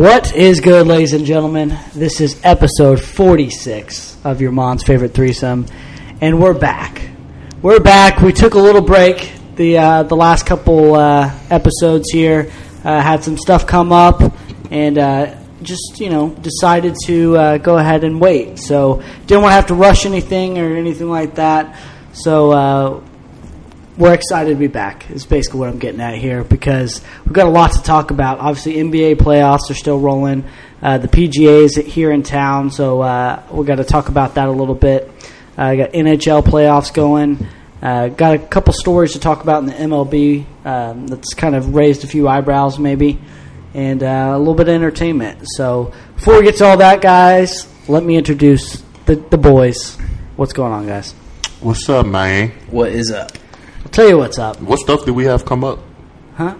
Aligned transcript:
What 0.00 0.34
is 0.34 0.60
good, 0.60 0.86
ladies 0.86 1.12
and 1.12 1.26
gentlemen? 1.26 1.76
This 1.94 2.22
is 2.22 2.40
episode 2.42 3.02
46 3.02 4.16
of 4.24 4.40
your 4.40 4.50
mom's 4.50 4.82
favorite 4.82 5.12
threesome, 5.12 5.66
and 6.22 6.40
we're 6.40 6.54
back. 6.54 7.02
We're 7.60 7.80
back. 7.80 8.22
We 8.22 8.32
took 8.32 8.54
a 8.54 8.58
little 8.58 8.80
break 8.80 9.30
the 9.56 9.76
uh, 9.76 10.02
the 10.04 10.16
last 10.16 10.46
couple 10.46 10.94
uh, 10.94 11.38
episodes 11.50 12.10
here. 12.10 12.50
Uh, 12.82 13.02
had 13.02 13.22
some 13.22 13.36
stuff 13.36 13.66
come 13.66 13.92
up, 13.92 14.22
and 14.70 14.96
uh, 14.96 15.36
just 15.60 16.00
you 16.00 16.08
know 16.08 16.30
decided 16.30 16.96
to 17.04 17.36
uh, 17.36 17.58
go 17.58 17.76
ahead 17.76 18.02
and 18.02 18.18
wait. 18.18 18.58
So 18.58 19.02
didn't 19.26 19.42
want 19.42 19.50
to 19.50 19.56
have 19.56 19.66
to 19.66 19.74
rush 19.74 20.06
anything 20.06 20.58
or 20.58 20.78
anything 20.78 21.10
like 21.10 21.34
that. 21.34 21.78
So 22.14 22.52
uh, 22.52 23.00
we're 24.00 24.14
excited 24.14 24.50
to 24.50 24.56
be 24.56 24.66
back. 24.66 25.10
Is 25.10 25.26
basically 25.26 25.60
what 25.60 25.68
I'm 25.68 25.78
getting 25.78 26.00
at 26.00 26.14
here 26.14 26.42
because 26.42 27.02
we've 27.26 27.34
got 27.34 27.46
a 27.46 27.50
lot 27.50 27.72
to 27.72 27.82
talk 27.82 28.10
about. 28.10 28.38
Obviously, 28.38 28.76
NBA 28.76 29.16
playoffs 29.16 29.70
are 29.70 29.74
still 29.74 30.00
rolling. 30.00 30.44
Uh, 30.82 30.96
the 30.96 31.06
PGA 31.06 31.64
is 31.64 31.76
here 31.76 32.10
in 32.10 32.22
town, 32.22 32.70
so 32.70 33.02
uh, 33.02 33.42
we've 33.52 33.66
got 33.66 33.76
to 33.76 33.84
talk 33.84 34.08
about 34.08 34.36
that 34.36 34.48
a 34.48 34.50
little 34.50 34.74
bit. 34.74 35.10
Uh, 35.56 35.74
got 35.74 35.92
NHL 35.92 36.42
playoffs 36.42 36.92
going. 36.92 37.46
Uh, 37.82 38.08
got 38.08 38.34
a 38.34 38.38
couple 38.38 38.72
stories 38.72 39.12
to 39.12 39.20
talk 39.20 39.42
about 39.42 39.62
in 39.62 39.66
the 39.66 39.74
MLB 39.74 40.46
um, 40.64 41.06
that's 41.06 41.34
kind 41.34 41.54
of 41.54 41.74
raised 41.74 42.02
a 42.02 42.06
few 42.06 42.26
eyebrows, 42.26 42.78
maybe, 42.78 43.18
and 43.74 44.02
uh, 44.02 44.32
a 44.34 44.38
little 44.38 44.54
bit 44.54 44.68
of 44.68 44.74
entertainment. 44.74 45.40
So 45.56 45.92
before 46.14 46.38
we 46.38 46.44
get 46.44 46.56
to 46.56 46.64
all 46.64 46.78
that, 46.78 47.02
guys, 47.02 47.70
let 47.86 48.02
me 48.02 48.16
introduce 48.16 48.82
the, 49.04 49.16
the 49.16 49.38
boys. 49.38 49.96
What's 50.36 50.54
going 50.54 50.72
on, 50.72 50.86
guys? 50.86 51.12
What's 51.60 51.86
up, 51.90 52.06
man? 52.06 52.52
What 52.70 52.92
is 52.92 53.10
up? 53.10 53.32
I'll 53.90 53.94
tell 53.94 54.08
you 54.08 54.18
what's 54.18 54.38
up. 54.38 54.60
What 54.62 54.78
stuff 54.78 55.04
did 55.04 55.16
we 55.16 55.24
have 55.24 55.44
come 55.44 55.64
up? 55.64 55.80
Huh? 56.36 56.54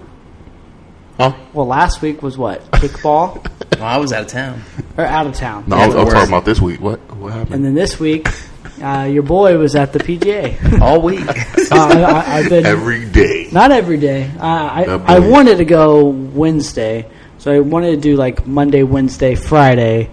Huh? 1.17 1.33
Well, 1.53 1.65
last 1.69 2.03
week 2.03 2.25
was 2.25 2.37
what? 2.37 2.69
Kickball? 2.73 3.47
Well, 3.79 3.89
I 3.89 3.97
was 3.99 4.13
out 4.13 4.23
of 4.23 4.27
town. 4.29 4.63
or 4.99 5.05
out 5.07 5.27
of 5.27 5.35
town. 5.35 5.65
No, 5.67 5.77
Yeah, 5.77 5.85
I'm, 5.85 5.91
I'm 6.01 6.07
talking 6.09 6.29
about 6.29 6.45
this 6.45 6.61
week. 6.61 6.81
What? 6.81 6.99
What 7.17 7.33
happened? 7.33 7.55
And 7.55 7.65
then 7.65 7.75
this 7.75 7.99
week, 7.99 8.29
uh, 8.83 9.09
your 9.11 9.23
boy 9.23 9.57
was 9.57 9.75
at 9.75 9.93
the 9.95 10.01
PGA. 10.01 10.81
All 10.83 11.01
week. 11.01 11.21
uh, 11.27 11.35
I, 11.73 12.03
I, 12.03 12.37
I've 12.39 12.49
been 12.51 12.67
Every 12.67 13.09
day. 13.09 13.49
not 13.53 13.71
every 13.71 13.97
day. 13.97 14.31
I 14.39 14.85
I, 14.85 15.17
I 15.17 15.19
wanted 15.21 15.59
to 15.59 15.65
go 15.65 16.05
Wednesday, 16.09 17.09
so 17.39 17.53
I 17.53 17.61
wanted 17.61 17.93
to 17.93 17.97
do 18.03 18.17
like 18.17 18.47
Monday, 18.47 18.83
Wednesday, 18.83 19.35
Friday, 19.35 20.11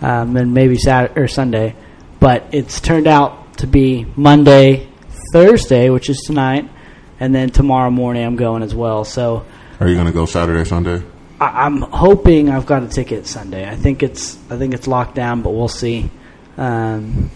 um, 0.00 0.36
and 0.36 0.52
maybe 0.52 0.76
Saturday 0.76 1.20
or 1.20 1.28
Sunday. 1.28 1.76
But 2.18 2.46
it's 2.50 2.80
turned 2.80 3.06
out 3.06 3.58
to 3.58 3.68
be 3.68 4.06
Monday, 4.16 4.88
Thursday, 5.34 5.90
which 5.90 6.08
is 6.08 6.18
tonight, 6.20 6.70
and 7.18 7.34
then 7.34 7.50
tomorrow 7.50 7.90
morning 7.90 8.24
I'm 8.24 8.36
going 8.36 8.62
as 8.62 8.72
well. 8.72 9.04
So 9.04 9.44
Are 9.80 9.88
you 9.88 9.96
gonna 9.96 10.12
go 10.12 10.26
Saturday, 10.26 10.62
Sunday? 10.64 11.02
I, 11.40 11.66
I'm 11.66 11.80
hoping 11.80 12.48
I've 12.50 12.66
got 12.66 12.84
a 12.84 12.88
ticket 12.88 13.26
Sunday. 13.26 13.68
I 13.68 13.74
think 13.74 14.04
it's 14.04 14.38
I 14.48 14.56
think 14.58 14.74
it's 14.74 14.86
locked 14.86 15.16
down, 15.16 15.42
but 15.42 15.50
we'll 15.50 15.66
see. 15.66 16.08
Um, 16.56 17.32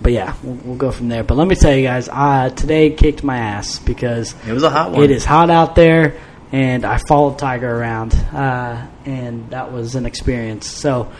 but 0.00 0.12
yeah, 0.12 0.36
we'll, 0.44 0.54
we'll 0.64 0.76
go 0.76 0.92
from 0.92 1.08
there. 1.08 1.24
But 1.24 1.36
let 1.36 1.48
me 1.48 1.56
tell 1.56 1.74
you 1.74 1.82
guys, 1.82 2.08
uh, 2.08 2.50
today 2.50 2.90
kicked 2.90 3.24
my 3.24 3.36
ass 3.36 3.80
because 3.80 4.36
It 4.46 4.52
was 4.52 4.62
a 4.62 4.70
hot 4.70 4.92
one. 4.92 5.02
it 5.02 5.10
is 5.10 5.24
hot 5.24 5.50
out 5.50 5.74
there, 5.74 6.20
and 6.52 6.84
I 6.84 6.98
followed 6.98 7.36
Tiger 7.36 7.68
around, 7.68 8.14
uh, 8.14 8.86
and 9.06 9.50
that 9.50 9.72
was 9.72 9.96
an 9.96 10.06
experience. 10.06 10.68
So 10.68 11.10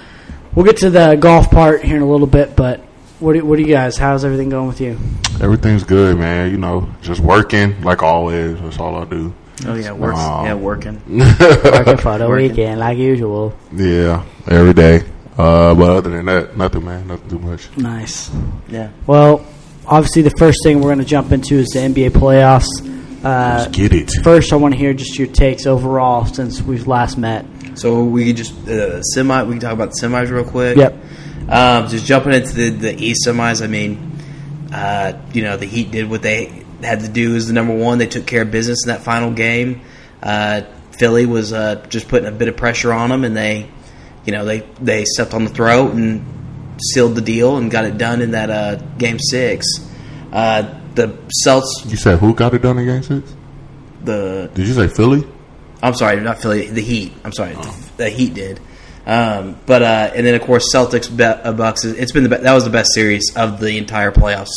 we'll 0.54 0.64
get 0.64 0.76
to 0.76 0.90
the 0.90 1.16
golf 1.16 1.50
part 1.50 1.82
here 1.82 1.96
in 1.96 2.02
a 2.02 2.08
little 2.08 2.28
bit. 2.28 2.54
But 2.54 2.84
what 3.20 3.34
do, 3.34 3.44
what 3.44 3.56
do 3.56 3.62
you 3.62 3.68
guys? 3.72 3.96
How's 3.96 4.24
everything 4.24 4.48
going 4.48 4.68
with 4.68 4.80
you? 4.80 4.98
Everything's 5.40 5.84
good, 5.84 6.18
man. 6.18 6.50
You 6.50 6.56
know, 6.58 6.88
just 7.02 7.20
working 7.20 7.80
like 7.82 8.02
always. 8.02 8.60
That's 8.60 8.78
all 8.78 8.96
I 8.96 9.04
do. 9.04 9.32
Oh 9.66 9.74
yeah, 9.74 9.92
works. 9.92 10.16
Wow. 10.16 10.44
Yeah, 10.44 10.54
working. 10.54 11.00
Working 11.08 11.96
for 11.96 12.16
the 12.18 12.26
Working. 12.28 12.50
weekend 12.50 12.78
like 12.80 12.96
usual. 12.96 13.56
Yeah, 13.74 14.24
every 14.46 14.72
day. 14.72 15.02
Uh, 15.36 15.74
but 15.74 15.90
other 15.90 16.10
than 16.10 16.26
that, 16.26 16.56
nothing, 16.56 16.84
man. 16.84 17.08
Nothing 17.08 17.28
too 17.30 17.38
much. 17.40 17.76
Nice. 17.76 18.30
Yeah. 18.68 18.90
Well, 19.06 19.44
obviously, 19.86 20.22
the 20.22 20.30
first 20.38 20.58
thing 20.62 20.76
we're 20.80 20.88
going 20.88 20.98
to 21.00 21.04
jump 21.04 21.32
into 21.32 21.56
is 21.56 21.68
the 21.68 21.80
NBA 21.80 22.10
playoffs. 22.10 22.68
Uh, 23.24 23.64
Let's 23.64 23.76
get 23.76 23.92
it. 23.92 24.12
first, 24.22 24.52
I 24.52 24.56
want 24.56 24.74
to 24.74 24.78
hear 24.78 24.94
just 24.94 25.18
your 25.18 25.26
takes 25.26 25.66
overall 25.66 26.24
since 26.24 26.62
we've 26.62 26.86
last 26.86 27.18
met. 27.18 27.44
So 27.74 28.04
we 28.04 28.26
could 28.26 28.36
just 28.36 28.68
uh, 28.68 29.02
semi. 29.02 29.42
We 29.42 29.54
can 29.54 29.60
talk 29.60 29.72
about 29.72 29.90
the 29.90 30.06
semis 30.06 30.30
real 30.30 30.44
quick. 30.44 30.76
Yep. 30.76 30.94
Um, 31.48 31.88
just 31.88 32.06
jumping 32.06 32.32
into 32.34 32.52
the 32.52 32.70
the 32.70 33.02
East 33.02 33.26
semis. 33.26 33.62
I 33.62 33.66
mean, 33.66 34.18
uh, 34.72 35.14
you 35.32 35.42
know, 35.42 35.56
the 35.56 35.66
Heat 35.66 35.90
did 35.90 36.08
what 36.10 36.22
they 36.22 36.64
had 36.82 37.00
to 37.00 37.08
do 37.08 37.34
as 37.34 37.46
the 37.46 37.52
number 37.52 37.74
one. 37.74 37.98
They 37.98 38.06
took 38.06 38.26
care 38.26 38.42
of 38.42 38.50
business 38.50 38.84
in 38.84 38.88
that 38.88 39.02
final 39.02 39.32
game. 39.32 39.80
Uh, 40.22 40.62
Philly 40.98 41.26
was 41.26 41.52
uh, 41.52 41.86
just 41.88 42.08
putting 42.08 42.28
a 42.28 42.32
bit 42.32 42.48
of 42.48 42.56
pressure 42.56 42.92
on 42.92 43.10
them, 43.10 43.24
and 43.24 43.36
they, 43.36 43.68
you 44.24 44.32
know, 44.32 44.44
they 44.44 44.60
they 44.80 45.04
stepped 45.04 45.32
on 45.34 45.44
the 45.44 45.50
throat 45.50 45.94
and 45.94 46.24
sealed 46.92 47.14
the 47.14 47.20
deal 47.20 47.56
and 47.56 47.70
got 47.70 47.84
it 47.84 47.98
done 47.98 48.20
in 48.20 48.32
that 48.32 48.50
uh, 48.50 48.76
game 48.98 49.18
six. 49.18 49.66
Uh, 50.32 50.78
the 50.94 51.16
Celts, 51.44 51.84
You 51.86 51.96
said 51.96 52.18
who 52.18 52.34
got 52.34 52.54
it 52.54 52.62
done 52.62 52.78
in 52.78 52.86
Game 52.86 53.02
Six? 53.02 53.34
the 54.02 54.50
Did 54.54 54.66
you 54.66 54.74
say 54.74 54.88
Philly? 54.88 55.26
I'm 55.82 55.94
sorry, 55.94 56.20
not 56.20 56.42
Philly. 56.42 56.66
The 56.68 56.80
Heat. 56.82 57.12
I'm 57.24 57.32
sorry, 57.32 57.54
the, 57.54 57.90
the 57.98 58.10
Heat 58.10 58.34
did. 58.34 58.60
Um, 59.08 59.56
but 59.64 59.82
uh, 59.82 60.10
and 60.14 60.26
then 60.26 60.34
of 60.34 60.42
course 60.42 60.72
Celtics 60.72 61.08
Be- 61.14 61.24
uh, 61.24 61.52
Bucks. 61.54 61.84
It's 61.84 62.12
been 62.12 62.24
the 62.24 62.28
be- 62.28 62.42
that 62.42 62.52
was 62.52 62.64
the 62.64 62.70
best 62.70 62.92
series 62.92 63.34
of 63.34 63.58
the 63.58 63.78
entire 63.78 64.12
playoffs 64.12 64.52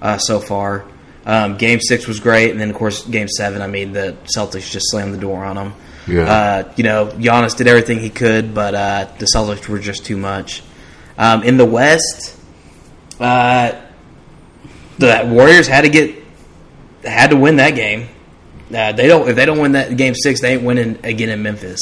uh, 0.00 0.18
so 0.18 0.38
far. 0.38 0.84
Um, 1.26 1.56
game 1.56 1.80
six 1.80 2.06
was 2.06 2.20
great, 2.20 2.52
and 2.52 2.60
then 2.60 2.70
of 2.70 2.76
course 2.76 3.04
Game 3.04 3.26
seven. 3.26 3.60
I 3.60 3.66
mean, 3.66 3.92
the 3.92 4.16
Celtics 4.24 4.70
just 4.70 4.88
slammed 4.90 5.12
the 5.12 5.18
door 5.18 5.44
on 5.44 5.56
them. 5.56 5.74
Yeah. 6.06 6.22
Uh, 6.22 6.72
you 6.76 6.84
know, 6.84 7.08
Giannis 7.08 7.56
did 7.56 7.66
everything 7.66 7.98
he 7.98 8.10
could, 8.10 8.54
but 8.54 8.74
uh, 8.74 9.08
the 9.18 9.26
Celtics 9.26 9.66
were 9.68 9.80
just 9.80 10.04
too 10.04 10.16
much. 10.16 10.62
Um, 11.18 11.42
in 11.42 11.56
the 11.56 11.64
West, 11.66 12.38
uh, 13.18 13.80
the 14.98 15.22
Warriors 15.26 15.66
had 15.66 15.82
to 15.82 15.88
get 15.88 16.22
had 17.04 17.30
to 17.30 17.36
win 17.36 17.56
that 17.56 17.74
game. 17.74 18.08
Uh, 18.72 18.92
they 18.92 19.08
don't 19.08 19.28
if 19.28 19.34
they 19.34 19.44
don't 19.44 19.58
win 19.58 19.72
that 19.72 19.96
game 19.96 20.14
six, 20.14 20.40
they 20.40 20.54
ain't 20.54 20.62
winning 20.62 20.98
again 21.02 21.30
in 21.30 21.42
Memphis, 21.42 21.80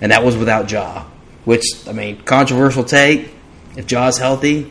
and 0.00 0.10
that 0.10 0.24
was 0.24 0.36
without 0.36 0.68
Ja. 0.70 1.04
Which 1.48 1.64
I 1.88 1.92
mean, 1.92 2.20
controversial 2.24 2.84
take. 2.84 3.30
If 3.74 3.86
Ja's 3.86 4.18
healthy, 4.18 4.70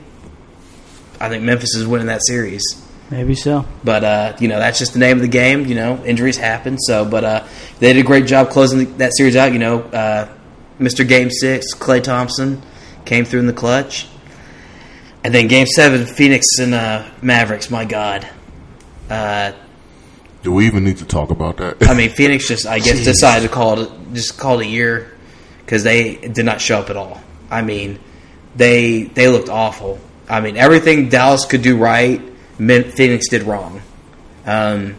I 1.20 1.28
think 1.28 1.42
Memphis 1.44 1.74
is 1.74 1.88
winning 1.88 2.06
that 2.06 2.22
series. 2.24 2.62
Maybe 3.10 3.34
so. 3.34 3.66
But 3.84 4.04
uh, 4.04 4.38
you 4.40 4.48
know, 4.48 4.60
that's 4.60 4.78
just 4.78 4.94
the 4.94 5.00
name 5.00 5.18
of 5.18 5.24
the 5.24 5.28
game. 5.28 5.66
You 5.66 5.74
know, 5.74 6.06
injuries 6.06 6.38
happen. 6.38 6.78
So, 6.78 7.04
but 7.04 7.24
uh, 7.24 7.48
they 7.80 7.94
did 7.94 8.06
a 8.06 8.08
great 8.08 8.28
job 8.28 8.52
closing 8.52 8.96
that 9.00 9.18
series 9.18 9.36
out. 9.36 9.54
You 9.54 9.58
know, 9.58 9.80
uh, 9.82 10.30
Mr. 10.80 11.08
Game 11.08 11.32
Six, 11.32 11.74
Klay 11.74 12.04
Thompson 12.04 12.62
came 13.06 13.26
through 13.26 13.40
in 13.40 13.48
the 13.48 13.54
clutch, 13.54 14.08
and 15.24 15.34
then 15.34 15.48
Game 15.48 15.66
Seven, 15.66 16.06
Phoenix 16.06 16.46
and 16.60 16.76
uh, 16.76 17.10
Mavericks. 17.24 17.72
My 17.72 17.86
God. 17.86 18.30
Uh, 19.10 19.54
Do 20.44 20.52
we 20.52 20.68
even 20.68 20.84
need 20.84 20.98
to 20.98 21.06
talk 21.06 21.32
about 21.32 21.58
that? 21.58 21.90
I 21.90 21.96
mean, 21.96 22.12
Phoenix 22.12 22.48
just, 22.48 22.68
I 22.68 22.78
guess, 22.78 23.00
Jeez. 23.02 23.06
decided 23.06 23.48
to 23.48 23.52
call 23.52 23.80
it 23.80 23.92
just 24.14 24.38
call 24.38 24.60
it 24.60 24.68
a 24.68 24.70
year 24.70 25.17
because 25.68 25.84
they 25.84 26.16
did 26.16 26.46
not 26.46 26.62
show 26.62 26.80
up 26.80 26.90
at 26.90 26.96
all. 26.96 27.22
I 27.52 27.62
mean, 27.62 28.00
they 28.56 29.04
they 29.04 29.28
looked 29.28 29.50
awful. 29.50 30.00
I 30.30 30.40
mean, 30.40 30.56
everything 30.56 31.10
Dallas 31.10 31.46
could 31.46 31.62
do 31.62 31.78
right, 31.78 32.22
Phoenix 32.58 33.28
did 33.28 33.44
wrong. 33.44 33.82
Um, 34.46 34.96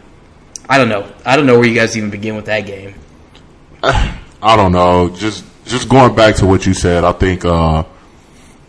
I 0.68 0.76
don't 0.76 0.90
know. 0.90 1.10
I 1.24 1.36
don't 1.36 1.46
know 1.46 1.58
where 1.58 1.66
you 1.66 1.74
guys 1.74 1.96
even 1.96 2.10
begin 2.10 2.36
with 2.36 2.44
that 2.46 2.66
game. 2.66 2.94
I 3.82 4.56
don't 4.56 4.72
know. 4.72 5.08
Just 5.08 5.42
just 5.64 5.88
going 5.88 6.14
back 6.14 6.36
to 6.36 6.46
what 6.46 6.66
you 6.66 6.74
said, 6.74 7.02
I 7.02 7.12
think 7.12 7.46
uh 7.46 7.84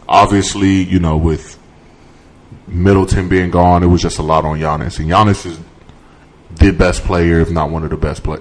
obviously, 0.07 0.83
you 0.83 0.99
know, 0.99 1.17
with 1.17 1.59
Middleton 2.65 3.27
being 3.27 3.51
gone, 3.51 3.83
it 3.83 3.87
was 3.87 4.01
just 4.01 4.19
a 4.19 4.23
lot 4.23 4.45
on 4.45 4.57
Giannis. 4.57 4.99
And 4.99 5.09
Giannis 5.09 5.45
is 5.45 5.59
the 6.51 6.71
best 6.71 7.03
player, 7.03 7.41
if 7.41 7.51
not 7.51 7.69
one 7.69 7.83
of 7.83 7.89
the 7.89 7.97
best 7.97 8.23
play 8.23 8.39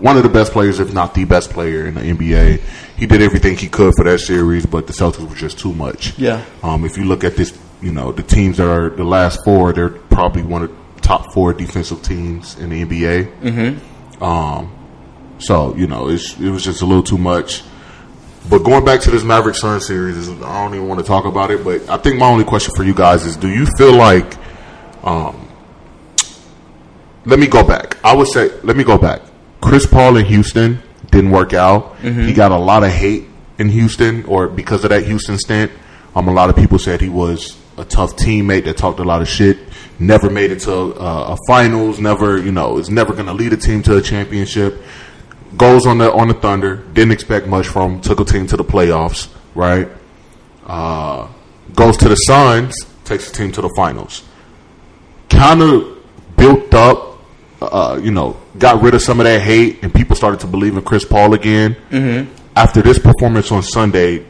one 0.00 0.16
of 0.16 0.22
the 0.22 0.28
best 0.28 0.52
players, 0.52 0.80
if 0.80 0.92
not 0.92 1.14
the 1.14 1.24
best 1.24 1.50
player 1.50 1.86
in 1.86 1.94
the 1.94 2.00
NBA. 2.00 2.60
He 2.96 3.06
did 3.06 3.22
everything 3.22 3.56
he 3.56 3.68
could 3.68 3.94
for 3.94 4.04
that 4.04 4.18
series, 4.18 4.66
but 4.66 4.86
the 4.86 4.92
Celtics 4.92 5.28
were 5.28 5.36
just 5.36 5.58
too 5.58 5.72
much. 5.72 6.18
Yeah. 6.18 6.44
Um, 6.62 6.84
if 6.84 6.96
you 6.96 7.04
look 7.04 7.24
at 7.24 7.36
this, 7.36 7.56
you 7.80 7.92
know, 7.92 8.12
the 8.12 8.22
teams 8.22 8.58
that 8.58 8.68
are 8.68 8.90
the 8.90 9.04
last 9.04 9.40
four, 9.44 9.72
they're 9.72 9.88
probably 9.88 10.42
one 10.42 10.64
of 10.64 10.70
the 10.96 11.00
top 11.00 11.32
four 11.32 11.52
defensive 11.52 12.02
teams 12.02 12.58
in 12.58 12.70
the 12.70 12.84
NBA. 12.84 13.40
Mm-hmm. 13.40 14.22
Um, 14.22 14.76
so 15.38 15.74
you 15.76 15.86
know, 15.86 16.08
it's, 16.08 16.38
it 16.38 16.50
was 16.50 16.64
just 16.64 16.82
a 16.82 16.86
little 16.86 17.02
too 17.02 17.18
much. 17.18 17.62
But 18.48 18.60
going 18.60 18.84
back 18.84 19.00
to 19.02 19.10
this 19.10 19.22
Maverick 19.22 19.54
Sun 19.54 19.80
series, 19.80 20.28
I 20.28 20.62
don't 20.62 20.74
even 20.74 20.88
want 20.88 21.00
to 21.00 21.06
talk 21.06 21.24
about 21.24 21.50
it. 21.50 21.62
But 21.62 21.88
I 21.88 21.98
think 21.98 22.18
my 22.18 22.26
only 22.26 22.44
question 22.44 22.74
for 22.74 22.84
you 22.84 22.94
guys 22.94 23.24
is: 23.24 23.36
Do 23.36 23.48
you 23.48 23.66
feel 23.76 23.94
like? 23.94 24.36
Um, 25.04 25.50
let 27.24 27.38
me 27.38 27.46
go 27.46 27.66
back. 27.66 28.02
I 28.04 28.14
would 28.14 28.28
say, 28.28 28.50
let 28.62 28.76
me 28.76 28.84
go 28.84 28.98
back. 28.98 29.22
Chris 29.60 29.86
Paul 29.86 30.16
in 30.16 30.26
Houston 30.26 30.82
didn't 31.10 31.30
work 31.30 31.52
out. 31.52 31.96
He 32.26 32.32
got 32.32 32.52
a 32.52 32.56
lot 32.56 32.82
of 32.82 32.90
hate 32.90 33.26
in 33.58 33.68
Houston, 33.68 34.24
or 34.24 34.48
because 34.48 34.84
of 34.84 34.90
that 34.90 35.04
Houston 35.04 35.38
stint. 35.38 35.70
Um, 36.14 36.28
a 36.28 36.32
lot 36.32 36.50
of 36.50 36.56
people 36.56 36.78
said 36.78 37.00
he 37.00 37.08
was 37.08 37.56
a 37.78 37.84
tough 37.84 38.16
teammate 38.16 38.64
that 38.64 38.76
talked 38.76 38.98
a 39.00 39.04
lot 39.04 39.22
of 39.22 39.28
shit. 39.28 39.58
Never 39.98 40.30
made 40.30 40.50
it 40.50 40.60
to 40.60 40.72
uh, 40.72 41.36
a 41.36 41.38
finals. 41.46 42.00
Never, 42.00 42.38
you 42.38 42.52
know, 42.52 42.78
is 42.78 42.88
never 42.90 43.12
going 43.12 43.26
to 43.26 43.32
lead 43.34 43.52
a 43.52 43.56
team 43.56 43.82
to 43.82 43.96
a 43.98 44.02
championship. 44.02 44.82
goes 45.56 45.86
on 45.86 45.98
the 45.98 46.10
on 46.12 46.28
the 46.28 46.34
Thunder. 46.34 46.76
Didn't 46.76 47.12
expect 47.12 47.46
much 47.46 47.66
from. 47.68 48.00
Took 48.00 48.20
a 48.20 48.24
team 48.24 48.46
to 48.48 48.56
the 48.56 48.64
playoffs. 48.64 49.28
Right. 49.54 49.88
Uh, 50.66 51.28
goes 51.74 51.96
to 51.98 52.08
the 52.08 52.16
Suns. 52.16 52.86
Takes 53.04 53.30
the 53.30 53.36
team 53.36 53.52
to 53.52 53.60
the 53.60 53.72
finals. 53.76 54.22
Kind 55.28 55.62
of 55.62 55.98
built 56.36 56.72
up. 56.74 57.09
Uh, 57.60 58.00
you 58.02 58.10
know, 58.10 58.36
got 58.58 58.82
rid 58.82 58.94
of 58.94 59.02
some 59.02 59.20
of 59.20 59.24
that 59.24 59.42
hate, 59.42 59.82
and 59.82 59.92
people 59.92 60.16
started 60.16 60.40
to 60.40 60.46
believe 60.46 60.76
in 60.76 60.82
Chris 60.82 61.04
Paul 61.04 61.34
again. 61.34 61.76
Mm-hmm. 61.90 62.32
After 62.56 62.80
this 62.80 62.98
performance 62.98 63.52
on 63.52 63.62
Sunday, 63.62 64.24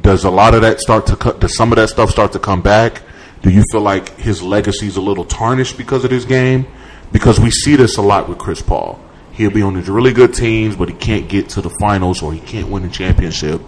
does 0.00 0.24
a 0.24 0.30
lot 0.30 0.54
of 0.54 0.62
that 0.62 0.80
start 0.80 1.06
to 1.06 1.16
cut? 1.16 1.40
Does 1.40 1.56
some 1.56 1.70
of 1.72 1.76
that 1.76 1.88
stuff 1.88 2.10
start 2.10 2.32
to 2.32 2.38
come 2.38 2.60
back? 2.60 3.02
Do 3.42 3.50
you 3.50 3.62
feel 3.70 3.82
like 3.82 4.16
his 4.16 4.42
legacy 4.42 4.86
is 4.86 4.96
a 4.96 5.00
little 5.00 5.24
tarnished 5.24 5.76
because 5.76 6.04
of 6.04 6.10
this 6.10 6.24
game? 6.24 6.66
Because 7.10 7.38
we 7.38 7.50
see 7.50 7.76
this 7.76 7.96
a 7.98 8.02
lot 8.02 8.28
with 8.28 8.38
Chris 8.38 8.62
Paul. 8.62 9.00
He'll 9.32 9.50
be 9.50 9.62
on 9.62 9.74
these 9.74 9.88
really 9.88 10.12
good 10.12 10.34
teams, 10.34 10.76
but 10.76 10.88
he 10.88 10.94
can't 10.94 11.28
get 11.28 11.48
to 11.50 11.60
the 11.60 11.70
finals 11.80 12.22
or 12.22 12.32
he 12.32 12.40
can't 12.40 12.68
win 12.68 12.84
a 12.84 12.88
championship. 12.88 13.60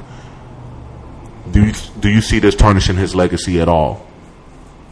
Do 1.51 1.65
you, 1.67 1.73
do 2.01 2.09
you 2.09 2.21
see 2.21 2.39
this 2.39 2.55
tarnishing 2.55 2.97
his 2.97 3.15
legacy 3.15 3.61
at 3.61 3.69
all? 3.69 4.07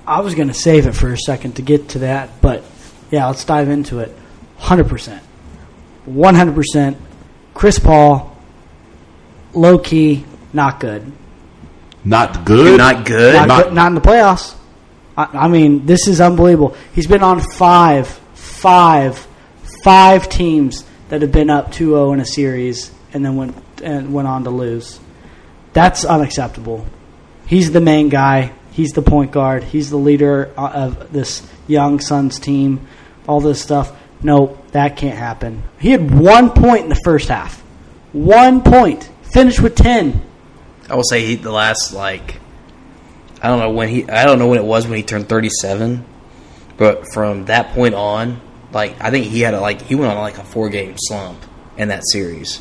I 0.06 0.20
was 0.20 0.34
going 0.34 0.48
to 0.48 0.54
save 0.54 0.86
it 0.86 0.92
for 0.92 1.12
a 1.12 1.16
second 1.16 1.56
to 1.56 1.62
get 1.62 1.90
to 1.90 2.00
that, 2.00 2.40
but 2.40 2.64
yeah, 3.12 3.26
let's 3.28 3.44
dive 3.44 3.68
into 3.68 4.00
it. 4.00 4.12
100%. 4.58 5.20
100%. 6.08 6.96
Chris 7.54 7.78
Paul, 7.78 8.36
low 9.52 9.78
key, 9.78 10.24
not 10.52 10.80
good. 10.80 11.12
Not 12.04 12.44
good. 12.44 12.78
Not 12.78 13.04
good. 13.06 13.34
Not, 13.34 13.48
Not- 13.48 13.64
good, 13.64 13.72
not 13.74 13.86
in 13.88 13.94
the 13.94 14.00
playoffs. 14.00 14.56
I, 15.16 15.28
I 15.44 15.48
mean, 15.48 15.84
this 15.84 16.08
is 16.08 16.20
unbelievable. 16.20 16.74
He's 16.94 17.06
been 17.06 17.22
on 17.22 17.40
five, 17.40 18.08
five, 18.34 19.24
five 19.84 20.28
teams 20.30 20.84
that 21.10 21.20
have 21.20 21.30
been 21.30 21.50
up 21.50 21.70
2-0 21.70 22.14
in 22.14 22.20
a 22.20 22.24
series 22.24 22.90
and 23.12 23.22
then 23.22 23.36
went 23.36 23.54
and 23.82 24.14
went 24.14 24.26
on 24.26 24.44
to 24.44 24.50
lose. 24.50 24.98
That's 25.74 26.06
unacceptable. 26.06 26.86
He's 27.46 27.72
the 27.72 27.80
main 27.82 28.08
guy. 28.08 28.52
He's 28.72 28.92
the 28.92 29.02
point 29.02 29.32
guard. 29.32 29.64
He's 29.64 29.90
the 29.90 29.98
leader 29.98 30.50
of 30.56 31.12
this 31.12 31.46
young 31.66 32.00
Suns 32.00 32.38
team. 32.40 32.86
All 33.26 33.40
this 33.40 33.60
stuff. 33.60 33.96
No, 34.22 34.58
that 34.72 34.96
can't 34.96 35.18
happen. 35.18 35.62
He 35.78 35.90
had 35.90 36.16
one 36.16 36.50
point 36.50 36.84
in 36.84 36.88
the 36.88 37.00
first 37.04 37.28
half. 37.28 37.60
One 38.12 38.62
point. 38.62 39.10
Finished 39.32 39.60
with 39.60 39.74
ten. 39.74 40.22
I 40.88 40.94
will 40.94 41.04
say 41.04 41.24
he, 41.24 41.36
the 41.36 41.50
last 41.50 41.92
like 41.92 42.38
I 43.42 43.48
don't 43.48 43.58
know 43.58 43.70
when 43.70 43.88
he 43.88 44.08
I 44.08 44.24
don't 44.24 44.38
know 44.38 44.46
when 44.46 44.58
it 44.58 44.64
was 44.64 44.86
when 44.86 44.96
he 44.96 45.02
turned 45.02 45.28
37, 45.28 46.04
but 46.76 47.12
from 47.12 47.46
that 47.46 47.72
point 47.72 47.94
on, 47.94 48.40
like 48.72 49.00
I 49.00 49.10
think 49.10 49.26
he 49.26 49.40
had 49.40 49.54
a, 49.54 49.60
like 49.60 49.82
he 49.82 49.94
went 49.94 50.12
on 50.12 50.18
like 50.18 50.38
a 50.38 50.44
four 50.44 50.68
game 50.68 50.94
slump 50.96 51.42
in 51.76 51.88
that 51.88 52.02
series. 52.06 52.60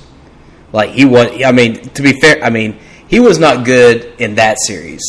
Like 0.74 0.92
he 0.92 1.06
was, 1.06 1.44
I 1.44 1.52
mean, 1.52 1.82
to 1.90 2.02
be 2.02 2.20
fair, 2.20 2.44
I 2.44 2.50
mean 2.50 2.80
he 3.08 3.20
was 3.20 3.38
not 3.38 3.66
good 3.66 4.14
in 4.20 4.36
that 4.36 4.58
series. 4.60 5.02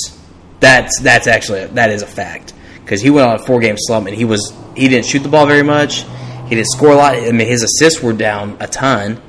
That's 0.60 1.00
that's 1.00 1.26
actually 1.26 1.66
that 1.66 1.90
is 1.90 2.02
a 2.02 2.06
fact 2.06 2.52
because 2.84 3.00
he 3.00 3.10
went 3.10 3.28
on 3.28 3.36
a 3.36 3.38
four 3.38 3.60
game 3.60 3.76
slump 3.78 4.06
and 4.06 4.16
he 4.16 4.24
was 4.24 4.52
he 4.76 4.88
didn't 4.88 5.06
shoot 5.06 5.20
the 5.20 5.28
ball 5.28 5.46
very 5.46 5.62
much. 5.62 6.04
He 6.48 6.56
didn't 6.56 6.68
score 6.68 6.90
a 6.90 6.96
lot. 6.96 7.14
I 7.14 7.32
mean 7.32 7.46
his 7.46 7.62
assists 7.62 8.02
were 8.02 8.12
down 8.12 8.56
a 8.60 8.66
ton. 8.66 9.20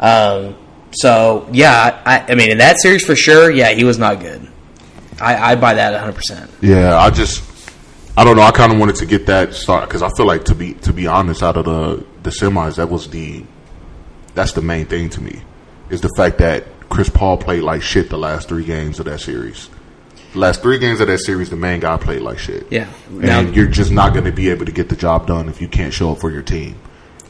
Um, 0.00 0.56
so 0.92 1.48
yeah, 1.52 2.02
I, 2.04 2.32
I 2.32 2.34
mean 2.34 2.50
in 2.50 2.58
that 2.58 2.80
series 2.80 3.04
for 3.04 3.16
sure, 3.16 3.50
yeah, 3.50 3.70
he 3.70 3.84
was 3.84 3.98
not 3.98 4.20
good. 4.20 4.50
I, 5.20 5.52
I 5.52 5.54
buy 5.56 5.74
that 5.74 5.92
100. 5.92 6.14
percent 6.14 6.50
Yeah, 6.60 6.96
I 6.96 7.10
just 7.10 7.42
I 8.16 8.24
don't 8.24 8.36
know. 8.36 8.42
I 8.42 8.52
kind 8.52 8.72
of 8.72 8.78
wanted 8.78 8.96
to 8.96 9.06
get 9.06 9.26
that 9.26 9.54
start 9.54 9.88
because 9.88 10.02
I 10.02 10.10
feel 10.16 10.26
like 10.26 10.44
to 10.46 10.54
be 10.54 10.74
to 10.74 10.92
be 10.92 11.06
honest, 11.06 11.42
out 11.42 11.56
of 11.56 11.64
the 11.64 12.04
the 12.22 12.30
semis, 12.30 12.76
that 12.76 12.88
was 12.88 13.08
the 13.10 13.44
that's 14.34 14.52
the 14.52 14.62
main 14.62 14.86
thing 14.86 15.08
to 15.10 15.20
me 15.20 15.42
is 15.90 16.00
the 16.00 16.10
fact 16.16 16.38
that 16.38 16.64
Chris 16.88 17.08
Paul 17.08 17.36
played 17.36 17.62
like 17.62 17.82
shit 17.82 18.10
the 18.10 18.18
last 18.18 18.48
three 18.48 18.64
games 18.64 18.98
of 18.98 19.06
that 19.06 19.20
series. 19.20 19.68
The 20.34 20.40
last 20.40 20.62
three 20.62 20.78
games 20.78 21.00
of 21.00 21.06
that 21.06 21.18
series, 21.18 21.48
the 21.50 21.56
main 21.56 21.78
guy 21.80 21.96
played 21.96 22.20
like 22.20 22.38
shit. 22.38 22.66
Yeah. 22.70 22.88
and 23.08 23.20
Now- 23.22 23.40
you're 23.40 23.68
just 23.68 23.90
not 23.92 24.12
going 24.12 24.24
to 24.24 24.32
be 24.32 24.50
able 24.50 24.66
to 24.66 24.72
get 24.72 24.88
the 24.88 24.96
job 24.96 25.26
done 25.28 25.48
if 25.48 25.60
you 25.60 25.68
can't 25.68 25.94
show 25.94 26.10
up 26.12 26.18
for 26.20 26.30
your 26.30 26.42
team. 26.42 26.74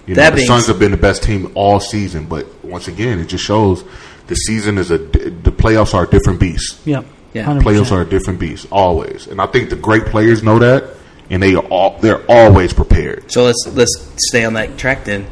You 0.07 0.15
know, 0.15 0.31
the 0.31 0.37
being 0.37 0.47
Suns 0.47 0.67
have 0.67 0.79
been 0.79 0.91
the 0.91 0.97
best 0.97 1.23
team 1.23 1.51
all 1.55 1.81
season, 1.81 2.25
but 2.27 2.47
once 2.65 2.89
again, 2.89 3.19
it 3.21 3.27
just 3.27 3.45
shows 3.45 3.85
the 4.27 4.35
season 4.35 4.77
is 4.79 4.91
a 4.91 4.99
the 4.99 5.53
playoffs 5.53 5.95
are 5.95 6.05
a 6.05 6.07
different 6.09 6.41
beast. 6.41 6.79
Yep. 6.87 7.05
Yeah. 7.33 7.45
100%. 7.47 7.63
Playoffs 7.63 7.93
are 7.93 8.03
a 8.03 8.05
different 8.07 8.39
beast 8.39 8.67
always, 8.71 9.27
and 9.27 9.41
I 9.41 9.47
think 9.47 9.71
the 9.71 9.77
great 9.77 10.05
players 10.07 10.43
know 10.43 10.59
that, 10.59 10.85
and 11.31 11.43
they 11.43 11.55
are 11.55 11.65
all 11.65 11.99
they're 12.01 12.23
always 12.29 12.73
prepared. 12.75 13.31
So 13.33 13.45
let's 13.45 13.67
let's 13.73 14.13
stay 14.29 14.45
on 14.45 14.55
that 14.55 14.77
track 14.79 15.05
then, 15.05 15.27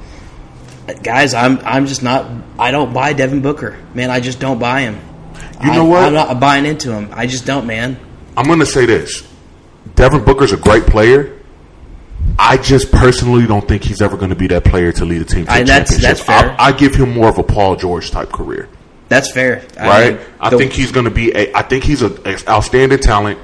guys. 1.02 1.34
I'm 1.34 1.58
I'm 1.64 1.86
just 1.86 2.02
not. 2.02 2.26
I 2.58 2.70
don't 2.70 2.92
buy 2.94 3.12
Devin 3.12 3.40
Booker, 3.42 3.76
man. 3.94 4.10
I 4.10 4.20
just 4.20 4.40
don't 4.40 4.58
buy 4.58 4.82
him. 4.82 4.98
You 5.62 5.70
I- 5.70 5.76
know 5.76 5.85
what? 5.85 6.03
I'm 6.05 6.12
not 6.14 6.41
buying 6.41 6.67
into 6.67 6.93
him. 6.93 7.11
I 7.12 7.26
just 7.26 7.47
don't, 7.47 7.67
man. 7.67 7.99
I'm 8.37 8.47
going 8.47 8.59
to 8.61 8.67
say 8.67 8.87
this: 8.87 9.23
Devin 9.94 10.25
Booker's 10.25 10.53
a 10.53 10.56
great 10.56 10.85
player. 10.87 11.38
I 12.38 12.56
just 12.56 12.91
personally 12.93 13.47
don't 13.47 13.67
think 13.67 13.82
he's 13.85 14.00
ever 14.00 14.17
going 14.17 14.31
to 14.31 14.37
be 14.37 14.47
that 14.49 14.64
player 14.64 14.93
to 14.93 15.05
lead 15.05 15.23
a 15.23 15.25
team 15.25 15.44
to 15.47 15.53
I- 15.53 15.59
a 15.59 15.64
that's- 15.64 15.91
championship. 15.91 16.00
that's 16.03 16.20
fair. 16.20 16.56
I, 16.61 16.69
I 16.69 16.73
give 16.73 16.94
him 16.94 17.12
more 17.14 17.29
of 17.29 17.38
a 17.38 17.43
Paul 17.43 17.76
George 17.76 18.11
type 18.11 18.31
career, 18.32 18.69
That's 19.09 19.31
fair, 19.31 19.64
I 19.79 19.88
right? 19.88 20.19
mean, 20.19 20.26
I 20.41 20.50
think 20.50 20.73
he's 20.73 20.93
going 20.93 21.05
to 21.05 21.11
be. 21.11 21.32
A, 21.37 21.53
I 21.55 21.62
think 21.62 21.85
he's 21.85 22.03
a, 22.03 22.11
a 22.29 22.38
outstanding 22.49 22.99
talent, 23.00 23.38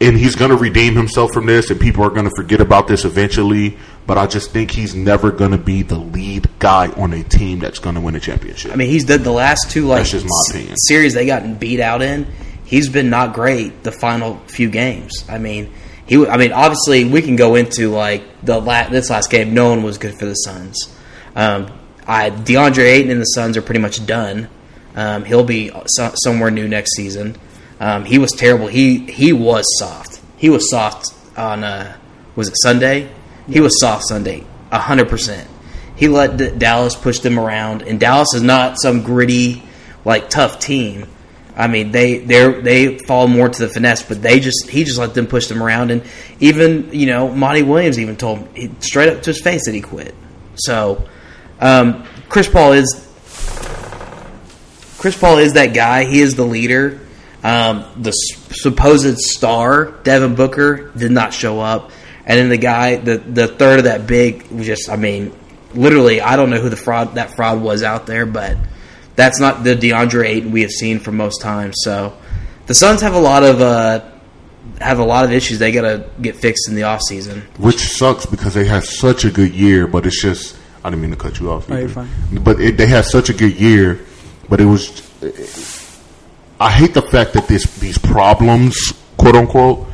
and 0.00 0.16
he's 0.16 0.34
going 0.36 0.50
to 0.50 0.56
redeem 0.56 0.94
himself 0.94 1.32
from 1.32 1.46
this, 1.46 1.70
and 1.70 1.80
people 1.80 2.04
are 2.04 2.10
going 2.10 2.24
to 2.28 2.34
forget 2.36 2.60
about 2.60 2.86
this 2.88 3.04
eventually. 3.04 3.78
But 4.08 4.18
I 4.18 4.26
just 4.26 4.50
think 4.52 4.70
he's 4.72 4.94
never 4.94 5.30
going 5.30 5.50
to 5.52 5.58
be 5.58 5.82
the 5.82 5.98
lead 5.98 6.48
guy 6.58 6.88
on 6.92 7.12
a 7.12 7.22
team 7.22 7.60
that's 7.60 7.78
going 7.78 7.94
to 7.94 8.00
win 8.00 8.16
a 8.16 8.20
championship. 8.20 8.72
I 8.72 8.74
mean, 8.74 8.88
he's 8.88 9.04
did 9.04 9.22
the 9.22 9.30
last 9.30 9.70
two 9.70 9.86
like 9.86 9.98
That's 9.98 10.10
just 10.10 10.24
my 10.24 10.30
s- 10.30 10.50
opinion. 10.50 10.76
series 10.78 11.12
they 11.14 11.26
gotten 11.26 11.54
beat 11.56 11.78
out 11.78 12.02
in. 12.02 12.26
He's 12.64 12.88
been 12.88 13.10
not 13.10 13.34
great 13.34 13.82
the 13.84 13.92
final 13.92 14.38
few 14.46 14.70
games. 14.70 15.12
I 15.28 15.38
mean, 15.38 15.72
he. 16.06 16.26
I 16.26 16.36
mean, 16.38 16.52
obviously 16.52 17.04
we 17.04 17.20
can 17.22 17.36
go 17.36 17.54
into 17.54 17.90
like 17.90 18.24
the 18.42 18.58
la- 18.58 18.88
this 18.88 19.10
last 19.10 19.30
game. 19.30 19.52
No 19.54 19.68
one 19.68 19.82
was 19.82 19.98
good 19.98 20.18
for 20.18 20.24
the 20.24 20.34
Suns. 20.34 20.76
Um, 21.36 21.70
I 22.06 22.30
DeAndre 22.30 22.84
Ayton 22.90 23.10
and 23.10 23.20
the 23.20 23.26
Suns 23.26 23.56
are 23.58 23.62
pretty 23.62 23.80
much 23.80 24.04
done. 24.06 24.48
Um, 24.96 25.24
he'll 25.26 25.44
be 25.44 25.70
so, 25.86 26.10
somewhere 26.14 26.50
new 26.50 26.66
next 26.66 26.96
season. 26.96 27.36
Um, 27.78 28.06
he 28.06 28.16
was 28.18 28.32
terrible. 28.32 28.66
He 28.68 29.00
he 29.10 29.34
was 29.34 29.64
soft. 29.78 30.18
He 30.38 30.48
was 30.48 30.70
soft 30.70 31.12
on 31.36 31.62
uh, 31.62 31.94
was 32.36 32.48
it 32.48 32.54
Sunday? 32.62 33.10
He 33.48 33.60
was 33.60 33.80
soft 33.80 34.04
Sunday, 34.08 34.44
hundred 34.70 35.08
percent. 35.08 35.48
He 35.96 36.08
let 36.08 36.36
D- 36.36 36.50
Dallas 36.50 36.94
push 36.94 37.20
them 37.20 37.38
around, 37.38 37.82
and 37.82 37.98
Dallas 37.98 38.34
is 38.34 38.42
not 38.42 38.80
some 38.80 39.02
gritty, 39.02 39.62
like 40.04 40.30
tough 40.30 40.58
team. 40.58 41.06
I 41.56 41.66
mean, 41.66 41.90
they 41.90 42.18
they 42.18 42.60
they 42.60 42.98
fall 42.98 43.26
more 43.26 43.48
to 43.48 43.58
the 43.58 43.68
finesse, 43.68 44.02
but 44.02 44.22
they 44.22 44.38
just 44.38 44.68
he 44.70 44.84
just 44.84 44.98
let 44.98 45.14
them 45.14 45.26
push 45.26 45.48
them 45.48 45.62
around, 45.62 45.90
and 45.90 46.02
even 46.38 46.90
you 46.92 47.06
know 47.06 47.28
Monty 47.34 47.62
Williams 47.62 47.98
even 47.98 48.16
told 48.16 48.46
him 48.56 48.80
straight 48.80 49.08
up 49.08 49.22
to 49.22 49.30
his 49.30 49.40
face 49.40 49.64
that 49.64 49.74
he 49.74 49.80
quit. 49.80 50.14
So 50.54 51.08
um, 51.60 52.04
Chris 52.28 52.48
Paul 52.48 52.74
is 52.74 53.04
Chris 54.98 55.16
Paul 55.16 55.38
is 55.38 55.54
that 55.54 55.74
guy. 55.74 56.04
He 56.04 56.20
is 56.20 56.36
the 56.36 56.44
leader. 56.44 57.00
Um, 57.42 57.84
the 57.96 58.10
supposed 58.12 59.18
star 59.18 59.92
Devin 60.02 60.34
Booker 60.34 60.90
did 60.96 61.12
not 61.12 61.32
show 61.32 61.60
up, 61.60 61.90
and 62.28 62.38
then 62.38 62.50
the 62.50 62.58
guy, 62.58 62.96
the 62.96 63.16
the 63.16 63.48
third 63.48 63.78
of 63.78 63.84
that 63.86 64.06
big, 64.06 64.44
just 64.60 64.90
I 64.90 64.96
mean, 64.96 65.32
literally, 65.74 66.20
I 66.20 66.36
don't 66.36 66.50
know 66.50 66.60
who 66.60 66.68
the 66.68 66.76
fraud 66.76 67.14
that 67.14 67.34
fraud 67.34 67.62
was 67.62 67.82
out 67.82 68.06
there, 68.06 68.26
but 68.26 68.58
that's 69.16 69.40
not 69.40 69.64
the 69.64 69.74
DeAndre 69.74 70.26
Ayton 70.26 70.52
we 70.52 70.60
have 70.60 70.70
seen 70.70 71.00
for 71.00 71.10
most 71.10 71.40
times. 71.40 71.76
So 71.78 72.16
the 72.66 72.74
Suns 72.74 73.00
have 73.00 73.14
a 73.14 73.18
lot 73.18 73.44
of 73.44 73.62
uh, 73.62 74.10
have 74.78 74.98
a 74.98 75.04
lot 75.04 75.24
of 75.24 75.32
issues 75.32 75.58
they 75.58 75.72
got 75.72 75.82
to 75.82 76.10
get 76.20 76.36
fixed 76.36 76.68
in 76.68 76.74
the 76.74 76.82
offseason. 76.82 77.40
which 77.58 77.78
sucks 77.78 78.26
because 78.26 78.52
they 78.52 78.66
had 78.66 78.84
such 78.84 79.24
a 79.24 79.30
good 79.30 79.54
year, 79.54 79.86
but 79.86 80.06
it's 80.06 80.20
just 80.20 80.54
I 80.84 80.90
didn't 80.90 81.00
mean 81.00 81.10
to 81.12 81.16
cut 81.16 81.40
you 81.40 81.50
off. 81.50 81.70
Oh, 81.70 81.76
you're 81.78 81.88
fine. 81.88 82.10
But 82.44 82.60
it, 82.60 82.76
they 82.76 82.86
had 82.86 83.06
such 83.06 83.30
a 83.30 83.34
good 83.34 83.58
year, 83.58 84.00
but 84.50 84.60
it 84.60 84.66
was. 84.66 85.02
I 86.60 86.70
hate 86.70 86.92
the 86.92 87.02
fact 87.02 87.32
that 87.32 87.48
this 87.48 87.64
these 87.78 87.96
problems, 87.96 88.76
quote 89.16 89.34
unquote, 89.34 89.86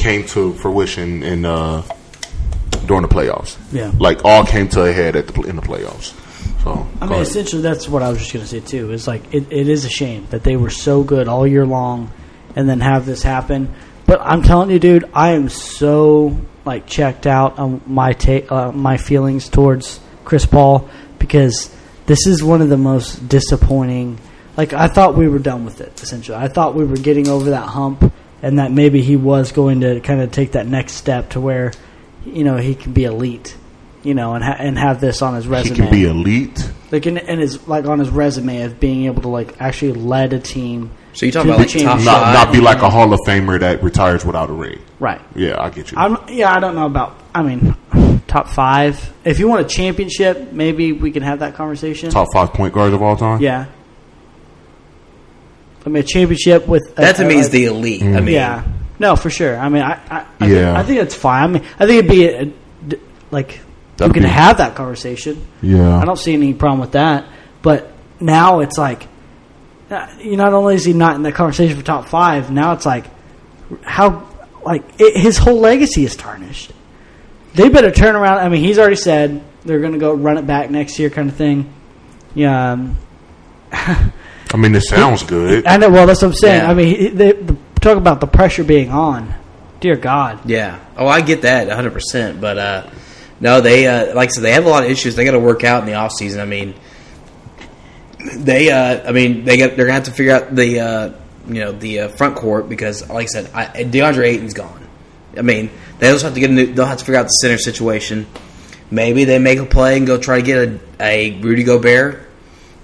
came 0.00 0.26
to 0.26 0.54
fruition 0.54 1.22
in 1.22 1.44
uh, 1.44 1.82
during 2.86 3.02
the 3.02 3.08
playoffs. 3.08 3.56
Yeah. 3.72 3.92
like 3.98 4.24
all 4.24 4.44
came 4.44 4.68
to 4.70 4.84
a 4.84 4.92
head 4.92 5.14
at 5.14 5.28
the 5.28 5.40
in 5.42 5.56
the 5.56 5.62
playoffs. 5.62 6.16
So 6.64 6.72
I 6.72 7.04
mean, 7.04 7.12
ahead. 7.12 7.22
essentially, 7.22 7.62
that's 7.62 7.88
what 7.88 8.02
I 8.02 8.08
was 8.08 8.18
just 8.18 8.32
going 8.32 8.44
to 8.44 8.50
say 8.50 8.60
too. 8.60 8.92
It's 8.92 9.06
like 9.06 9.32
it, 9.32 9.52
it 9.52 9.68
is 9.68 9.84
a 9.84 9.90
shame 9.90 10.26
that 10.30 10.42
they 10.42 10.56
were 10.56 10.70
so 10.70 11.02
good 11.02 11.28
all 11.28 11.46
year 11.46 11.66
long, 11.66 12.10
and 12.56 12.68
then 12.68 12.80
have 12.80 13.06
this 13.06 13.22
happen. 13.22 13.72
But 14.06 14.20
I'm 14.22 14.42
telling 14.42 14.70
you, 14.70 14.78
dude, 14.78 15.08
I 15.14 15.32
am 15.32 15.48
so 15.48 16.36
like 16.64 16.86
checked 16.86 17.26
out 17.26 17.58
on 17.58 17.82
my 17.86 18.12
take, 18.12 18.50
uh, 18.50 18.72
my 18.72 18.96
feelings 18.96 19.48
towards 19.48 20.00
Chris 20.24 20.46
Paul 20.46 20.88
because 21.18 21.74
this 22.06 22.26
is 22.26 22.42
one 22.42 22.60
of 22.60 22.68
the 22.68 22.76
most 22.76 23.28
disappointing. 23.28 24.18
Like 24.56 24.72
I 24.72 24.88
thought 24.88 25.14
we 25.14 25.28
were 25.28 25.38
done 25.38 25.64
with 25.64 25.80
it. 25.80 26.02
Essentially, 26.02 26.36
I 26.36 26.48
thought 26.48 26.74
we 26.74 26.84
were 26.84 26.96
getting 26.96 27.28
over 27.28 27.50
that 27.50 27.68
hump, 27.68 28.12
and 28.42 28.58
that 28.58 28.72
maybe 28.72 29.02
he 29.02 29.16
was 29.16 29.52
going 29.52 29.80
to 29.80 30.00
kind 30.00 30.20
of 30.20 30.30
take 30.32 30.52
that 30.52 30.66
next 30.66 30.94
step 30.94 31.30
to 31.30 31.40
where, 31.40 31.72
you 32.24 32.44
know, 32.44 32.56
he 32.56 32.74
can 32.74 32.92
be 32.92 33.04
elite 33.04 33.56
you 34.02 34.14
know, 34.14 34.34
and 34.34 34.44
ha- 34.44 34.56
and 34.58 34.78
have 34.78 35.00
this 35.00 35.22
on 35.22 35.34
his 35.34 35.46
resume. 35.46 35.76
He 35.76 35.82
can 35.82 35.90
be 35.90 36.04
elite. 36.04 36.70
like 36.90 37.06
in, 37.06 37.18
and 37.18 37.40
his 37.40 37.66
like 37.68 37.84
on 37.84 37.98
his 37.98 38.08
resume 38.08 38.62
of 38.62 38.80
being 38.80 39.04
able 39.04 39.22
to 39.22 39.28
like 39.28 39.60
actually 39.60 39.92
led 39.92 40.32
a 40.32 40.38
team. 40.38 40.90
So 41.12 41.26
you 41.26 41.32
talking 41.32 41.50
to 41.50 41.56
about 41.56 41.74
like 41.74 41.84
top. 41.84 42.00
Not 42.00 42.22
five? 42.22 42.34
not 42.34 42.52
be 42.52 42.60
like 42.60 42.82
a 42.82 42.90
Hall 42.90 43.12
of 43.12 43.20
Famer 43.26 43.60
that 43.60 43.82
retires 43.82 44.24
without 44.24 44.48
a 44.48 44.52
ring. 44.52 44.80
Right. 44.98 45.20
Yeah, 45.34 45.60
I 45.60 45.70
get 45.70 45.92
you. 45.92 45.98
I'm 45.98 46.16
yeah. 46.28 46.54
I 46.54 46.60
don't 46.60 46.74
know 46.74 46.86
about. 46.86 47.18
I 47.34 47.42
mean, 47.42 47.76
top 48.26 48.48
five. 48.48 49.12
If 49.24 49.38
you 49.38 49.48
want 49.48 49.66
a 49.66 49.68
championship, 49.68 50.52
maybe 50.52 50.92
we 50.92 51.10
can 51.10 51.22
have 51.22 51.40
that 51.40 51.54
conversation. 51.54 52.10
Top 52.10 52.28
five 52.32 52.52
point 52.52 52.72
guards 52.72 52.94
of 52.94 53.02
all 53.02 53.16
time. 53.16 53.40
Yeah. 53.40 53.66
I 55.84 55.88
mean, 55.88 56.02
a 56.02 56.06
championship 56.06 56.66
with 56.68 56.94
that 56.96 57.16
to 57.16 57.24
a- 57.24 57.28
me 57.28 57.36
a- 57.36 57.38
is 57.38 57.50
the 57.50 57.64
elite. 57.66 58.02
I 58.02 58.20
mean, 58.20 58.34
yeah. 58.34 58.64
No, 58.98 59.16
for 59.16 59.30
sure. 59.30 59.58
I 59.58 59.68
mean, 59.70 59.82
I, 59.82 59.92
I, 60.10 60.26
I 60.40 60.46
Yeah. 60.46 60.54
think, 60.64 60.66
I 60.76 60.82
think 60.82 61.00
it's 61.00 61.14
fine. 61.14 61.42
I 61.42 61.46
mean, 61.46 61.62
I 61.78 61.86
think 61.86 61.98
it'd 62.00 62.10
be 62.10 62.24
a, 62.26 62.44
d- 62.86 63.00
like 63.30 63.54
you 63.54 63.60
That'd 63.96 64.14
can 64.14 64.22
be- 64.24 64.28
have 64.28 64.58
that 64.58 64.74
conversation. 64.74 65.42
Yeah. 65.62 65.98
I 65.98 66.04
don't 66.04 66.18
see 66.18 66.34
any 66.34 66.52
problem 66.54 66.80
with 66.80 66.92
that. 66.92 67.24
But 67.62 67.92
now 68.20 68.60
it's 68.60 68.76
like, 68.76 69.06
uh, 69.90 70.06
you 70.20 70.36
not 70.36 70.52
only 70.52 70.74
is 70.74 70.84
he 70.84 70.92
not 70.92 71.16
in 71.16 71.22
the 71.22 71.32
conversation 71.32 71.76
for 71.78 71.82
top 71.84 72.08
five, 72.08 72.50
now 72.50 72.72
it's 72.74 72.84
like, 72.84 73.06
how, 73.82 74.28
like 74.64 74.82
it, 74.98 75.16
his 75.16 75.38
whole 75.38 75.58
legacy 75.60 76.04
is 76.04 76.14
tarnished. 76.14 76.70
They 77.54 77.68
better 77.70 77.90
turn 77.90 78.16
around. 78.16 78.38
I 78.38 78.48
mean, 78.50 78.62
he's 78.62 78.78
already 78.78 78.96
said 78.96 79.42
they're 79.64 79.80
going 79.80 79.94
to 79.94 79.98
go 79.98 80.12
run 80.12 80.36
it 80.38 80.46
back 80.46 80.70
next 80.70 80.98
year, 80.98 81.08
kind 81.10 81.28
of 81.30 81.36
thing. 81.36 81.72
Yeah. 82.34 82.72
Um, 82.72 82.98
I 84.52 84.56
mean, 84.56 84.74
it 84.74 84.82
sounds 84.82 85.22
good. 85.22 85.66
I 85.66 85.76
know. 85.76 85.90
Well, 85.90 86.06
that's 86.06 86.22
what 86.22 86.28
I'm 86.28 86.34
saying. 86.34 86.62
Yeah. 86.62 86.70
I 86.70 86.74
mean, 86.74 86.96
he- 86.96 87.08
they, 87.08 87.32
the, 87.32 87.56
talk 87.80 87.96
about 87.96 88.20
the 88.20 88.26
pressure 88.26 88.64
being 88.64 88.90
on. 88.90 89.34
Dear 89.80 89.96
God. 89.96 90.40
Yeah. 90.48 90.78
Oh, 90.96 91.06
I 91.06 91.20
get 91.22 91.42
that 91.42 91.68
100%. 91.68 92.40
But 92.40 92.58
uh, 92.58 92.90
no, 93.40 93.60
they, 93.60 93.86
uh, 93.86 94.14
like 94.14 94.28
I 94.28 94.32
said, 94.32 94.42
they 94.44 94.52
have 94.52 94.66
a 94.66 94.68
lot 94.68 94.84
of 94.84 94.90
issues 94.90 95.16
they 95.16 95.24
got 95.24 95.32
to 95.32 95.38
work 95.40 95.64
out 95.64 95.80
in 95.82 95.86
the 95.86 95.92
offseason. 95.92 96.40
I 96.40 96.44
mean, 96.44 96.74
they, 98.36 98.70
uh, 98.70 99.08
I 99.08 99.12
mean, 99.12 99.44
they 99.44 99.56
got, 99.56 99.68
they're 99.76 99.86
going 99.86 99.88
to 99.88 99.92
have 99.94 100.04
to 100.04 100.10
figure 100.12 100.32
out 100.34 100.54
the, 100.54 100.80
uh, 100.80 101.12
you 101.48 101.60
know, 101.60 101.72
the 101.72 102.00
uh, 102.00 102.08
front 102.08 102.36
court 102.36 102.68
because, 102.68 103.08
like 103.08 103.24
I 103.24 103.26
said, 103.26 103.50
I, 103.54 103.66
DeAndre 103.84 104.26
Ayton's 104.26 104.52
gone. 104.54 104.86
I 105.36 105.42
mean, 105.42 105.70
they 105.98 106.10
also 106.10 106.26
have 106.26 106.34
to 106.34 106.40
get 106.40 106.50
a 106.50 106.52
new, 106.52 106.66
they'll 106.72 106.84
have 106.86 106.98
to 106.98 107.04
figure 107.04 107.18
out 107.18 107.24
the 107.24 107.28
center 107.30 107.56
situation. 107.56 108.26
Maybe 108.90 109.24
they 109.24 109.38
make 109.38 109.58
a 109.58 109.64
play 109.64 109.96
and 109.96 110.06
go 110.06 110.18
try 110.18 110.40
to 110.40 110.42
get 110.44 110.68
a, 110.68 110.80
a 111.00 111.40
Rudy 111.40 111.62
Gobert, 111.62 112.28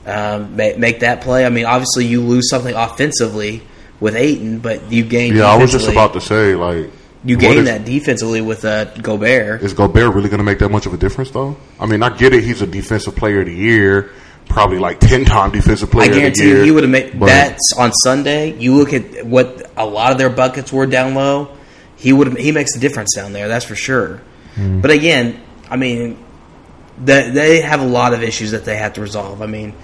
um, 0.07 0.57
make, 0.57 0.79
make 0.79 1.01
that 1.01 1.21
play. 1.21 1.45
I 1.45 1.49
mean, 1.49 1.67
obviously, 1.67 2.07
you 2.07 2.21
lose 2.23 2.49
something 2.49 2.75
offensively 2.75 3.63
with 4.01 4.15
Ayton, 4.15 4.61
but 4.61 4.91
you 4.93 5.05
gain. 5.05 5.35
Yeah, 5.35 5.45
I 5.47 5.57
was 5.57 5.73
just 5.73 5.89
about 5.89 6.13
to 6.15 6.21
say, 6.21 6.55
like, 6.55 6.91
You 7.25 7.37
gain 7.37 7.65
that 7.65 7.85
defensively 7.85 8.41
with 8.41 8.65
uh, 8.65 8.85
Gobert. 8.85 9.63
Is 9.63 9.73
Gobert 9.75 10.15
really 10.15 10.29
going 10.29 10.39
to 10.39 10.45
make 10.45 10.61
that 10.61 10.71
much 10.71 10.87
of 10.87 10.95
a 10.95 10.97
difference, 10.97 11.31
though? 11.31 11.57
I 11.81 11.87
mean, 11.87 12.03
I 12.03 12.17
get 12.17 12.33
it. 12.33 12.45
He's 12.45 12.63
a 12.63 12.67
defensive 12.67 13.17
player 13.17 13.41
of 13.41 13.47
the 13.47 13.55
year, 13.55 14.13
probably 14.49 14.79
like 14.79 15.01
ten 15.01 15.25
time 15.25 15.51
defensive 15.51 15.89
I 15.89 15.93
player 15.93 16.09
of 16.09 16.15
the 16.15 16.21
guarantee 16.21 16.45
year. 16.45 16.57
you, 16.59 16.65
he 16.65 16.71
would 16.71 16.85
have 16.85 16.91
made 16.93 17.19
but- 17.19 17.27
that 17.27 17.59
on 17.79 17.93
Sunday. 17.93 18.57
You 18.59 18.77
look 18.77 18.93
at 18.93 19.27
what 19.27 19.71
a 19.77 19.85
lot 19.87 20.13
of 20.13 20.19
their 20.19 20.31
buckets 20.31 20.73
were 20.73 20.87
down 20.87 21.15
low. 21.15 21.57
He 21.97 22.13
would 22.13 22.37
he 22.39 22.53
makes 22.53 22.77
a 22.77 22.79
difference 22.79 23.17
down 23.17 23.33
there. 23.33 23.49
That's 23.49 23.65
for 23.65 23.75
sure. 23.75 24.21
Hmm. 24.55 24.81
But 24.83 24.91
again, 24.91 25.41
I 25.71 25.77
mean, 25.77 26.23
they, 27.03 27.31
they 27.31 27.61
have 27.63 27.81
a 27.81 27.87
lot 27.87 28.13
of 28.13 28.23
issues 28.23 28.51
that 28.53 28.65
they 28.67 28.77
have 28.77 28.93
to 28.95 29.01
resolve. 29.01 29.41
I 29.43 29.47
mean, 29.47 29.75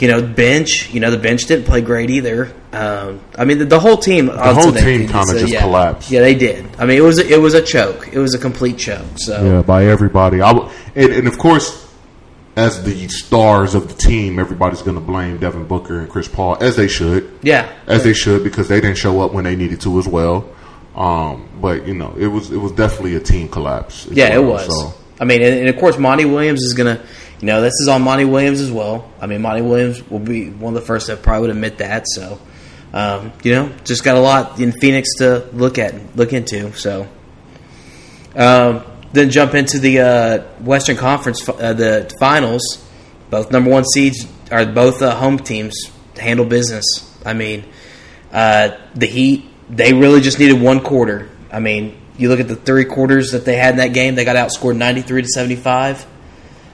you 0.00 0.08
know, 0.08 0.22
bench. 0.22 0.90
You 0.92 1.00
know, 1.00 1.10
the 1.10 1.18
bench 1.18 1.46
didn't 1.46 1.66
play 1.66 1.80
great 1.80 2.10
either. 2.10 2.52
Um, 2.72 3.20
I 3.36 3.44
mean, 3.44 3.58
the, 3.58 3.64
the 3.64 3.80
whole 3.80 3.96
team. 3.96 4.26
The 4.26 4.54
whole 4.54 4.72
team 4.72 5.08
kinda 5.08 5.38
just 5.38 5.52
yeah. 5.52 5.60
collapsed. 5.60 6.10
Yeah, 6.10 6.20
they 6.20 6.34
did. 6.34 6.64
I 6.78 6.86
mean, 6.86 6.98
it 6.98 7.02
was 7.02 7.18
it 7.18 7.40
was 7.40 7.54
a 7.54 7.62
choke. 7.62 8.08
It 8.12 8.18
was 8.18 8.34
a 8.34 8.38
complete 8.38 8.78
choke. 8.78 9.06
So 9.16 9.44
Yeah, 9.44 9.62
by 9.62 9.86
everybody. 9.86 10.40
I 10.40 10.52
w- 10.52 10.70
and, 10.94 11.12
and 11.12 11.28
of 11.28 11.38
course, 11.38 11.86
as 12.56 12.82
the 12.82 13.08
stars 13.08 13.74
of 13.74 13.88
the 13.88 13.94
team, 13.94 14.38
everybody's 14.38 14.82
going 14.82 14.96
to 14.96 15.00
blame 15.00 15.38
Devin 15.38 15.64
Booker 15.66 16.00
and 16.00 16.08
Chris 16.10 16.26
Paul, 16.28 16.56
as 16.60 16.74
they 16.76 16.88
should. 16.88 17.30
yeah, 17.42 17.72
As 17.86 18.02
they 18.02 18.12
should, 18.12 18.42
because 18.42 18.66
they 18.68 18.80
didn't 18.80 18.98
show 18.98 19.20
up 19.20 19.32
when 19.32 19.44
they 19.44 19.54
needed 19.56 19.80
to 19.82 19.98
as 19.98 20.08
well. 20.08 20.48
Um, 20.96 21.48
but 21.60 21.86
you 21.86 21.94
know, 21.94 22.14
it 22.18 22.26
was 22.26 22.50
it 22.50 22.56
was 22.56 22.72
definitely 22.72 23.14
a 23.14 23.20
team 23.20 23.48
collapse. 23.48 24.06
Yeah, 24.10 24.34
it 24.34 24.42
was. 24.42 24.66
So. 24.66 24.92
I 25.20 25.24
mean, 25.24 25.42
and, 25.42 25.60
and 25.60 25.68
of 25.68 25.76
course, 25.78 25.98
Monty 25.98 26.24
Williams 26.24 26.62
is 26.62 26.74
gonna, 26.74 27.00
you 27.40 27.46
know, 27.46 27.60
this 27.60 27.74
is 27.80 27.88
on 27.88 28.02
Monty 28.02 28.24
Williams 28.24 28.60
as 28.60 28.70
well. 28.70 29.10
I 29.20 29.26
mean, 29.26 29.42
Monty 29.42 29.62
Williams 29.62 30.08
will 30.08 30.18
be 30.18 30.50
one 30.50 30.74
of 30.74 30.80
the 30.80 30.86
first 30.86 31.06
that 31.06 31.22
probably 31.22 31.42
would 31.42 31.50
admit 31.50 31.78
that. 31.78 32.08
So, 32.08 32.40
um, 32.92 33.32
you 33.42 33.52
know, 33.52 33.72
just 33.84 34.04
got 34.04 34.16
a 34.16 34.20
lot 34.20 34.60
in 34.60 34.72
Phoenix 34.72 35.16
to 35.18 35.48
look 35.52 35.78
at, 35.78 36.16
look 36.16 36.32
into. 36.32 36.72
So, 36.72 37.08
um, 38.34 38.84
then 39.12 39.30
jump 39.30 39.54
into 39.54 39.78
the 39.78 40.00
uh, 40.00 40.38
Western 40.60 40.96
Conference, 40.96 41.48
uh, 41.48 41.72
the 41.72 42.12
finals. 42.18 42.84
Both 43.30 43.52
number 43.52 43.70
one 43.70 43.84
seeds 43.84 44.26
are 44.50 44.66
both 44.66 45.02
uh, 45.02 45.14
home 45.14 45.38
teams 45.38 45.90
handle 46.16 46.44
business. 46.44 46.84
I 47.24 47.34
mean, 47.34 47.64
uh, 48.32 48.70
the 48.94 49.06
Heat 49.06 49.48
they 49.70 49.92
really 49.92 50.20
just 50.20 50.38
needed 50.38 50.60
one 50.60 50.80
quarter. 50.80 51.28
I 51.52 51.60
mean, 51.60 52.00
you 52.16 52.28
look 52.28 52.40
at 52.40 52.48
the 52.48 52.56
three 52.56 52.84
quarters 52.84 53.32
that 53.32 53.44
they 53.44 53.56
had 53.56 53.72
in 53.72 53.76
that 53.78 53.92
game; 53.92 54.14
they 54.14 54.24
got 54.24 54.36
outscored 54.36 54.76
ninety 54.76 55.02
three 55.02 55.22
to 55.22 55.28
seventy 55.28 55.56
five. 55.56 56.06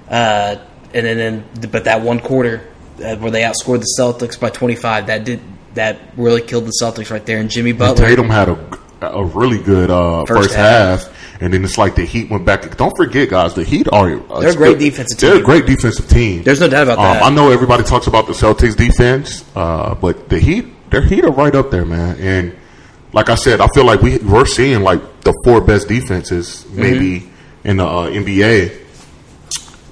Uh, 0.09 0.57
and 0.93 1.07
then, 1.07 1.45
then, 1.55 1.71
but 1.71 1.85
that 1.85 2.03
one 2.03 2.21
quarter 2.21 2.63
uh, 3.05 3.17
where 3.17 3.31
they 3.31 3.43
outscored 3.43 3.81
the 3.81 3.93
Celtics 3.99 4.39
by 4.39 4.51
twenty 4.51 4.77
five, 4.77 5.07
that 5.09 5.25
did 5.25 5.41
that 5.75 5.99
really 6.17 6.41
killed 6.43 6.67
the 6.67 6.73
Celtics 6.81 7.11
right 7.11 7.25
there. 7.27 7.39
And 7.39 7.51
Jimmy 7.51 7.73
Butler, 7.73 8.07
Tatum 8.07 8.29
had 8.29 8.49
a, 8.49 8.79
a 9.03 9.25
really 9.25 9.59
good 9.59 9.91
uh, 9.91 10.25
First 10.25 10.43
first, 10.51 10.55
half. 10.55 11.41
and 11.43 11.53
then 11.53 11.65
it's 11.65 11.77
like 11.79 11.97
the 11.97 12.05
Heat 12.05 12.31
went 12.31 12.45
back. 12.45 12.77
Don't 12.77 12.97
forget, 12.97 13.29
guys, 13.31 13.55
the 13.55 13.65
Heat 13.65 13.89
are 13.93 14.17
They're 14.41 14.51
a 14.51 14.55
great 14.55 14.79
defensive 14.79 15.19
They're 15.19 15.41
a 15.41 15.43
great 15.43 15.67
defensive 15.67 16.09
team. 16.09 16.45
there's 16.45 16.61
no 16.61 16.69
doubt 16.69 16.85
about 16.85 16.99
Um, 16.99 17.05
that. 17.15 17.23
I 17.25 17.31
know 17.31 17.51
everybody 17.51 17.83
talks 17.83 18.07
about 18.07 18.27
the 18.29 18.35
Celtics 18.35 18.77
defense, 18.77 19.45
uh, 19.57 19.95
but 19.97 20.29
the 20.29 20.39
Heat, 20.39 20.91
their 20.91 21.03
Heat 21.03 21.25
are 21.25 21.33
right 21.33 21.55
up 21.57 21.73
there, 21.73 21.85
man. 21.85 22.17
And 22.21 22.55
like 23.13 23.31
I 23.31 23.35
said, 23.35 23.61
I 23.61 23.67
feel 23.75 23.85
like 23.85 24.01
we 24.01 24.19
we're 24.19 24.47
seeing 24.47 24.83
like 24.83 25.01
the 25.23 25.35
four 25.45 25.61
best 25.61 25.89
defenses 25.89 26.65
maybe 26.71 27.21
Mm-hmm. 27.21 27.69
in 27.69 27.77
the 27.79 27.85
uh, 27.87 28.09
NBA. 28.11 28.84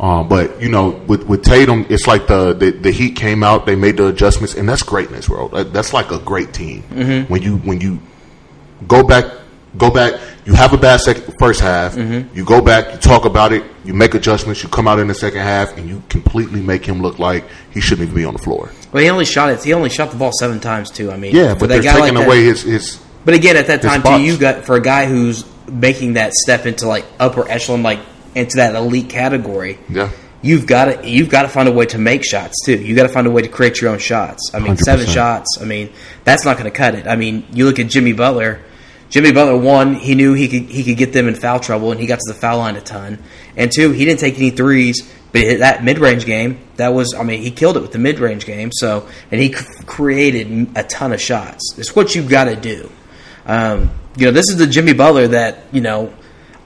Um, 0.02 0.28
but 0.28 0.61
you 0.61 0.68
know, 0.68 0.90
with 1.06 1.23
with 1.28 1.44
Tatum, 1.44 1.87
it's 1.88 2.06
like 2.09 2.26
the, 2.26 2.52
the 2.54 2.73
the 2.73 2.90
Heat 2.90 3.12
came 3.14 3.42
out, 3.44 3.66
they 3.66 3.76
made 3.76 3.97
the 3.97 4.09
adjustments, 4.09 4.54
and 4.54 4.68
that's 4.68 4.82
greatness, 4.82 5.28
bro. 5.28 5.47
That's 5.49 5.92
like 5.92 6.11
a 6.11 6.18
great 6.18 6.52
team. 6.52 6.82
Mm-hmm. 6.90 7.32
When 7.32 7.40
you 7.40 7.59
when 7.59 7.80
you 7.80 8.00
go 8.88 9.06
back, 9.06 9.25
go 9.78 9.90
back. 9.90 10.21
You 10.44 10.54
have 10.54 10.73
a 10.73 10.76
bad 10.76 11.00
second 11.00 11.37
first 11.38 11.61
half. 11.61 11.94
Mm-hmm. 11.94 12.37
You 12.37 12.44
go 12.44 12.61
back, 12.61 12.92
you 12.92 12.99
talk 12.99 13.26
about 13.26 13.52
it, 13.52 13.62
you 13.85 13.94
make 13.94 14.14
adjustments. 14.14 14.61
You 14.64 14.68
come 14.68 14.88
out 14.88 14.99
in 14.99 15.06
the 15.06 15.14
second 15.14 15.38
half, 15.38 15.76
and 15.78 15.88
you 15.88 16.02
completely 16.09 16.61
make 16.61 16.85
him 16.85 17.00
look 17.00 17.21
like 17.21 17.44
he 17.71 17.80
shouldn't 17.80 18.09
even 18.09 18.16
be 18.16 18.25
on 18.25 18.32
the 18.35 18.42
floor. 18.42 18.73
well, 18.90 19.04
he 19.04 19.09
only 19.09 19.25
shot 19.25 19.50
it. 19.50 19.62
He 19.62 19.73
only 19.73 19.88
shot 19.88 20.11
the 20.11 20.16
ball 20.16 20.32
seven 20.32 20.59
times 20.59 20.90
too. 20.90 21.12
I 21.12 21.16
mean, 21.16 21.32
Yeah, 21.32 21.54
but 21.54 21.68
they're 21.68 21.80
like 21.80 21.94
taking 21.94 22.14
that- 22.14 22.26
away 22.26 22.42
his 22.42 22.62
his. 22.62 23.00
But 23.25 23.35
again, 23.35 23.56
at 23.56 23.68
that 23.68 23.82
time, 23.82 24.02
too, 24.02 24.21
you 24.21 24.37
got 24.37 24.64
for 24.64 24.75
a 24.75 24.80
guy 24.82 25.06
who's 25.06 25.44
making 25.71 26.14
that 26.14 26.32
step 26.32 26.66
into 26.66 26.88
like 26.88 27.04
upper 27.21 27.49
echelon, 27.49 27.85
like 27.85 28.00
into 28.35 28.57
that 28.57 28.75
elite 28.75 29.09
category. 29.09 29.79
Yeah. 29.89 30.11
You've 30.43 30.67
got 30.67 30.87
to 30.87 31.09
you've 31.09 31.29
got 31.29 31.43
to 31.43 31.49
find 31.49 31.69
a 31.69 31.73
way 31.73 31.87
to 31.87 31.99
make 31.99 32.25
shots 32.25 32.65
too. 32.65 32.77
You 32.77 32.97
got 32.97 33.05
to 33.05 33.09
find 33.09 33.27
a 33.27 33.31
way 33.31 33.43
to 33.43 33.49
create 33.49 33.81
your 33.81 33.93
own 33.93 33.99
shots. 33.99 34.51
I 34.53 34.59
mean, 34.59 34.77
7 34.77 35.07
100%. 35.07 35.15
shots. 35.15 35.59
I 35.61 35.65
mean, 35.65 35.93
that's 36.25 36.45
not 36.45 36.59
going 36.59 36.71
to 36.71 36.77
cut 36.77 36.97
it. 36.97 37.07
I 37.07 37.15
mean, 37.15 37.47
you 37.53 37.65
look 37.65 37.79
at 37.79 37.89
Jimmy 37.89 38.12
Butler. 38.12 38.61
Jimmy 39.09 39.31
Butler, 39.31 39.59
one, 39.59 39.95
he 39.95 40.15
knew 40.15 40.33
he 40.33 40.49
could 40.49 40.71
he 40.71 40.83
could 40.83 40.97
get 40.97 41.12
them 41.12 41.29
in 41.29 41.35
foul 41.35 41.61
trouble, 41.61 41.93
and 41.93 42.01
he 42.01 42.07
got 42.07 42.19
to 42.19 42.33
the 42.33 42.39
foul 42.39 42.59
line 42.59 42.77
a 42.77 42.81
ton. 42.81 43.23
And 43.57 43.71
two, 43.71 43.93
he 43.93 44.05
didn't 44.05 44.21
take 44.21 44.37
any 44.37 44.51
threes. 44.51 45.09
But 45.33 45.59
that 45.59 45.83
mid 45.83 45.99
range 45.99 46.27
game, 46.27 46.59
that 46.77 46.89
was, 46.89 47.15
I 47.15 47.23
mean, 47.23 47.41
he 47.43 47.51
killed 47.51 47.77
it 47.77 47.81
with 47.81 47.93
the 47.93 47.99
mid 47.99 48.19
range 48.19 48.45
game. 48.45 48.71
So, 48.73 49.09
and 49.31 49.41
he 49.41 49.51
created 49.51 50.77
a 50.77 50.85
ton 50.85 51.12
of 51.12 51.21
shots. 51.21 51.75
It's 51.79 51.97
what 51.97 52.15
you've 52.15 52.29
got 52.29 52.45
to 52.45 52.57
do. 52.57 52.91
Um, 53.47 53.91
you 54.17 54.27
know, 54.27 54.33
this 54.33 54.51
is 54.51 54.57
the 54.57 54.67
Jimmy 54.67 54.93
Butler 54.93 55.29
that 55.29 55.65
you 55.73 55.81
know 55.81 56.12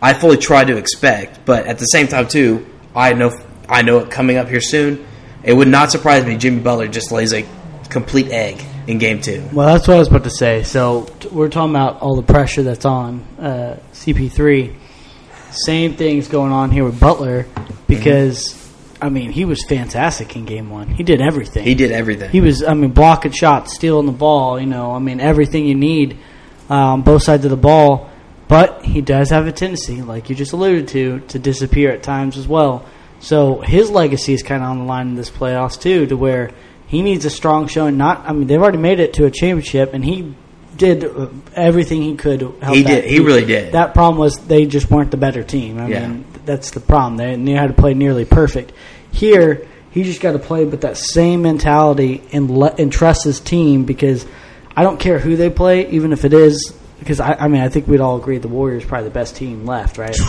I 0.00 0.14
fully 0.14 0.36
try 0.36 0.64
to 0.64 0.76
expect, 0.76 1.44
but 1.44 1.66
at 1.66 1.78
the 1.78 1.86
same 1.86 2.08
time 2.08 2.28
too, 2.28 2.66
I 2.94 3.12
know 3.14 3.36
I 3.68 3.82
know 3.82 3.98
it 3.98 4.10
coming 4.10 4.36
up 4.36 4.48
here 4.48 4.60
soon. 4.60 5.06
It 5.42 5.52
would 5.52 5.68
not 5.68 5.90
surprise 5.90 6.24
me. 6.24 6.36
Jimmy 6.36 6.60
Butler 6.60 6.88
just 6.88 7.12
lays 7.12 7.32
a 7.32 7.46
complete 7.88 8.30
egg 8.30 8.62
in 8.86 8.98
game 8.98 9.20
two. 9.20 9.48
Well, 9.52 9.72
that's 9.74 9.88
what 9.88 9.96
I 9.96 9.98
was 9.98 10.08
about 10.08 10.24
to 10.24 10.30
say. 10.30 10.62
So 10.62 11.04
t- 11.20 11.28
we're 11.28 11.48
talking 11.48 11.70
about 11.70 12.00
all 12.00 12.16
the 12.16 12.22
pressure 12.22 12.62
that's 12.62 12.84
on 12.84 13.20
uh, 13.38 13.78
CP3. 13.92 14.74
Same 15.50 15.94
things 15.94 16.28
going 16.28 16.52
on 16.52 16.70
here 16.70 16.84
with 16.84 17.00
Butler 17.00 17.46
because 17.86 18.54
I 19.00 19.08
mean 19.08 19.30
he 19.32 19.44
was 19.44 19.64
fantastic 19.64 20.36
in 20.36 20.44
game 20.44 20.70
one. 20.70 20.88
He 20.88 21.02
did 21.02 21.20
everything. 21.20 21.64
He 21.64 21.74
did 21.74 21.92
everything. 21.92 22.30
He 22.30 22.40
was, 22.40 22.62
I 22.62 22.74
mean, 22.74 22.90
blocking 22.90 23.32
shots, 23.32 23.74
stealing 23.74 24.06
the 24.06 24.12
ball. 24.12 24.60
You 24.60 24.66
know, 24.66 24.94
I 24.94 24.98
mean, 24.98 25.20
everything 25.20 25.66
you 25.66 25.74
need 25.74 26.18
on 26.68 27.02
both 27.02 27.22
sides 27.22 27.44
of 27.44 27.50
the 27.50 27.56
ball. 27.56 28.10
But 28.48 28.84
he 28.84 29.00
does 29.00 29.30
have 29.30 29.46
a 29.46 29.52
tendency, 29.52 30.02
like 30.02 30.30
you 30.30 30.36
just 30.36 30.52
alluded 30.52 30.88
to, 30.88 31.20
to 31.20 31.38
disappear 31.38 31.90
at 31.90 32.02
times 32.02 32.36
as 32.38 32.46
well. 32.46 32.86
So 33.18 33.60
his 33.60 33.90
legacy 33.90 34.34
is 34.34 34.42
kind 34.42 34.62
of 34.62 34.68
on 34.70 34.78
the 34.78 34.84
line 34.84 35.08
in 35.08 35.14
this 35.16 35.30
playoffs 35.30 35.80
too, 35.80 36.06
to 36.06 36.16
where 36.16 36.52
he 36.86 37.02
needs 37.02 37.24
a 37.24 37.30
strong 37.30 37.66
showing. 37.66 37.96
Not, 37.96 38.28
I 38.28 38.32
mean, 38.32 38.46
they've 38.46 38.60
already 38.62 38.78
made 38.78 39.00
it 39.00 39.14
to 39.14 39.24
a 39.24 39.30
championship, 39.30 39.94
and 39.94 40.04
he 40.04 40.34
did 40.76 41.04
uh, 41.04 41.28
everything 41.54 42.02
he 42.02 42.14
could. 42.16 42.40
To 42.40 42.52
help 42.60 42.76
He 42.76 42.84
did. 42.84 43.04
He 43.04 43.18
really 43.18 43.44
did. 43.44 43.72
That 43.72 43.94
problem 43.94 44.18
was 44.18 44.36
they 44.46 44.66
just 44.66 44.90
weren't 44.90 45.10
the 45.10 45.16
better 45.16 45.42
team. 45.42 45.78
I 45.78 45.88
Yeah. 45.88 46.06
mean, 46.06 46.24
that's 46.44 46.70
the 46.70 46.80
problem. 46.80 47.16
They 47.16 47.36
knew 47.36 47.56
how 47.56 47.66
to 47.66 47.72
play 47.72 47.94
nearly 47.94 48.24
perfect. 48.26 48.72
Here, 49.10 49.66
he 49.90 50.04
just 50.04 50.20
got 50.20 50.32
to 50.32 50.38
play 50.38 50.64
with 50.66 50.82
that 50.82 50.96
same 50.98 51.42
mentality 51.42 52.22
and 52.30 52.50
let 52.50 52.78
and 52.78 52.92
trust 52.92 53.24
his 53.24 53.40
team 53.40 53.84
because 53.84 54.26
I 54.76 54.82
don't 54.82 55.00
care 55.00 55.18
who 55.18 55.36
they 55.36 55.48
play, 55.50 55.88
even 55.88 56.12
if 56.12 56.24
it 56.24 56.34
is 56.34 56.74
because 56.98 57.20
I, 57.20 57.34
I 57.34 57.48
mean 57.48 57.62
I 57.62 57.68
think 57.68 57.86
we'd 57.86 58.00
all 58.00 58.16
agree 58.16 58.38
the 58.38 58.48
Warriors 58.48 58.84
are 58.84 58.88
probably 58.88 59.08
the 59.08 59.14
best 59.14 59.36
team 59.36 59.64
left, 59.66 59.98
right? 59.98 60.16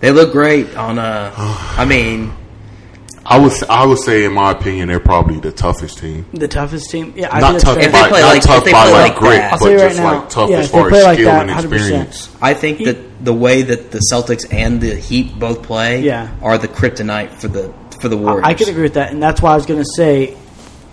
They 0.00 0.10
look 0.10 0.32
great 0.32 0.76
on 0.76 0.98
uh 0.98 1.32
I 1.36 1.84
mean, 1.84 2.32
I 3.24 3.38
would 3.38 3.52
I 3.70 3.86
would 3.86 3.98
say, 3.98 4.24
in 4.24 4.32
my 4.32 4.50
opinion, 4.50 4.88
they're 4.88 4.98
probably 4.98 5.38
the 5.38 5.52
toughest 5.52 5.98
team. 5.98 6.26
The 6.34 6.48
toughest 6.48 6.90
team, 6.90 7.12
yeah, 7.16 7.28
I 7.30 7.38
Not 7.40 7.60
tough, 7.60 7.76
fair. 7.76 7.84
If 7.86 7.92
they 7.92 8.00
by, 8.02 8.08
play 8.08 8.20
not 8.20 8.34
like- 8.34 8.42
tough 8.42 8.58
if 8.58 8.64
they 8.64 8.72
by 8.72 8.82
play 8.82 8.92
like 8.92 9.10
like 9.12 9.18
grit, 9.20 9.36
that- 9.36 9.52
I'll 9.52 9.58
but 9.60 9.64
tell 9.68 9.76
right 9.78 9.88
just 9.88 9.98
now, 10.00 10.18
like 10.20 10.28
tough 10.28 10.50
yeah, 10.50 10.56
as 10.58 10.70
they 10.72 10.78
far 10.78 10.88
play 10.88 10.98
as 10.98 11.04
like 11.04 11.14
skill 11.18 11.30
that, 11.30 11.48
and 11.48 11.50
100%. 11.50 11.72
experience. 11.72 12.36
I 12.42 12.54
think 12.54 12.84
that 12.84 13.24
the 13.24 13.32
way 13.32 13.62
that 13.62 13.90
the 13.92 14.00
Celtics 14.12 14.52
and 14.52 14.80
the 14.80 14.96
Heat 14.96 15.38
both 15.38 15.62
play 15.62 16.02
Yeah. 16.02 16.34
are 16.42 16.58
the 16.58 16.66
kryptonite 16.68 17.30
for 17.34 17.46
the 17.46 17.72
for 18.00 18.08
the 18.08 18.16
Warriors. 18.16 18.42
I 18.44 18.54
could 18.54 18.66
agree 18.66 18.82
with 18.82 18.94
that, 18.94 19.12
and 19.12 19.22
that's 19.22 19.40
why 19.40 19.52
I 19.52 19.54
was 19.54 19.66
going 19.66 19.78
to 19.80 19.88
say 19.96 20.36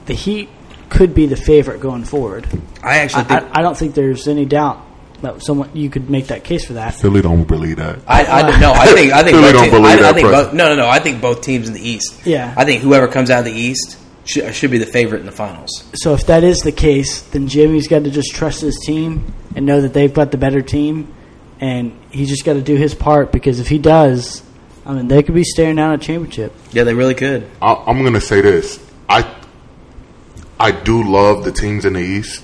the 0.05 0.13
Heat 0.13 0.50
could 0.89 1.13
be 1.13 1.25
the 1.25 1.36
favorite 1.36 1.79
going 1.79 2.03
forward. 2.03 2.48
I 2.84 2.89
I, 2.89 2.98
actually 2.98 3.24
think 3.25 3.43
I, 3.43 3.60
I 3.60 3.62
don't 3.62 3.77
think 3.77 3.96
there's 3.96 4.27
any 4.27 4.46
doubt 4.46 4.86
that 5.22 5.43
someone 5.43 5.69
you 5.74 5.89
could 5.89 6.10
make 6.10 6.27
that 6.27 6.43
case 6.43 6.65
for 6.65 6.74
that. 6.74 6.96
Philly 6.96 7.22
don't 7.22 7.46
believe 7.46 7.77
that. 7.77 8.00
I, 8.08 8.25
I 8.25 8.41
don't 8.50 8.60
know. 8.60 8.72
I 8.74 8.88
think 8.88 9.12
I 9.12 9.24
think 9.24 9.36
Really 9.38 9.51
both 9.51 9.53
don't 9.53 9.63
teams, 9.63 9.75
believe 9.75 10.01
I, 10.01 10.10
I 10.10 10.13
think 10.13 10.27
both, 10.27 10.53
no 10.53 10.69
no 10.69 10.75
no. 10.75 10.88
I 10.88 11.00
think 11.00 11.22
both 11.22 11.41
teams 11.41 11.67
in 11.67 11.74
the 11.74 11.88
East. 11.88 12.25
Yeah. 12.25 12.53
I 12.58 12.65
think 12.65 12.81
whoever 12.81 13.08
comes 13.08 13.29
out 13.29 13.39
of 13.39 13.46
the 13.46 13.51
East 13.51 13.98
should, 14.25 14.53
should 14.55 14.72
be 14.72 14.77
the 14.77 14.86
favorite 14.86 15.19
in 15.19 15.25
the 15.25 15.31
finals. 15.31 15.84
So 15.96 16.13
if 16.13 16.25
that 16.27 16.43
is 16.43 16.60
the 16.60 16.72
case, 16.72 17.22
then 17.22 17.48
Jimmy's 17.48 17.88
got 17.88 18.03
to 18.03 18.12
just 18.12 18.34
trust 18.34 18.62
his 18.62 18.77
team 18.86 19.34
and 19.55 19.65
know 19.65 19.81
that 19.81 19.93
they've 19.93 20.13
got 20.13 20.31
the 20.31 20.38
better 20.38 20.62
team, 20.62 21.13
and 21.60 21.98
he's 22.12 22.29
just 22.29 22.46
got 22.46 22.53
to 22.53 22.62
do 22.62 22.75
his 22.75 22.96
part 22.96 23.31
because 23.31 23.60
if 23.60 23.67
he 23.67 23.77
does, 23.77 24.43
I 24.86 24.93
mean 24.93 25.08
they 25.08 25.24
could 25.24 25.36
be 25.36 25.43
staring 25.43 25.75
down 25.75 25.93
a 25.93 25.98
championship. 25.98 26.53
Yeah, 26.72 26.84
they 26.84 26.93
really 26.93 27.15
could. 27.15 27.50
I, 27.62 27.74
I'm 27.74 28.01
going 28.01 28.13
to 28.13 28.22
say 28.22 28.41
this. 28.41 28.79
I 29.10 29.24
I 30.60 30.72
do 30.72 31.04
love 31.04 31.46
the 31.46 31.51
teams 31.51 31.86
in 31.86 31.94
the 31.94 32.01
East, 32.01 32.44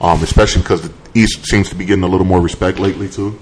um, 0.00 0.22
especially 0.22 0.62
because 0.62 0.82
the 0.82 0.92
East 1.14 1.46
seems 1.46 1.68
to 1.70 1.74
be 1.74 1.84
getting 1.84 2.04
a 2.04 2.08
little 2.08 2.26
more 2.26 2.40
respect 2.40 2.78
lately 2.78 3.08
too. 3.08 3.38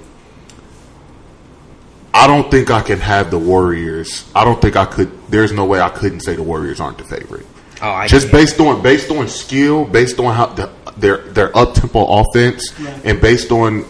I 2.14 2.26
don't 2.26 2.50
think 2.50 2.71
I 2.71 2.81
can 2.81 3.00
have 3.00 3.31
the 3.31 3.38
Warriors. 3.38 4.25
I 4.35 4.45
don't 4.45 4.61
think 4.62 4.76
I 4.76 4.87
could. 4.87 5.11
There's 5.28 5.52
no 5.52 5.64
way 5.64 5.81
I 5.81 5.90
couldn't 5.90 6.21
say 6.21 6.37
the 6.37 6.43
Warriors 6.43 6.81
aren't 6.81 6.99
the 6.99 7.04
favorite. 7.04 7.45
Oh, 7.83 7.90
I 7.90 8.07
just 8.07 8.31
can't. 8.31 8.40
based 8.40 8.61
on 8.61 8.83
based 8.83 9.11
on 9.11 9.28
skill, 9.28 9.85
based 9.85 10.19
on 10.21 10.33
how 10.33 10.47
the, 10.47 10.71
their 10.97 11.19
their 11.19 11.57
up 11.57 11.75
tempo 11.75 12.07
offense, 12.07 12.73
and 13.04 13.21
based 13.21 13.50
on 13.50 13.85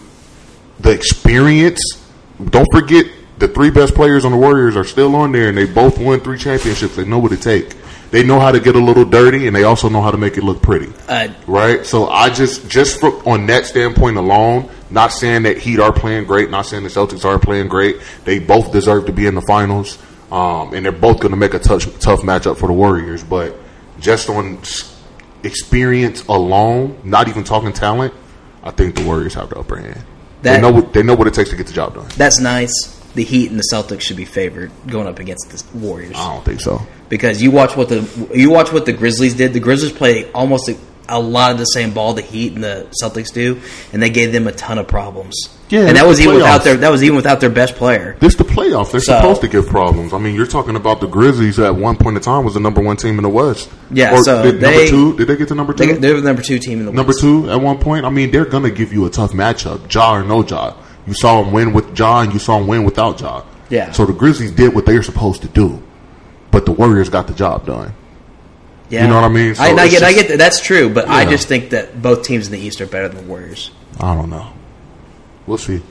the 0.80 0.90
experience. 0.90 1.82
Don't 2.50 2.66
forget 2.72 3.06
the 3.38 3.46
three 3.46 3.70
best 3.70 3.94
players 3.94 4.24
on 4.24 4.32
the 4.32 4.38
Warriors 4.38 4.76
are 4.76 4.84
still 4.84 5.14
on 5.14 5.30
there, 5.30 5.48
and 5.48 5.56
they 5.56 5.66
both 5.66 5.98
won 5.98 6.20
three 6.20 6.38
championships. 6.38 6.96
They 6.96 7.04
know 7.04 7.18
what 7.18 7.30
it 7.30 7.42
take. 7.42 7.76
They 8.14 8.22
know 8.22 8.38
how 8.38 8.52
to 8.52 8.60
get 8.60 8.76
a 8.76 8.78
little 8.78 9.04
dirty, 9.04 9.48
and 9.48 9.56
they 9.56 9.64
also 9.64 9.88
know 9.88 10.00
how 10.00 10.12
to 10.12 10.16
make 10.16 10.36
it 10.36 10.44
look 10.44 10.62
pretty. 10.62 10.92
Uh, 11.08 11.30
Right. 11.48 11.84
So 11.84 12.06
I 12.06 12.30
just 12.30 12.68
just 12.70 13.00
for, 13.00 13.10
on 13.28 13.46
that 13.46 13.66
standpoint 13.66 14.18
alone, 14.18 14.70
not 14.88 15.08
saying 15.08 15.42
that 15.42 15.58
Heat 15.58 15.80
are 15.80 15.92
playing 15.92 16.26
great, 16.26 16.48
not 16.48 16.62
saying 16.62 16.84
the 16.84 16.90
Celtics 16.90 17.24
are 17.24 17.40
playing 17.40 17.66
great. 17.66 17.96
They 18.24 18.38
both 18.38 18.70
deserve 18.70 19.06
to 19.06 19.12
be 19.12 19.26
in 19.26 19.34
the 19.34 19.42
finals, 19.42 19.98
um, 20.30 20.74
and 20.74 20.84
they're 20.84 20.92
both 20.92 21.18
going 21.18 21.32
to 21.32 21.36
make 21.36 21.54
a 21.54 21.58
tough 21.58 21.82
tough 21.98 22.20
matchup 22.20 22.56
for 22.56 22.68
the 22.68 22.72
Warriors. 22.72 23.24
But 23.24 23.56
just 23.98 24.30
on 24.30 24.60
experience 25.42 26.24
alone, 26.28 27.00
not 27.02 27.26
even 27.26 27.42
talking 27.42 27.72
talent, 27.72 28.14
I 28.62 28.70
think 28.70 28.94
the 28.94 29.04
Warriors 29.04 29.34
have 29.34 29.50
the 29.50 29.58
upper 29.58 29.74
hand. 29.74 30.04
they 30.42 30.60
know 30.60 30.70
what 30.70 30.92
they 30.92 31.02
know 31.02 31.16
what 31.16 31.26
it 31.26 31.34
takes 31.34 31.50
to 31.50 31.56
get 31.56 31.66
the 31.66 31.72
job 31.72 31.94
done. 31.96 32.06
that's 32.16 32.38
nice. 32.38 32.92
The 33.14 33.24
Heat 33.24 33.50
and 33.50 33.58
the 33.58 33.64
Celtics 33.72 34.02
should 34.02 34.16
be 34.16 34.24
favored 34.24 34.72
going 34.88 35.06
up 35.06 35.20
against 35.20 35.50
the 35.50 35.78
Warriors 35.78 36.16
I 36.16 36.34
don't 36.34 36.44
think 36.44 36.60
so. 36.60 36.80
Because 37.14 37.40
you 37.40 37.52
watch 37.52 37.76
what 37.76 37.88
the 37.88 38.00
you 38.34 38.50
watch 38.50 38.72
what 38.72 38.86
the 38.86 38.92
Grizzlies 38.92 39.34
did. 39.34 39.52
The 39.52 39.60
Grizzlies 39.60 39.92
play 39.92 40.28
almost 40.32 40.68
a, 40.68 40.76
a 41.08 41.20
lot 41.20 41.52
of 41.52 41.58
the 41.58 41.64
same 41.66 41.92
ball 41.94 42.12
the 42.12 42.22
Heat 42.22 42.54
and 42.54 42.64
the 42.64 42.88
Celtics 43.00 43.32
do, 43.32 43.60
and 43.92 44.02
they 44.02 44.10
gave 44.10 44.32
them 44.32 44.48
a 44.48 44.52
ton 44.52 44.78
of 44.78 44.88
problems. 44.88 45.36
Yeah, 45.68 45.86
and 45.86 45.96
that 45.96 46.06
was 46.06 46.20
even 46.20 46.34
without 46.34 46.60
playoffs. 46.60 46.64
their 46.64 46.76
that 46.78 46.90
was 46.90 47.04
even 47.04 47.14
without 47.14 47.38
their 47.40 47.50
best 47.50 47.76
player. 47.76 48.16
This 48.18 48.34
the 48.34 48.42
playoffs. 48.42 48.90
They're 48.90 49.00
So- 49.00 49.14
supposed 49.16 49.40
to 49.42 49.48
give 49.48 49.68
problems. 49.68 50.12
I 50.12 50.18
mean, 50.18 50.34
you're 50.34 50.44
talking 50.46 50.74
about 50.74 51.00
the 51.00 51.06
Grizzlies 51.06 51.58
at 51.60 51.76
one 51.76 51.94
point 51.96 52.16
in 52.16 52.22
time 52.22 52.44
was 52.44 52.54
the 52.54 52.60
number 52.60 52.80
one 52.82 52.96
team 52.96 53.16
in 53.18 53.22
the 53.22 53.28
West. 53.28 53.68
Yeah, 53.92 54.12
Or 54.14 54.22
so 54.24 54.42
did 54.42 54.60
they- 54.60 54.70
number 54.70 54.88
two. 54.90 55.16
Did 55.16 55.28
they 55.28 55.36
get 55.36 55.48
to 55.48 55.54
number 55.54 55.72
two? 55.72 55.86
They, 55.86 55.92
they're 55.92 56.20
the 56.20 56.26
number 56.26 56.42
two 56.42 56.58
team 56.58 56.80
in 56.80 56.86
the 56.86 56.92
number 56.92 57.10
West. 57.10 57.20
two 57.20 57.48
at 57.48 57.60
one 57.60 57.78
point. 57.78 58.04
I 58.04 58.10
mean, 58.10 58.32
they're 58.32 58.44
gonna 58.44 58.70
give 58.70 58.92
you 58.92 59.06
a 59.06 59.10
tough 59.10 59.32
matchup, 59.32 59.92
Ja 59.92 60.16
or 60.16 60.24
no 60.24 60.42
Ja. 60.44 60.74
You 61.06 61.14
saw 61.14 61.42
them 61.42 61.52
win 61.52 61.72
with 61.72 61.96
Ja, 61.98 62.20
and 62.22 62.32
you 62.32 62.38
saw 62.40 62.58
them 62.58 62.66
win 62.66 62.82
without 62.84 63.20
Ja. 63.20 63.42
Yeah. 63.70 63.90
So 63.92 64.04
the 64.06 64.12
Grizzlies 64.12 64.52
did 64.52 64.74
what 64.74 64.84
they 64.86 64.94
were 64.94 65.02
supposed 65.02 65.40
to 65.42 65.48
do, 65.48 65.82
but 66.54 66.66
the 66.66 66.72
Warriors 66.72 67.08
got 67.08 67.26
the 67.26 67.34
job 67.34 67.66
done. 67.66 67.92
Yeah. 68.88 69.02
You 69.02 69.08
know 69.08 69.16
what 69.16 69.24
I 69.24 69.28
mean? 69.28 69.56
So 69.56 69.64
I, 69.64 69.70
I 69.70 69.84
it's 69.86 69.94
get, 69.94 70.02
I 70.04 70.12
get 70.12 70.28
that. 70.28 70.38
That's 70.38 70.60
true, 70.60 70.88
but 70.88 71.08
I 71.08 71.28
just 71.28 71.48
think 71.48 71.70
that 71.70 72.00
both 72.00 72.22
teams 72.22 72.46
in 72.46 72.52
the 72.52 72.60
East 72.60 72.80
are 72.80 72.86
better 72.86 73.08
than 73.08 73.24
the 73.24 73.28
Warriors. 73.28 73.72
I 73.98 74.14
don't 74.14 74.30
know. 74.30 74.52
We'll 75.48 75.58
see. 75.58 75.82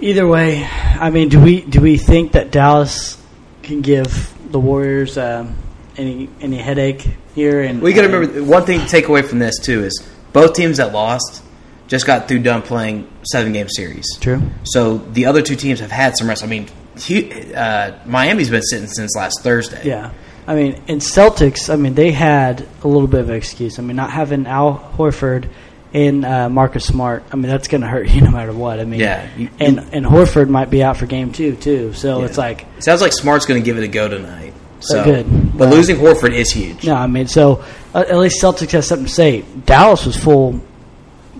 Either 0.00 0.28
way, 0.28 0.64
I 0.64 1.10
mean, 1.10 1.30
do 1.30 1.40
we 1.40 1.62
do 1.62 1.80
we 1.80 1.96
think 1.96 2.32
that 2.32 2.52
Dallas 2.52 3.20
can 3.64 3.80
give 3.80 4.32
the 4.52 4.60
Warriors 4.60 5.18
um, 5.18 5.56
any 5.96 6.28
any 6.40 6.58
headache 6.58 7.08
here? 7.34 7.62
And 7.62 7.82
We 7.82 7.92
got 7.92 8.02
to 8.02 8.08
remember 8.08 8.44
one 8.44 8.64
thing 8.66 8.78
to 8.78 8.86
take 8.86 9.08
away 9.08 9.22
from 9.22 9.40
this 9.40 9.58
too 9.58 9.82
is 9.82 10.06
both 10.32 10.54
teams 10.54 10.76
that 10.76 10.92
lost 10.92 11.42
just 11.88 12.06
got 12.06 12.28
through 12.28 12.40
done 12.40 12.62
playing 12.62 13.10
seven 13.24 13.52
game 13.52 13.68
series. 13.68 14.06
True. 14.20 14.42
So 14.62 14.98
the 14.98 15.26
other 15.26 15.42
two 15.42 15.56
teams 15.56 15.80
have 15.80 15.90
had 15.90 16.16
some 16.16 16.28
rest. 16.28 16.44
I 16.44 16.46
mean, 16.46 16.68
Hu- 17.08 17.52
uh, 17.54 17.98
Miami's 18.06 18.50
been 18.50 18.62
sitting 18.62 18.86
since 18.88 19.14
last 19.16 19.42
Thursday. 19.42 19.82
Yeah. 19.84 20.10
I 20.46 20.54
mean, 20.54 20.80
in 20.86 20.98
Celtics, 20.98 21.72
I 21.72 21.76
mean, 21.76 21.94
they 21.94 22.12
had 22.12 22.66
a 22.82 22.88
little 22.88 23.08
bit 23.08 23.20
of 23.20 23.30
an 23.30 23.34
excuse. 23.36 23.78
I 23.78 23.82
mean, 23.82 23.96
not 23.96 24.10
having 24.10 24.46
Al 24.46 24.78
Horford 24.96 25.48
and 25.92 26.24
uh, 26.24 26.48
Marcus 26.48 26.84
Smart, 26.86 27.24
I 27.32 27.36
mean, 27.36 27.48
that's 27.48 27.66
going 27.68 27.80
to 27.80 27.86
hurt 27.88 28.08
you 28.10 28.20
no 28.20 28.30
matter 28.30 28.52
what. 28.52 28.78
I 28.80 28.84
mean, 28.84 29.00
Yeah, 29.00 29.28
you- 29.36 29.50
and 29.58 29.80
and 29.92 30.06
Horford 30.06 30.48
might 30.48 30.70
be 30.70 30.82
out 30.84 30.96
for 30.98 31.06
game 31.06 31.32
two 31.32 31.56
too. 31.56 31.92
So 31.94 32.20
Yeah. 32.20 32.26
it's 32.26 32.38
like, 32.38 32.64
It 32.78 32.84
sounds 32.84 33.00
like 33.02 33.12
Smart's 33.12 33.44
going 33.46 33.60
to 33.60 33.64
give 33.64 33.76
it 33.76 33.84
a 33.84 33.88
go 33.88 34.08
tonight. 34.08 34.52
So 34.80 35.02
good. 35.02 35.58
but 35.58 35.70
losing 35.70 35.96
Horford 35.96 36.32
is 36.32 36.52
huge. 36.52 36.84
no, 36.86 36.94
I 36.94 37.06
mean, 37.08 37.26
so 37.26 37.64
uh, 37.94 38.04
at 38.08 38.16
least 38.18 38.40
Celtics 38.40 38.70
has 38.72 38.86
something 38.86 39.06
to 39.06 39.12
say. 39.12 39.40
Dallas 39.64 40.04
was 40.06 40.16
full, 40.16 40.60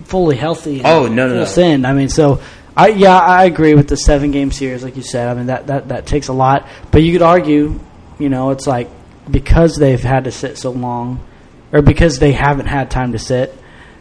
fully 0.04 0.36
healthy. 0.36 0.78
And 0.78 0.86
Oh, 0.86 1.06
no, 1.06 1.28
no, 1.28 1.44
full 1.44 1.78
no. 1.78 1.88
I 1.88 1.92
mean, 1.92 2.08
so. 2.08 2.40
I, 2.76 2.88
yeah, 2.88 3.16
I 3.18 3.44
agree 3.44 3.74
with 3.74 3.88
the 3.88 3.96
seven 3.96 4.30
game 4.32 4.50
series, 4.52 4.84
like 4.84 4.96
you 4.96 5.02
said. 5.02 5.28
I 5.28 5.34
mean 5.34 5.46
that, 5.46 5.68
that, 5.68 5.88
that 5.88 6.06
takes 6.06 6.28
a 6.28 6.32
lot, 6.32 6.68
but 6.90 7.02
you 7.02 7.12
could 7.12 7.22
argue, 7.22 7.80
you 8.18 8.28
know, 8.28 8.50
it's 8.50 8.66
like 8.66 8.88
because 9.30 9.76
they've 9.76 10.02
had 10.02 10.24
to 10.24 10.30
sit 10.32 10.58
so 10.58 10.70
long, 10.70 11.26
or 11.72 11.82
because 11.82 12.18
they 12.18 12.32
haven't 12.32 12.66
had 12.66 12.90
time 12.90 13.12
to 13.12 13.18
sit, 13.18 13.56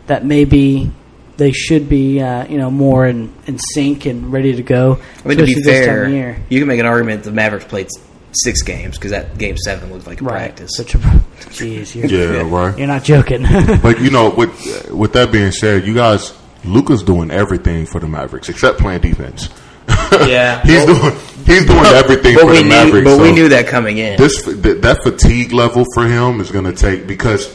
that 0.07 0.25
maybe 0.25 0.91
they 1.37 1.51
should 1.51 1.89
be, 1.89 2.21
uh, 2.21 2.45
you 2.47 2.57
know, 2.57 2.69
more 2.71 3.05
in, 3.05 3.33
in 3.47 3.59
sync 3.59 4.05
and 4.05 4.31
ready 4.31 4.55
to 4.55 4.63
go. 4.63 4.99
I 5.23 5.27
mean, 5.27 5.37
to 5.37 5.45
be 5.45 5.53
especially 5.53 5.61
this 5.61 5.85
time 5.85 5.95
fair, 5.95 6.09
year. 6.09 6.43
you 6.49 6.59
can 6.59 6.67
make 6.67 6.79
an 6.79 6.85
argument 6.85 7.23
the 7.23 7.31
Mavericks 7.31 7.65
played 7.65 7.89
six 8.31 8.61
games 8.61 8.97
because 8.97 9.11
that 9.11 9.37
game 9.37 9.57
seven 9.57 9.91
looked 9.91 10.07
like 10.07 10.21
a 10.21 10.23
right? 10.25 10.33
practice. 10.33 10.71
Such 10.75 10.95
a, 10.95 10.97
jeez, 10.97 11.95
you're, 11.95 12.07
Yeah, 12.07 12.49
right. 12.49 12.77
you're 12.77 12.87
not 12.87 13.03
joking. 13.03 13.43
But 13.81 14.01
you 14.01 14.11
know, 14.11 14.29
with 14.29 14.91
with 14.91 15.13
that 15.13 15.31
being 15.31 15.51
said, 15.51 15.85
you 15.85 15.93
guys, 15.93 16.33
Luka's 16.65 17.03
doing 17.03 17.31
everything 17.31 17.85
for 17.85 17.99
the 17.99 18.07
Mavericks 18.07 18.49
except 18.49 18.79
playing 18.79 19.01
defense. 19.01 19.49
Yeah, 20.11 20.61
He's 20.63 20.85
doing 20.85 21.11
he's 21.45 21.65
doing 21.65 21.85
everything 21.85 22.37
for 22.37 22.53
the 22.53 22.61
knew, 22.63 22.69
Mavericks. 22.69 23.05
but 23.05 23.21
we 23.21 23.31
knew 23.31 23.49
that 23.49 23.67
coming 23.67 23.97
in. 23.97 24.17
this 24.17 24.43
th- 24.43 24.81
that 24.81 25.03
fatigue 25.03 25.51
level 25.51 25.83
for 25.93 26.05
him 26.07 26.39
is 26.41 26.51
going 26.51 26.65
to 26.65 26.73
take 26.73 27.05
because 27.05 27.53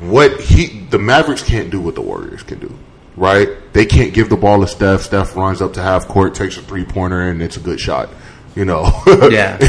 what 0.00 0.40
he 0.40 0.80
the 0.90 0.98
Mavericks 0.98 1.42
can't 1.42 1.70
do 1.70 1.80
what 1.80 1.94
the 1.94 2.02
Warriors 2.02 2.42
can 2.42 2.58
do. 2.58 2.76
Right? 3.16 3.48
They 3.72 3.86
can't 3.86 4.12
give 4.12 4.28
the 4.28 4.36
ball 4.36 4.60
to 4.60 4.66
Steph. 4.66 5.02
Steph 5.02 5.34
runs 5.36 5.62
up 5.62 5.72
to 5.74 5.82
half 5.82 6.06
court, 6.08 6.34
takes 6.34 6.56
a 6.58 6.62
three 6.62 6.84
pointer, 6.84 7.22
and 7.30 7.40
it's 7.40 7.56
a 7.56 7.60
good 7.60 7.80
shot. 7.80 8.10
You 8.54 8.64
know, 8.66 8.84
Yeah. 9.30 9.56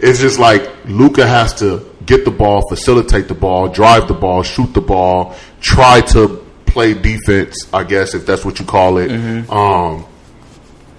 it's 0.00 0.20
just 0.20 0.38
like 0.38 0.68
Luka 0.84 1.26
has 1.26 1.54
to 1.54 1.90
get 2.04 2.24
the 2.24 2.30
ball, 2.30 2.62
facilitate 2.68 3.26
the 3.28 3.34
ball, 3.34 3.68
drive 3.68 4.06
the 4.08 4.14
ball, 4.14 4.42
shoot 4.44 4.72
the 4.74 4.80
ball, 4.80 5.34
try 5.60 6.00
to 6.02 6.45
play 6.76 6.92
defense. 6.92 7.56
I 7.72 7.84
guess 7.84 8.14
if 8.14 8.26
that's 8.26 8.44
what 8.44 8.58
you 8.60 8.66
call 8.66 8.98
it. 8.98 9.10
Mm-hmm. 9.10 9.50
Um, 9.50 10.04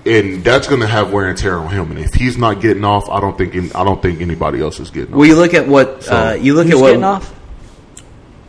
and 0.08 0.44
that's 0.44 0.68
going 0.68 0.82
to 0.82 0.88
have 0.88 1.12
wear 1.14 1.28
and 1.30 1.38
tear 1.38 1.58
on 1.60 1.70
him. 1.70 1.92
And 1.92 2.00
if 2.00 2.14
he's 2.16 2.36
not 2.38 2.62
getting 2.62 2.84
off, 2.84 3.08
I 3.10 3.20
don't 3.20 3.38
think 3.38 3.54
any, 3.56 3.72
I 3.74 3.84
don't 3.84 4.02
think 4.02 4.22
anybody 4.22 4.60
else 4.60 4.80
is 4.80 4.90
getting 4.90 5.14
off. 5.14 5.18
well, 5.20 5.28
you 5.28 5.36
look 5.36 5.54
at 5.54 5.68
what 5.68 6.04
So- 6.04 6.16
uh, 6.16 6.34
you 6.34 6.56
look 6.56 6.66
Who's 6.66 6.76
at 6.76 6.82
what 6.82 6.88
getting 6.88 7.04
off? 7.04 7.30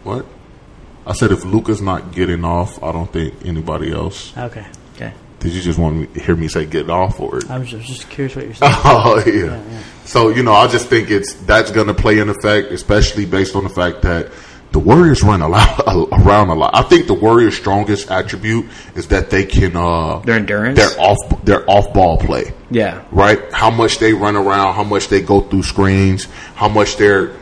what? 0.05 0.25
I 1.07 1.13
said 1.13 1.33
if 1.33 1.45
Luka's 1.45 1.83
not 1.83 2.13
getting 2.13 2.45
off, 2.45 2.83
I 2.83 2.93
don't 2.93 3.13
think 3.13 3.35
anybody 3.45 3.93
else. 3.93 4.37
Okay, 4.37 4.65
Okay. 4.97 5.13
Did 5.41 5.53
you 5.53 5.61
just 5.61 5.79
want 5.79 6.13
to 6.15 6.21
hear 6.21 6.35
me 6.37 6.49
say 6.49 6.65
getting 6.67 6.91
off 6.91 7.21
or? 7.21 7.41
I 7.49 7.59
was 7.59 7.69
just, 7.71 7.87
just 7.87 8.09
curious 8.11 8.35
what 8.37 8.45
you're 8.47 8.55
saying. 8.63 8.75
Oh 8.85 9.23
yeah. 9.27 9.61
So 10.05 10.29
you 10.31 10.43
know, 10.43 10.53
I 10.53 10.67
just 10.69 10.89
think 10.89 11.11
it's 11.11 11.35
that's 11.35 11.71
going 11.73 11.87
to 11.89 11.95
play 11.95 12.19
in 12.21 12.29
effect, 12.29 12.73
especially 12.73 13.25
based 13.27 13.55
on 13.57 13.63
the 13.65 13.71
fact 13.71 14.03
that 14.03 14.27
the 14.27 14.33
the 14.73 14.79
Warriors 14.79 15.23
run 15.23 15.41
a 15.41 15.49
lot, 15.49 15.81
around 16.13 16.51
a 16.51 16.55
lot. 16.55 16.75
I 16.75 16.83
think 16.83 17.07
the 17.07 17.15
Warriors' 17.15 17.57
strongest 17.57 18.11
attribute 18.11 18.67
is 18.95 19.09
that 19.09 19.31
they 19.31 19.45
can 19.47 19.75
uh, 19.77 20.19
Their 20.21 20.37
endurance? 20.37 20.79
their 20.79 21.01
off 21.01 21.45
their 21.45 21.69
off 21.71 21.93
ball 21.95 22.19
play. 22.19 22.53
Yeah. 22.71 23.03
right? 23.11 23.41
How 23.53 23.71
much 23.71 23.99
they 23.99 24.13
run 24.13 24.37
around, 24.37 24.75
how 24.75 24.85
much 24.85 25.09
they 25.09 25.23
go 25.23 25.41
through 25.41 25.63
screens, 25.63 26.25
how 26.55 26.69
much 26.69 26.97
they're 26.97 27.35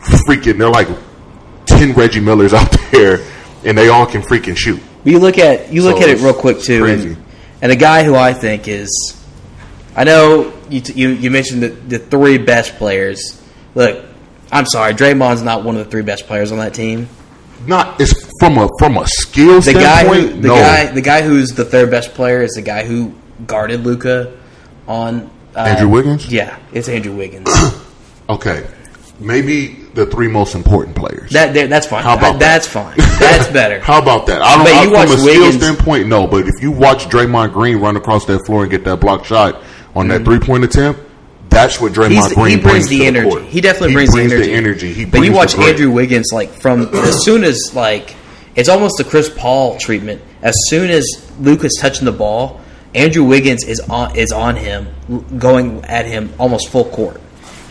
freaking. 0.00 0.58
They're 0.58 0.70
like 0.70 0.88
ten 1.66 1.92
Reggie 1.94 2.20
Millers 2.20 2.54
out 2.54 2.70
there, 2.92 3.24
and 3.64 3.76
they 3.76 3.88
all 3.88 4.06
can 4.06 4.22
freaking 4.22 4.56
shoot. 4.56 4.80
But 5.02 5.12
you 5.12 5.18
look 5.18 5.38
at 5.38 5.72
you 5.72 5.82
look 5.82 5.96
So 5.98 6.02
at 6.04 6.08
it 6.10 6.20
real 6.22 6.34
quick 6.34 6.60
too, 6.60 6.86
and, 6.86 7.16
and 7.62 7.72
a 7.72 7.76
guy 7.76 8.04
who 8.04 8.14
I 8.14 8.32
think 8.34 8.68
is, 8.68 8.88
I 9.96 10.04
know 10.04 10.52
you 10.68 10.80
t- 10.80 10.92
you, 10.92 11.08
you 11.10 11.30
mentioned 11.30 11.62
the, 11.62 11.68
the 11.68 11.98
three 11.98 12.38
best 12.38 12.76
players. 12.76 13.42
Look, 13.74 14.04
I'm 14.52 14.66
sorry, 14.66 14.94
Draymond's 14.94 15.42
not 15.42 15.64
one 15.64 15.76
of 15.76 15.84
the 15.84 15.90
three 15.90 16.02
best 16.02 16.26
players 16.26 16.52
on 16.52 16.58
that 16.58 16.74
team. 16.74 17.08
Not 17.66 18.00
it's 18.00 18.12
from 18.40 18.56
a 18.58 18.68
from 18.78 18.96
a 18.96 19.06
skill 19.06 19.60
The 19.60 19.74
guy, 19.74 20.02
standpoint. 20.02 20.20
who, 20.36 20.40
the 20.40 20.48
no, 20.48 20.54
guy, 20.54 20.86
the 20.92 21.00
guy 21.02 21.22
who's 21.22 21.50
the 21.50 21.64
third 21.64 21.90
best 21.90 22.14
player 22.14 22.42
is 22.42 22.52
the 22.52 22.62
guy 22.62 22.84
who 22.84 23.14
guarded 23.46 23.80
Luka 23.84 24.36
on 24.88 25.30
uh, 25.54 25.60
Andrew 25.60 25.88
Wiggins? 25.88 26.32
Yeah, 26.32 26.58
it's 26.72 26.88
Andrew 26.88 27.14
Wiggins. 27.14 27.48
okay, 28.30 28.66
maybe 29.18 29.74
the 29.94 30.06
three 30.06 30.28
most 30.28 30.54
important 30.54 30.96
players. 30.96 31.30
that 31.32 31.52
that's 31.68 31.86
fine. 31.86 32.02
How 32.02 32.16
about 32.16 32.38
that's 32.40 32.66
fine. 32.66 32.96
That's 32.96 33.50
better. 33.52 33.78
How 33.82 34.00
about 34.00 34.26
that? 34.26 34.40
I 34.40 34.56
don't 34.56 34.64
But 34.64 34.72
I, 34.74 34.84
you 34.84 34.90
from 34.90 35.18
a 35.18 35.18
skill 35.20 35.52
standpoint, 35.52 36.08
no. 36.08 36.26
But 36.26 36.46
if 36.48 36.62
you 36.62 36.70
watch 36.70 37.06
Draymond 37.08 37.52
Green 37.52 37.76
run 37.78 37.96
across 37.96 38.24
that 38.26 38.46
floor 38.46 38.62
and 38.62 38.70
get 38.70 38.84
that 38.84 39.00
block 39.00 39.24
shot 39.26 39.62
on 39.94 40.08
that 40.08 40.24
three 40.24 40.38
point 40.38 40.64
attempt, 40.64 41.00
that's 41.50 41.80
what 41.80 41.92
Draymond. 41.92 42.10
He's, 42.10 42.32
Green 42.34 42.58
he 42.58 42.62
brings 42.62 42.84
to 42.88 42.90
the 42.98 43.06
energy. 43.06 43.28
court. 43.28 43.42
He 43.44 43.60
definitely 43.60 43.88
He 43.90 43.94
brings, 43.94 44.12
the 44.14 44.20
energy. 44.22 44.52
energy. 44.52 44.92
He 44.94 45.04
but 45.04 45.20
you 45.22 45.32
watch. 45.32 45.54
Andrew 45.56 45.90
Wiggins 45.90 46.30
like 46.32 46.50
from 46.50 46.82
as 46.94 47.24
soon 47.24 47.44
as 47.44 47.72
like 47.74 48.14
it's 48.56 48.68
almost 48.68 48.96
the 48.98 49.04
Chris 49.04 49.28
Paul 49.36 49.78
treatment. 49.78 50.22
As 50.42 50.56
soon 50.68 50.90
as 50.90 51.04
Luka's 51.38 51.76
touching 51.78 52.04
the 52.06 52.12
ball, 52.12 52.60
Andrew 52.94 53.24
Wiggins 53.24 53.64
is 53.64 53.80
on 53.80 54.16
is 54.16 54.32
on 54.32 54.56
him, 54.56 54.88
going 55.38 55.84
at 55.84 56.06
him 56.06 56.32
almost 56.38 56.68
full 56.70 56.86
court. 56.86 57.20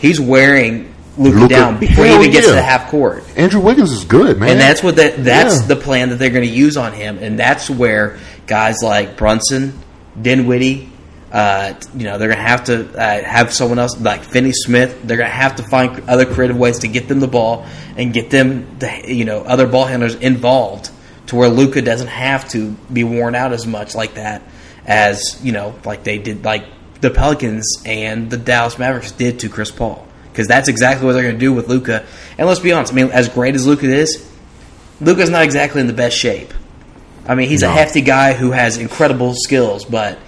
He's 0.00 0.20
wearing 0.20 0.94
Luka- 1.18 1.48
down 1.48 1.78
before 1.80 2.04
he 2.06 2.14
even 2.14 2.30
gets 2.30 2.46
to 2.46 2.52
the 2.52 2.62
half 2.62 2.88
court. 2.90 3.24
Andrew 3.36 3.60
Wiggins 3.60 3.92
is 3.92 4.04
good, 4.04 4.38
man. 4.38 4.50
And 4.50 4.60
that's 4.60 4.82
what 4.82 4.96
that 4.96 5.22
that's 5.24 5.60
Yeah. 5.62 5.66
the 5.66 5.76
plan 5.76 6.10
that 6.10 6.16
they're 6.18 6.30
going 6.30 6.48
to 6.48 6.54
use 6.54 6.76
on 6.76 6.92
him, 6.92 7.18
and 7.20 7.38
that's 7.38 7.68
where 7.68 8.18
guys 8.46 8.76
like 8.82 9.16
Brunson, 9.16 9.78
Dinwiddie, 10.20 10.88
uh, 11.32 11.74
you 11.94 12.04
know, 12.04 12.18
they're 12.18 12.28
going 12.28 12.40
to 12.40 12.48
have 12.48 12.64
to 12.64 12.98
uh, 12.98 13.22
have 13.22 13.52
someone 13.52 13.78
else 13.78 14.00
like 14.00 14.24
Finney 14.24 14.52
Smith. 14.52 15.00
They're 15.04 15.16
going 15.16 15.30
to 15.30 15.36
have 15.36 15.56
to 15.56 15.62
find 15.62 16.08
other 16.08 16.26
creative 16.26 16.56
ways 16.56 16.80
to 16.80 16.88
get 16.88 17.08
them 17.08 17.20
the 17.20 17.28
ball 17.28 17.66
and 17.96 18.12
get 18.12 18.30
them, 18.30 18.78
the, 18.78 19.04
you 19.06 19.24
know, 19.24 19.42
other 19.42 19.66
ball 19.66 19.84
handlers 19.84 20.16
involved 20.16 20.90
to 21.26 21.36
where 21.36 21.48
Luka 21.48 21.82
doesn't 21.82 22.08
have 22.08 22.48
to 22.50 22.72
be 22.92 23.04
worn 23.04 23.34
out 23.34 23.52
as 23.52 23.66
much 23.66 23.94
like 23.94 24.14
that 24.14 24.42
as 24.86 25.38
you 25.44 25.52
know, 25.52 25.74
like 25.84 26.02
they 26.02 26.18
did, 26.18 26.44
like 26.44 26.64
the 27.00 27.10
Pelicans 27.10 27.82
and 27.86 28.28
the 28.30 28.36
Dallas 28.36 28.78
Mavericks 28.78 29.12
did 29.12 29.40
to 29.40 29.48
Chris 29.48 29.70
Paul. 29.70 30.06
Because 30.30 30.48
that's 30.48 30.68
exactly 30.68 31.06
what 31.06 31.12
they're 31.12 31.22
going 31.22 31.34
to 31.34 31.40
do 31.40 31.52
with 31.52 31.68
Luka. 31.68 32.06
And 32.38 32.46
let's 32.46 32.60
be 32.60 32.72
honest, 32.72 32.92
I 32.92 32.96
mean, 32.96 33.10
as 33.10 33.28
great 33.28 33.54
as 33.54 33.66
Luka 33.66 33.86
is, 33.86 34.28
Luka's 35.00 35.30
not 35.30 35.42
exactly 35.42 35.80
in 35.80 35.86
the 35.86 35.92
best 35.92 36.16
shape. 36.16 36.54
I 37.26 37.34
mean, 37.34 37.48
he's 37.48 37.62
a 37.62 37.70
hefty 37.70 38.00
guy 38.00 38.32
who 38.32 38.50
has 38.50 38.76
incredible 38.76 39.34
skills, 39.34 39.84
but 39.84 40.18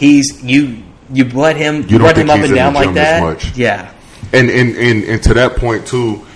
he's 0.00 0.42
you 0.42 0.82
you 1.12 1.24
let 1.28 1.56
him 1.56 1.82
You 1.82 1.98
don't 1.98 2.02
run 2.02 2.14
think 2.14 2.24
him 2.28 2.30
up 2.30 2.36
he's 2.38 2.48
and 2.50 2.56
down 2.56 2.74
like 2.74 2.94
that. 2.94 3.22
much. 3.22 3.56
Yeah, 3.56 3.92
and, 4.32 4.50
and 4.50 4.76
and 4.76 5.04
and 5.04 5.22
to 5.24 5.34
that 5.34 5.56
point 5.56 5.86
too, 5.86 6.26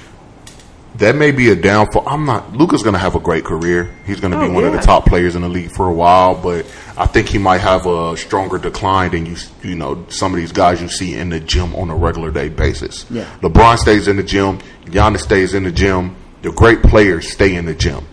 that 0.96 1.16
may 1.16 1.33
be 1.33 1.50
a 1.50 1.57
downfall. 1.57 2.05
I'm 2.09 2.24
not. 2.27 2.53
Luka's 2.53 2.83
going 2.83 2.92
to 2.92 2.98
have 3.00 3.14
a 3.16 3.20
great 3.20 3.44
career. 3.44 3.92
He's 4.07 4.20
going 4.20 4.33
to 4.33 4.38
be 4.38 4.46
Oh, 4.46 4.53
one 4.53 4.64
of 4.64 4.72
the 4.72 4.79
top 4.81 5.07
players 5.07 5.35
in 5.35 5.42
the 5.42 5.48
league 5.48 5.70
for 5.72 5.88
a 5.88 5.92
while, 5.92 6.35
but 6.40 6.66
I 6.96 7.07
think 7.07 7.29
he 7.29 7.38
might 7.38 7.61
have 7.62 7.87
a 7.87 8.16
stronger 8.16 8.59
decline 8.59 9.11
than 9.11 9.27
you. 9.27 9.37
You 9.62 9.74
know, 9.74 10.07
some 10.09 10.33
of 10.33 10.38
these 10.38 10.53
guys 10.53 10.81
you 10.81 10.88
see 10.88 11.14
in 11.14 11.31
the 11.31 11.40
gym 11.40 11.74
on 11.74 11.90
a 11.90 11.96
regular 11.96 12.31
day 12.31 12.48
basis. 12.48 13.07
Yeah. 13.11 13.24
LeBron 13.42 13.79
stays 13.79 14.07
in 14.09 14.16
the 14.16 14.22
gym. 14.22 14.59
Giannis 14.87 15.20
stays 15.20 15.55
in 15.55 15.64
the 15.64 15.72
gym. 15.72 16.14
The 16.42 16.53
great 16.53 16.83
players 16.83 17.31
stay 17.33 17.55
in 17.57 17.64
the 17.64 17.74
gym. 17.74 18.05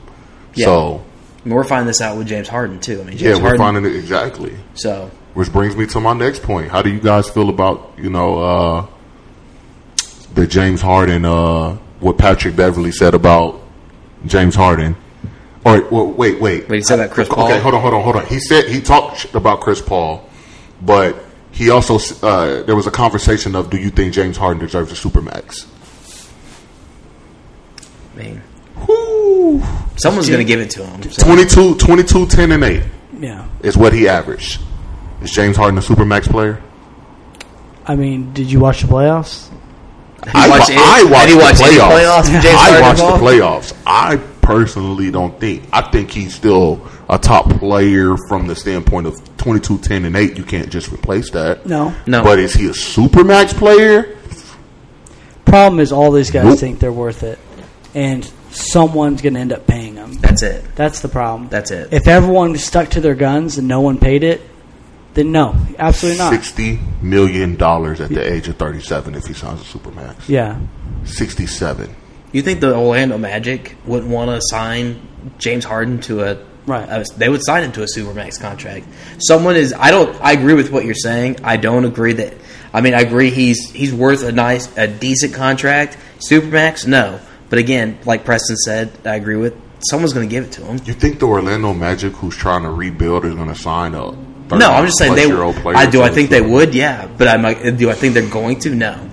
Yeah. 0.56 0.66
So 0.66 1.04
mean, 1.44 1.56
we're 1.56 1.64
finding 1.64 1.88
this 1.88 2.02
out 2.02 2.18
with 2.18 2.28
James 2.28 2.48
Harden 2.48 2.80
too. 2.80 3.02
I 3.02 3.04
mean, 3.04 3.18
James 3.18 3.22
yeah, 3.22 3.34
we're 3.36 3.58
Harden. 3.58 3.58
finding 3.58 3.86
it 3.86 3.96
exactly. 3.96 4.56
so 4.74 5.12
Which 5.34 5.52
brings 5.52 5.76
me 5.78 5.86
to 5.88 6.00
my 6.00 6.14
next 6.14 6.44
point. 6.44 6.70
How 6.70 6.82
do 6.82 6.90
you 6.92 7.00
guys 7.00 7.30
feel 7.30 7.50
about 7.50 7.94
you 7.98 8.10
know 8.10 8.40
uh, 8.40 8.88
the 10.34 10.46
James 10.46 10.82
Harden? 10.82 11.24
Uh, 11.26 11.76
what 12.00 12.18
Patrick 12.18 12.56
Beverley 12.56 12.92
said 12.92 13.14
about 13.14 13.62
James 14.26 14.56
Harden? 14.56 14.96
Or 15.64 15.88
well, 15.90 16.08
wait, 16.12 16.42
wait. 16.42 16.68
What 16.68 16.76
he 16.76 16.82
said 16.82 17.00
about 17.00 17.12
Chris 17.12 17.30
Paul? 17.30 17.46
Okay, 17.46 17.60
hold 17.60 17.76
on, 17.76 17.82
hold 17.82 17.94
on, 17.94 18.04
hold 18.04 18.16
on. 18.18 18.26
He 18.26 18.40
said 18.40 18.66
he 18.66 18.82
talked 18.82 19.34
about 19.36 19.62
Chris 19.62 19.82
Paul, 19.82 20.28
but 20.82 21.16
he 21.52 21.70
also 21.70 21.98
uh, 22.26 22.64
there 22.64 22.76
was 22.76 22.88
a 22.88 22.92
conversation 22.92 23.56
of 23.56 23.70
do 23.70 23.78
you 23.78 23.90
think 23.90 24.14
James 24.14 24.36
Harden 24.38 24.60
deserves 24.60 24.92
a 24.92 24.96
supermax? 24.96 25.68
I 28.14 28.18
mean, 28.18 28.42
someone's 29.96 30.28
going 30.28 30.40
to 30.40 30.44
give 30.46 30.60
it 30.60 30.72
to 30.72 30.86
him. 30.86 31.04
So. 31.12 31.24
22, 31.24 31.76
22, 31.76 32.26
10, 32.28 32.52
and 32.52 32.64
eight 32.64 32.84
Yeah. 33.20 33.48
is 33.62 33.78
what 33.78 33.94
he 33.94 34.08
averaged. 34.10 34.60
Is 35.22 35.32
James 35.32 35.56
Harden 35.58 35.78
a 35.78 35.82
supermax 35.82 36.30
player? 36.30 36.62
I 37.86 37.96
mean, 37.96 38.34
did 38.34 38.52
you 38.52 38.60
watch 38.60 38.82
the 38.82 38.88
playoffs? 38.88 39.50
I, 40.34 40.48
watched 40.50 40.70
wa- 40.70 40.76
I 40.78 41.04
watched 41.10 41.32
the 41.32 41.38
watched 41.38 41.62
playoffs. 41.62 42.24
playoffs 42.24 42.42
James 42.42 42.46
I 42.60 42.82
watched 42.82 43.00
the 43.00 43.26
playoffs. 43.26 43.74
I 43.86 44.18
personally 44.42 45.10
don't 45.12 45.40
think. 45.40 45.64
I 45.74 45.82
think 45.90 46.12
he's 46.12 46.34
still 46.36 46.88
a 47.10 47.18
top 47.18 47.50
player 47.60 48.16
from 48.28 48.48
the 48.48 48.56
standpoint 48.56 49.08
of 49.08 49.38
22, 49.38 49.80
10, 49.80 50.06
and 50.06 50.16
8. 50.16 50.38
You 50.38 50.44
can't 50.44 50.70
just 50.70 50.92
replace 50.92 51.32
that. 51.32 51.66
No. 51.66 51.94
No. 52.06 52.24
But 52.24 52.40
is 52.40 52.54
he 52.54 52.68
a 52.68 52.72
supermax 52.72 53.54
player? 53.54 54.18
Problem 55.46 55.80
is, 55.80 55.92
all 55.92 56.12
these 56.12 56.32
guys 56.32 56.46
Nope. 56.46 56.60
think 56.60 56.80
they're 56.80 56.94
worth 56.94 57.24
it, 57.24 57.38
and 57.94 58.24
someone's 58.52 59.22
going 59.22 59.34
to 59.34 59.40
end 59.40 59.52
up 59.52 59.68
paying 59.68 59.96
them. 59.96 60.14
That's 60.14 60.44
it. 60.44 60.64
That's 60.76 61.02
the 61.02 61.10
problem. 61.10 61.50
That's 61.50 61.72
it. 61.72 61.92
If 61.92 62.08
everyone 62.08 62.56
stuck 62.58 62.90
to 62.90 63.02
their 63.02 63.16
guns 63.16 63.58
and 63.58 63.68
no 63.68 63.82
one 63.82 63.98
paid 63.98 64.24
it, 64.24 64.42
then 65.14 65.32
no, 65.32 65.56
absolutely 65.78 66.20
not. 66.20 66.34
$60 66.34 67.02
million 67.02 67.52
at 67.54 68.10
the 68.10 68.24
age 68.34 68.48
of 68.48 68.56
37 68.58 69.16
if 69.16 69.26
he 69.28 69.34
signs 69.34 69.62
a 69.62 69.64
supermax. 69.78 70.28
Yeah. 70.30 70.60
67 71.06 71.94
You 72.32 72.42
think 72.42 72.62
the 72.62 72.76
Orlando 72.76 73.18
Magic 73.18 73.76
wouldn't 73.86 74.12
want 74.12 74.30
to 74.32 74.40
sign 74.42 75.08
James 75.38 75.66
Harden 75.66 76.00
to 76.02 76.22
a 76.24 76.38
Right. 76.68 76.88
a- 76.88 77.06
they 77.18 77.28
would 77.28 77.44
sign 77.44 77.64
him 77.64 77.72
to 77.72 77.82
a 77.82 77.88
supermax 77.88 78.40
contract. 78.40 78.86
Someone 79.18 79.56
is. 79.56 79.74
I 79.78 79.90
don't. 79.90 80.16
I 80.22 80.34
agree 80.34 80.54
with 80.54 80.72
what 80.72 80.86
you're 80.86 80.94
saying. 80.94 81.38
I 81.44 81.58
don't 81.58 81.86
agree 81.86 82.14
that. 82.14 82.36
I 82.72 82.82
mean, 82.82 82.94
I 82.94 83.02
agree 83.02 83.32
he's 83.32 83.72
he's 83.72 83.92
worth 83.92 84.22
a 84.24 84.32
nice, 84.32 84.70
a 84.78 84.86
decent 84.88 85.34
contract. 85.34 85.98
Supermax, 86.20 86.86
no. 86.86 87.20
But 87.50 87.58
again, 87.58 87.98
like 88.06 88.26
Preston 88.26 88.58
said, 88.58 88.92
I 89.06 89.16
agree 89.16 89.38
with. 89.38 89.56
Someone's 89.90 90.14
going 90.14 90.30
to 90.30 90.32
give 90.32 90.44
it 90.46 90.52
to 90.54 90.62
him. 90.64 90.80
You 90.86 90.94
think 90.94 91.18
the 91.20 91.26
Orlando 91.26 91.74
Magic, 91.74 92.14
who's 92.14 92.38
trying 92.38 92.62
to 92.62 92.70
rebuild, 92.70 93.26
is 93.26 93.34
going 93.34 93.48
to 93.50 93.56
sign 93.56 93.96
a 94.52 94.58
No, 94.58 94.70
I'm 94.72 94.86
just 94.86 94.98
saying 94.98 95.16
they. 95.16 95.26
30-plus-year-old 95.26 95.76
I 95.76 95.90
do. 95.90 96.02
I 96.02 96.10
think 96.10 96.30
they 96.30 96.42
would. 96.42 96.74
Yeah, 96.76 97.08
but 97.18 97.28
I'm 97.28 97.42
like, 97.42 97.62
do 97.78 97.90
I 97.90 97.94
think 97.94 98.14
they're 98.14 98.30
going 98.30 98.60
to? 98.60 98.76
No. 98.76 99.10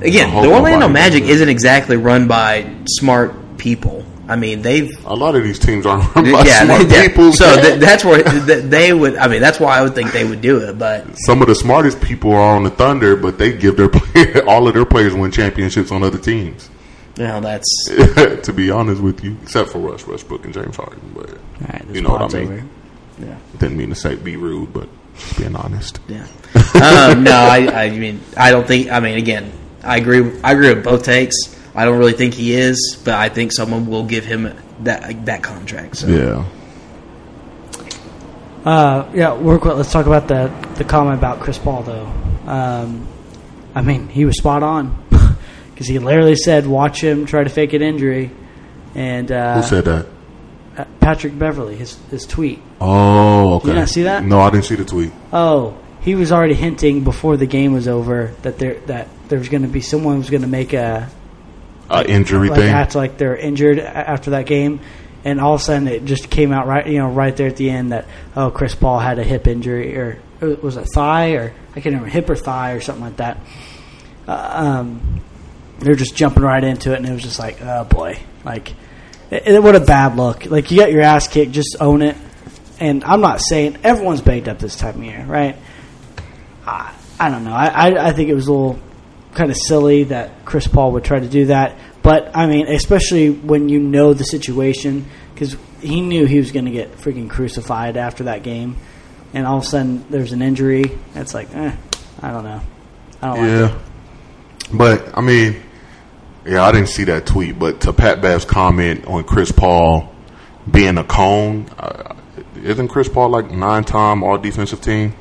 Again, 0.00 0.30
the 0.42 0.50
Orlando 0.52 0.88
Magic 0.88 1.22
does 1.22 1.30
it. 1.30 1.34
isn't 1.34 1.48
exactly 1.48 1.96
run 1.96 2.26
by 2.26 2.68
smart 2.86 3.34
people. 3.58 4.04
I 4.28 4.36
mean, 4.36 4.62
they've 4.62 4.90
A 5.04 5.14
lot 5.14 5.34
of 5.36 5.42
these 5.44 5.58
teams 5.58 5.84
aren't 5.84 6.14
run 6.14 6.24
by 6.32 6.42
yeah, 6.44 6.64
smart 6.64 6.88
they- 6.88 6.94
yeah. 7.02 7.08
people. 7.08 7.32
So 7.32 7.54
th- 7.60 7.78
that's 7.80 8.04
where 8.04 8.22
th- 8.22 8.64
they 8.64 8.92
would. 8.92 9.16
I 9.16 9.28
mean, 9.28 9.40
that's 9.40 9.60
why 9.60 9.76
I 9.78 9.82
would 9.82 9.94
think 9.94 10.12
they 10.12 10.24
would 10.24 10.40
do 10.40 10.58
it. 10.58 10.78
But 10.78 11.06
some 11.18 11.42
of 11.42 11.48
the 11.48 11.54
smartest 11.54 12.00
people 12.00 12.32
are 12.32 12.56
on 12.56 12.64
the 12.64 12.70
Thunder, 12.70 13.14
but 13.16 13.38
they 13.38 13.52
give 13.52 13.76
their 13.76 13.88
player, 13.92 14.42
all 14.48 14.66
of 14.66 14.74
their 14.74 14.84
players 14.86 15.12
win 15.14 15.30
championships 15.30 15.90
on 15.92 16.02
other 16.02 16.18
teams. 16.18 16.70
you 17.16 17.24
know, 17.24 17.40
that's 17.40 17.84
to 18.42 18.52
be 18.54 18.70
honest 18.70 19.02
with 19.02 19.22
you, 19.22 19.36
except 19.42 19.70
for 19.70 19.78
Russ 19.80 20.06
Westbrook 20.06 20.44
and 20.46 20.54
James 20.54 20.76
Harden, 20.76 21.12
but 21.14 21.30
All 21.30 21.36
right, 21.68 21.84
You 21.92 22.00
know 22.00 22.10
what 22.10 22.34
I 22.34 22.38
mean. 22.38 22.52
over. 22.52 22.64
Yeah, 23.18 23.36
didn't 23.58 23.76
mean 23.76 23.90
to 23.90 23.94
say 23.94 24.16
be 24.16 24.36
rude, 24.36 24.72
but 24.72 24.88
just 25.16 25.38
being 25.38 25.54
honest. 25.56 26.00
yeah. 26.08 26.26
um, 26.74 27.22
no, 27.24 27.32
I, 27.32 27.84
I 27.84 27.90
mean, 27.90 28.20
I 28.36 28.50
don't 28.50 28.66
think. 28.66 28.90
I 28.90 29.00
mean, 29.00 29.16
again, 29.18 29.52
I 29.82 29.96
agree. 29.98 30.40
I 30.42 30.52
agree 30.52 30.72
with 30.74 30.84
both 30.84 31.04
takes. 31.04 31.34
I 31.74 31.84
don't 31.84 31.98
really 31.98 32.12
think 32.12 32.34
he 32.34 32.54
is, 32.54 33.00
but 33.04 33.14
I 33.14 33.28
think 33.28 33.52
someone 33.52 33.86
will 33.86 34.04
give 34.04 34.24
him 34.24 34.54
that 34.80 35.26
that 35.26 35.42
contract. 35.42 35.96
So 35.98 36.06
Yeah, 36.08 36.44
Uh, 38.64 39.10
yeah, 39.14 39.36
real 39.40 39.58
quick, 39.58 39.74
let's 39.74 39.90
talk 39.92 40.06
about 40.06 40.28
the 40.28 40.50
the 40.76 40.84
comment 40.84 41.18
about 41.18 41.40
Chris 41.40 41.58
Paul 41.58 41.82
though. 41.82 42.06
Um, 42.46 43.06
I 43.74 43.82
mean, 43.82 44.08
he 44.08 44.24
was 44.24 44.36
spot 44.38 44.62
on 44.62 45.02
because 45.70 45.86
he 45.86 45.98
literally 45.98 46.36
said, 46.36 46.66
"Watch 46.66 47.02
him 47.02 47.26
try 47.26 47.42
to 47.44 47.50
fake 47.50 47.72
an 47.72 47.82
injury," 47.82 48.30
and 48.94 49.30
uh, 49.32 49.60
who 49.60 49.66
said 49.66 49.84
that? 49.86 50.06
uh, 50.76 50.84
Patrick 51.00 51.38
Beverley, 51.38 51.76
his 51.76 51.98
his 52.10 52.26
tweet. 52.26 52.60
Oh, 52.84 53.54
okay. 53.54 53.68
You 53.68 53.74
not 53.74 53.88
see 53.88 54.02
that? 54.02 54.24
No, 54.24 54.40
I 54.40 54.50
didn't 54.50 54.64
see 54.64 54.74
the 54.74 54.84
tweet. 54.84 55.12
Oh, 55.32 55.78
he 56.00 56.16
was 56.16 56.32
already 56.32 56.54
hinting 56.54 57.04
before 57.04 57.36
the 57.36 57.46
game 57.46 57.72
was 57.72 57.86
over 57.86 58.34
that 58.42 58.58
there 58.58 58.74
that 58.86 59.08
there 59.28 59.38
was 59.38 59.48
going 59.48 59.62
to 59.62 59.68
be 59.68 59.80
someone 59.80 60.18
was 60.18 60.30
going 60.30 60.42
to 60.42 60.48
make 60.48 60.72
a 60.72 61.08
uh, 61.88 62.04
injury 62.06 62.48
like 62.48 62.58
thing. 62.58 62.70
act 62.70 62.94
like 62.94 63.18
they're 63.18 63.36
injured 63.36 63.78
after 63.78 64.30
that 64.30 64.46
game, 64.46 64.80
and 65.24 65.40
all 65.40 65.54
of 65.54 65.60
a 65.60 65.64
sudden 65.64 65.86
it 65.86 66.04
just 66.04 66.28
came 66.28 66.52
out 66.52 66.66
right, 66.66 66.86
you 66.86 66.98
know, 66.98 67.08
right 67.08 67.36
there 67.36 67.46
at 67.46 67.56
the 67.56 67.70
end 67.70 67.92
that 67.92 68.06
oh, 68.34 68.50
Chris 68.50 68.74
Paul 68.74 68.98
had 68.98 69.18
a 69.20 69.24
hip 69.24 69.46
injury 69.46 69.96
or 69.96 70.18
uh, 70.42 70.46
was 70.60 70.76
a 70.76 70.84
thigh 70.84 71.32
or 71.32 71.54
I 71.70 71.74
can't 71.74 71.86
remember 71.86 72.08
hip 72.08 72.28
or 72.28 72.36
thigh 72.36 72.72
or 72.72 72.80
something 72.80 73.04
like 73.04 73.16
that. 73.18 73.38
Uh, 74.26 74.50
um, 74.54 75.20
they're 75.78 75.94
just 75.94 76.16
jumping 76.16 76.42
right 76.42 76.62
into 76.62 76.92
it, 76.92 76.96
and 76.96 77.06
it 77.06 77.12
was 77.12 77.22
just 77.22 77.38
like, 77.38 77.62
oh 77.62 77.84
boy, 77.84 78.18
like 78.44 78.72
it, 79.30 79.46
it, 79.46 79.62
what 79.62 79.76
a 79.76 79.80
bad 79.80 80.16
look. 80.16 80.46
Like 80.46 80.70
you 80.72 80.78
got 80.78 80.90
your 80.90 81.02
ass 81.02 81.28
kicked, 81.28 81.52
just 81.52 81.76
own 81.80 82.02
it. 82.02 82.16
And 82.82 83.04
I'm 83.04 83.20
not 83.20 83.40
saying 83.40 83.78
everyone's 83.84 84.22
baked 84.22 84.48
up 84.48 84.58
this 84.58 84.74
time 84.74 84.96
of 84.96 85.04
year, 85.04 85.24
right? 85.24 85.56
I, 86.66 86.92
I 87.20 87.30
don't 87.30 87.44
know. 87.44 87.52
I, 87.52 87.66
I 87.66 88.08
I 88.08 88.12
think 88.12 88.28
it 88.28 88.34
was 88.34 88.48
a 88.48 88.52
little 88.52 88.76
kind 89.34 89.52
of 89.52 89.56
silly 89.56 90.02
that 90.04 90.44
Chris 90.44 90.66
Paul 90.66 90.90
would 90.92 91.04
try 91.04 91.20
to 91.20 91.28
do 91.28 91.46
that. 91.46 91.78
But 92.02 92.36
I 92.36 92.48
mean, 92.48 92.66
especially 92.66 93.30
when 93.30 93.68
you 93.68 93.78
know 93.78 94.14
the 94.14 94.24
situation, 94.24 95.06
because 95.32 95.56
he 95.80 96.00
knew 96.00 96.24
he 96.24 96.38
was 96.38 96.50
going 96.50 96.64
to 96.64 96.72
get 96.72 96.96
freaking 96.96 97.30
crucified 97.30 97.96
after 97.96 98.24
that 98.24 98.42
game, 98.42 98.74
and 99.32 99.46
all 99.46 99.58
of 99.58 99.62
a 99.62 99.66
sudden 99.66 100.04
there's 100.10 100.32
an 100.32 100.42
injury. 100.42 100.98
It's 101.14 101.34
like, 101.34 101.54
eh, 101.54 101.76
I 102.20 102.32
don't 102.32 102.42
know. 102.42 102.60
I 103.22 103.26
don't 103.28 103.38
like 103.38 103.48
it. 103.48 103.76
Yeah. 103.76 103.78
But 104.76 105.16
I 105.16 105.20
mean, 105.20 105.62
yeah, 106.44 106.64
I 106.64 106.72
didn't 106.72 106.88
see 106.88 107.04
that 107.04 107.26
tweet. 107.26 107.60
But 107.60 107.82
to 107.82 107.92
Pat 107.92 108.20
Bev's 108.20 108.44
comment 108.44 109.06
on 109.06 109.22
Chris 109.22 109.52
Paul 109.52 110.12
being 110.68 110.98
a 110.98 111.04
cone, 111.04 111.68
uh, 111.78 112.16
isn't 112.56 112.88
Chris 112.88 113.08
Paul 113.08 113.30
like 113.30 113.50
nine 113.50 113.84
time 113.84 114.22
All 114.22 114.38
Defensive 114.38 114.80
Team? 114.80 115.14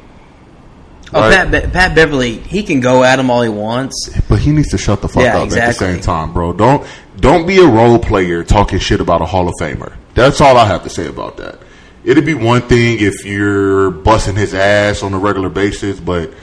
Oh, 1.14 1.20
Right. 1.22 1.34
Pat, 1.52 1.52
Be- 1.52 1.70
Pat 1.72 1.94
Beverley, 1.96 2.38
he 2.38 2.64
can 2.64 2.80
go 2.80 3.04
at 3.04 3.20
him 3.20 3.30
all 3.30 3.42
he 3.42 3.50
wants. 3.50 4.10
But 4.30 4.40
he 4.40 4.52
needs 4.52 4.70
to 4.70 4.78
shut 4.78 5.02
the 5.02 5.10
fuck 5.10 5.24
Yeah, 5.24 5.40
up 5.40 5.52
at 5.52 5.68
the 5.68 5.74
same 5.74 6.00
time, 6.00 6.32
bro. 6.34 6.54
Don't 6.54 6.86
don't 7.20 7.46
be 7.46 7.58
a 7.60 7.68
role 7.68 8.00
player 8.00 8.44
talking 8.44 8.80
shit 8.80 9.02
about 9.02 9.22
a 9.22 9.26
Hall 9.26 9.48
of 9.50 9.54
Famer. 9.60 9.94
That's 10.14 10.40
all 10.42 10.58
I 10.58 10.66
have 10.66 10.84
to 10.84 10.90
say 10.90 11.08
about 11.08 11.38
that. 11.38 11.60
It'd 12.04 12.26
be 12.26 12.34
one 12.34 12.62
thing 12.62 12.98
if 13.00 13.26
you're 13.26 13.92
busting 13.92 14.36
his 14.36 14.54
ass 14.54 15.04
on 15.04 15.14
a 15.14 15.20
regular 15.20 15.50
basis, 15.50 16.00
but 16.00 16.34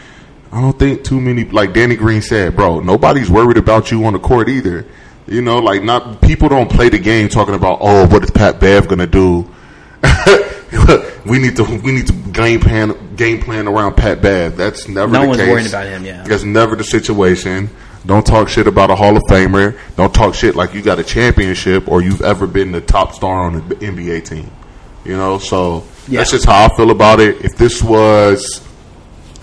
I 0.53 0.61
don't 0.61 0.79
think 0.79 1.03
too 1.03 1.21
many 1.21 1.45
like 1.47 1.73
Danny 1.73 1.97
Green 1.97 2.21
said, 2.23 2.55
bro, 2.55 2.81
nobody's 2.81 3.31
worried 3.31 3.57
about 3.57 3.91
you 3.91 4.05
on 4.05 4.13
the 4.13 4.19
court 4.19 4.49
either. 4.51 4.87
You 5.27 5.41
know, 5.43 5.59
like 5.59 5.83
not 5.83 6.21
people 6.21 6.49
don't 6.51 6.71
play 6.71 6.91
the 6.91 6.99
game 6.99 7.29
talking 7.29 7.55
about, 7.55 7.79
oh, 7.81 8.07
what 8.07 8.23
is 8.23 8.31
Pat 8.31 8.61
Bev 8.61 8.87
gonna 8.87 9.07
do? 9.07 9.49
we 11.27 11.39
need 11.39 11.57
to 11.57 11.65
we 11.65 11.93
need 11.93 12.07
to 12.07 12.13
game 12.13 12.61
plan 12.61 13.15
game 13.17 13.41
plan 13.41 13.67
around 13.69 13.97
Pat 13.97 14.21
Bev. 14.23 14.57
That's 14.57 14.89
never 14.89 15.13
No 15.13 15.23
the 15.23 15.27
one's 15.29 15.39
case. 15.41 15.49
worried 15.51 15.67
about 15.67 15.87
him, 15.87 16.05
yeah. 16.05 16.23
That's 16.25 16.45
never 16.45 16.77
the 16.77 16.85
situation. 16.85 17.71
Don't 18.07 18.25
talk 18.27 18.49
shit 18.49 18.67
about 18.67 18.91
a 18.91 18.95
Hall 18.97 19.17
of 19.17 19.23
Famer. 19.25 19.79
Don't 19.97 20.15
talk 20.15 20.35
shit 20.35 20.55
like 20.55 20.73
you 20.75 20.83
got 20.83 20.99
a 20.99 21.05
championship 21.05 21.89
or 21.89 22.01
you've 22.01 22.23
ever 22.23 22.47
been 22.47 22.73
the 22.73 22.81
top 22.81 23.13
star 23.15 23.45
on 23.45 23.69
the 23.69 23.75
NBA 23.77 24.25
team. 24.25 24.51
You 25.05 25.17
know, 25.17 25.39
so 25.39 25.85
Yeah. 26.07 26.21
that's 26.21 26.31
just 26.31 26.45
how 26.47 26.67
I 26.67 26.77
feel 26.77 26.91
about 26.91 27.19
it. 27.21 27.45
If 27.45 27.57
this 27.57 27.83
was, 27.83 28.61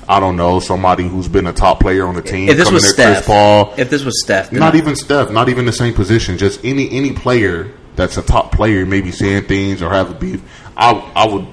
I 0.07 0.19
don't 0.19 0.35
know, 0.37 0.59
somebody 0.59 1.07
who's 1.07 1.27
been 1.27 1.47
a 1.47 1.53
top 1.53 1.79
player 1.79 2.07
on 2.07 2.15
the 2.15 2.21
team, 2.21 2.49
If 2.49 2.57
this 2.57 2.71
was 2.71 2.87
Steph, 2.89 3.25
Paul, 3.25 3.73
if 3.77 3.89
this 3.89 4.03
was 4.03 4.21
Steph, 4.23 4.51
not 4.51 4.73
I- 4.73 4.77
even 4.77 4.95
Steph, 4.95 5.31
not 5.31 5.49
even 5.49 5.65
the 5.65 5.73
same 5.73 5.93
position, 5.93 6.37
just 6.37 6.63
any 6.63 6.89
any 6.91 7.11
player 7.11 7.71
that's 7.95 8.17
a 8.17 8.21
top 8.21 8.51
player, 8.51 8.85
maybe 8.85 9.11
saying 9.11 9.43
things 9.45 9.81
or 9.81 9.89
have 9.89 10.11
a 10.11 10.13
beef. 10.13 10.41
I 10.77 10.91
I 11.15 11.27
would, 11.27 11.47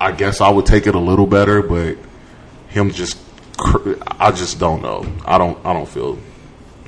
I 0.00 0.12
guess 0.12 0.40
I 0.40 0.48
would 0.48 0.66
take 0.66 0.86
it 0.86 0.94
a 0.94 0.98
little 0.98 1.26
better, 1.26 1.62
but 1.62 1.96
him 2.68 2.90
just, 2.90 3.18
I 4.18 4.30
just 4.32 4.58
don't 4.58 4.82
know. 4.82 5.06
I 5.24 5.38
don't 5.38 5.64
I 5.64 5.72
don't 5.72 5.88
feel, 5.88 6.18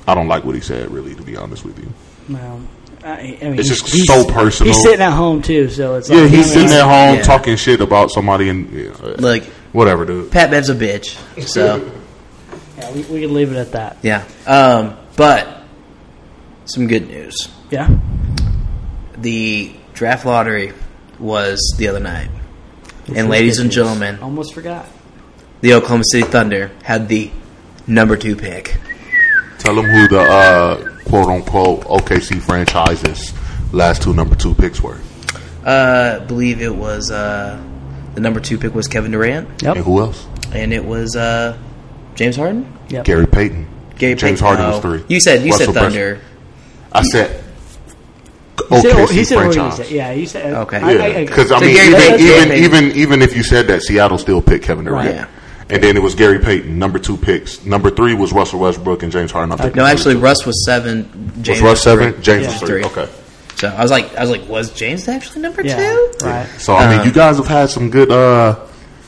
I 0.07 0.15
don't 0.15 0.27
like 0.27 0.43
what 0.43 0.55
he 0.55 0.61
said. 0.61 0.91
Really, 0.91 1.15
to 1.15 1.21
be 1.23 1.35
honest 1.37 1.63
with 1.65 1.79
you. 1.79 1.91
Well, 2.29 2.61
I, 3.03 3.37
I 3.41 3.49
mean, 3.49 3.59
It's 3.59 3.69
just 3.69 3.87
he's- 3.91 4.07
so 4.07 4.25
personal. 4.25 4.73
He's 4.73 4.83
sitting 4.83 5.01
at 5.01 5.13
home 5.13 5.41
too, 5.41 5.69
so 5.69 5.95
it's 5.95 6.09
Yeah, 6.09 6.21
like, 6.21 6.29
he's 6.31 6.51
I 6.51 6.53
sitting 6.53 6.69
mean, 6.69 6.77
at 6.79 6.83
home 6.83 7.15
Yeah. 7.15 7.21
talking 7.23 7.55
shit 7.55 7.79
about 7.81 8.11
somebody 8.11 8.49
and 8.49 8.69
yeah, 8.71 8.91
Like 9.17 9.45
whatever, 9.71 10.05
dude. 10.05 10.31
Pat 10.31 10.51
Bev's 10.51 10.69
a 10.69 10.75
bitch. 10.75 11.17
So 11.47 11.77
Yeah, 12.77 12.91
we, 12.93 13.01
we 13.03 13.21
can 13.21 13.33
leave 13.33 13.51
it 13.51 13.57
at 13.57 13.71
that. 13.71 13.97
yeah, 14.03 14.25
um, 14.45 14.97
but 15.15 15.63
some 16.65 16.87
good 16.87 17.07
news. 17.07 17.49
Yeah. 17.71 17.89
The 19.17 19.73
draft 19.93 20.25
lottery 20.25 20.73
was 21.19 21.59
the 21.77 21.87
other 21.87 21.99
night, 21.99 22.29
This 23.07 23.17
and 23.17 23.29
ladies 23.29 23.57
good 23.57 23.63
and 23.65 23.71
gentlemen, 23.71 24.19
almost 24.21 24.53
forgot. 24.53 24.85
the 25.61 25.73
Oklahoma 25.73 26.03
City 26.11 26.23
Thunder 26.27 26.71
had 26.83 27.07
the 27.09 27.31
number 27.87 28.15
two 28.17 28.35
pick. 28.35 28.77
Tell 29.57 29.75
them 29.75 29.85
who 29.85 30.07
the 30.07 30.19
uh, 30.21 30.97
quote 31.05 31.27
unquote 31.27 31.81
OKC 31.81 32.39
franchises 32.41 33.33
last 33.73 34.01
two 34.01 34.13
number 34.13 34.35
two 34.35 34.53
picks 34.55 34.81
were, 34.81 34.97
Uh, 35.65 36.19
I 36.21 36.25
believe 36.25 36.61
it 36.61 36.73
was 36.75 37.11
uh, 37.11 37.61
the 38.15 38.21
number 38.21 38.39
two 38.39 38.57
pick 38.57 38.73
was 38.73 38.87
Kevin 38.87 39.11
Durant, 39.11 39.61
Yep. 39.61 39.75
and 39.75 39.85
who 39.85 39.99
else? 39.99 40.25
and 40.53 40.73
it 40.73 40.83
was 40.83 41.15
uh, 41.15 41.57
James 42.15 42.35
Harden. 42.35 42.71
Yep. 42.89 43.05
Gary 43.05 43.27
Payton. 43.27 43.67
Gary 43.97 44.15
James 44.15 44.39
Payton. 44.41 44.57
Harden 44.57 44.65
was 44.71 44.79
three. 44.81 45.03
You 45.13 45.19
said 45.19 45.43
you 45.43 45.51
Russell 45.51 45.73
said 45.73 45.81
Thunder. 45.83 46.21
I 46.91 47.03
said 47.03 47.38
He 48.69 48.81
said, 48.81 49.09
he 49.09 49.23
said 49.23 49.35
franchise. 49.37 49.57
organization. 49.57 49.95
Yeah, 49.95 50.13
he 50.13 50.25
said. 50.25 50.53
Okay. 50.53 50.77
I- 50.77 50.81
I- 50.81 50.91
I- 50.91 51.07
Yeah, 51.07 51.19
because 51.25 51.51
I, 51.51 51.59
So 51.59 51.65
mean, 51.65 51.75
even 51.75 52.19
even, 52.19 52.51
even 52.91 52.97
even 52.97 53.21
if 53.21 53.35
you 53.35 53.43
said 53.43 53.67
that, 53.67 53.81
Seattle 53.83 54.17
still 54.17 54.41
picked 54.41 54.65
Kevin 54.65 54.85
Durant. 54.85 55.05
Right. 55.07 55.15
Yeah. 55.15 55.25
And 55.71 55.83
then 55.83 55.95
it 55.97 56.01
was 56.01 56.15
Gary 56.15 56.39
Payton, 56.39 56.79
number 56.79 56.97
two 56.97 57.15
picks. 57.15 57.63
Number 57.63 57.91
three 57.91 58.15
was 58.15 58.33
Russell 58.33 58.59
Westbrook 58.59 59.03
and 59.03 59.11
James 59.11 59.31
Harden. 59.31 59.51
I 59.51 59.55
think 59.57 59.75
No, 59.75 59.85
actually, 59.85 60.15
number 60.15 60.25
Russ 60.25 60.43
was 60.45 60.65
seven. 60.65 61.31
James 61.41 61.61
was 61.61 61.61
Russ 61.61 61.83
seven, 61.83 62.13
three. 62.13 62.21
James 62.23 62.43
Yeah. 62.45 62.51
was 62.53 62.59
three. 62.61 62.81
Three. 62.83 63.03
Okay. 63.03 63.07
So 63.57 63.67
I 63.67 63.81
was 63.81 63.91
like, 63.91 64.15
I 64.15 64.21
was 64.21 64.29
like, 64.31 64.47
was 64.49 64.71
James 64.71 65.07
actually 65.07 65.41
number 65.41 65.61
Yeah. 65.63 65.77
two? 65.77 66.11
Right. 66.23 66.47
So 66.57 66.73
I 66.75 66.89
mean, 66.89 67.01
Um, 67.01 67.05
you 67.05 67.11
guys 67.11 67.37
have 67.37 67.47
had 67.47 67.69
some 67.69 67.89
good 67.91 68.11
uh 68.11 68.55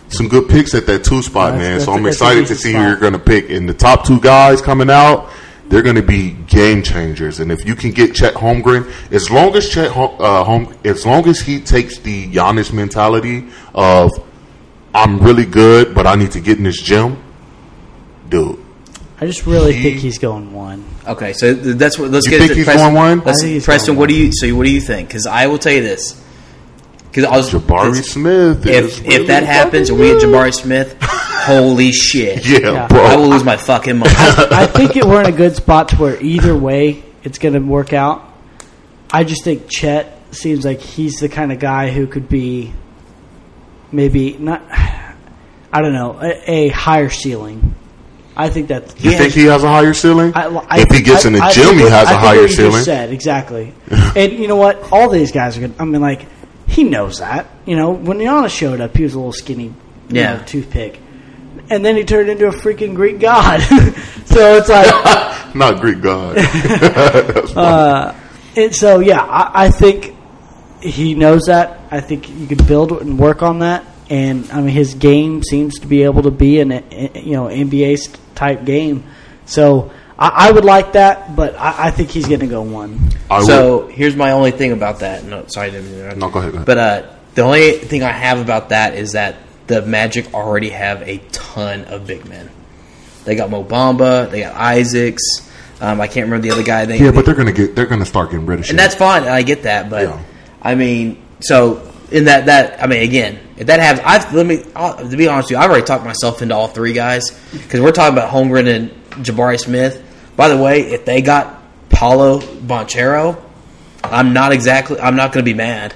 some 0.09 0.27
good 0.27 0.49
picks 0.49 0.75
at 0.75 0.85
that 0.87 1.03
two 1.05 1.21
spot, 1.23 1.53
That's- 1.53 1.61
man. 1.61 1.71
that's 1.77 1.85
so 1.85 1.93
I'm 1.93 2.05
excited 2.05 2.41
to 2.47 2.53
decent 2.53 2.59
see 2.59 2.73
who 2.73 2.81
you're 2.83 2.97
going 2.97 3.13
to 3.13 3.19
pick. 3.19 3.49
And 3.49 3.67
the 3.67 3.73
top 3.73 4.05
two 4.05 4.19
guys 4.19 4.61
coming 4.61 4.89
out, 4.89 5.29
they're 5.71 5.81
going 5.81 5.95
to 5.95 6.03
be 6.03 6.31
game 6.33 6.83
changers. 6.83 7.39
And 7.39 7.51
if 7.51 7.65
you 7.65 7.73
can 7.75 7.91
get 7.91 8.13
Chet 8.13 8.33
Holmgren, 8.35 8.91
as 9.11 9.31
long 9.31 9.55
as 9.55 9.67
Chet 9.69 9.89
Hol- 9.91 10.21
uh, 10.21 10.43
Home, 10.43 10.75
as 10.83 11.05
long 11.05 11.27
as 11.27 11.39
he 11.39 11.59
takes 11.61 11.97
the 11.99 12.29
Giannis 12.31 12.71
mentality 12.73 13.47
of 13.73 14.11
I'm 14.93 15.19
really 15.19 15.45
good, 15.45 15.95
but 15.95 16.05
I 16.05 16.15
need 16.15 16.31
to 16.31 16.41
get 16.41 16.57
in 16.57 16.65
this 16.65 16.81
gym, 16.81 17.17
dude. 18.29 18.59
I 19.19 19.25
just 19.25 19.45
really 19.45 19.73
He- 19.73 19.83
think 19.83 19.99
he's 19.99 20.17
going 20.17 20.51
one. 20.51 20.83
Okay, 21.07 21.33
so 21.33 21.53
that's 21.53 21.97
what. 21.97 22.11
Let's 22.11 22.25
You 22.25 22.31
get 22.31 22.39
think 22.39 22.49
to 22.51 22.55
he's 22.55 22.65
Preston, 22.65 22.93
going 22.93 22.95
one? 22.95 23.21
Let's, 23.25 23.39
I 23.39 23.41
think 23.43 23.53
he's 23.53 23.65
Preston, 23.65 23.87
going 23.95 23.99
what 23.99 24.09
do 24.09 24.15
you? 24.15 24.31
So 24.33 24.53
what 24.55 24.65
do 24.65 24.71
you 24.71 24.81
think? 24.81 25.07
Because 25.07 25.25
I 25.25 25.47
will 25.47 25.57
tell 25.57 25.73
you 25.73 25.81
this. 25.81 26.20
Because 27.11 27.25
I 27.25 27.35
was 27.37 27.51
Jabari 27.51 27.93
'cause 27.95 28.09
Smith. 28.11 28.65
If 28.65 28.85
is 28.85 29.01
if 29.05 29.27
that 29.27 29.43
happens 29.43 29.89
and 29.89 29.99
we 29.99 30.07
get 30.13 30.21
Jabari 30.21 30.53
Smith, 30.53 30.95
holy 31.01 31.91
shit! 31.91 32.47
yeah, 32.47 32.59
Yeah. 32.59 32.87
bro. 32.87 33.03
I 33.03 33.15
will 33.17 33.27
lose 33.29 33.43
my 33.43 33.57
fucking 33.57 33.97
mind. 33.97 34.11
I 34.15 34.65
think 34.65 34.95
it, 34.95 35.03
we're 35.03 35.19
in 35.21 35.25
a 35.27 35.35
good 35.35 35.55
spot 35.55 35.89
to 35.89 35.95
where 35.97 36.21
either 36.21 36.55
way 36.55 37.03
it's 37.23 37.37
going 37.37 37.53
to 37.53 37.59
work 37.59 37.91
out. 37.93 38.23
I 39.11 39.25
just 39.25 39.43
think 39.43 39.67
Chet 39.69 40.17
seems 40.33 40.63
like 40.63 40.79
he's 40.79 41.19
the 41.19 41.27
kind 41.27 41.51
of 41.51 41.59
guy 41.59 41.89
who 41.91 42.07
could 42.07 42.29
be 42.29 42.71
maybe 43.91 44.37
not. 44.37 44.61
I 45.73 45.81
don't 45.81 45.93
know 45.93 46.17
a, 46.21 46.49
a 46.51 46.67
higher 46.69 47.09
ceiling. 47.09 47.75
I 48.35 48.49
think 48.49 48.69
that 48.69 48.87
You 49.03 49.11
He 49.11 49.17
think 49.17 49.23
has- 49.23 49.35
he 49.35 49.43
has 49.45 49.63
a 49.63 49.67
higher 49.67 49.93
ceiling? 49.93 50.31
I, 50.35 50.47
I, 50.47 50.79
if 50.79 50.89
he 50.89 51.01
gets 51.01 51.25
in 51.25 51.33
the 51.33 51.39
I- 51.41 51.47
I 51.47 51.51
gym, 51.51 51.63
think 51.65 51.77
he 51.77 51.83
what- 51.83 51.91
has 51.91 52.07
I 52.07 52.11
a 52.11 52.13
think 52.13 52.21
what 52.21 52.27
higher 52.27 52.41
you 52.41 52.47
just 52.47 52.55
ceiling. 52.57 52.83
Said 52.83 53.11
exactly, 53.11 53.73
and 54.15 54.31
you 54.31 54.47
know 54.47 54.55
what? 54.55 54.91
All 54.93 55.09
these 55.09 55.31
guys 55.33 55.57
are 55.57 55.61
good. 55.61 55.73
I 55.79 55.83
mean, 55.83 56.01
like 56.01 56.25
he 56.71 56.83
knows 56.83 57.19
that. 57.19 57.47
You 57.65 57.75
know, 57.75 57.91
when 57.91 58.17
Giannis 58.19 58.49
showed 58.49 58.81
up, 58.81 58.95
he 58.95 59.03
was 59.03 59.13
a 59.13 59.17
little 59.17 59.33
skinny, 59.33 59.65
you 59.65 59.73
Yeah. 60.09 60.37
know, 60.37 60.43
toothpick, 60.45 60.99
and 61.69 61.83
then 61.85 61.95
he 61.95 62.03
turned 62.03 62.29
into 62.29 62.47
a 62.47 62.51
freaking 62.51 62.95
Greek 62.95 63.19
god. 63.19 63.59
so 64.25 64.55
it's 64.55 64.69
like, 64.69 65.55
Not 65.55 65.81
Greek 65.81 66.01
god. 66.01 66.37
Uh, 67.55 68.15
and 68.55 68.73
so 68.75 68.99
yeah, 68.99 69.21
I, 69.21 69.65
I 69.65 69.69
think 69.69 70.15
he 70.81 71.15
knows 71.15 71.43
that. 71.47 71.79
I 71.91 71.99
think 72.01 72.29
you 72.29 72.47
could 72.47 72.65
build 72.67 72.91
and 72.93 73.19
work 73.19 73.41
on 73.41 73.59
that. 73.59 73.85
And 74.09 74.49
I 74.51 74.61
mean, 74.61 74.69
his 74.69 74.93
game 74.95 75.43
seems 75.43 75.79
to 75.79 75.87
be 75.87 76.03
able 76.03 76.23
to 76.23 76.31
be 76.31 76.59
an 76.61 76.71
you 77.15 77.33
know 77.33 77.45
NBA 77.47 78.17
type 78.35 78.63
game. 78.65 79.03
So 79.45 79.91
I, 80.21 80.49
I 80.49 80.51
would 80.51 80.65
like 80.65 80.93
that, 80.93 81.35
but 81.35 81.55
I, 81.55 81.87
I 81.87 81.91
think 81.91 82.11
he's 82.11 82.27
going 82.27 82.41
to 82.41 82.47
go 82.47 82.61
one. 82.61 83.09
I 83.29 83.43
So 83.43 83.87
here's 83.87 84.15
my 84.15 84.31
only 84.31 84.51
thing 84.51 84.71
about 84.71 84.99
that. 84.99 85.23
No, 85.23 85.45
sorry, 85.47 85.67
I 85.67 85.71
didn't. 85.71 86.19
No, 86.19 86.29
go 86.29 86.39
ahead, 86.39 86.51
go 86.51 86.57
ahead. 86.57 86.65
But 86.67 86.77
uh, 86.77 87.15
the 87.33 87.41
only 87.41 87.71
thing 87.71 88.03
I 88.03 88.11
have 88.11 88.39
about 88.39 88.69
that 88.69 88.93
is 88.93 89.13
that 89.13 89.37
the 89.65 89.81
Magic 89.81 90.33
already 90.33 90.69
have 90.69 91.01
a 91.01 91.17
ton 91.31 91.85
of 91.85 92.05
big 92.05 92.27
men. 92.29 92.49
They 93.25 93.35
got 93.35 93.49
Mo 93.49 93.63
Bamba. 93.63 94.29
They 94.29 94.41
got 94.41 94.55
Isaacs. 94.55 95.23
Um, 95.79 95.99
I 95.99 96.05
can't 96.07 96.25
remember 96.25 96.43
the 96.47 96.51
other 96.51 96.63
guy. 96.63 96.85
They, 96.85 96.99
yeah, 96.99 97.11
but 97.11 97.25
they're 97.25 97.33
gonna 97.33 97.51
get 97.51 97.75
they're 97.75 97.87
gonna 97.87 98.05
start 98.05 98.29
getting 98.29 98.45
rid 98.45 98.59
of 98.59 98.65
shit. 98.65 98.71
and 98.71 98.79
that's 98.79 98.93
fine. 98.95 99.23
I 99.23 99.41
get 99.41 99.63
that, 99.63 99.89
but 99.89 100.03
Yeah. 100.03 100.23
I 100.61 100.75
mean, 100.75 101.19
so 101.39 101.91
in 102.11 102.25
that 102.25 102.45
that 102.45 102.83
I 102.83 102.85
mean, 102.87 103.01
again, 103.01 103.39
if 103.57 103.67
that 103.67 103.79
happens, 103.79 104.03
I've 104.05 104.33
let 104.33 104.45
me 104.45 104.63
I'll, 104.75 104.97
to 104.97 105.17
be 105.17 105.27
honest 105.27 105.47
with 105.47 105.51
you, 105.51 105.57
I've 105.57 105.69
already 105.71 105.85
talked 105.85 106.05
myself 106.05 106.43
into 106.43 106.55
all 106.55 106.67
three 106.67 106.93
guys 106.93 107.31
because 107.51 107.81
we're 107.81 107.91
talking 107.91 108.15
about 108.15 108.31
Holmgren 108.31 108.67
and 108.67 108.91
Jabari 109.25 109.59
Smith. 109.59 110.03
By 110.41 110.47
the 110.49 110.57
way, 110.57 110.81
if 110.81 111.05
they 111.05 111.21
got 111.21 111.61
Paolo 111.89 112.39
Banchero, 112.39 113.39
I'm 114.03 114.33
not 114.33 114.51
exactly. 114.53 114.99
I'm 114.99 115.15
not 115.15 115.31
going 115.33 115.45
to 115.45 115.51
be 115.51 115.53
mad 115.55 115.93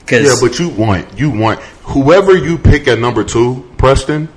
because 0.00 0.26
Yeah, 0.26 0.46
but 0.46 0.58
you 0.58 0.68
want 0.68 1.18
you 1.18 1.30
want 1.30 1.60
whoever 1.84 2.36
you 2.36 2.58
pick 2.58 2.86
at 2.88 2.98
number 2.98 3.24
two, 3.24 3.66
Preston, 3.78 4.28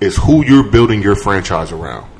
is 0.00 0.16
who 0.16 0.42
you're 0.42 0.70
building 0.70 1.02
your 1.02 1.16
franchise 1.16 1.70
around. 1.70 2.10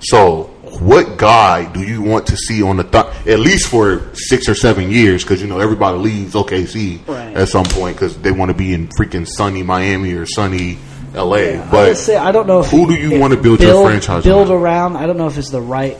So, 0.00 0.50
what 0.80 1.16
guy 1.16 1.64
do 1.72 1.80
you 1.82 2.02
want 2.02 2.26
to 2.26 2.36
see 2.36 2.62
on 2.62 2.76
the 2.76 2.84
th- 2.84 3.06
at 3.26 3.38
least 3.40 3.68
for 3.68 4.14
six 4.14 4.50
or 4.50 4.54
seven 4.54 4.90
years? 4.90 5.24
Because 5.24 5.40
you 5.40 5.48
know 5.48 5.60
everybody 5.60 5.96
leaves 5.96 6.34
OKC 6.34 7.08
Right. 7.08 7.34
at 7.34 7.48
some 7.48 7.64
point 7.64 7.96
because 7.96 8.18
they 8.18 8.32
want 8.32 8.50
to 8.50 8.54
be 8.54 8.74
in 8.74 8.88
freaking 8.88 9.26
sunny 9.26 9.62
Miami 9.62 10.12
or 10.12 10.26
sunny 10.26 10.76
LA. 11.16 11.36
I 11.36 11.56
but 11.70 11.88
would 11.88 11.96
say 11.96 12.16
I 12.16 12.30
don't 12.32 12.46
know 12.46 12.60
if 12.60 12.66
who 12.70 12.86
do 12.86 12.94
you 12.94 13.18
wanna 13.18 13.36
build 13.36 13.60
your 13.60 13.84
franchise 13.88 14.22
build 14.24 14.50
around? 14.50 14.94
around. 14.94 14.96
I 14.96 15.06
don't 15.06 15.16
know 15.16 15.26
if 15.26 15.38
it's 15.38 15.50
the 15.50 15.60
right 15.60 15.96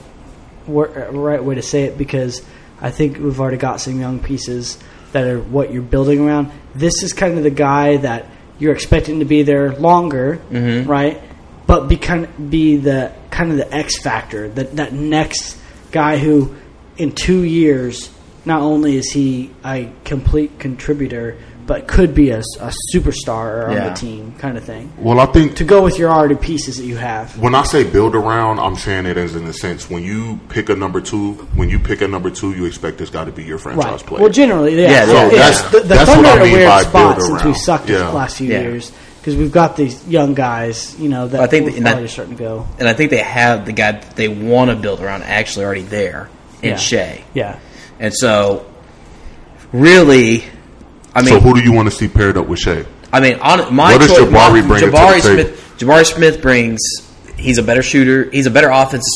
wor- 0.67 1.09
right 1.11 1.43
way 1.43 1.55
to 1.57 1.63
say 1.63 1.85
it 1.85 1.97
because 1.99 2.43
I 2.81 2.91
think 2.91 3.19
we've 3.19 3.41
already 3.41 3.57
got 3.57 3.81
some 3.81 3.99
young 3.99 4.21
pieces 4.21 4.79
that 5.13 5.27
are 5.27 5.41
what 5.41 5.73
you're 5.73 5.83
building 5.83 6.21
around. 6.21 6.51
This 6.75 7.03
is 7.03 7.13
kind 7.15 7.39
of 7.39 7.43
the 7.45 7.51
guy 7.51 7.97
that 7.99 8.27
you're 8.59 8.75
expecting 8.75 9.21
to 9.21 9.25
be 9.25 9.43
there 9.43 9.73
longer, 9.77 10.39
Mm-hmm. 10.51 10.89
right? 10.91 11.21
But 11.67 11.89
be 11.89 11.97
kind 11.97 12.29
be 12.51 12.77
the 12.77 13.13
kind 13.31 13.51
of 13.51 13.57
the 13.57 13.75
X 13.75 13.99
factor 13.99 14.49
that 14.51 14.77
that 14.77 14.93
next 14.93 15.59
guy 15.93 16.19
who 16.19 16.55
in 16.97 17.13
two 17.13 17.43
years 17.43 18.11
not 18.45 18.61
only 18.63 18.97
is 18.97 19.11
he 19.11 19.51
a 19.65 19.91
complete 20.05 20.59
contributor 20.59 21.37
but 21.67 21.89
could 21.89 22.15
be 22.15 22.31
a, 22.31 22.39
a 22.39 22.73
superstar 22.95 23.67
on 23.69 23.73
Yeah. 23.75 23.89
the 23.89 23.95
team 23.97 24.33
kind 24.39 24.57
of 24.57 24.63
thing 24.65 24.93
well, 24.99 25.19
I 25.19 25.27
think 25.27 25.57
to 25.57 25.65
go 25.65 25.83
with 25.83 25.99
your 25.99 26.11
already 26.11 26.37
pieces 26.37 26.77
that 26.77 26.85
you 26.85 26.97
have. 26.97 27.37
When 27.39 27.55
I 27.57 27.65
say 27.65 27.83
build 27.83 28.15
around, 28.15 28.61
I'm 28.61 28.77
saying 28.77 29.07
it 29.07 29.17
as 29.17 29.35
in 29.35 29.45
the 29.45 29.53
sense 29.53 29.91
when 29.91 30.05
you 30.05 30.39
pick 30.49 30.69
a 30.69 30.77
number 30.77 31.01
two, 31.01 31.33
when 31.57 31.69
you 31.69 31.79
pick 31.81 32.01
a 32.03 32.09
number 32.09 32.31
two, 32.31 32.53
you 32.53 32.67
expect 32.67 32.99
this 32.99 33.11
guy 33.11 33.25
to 33.25 33.33
be 33.33 33.43
your 33.45 33.59
franchise 33.59 34.03
player. 34.03 34.23
Well, 34.23 34.31
generally, 34.33 34.81
yeah. 34.81 34.91
Yeah, 34.91 35.05
So 35.07 35.13
so 35.13 35.27
it's- 35.27 35.33
that's- 35.63 35.71
the, 35.73 35.81
the 35.81 35.85
that's 35.89 36.11
Thunder 36.11 36.29
what 36.29 36.39
I 36.39 36.41
are 36.41 36.45
mean 36.45 36.53
weird 36.55 36.69
by 36.69 36.83
spot 36.85 37.17
build 37.19 37.29
since 37.31 37.45
we 37.45 37.55
sucked 37.55 37.89
Yeah. 37.89 37.99
the 37.99 38.13
last 38.13 38.37
few 38.37 38.49
Yeah. 38.49 38.61
years 38.61 38.93
because 39.21 39.35
we've 39.37 39.51
got 39.53 39.77
these 39.77 40.07
young 40.07 40.35
guys, 40.35 40.95
you 41.01 41.09
know, 41.09 41.27
that 41.27 41.41
I 41.41 41.49
think 41.49 41.67
we're 41.67 41.81
that- 41.83 41.99
and 41.99 42.09
starting 42.09 42.37
to 42.37 42.43
go. 42.43 42.67
and 42.79 42.89
I 42.89 42.93
think 42.93 43.11
they 43.11 43.17
have 43.19 43.67
the 43.67 43.73
guy 43.73 43.93
that 43.93 44.15
they 44.15 44.29
want 44.29 44.71
to 44.71 44.77
build 44.77 45.01
around 45.01 45.25
actually 45.25 45.65
already 45.65 45.83
there 45.83 46.29
in 46.63 46.71
Yeah. 46.71 46.77
Shai, 46.77 47.25
Yeah. 47.35 47.57
and 47.99 48.15
so 48.15 48.65
really, 49.73 50.45
I 51.17 51.21
mean, 51.23 51.29
so 51.31 51.41
who 51.41 51.55
do 51.55 51.61
you 51.63 51.73
want 51.73 51.91
to 51.91 51.95
see 51.97 52.09
paired 52.09 52.37
up 52.37 52.47
with 52.47 52.59
Shai? 52.61 52.85
I 53.13 53.21
mean, 53.21 53.39
on 53.41 53.75
my 53.75 53.93
What 53.93 54.01
does 54.03 54.11
choice, 54.11 54.21
Jabari 54.21 54.63
my- 54.63 54.69
bring 54.69 54.81
to 54.85 54.91
the 54.91 54.97
Jabari? 54.97 55.21
Smith. 55.21 55.75
Jabari 55.79 56.05
Smith 56.07 56.43
brings. 56.43 56.81
He's 57.37 57.59
a 57.59 57.63
better 57.63 57.83
shooter. 57.83 58.31
He's 58.31 58.47
a 58.47 58.51
better 58.51 58.69
offense 58.71 59.07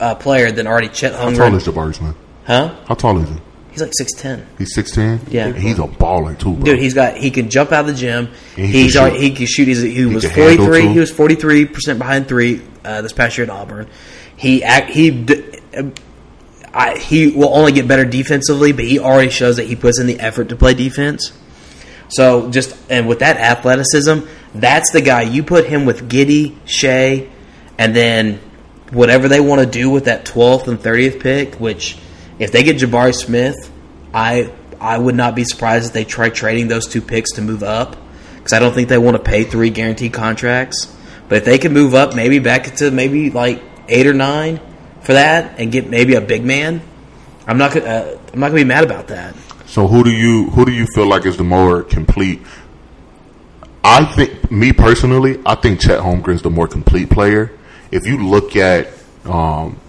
uh, 0.00 0.14
player 0.16 0.50
than 0.52 0.66
already 0.66 0.88
Chet 0.88 1.12
How 1.12 1.30
tall 1.30 1.54
is 1.54 1.64
Jabari 1.66 1.94
Smith? 1.94 2.16
Huh? 2.44 2.74
How 2.86 2.94
tall 2.94 3.18
is 3.20 3.28
he? 3.28 3.36
He's 3.70 3.80
like 3.82 3.92
six 3.96 4.12
ten. 4.12 4.46
He's 4.58 4.72
six 4.74 4.92
ten. 4.92 5.20
Yeah. 5.28 5.52
he's 5.52 5.78
a 5.80 5.82
baller 5.82 6.38
too, 6.38 6.52
bro. 6.54 6.62
Dude, 6.64 6.78
he's 6.78 6.94
got 6.94 7.16
he 7.16 7.30
can 7.32 7.50
jump 7.50 7.72
out 7.72 7.80
of 7.80 7.86
the 7.88 7.94
gym. 7.94 8.28
And 8.56 8.66
he 8.66 8.84
he's 8.84 8.94
can 8.94 9.14
he 9.16 9.30
can 9.32 9.46
shoot. 9.46 9.66
He's, 9.66 9.82
he 9.82 10.06
was 10.06 10.24
can 10.24 10.32
forty 10.34 10.56
three. 10.56 10.86
He 10.88 10.98
was 11.00 11.10
forty 11.10 11.34
three 11.34 11.64
percent 11.64 11.98
behind 11.98 12.28
three 12.28 12.62
uh, 12.84 13.02
this 13.02 13.12
past 13.12 13.36
year 13.36 13.44
at 13.46 13.50
Auburn. 13.50 13.88
He 14.36 14.62
act, 14.62 14.90
he 14.90 15.10
d- 15.10 15.42
I, 16.72 16.98
he 16.98 17.28
will 17.28 17.54
only 17.54 17.72
get 17.72 17.86
better 17.86 18.04
defensively, 18.04 18.72
but 18.72 18.84
he 18.84 18.98
already 18.98 19.30
shows 19.30 19.56
that 19.56 19.66
he 19.66 19.76
puts 19.76 19.98
in 20.00 20.06
the 20.06 20.18
effort 20.20 20.48
to 20.50 20.56
play 20.56 20.74
defense. 20.74 21.32
So 22.14 22.50
just 22.50 22.76
and 22.90 23.08
with 23.08 23.20
that 23.20 23.36
athleticism, 23.36 24.26
that's 24.54 24.92
the 24.92 25.00
guy 25.00 25.22
you 25.22 25.42
put 25.42 25.66
him 25.66 25.84
with 25.84 26.08
Giddey, 26.08 26.56
Shai, 26.64 27.28
and 27.78 27.94
then 27.94 28.40
whatever 28.90 29.28
they 29.28 29.40
want 29.40 29.60
to 29.60 29.66
do 29.66 29.90
with 29.90 30.04
that 30.04 30.24
twelfth 30.24 30.68
and 30.68 30.80
thirtieth 30.80 31.20
pick. 31.20 31.56
Which, 31.56 31.98
if 32.38 32.52
they 32.52 32.62
get 32.62 32.76
Jabari 32.76 33.14
Smith, 33.14 33.70
I 34.12 34.52
I 34.80 34.98
would 34.98 35.14
not 35.14 35.34
be 35.34 35.44
surprised 35.44 35.86
if 35.86 35.92
they 35.92 36.04
try 36.04 36.30
trading 36.30 36.68
those 36.68 36.86
two 36.86 37.00
picks 37.00 37.32
to 37.32 37.42
move 37.42 37.62
up 37.62 37.96
because 38.36 38.52
I 38.52 38.58
don't 38.58 38.74
think 38.74 38.88
they 38.88 38.98
want 38.98 39.16
to 39.16 39.22
pay 39.22 39.42
three 39.44 39.70
guaranteed 39.70 40.12
contracts. 40.12 40.94
But 41.28 41.38
if 41.38 41.44
they 41.46 41.58
can 41.58 41.72
move 41.72 41.94
up, 41.94 42.14
maybe 42.14 42.38
back 42.38 42.64
to 42.76 42.90
maybe 42.90 43.30
like 43.30 43.62
eight 43.88 44.06
or 44.06 44.12
nine 44.12 44.60
for 45.00 45.14
that, 45.14 45.58
and 45.58 45.72
get 45.72 45.88
maybe 45.88 46.14
a 46.14 46.20
big 46.20 46.44
man, 46.44 46.80
I'm 47.46 47.58
not 47.58 47.76
uh, 47.76 48.18
I'm 48.32 48.38
not 48.38 48.48
gonna 48.48 48.60
be 48.60 48.64
mad 48.64 48.84
about 48.84 49.08
that. 49.08 49.34
So 49.74 49.88
who 49.88 50.04
do 50.04 50.12
you 50.12 50.50
who 50.50 50.64
do 50.64 50.70
you 50.70 50.86
feel 50.94 51.08
like 51.08 51.26
is 51.26 51.36
the 51.36 51.42
more 51.42 51.82
complete? 51.82 52.40
I 53.82 54.04
think 54.04 54.48
me 54.48 54.72
personally, 54.72 55.40
I 55.44 55.56
think 55.56 55.80
Chet 55.80 55.98
Holmgren's 55.98 56.42
the 56.42 56.50
more 56.50 56.68
complete 56.68 57.10
player. 57.10 57.50
If 57.90 58.06
you 58.06 58.24
look 58.24 58.54
at, 58.54 58.86
um, 59.24 59.80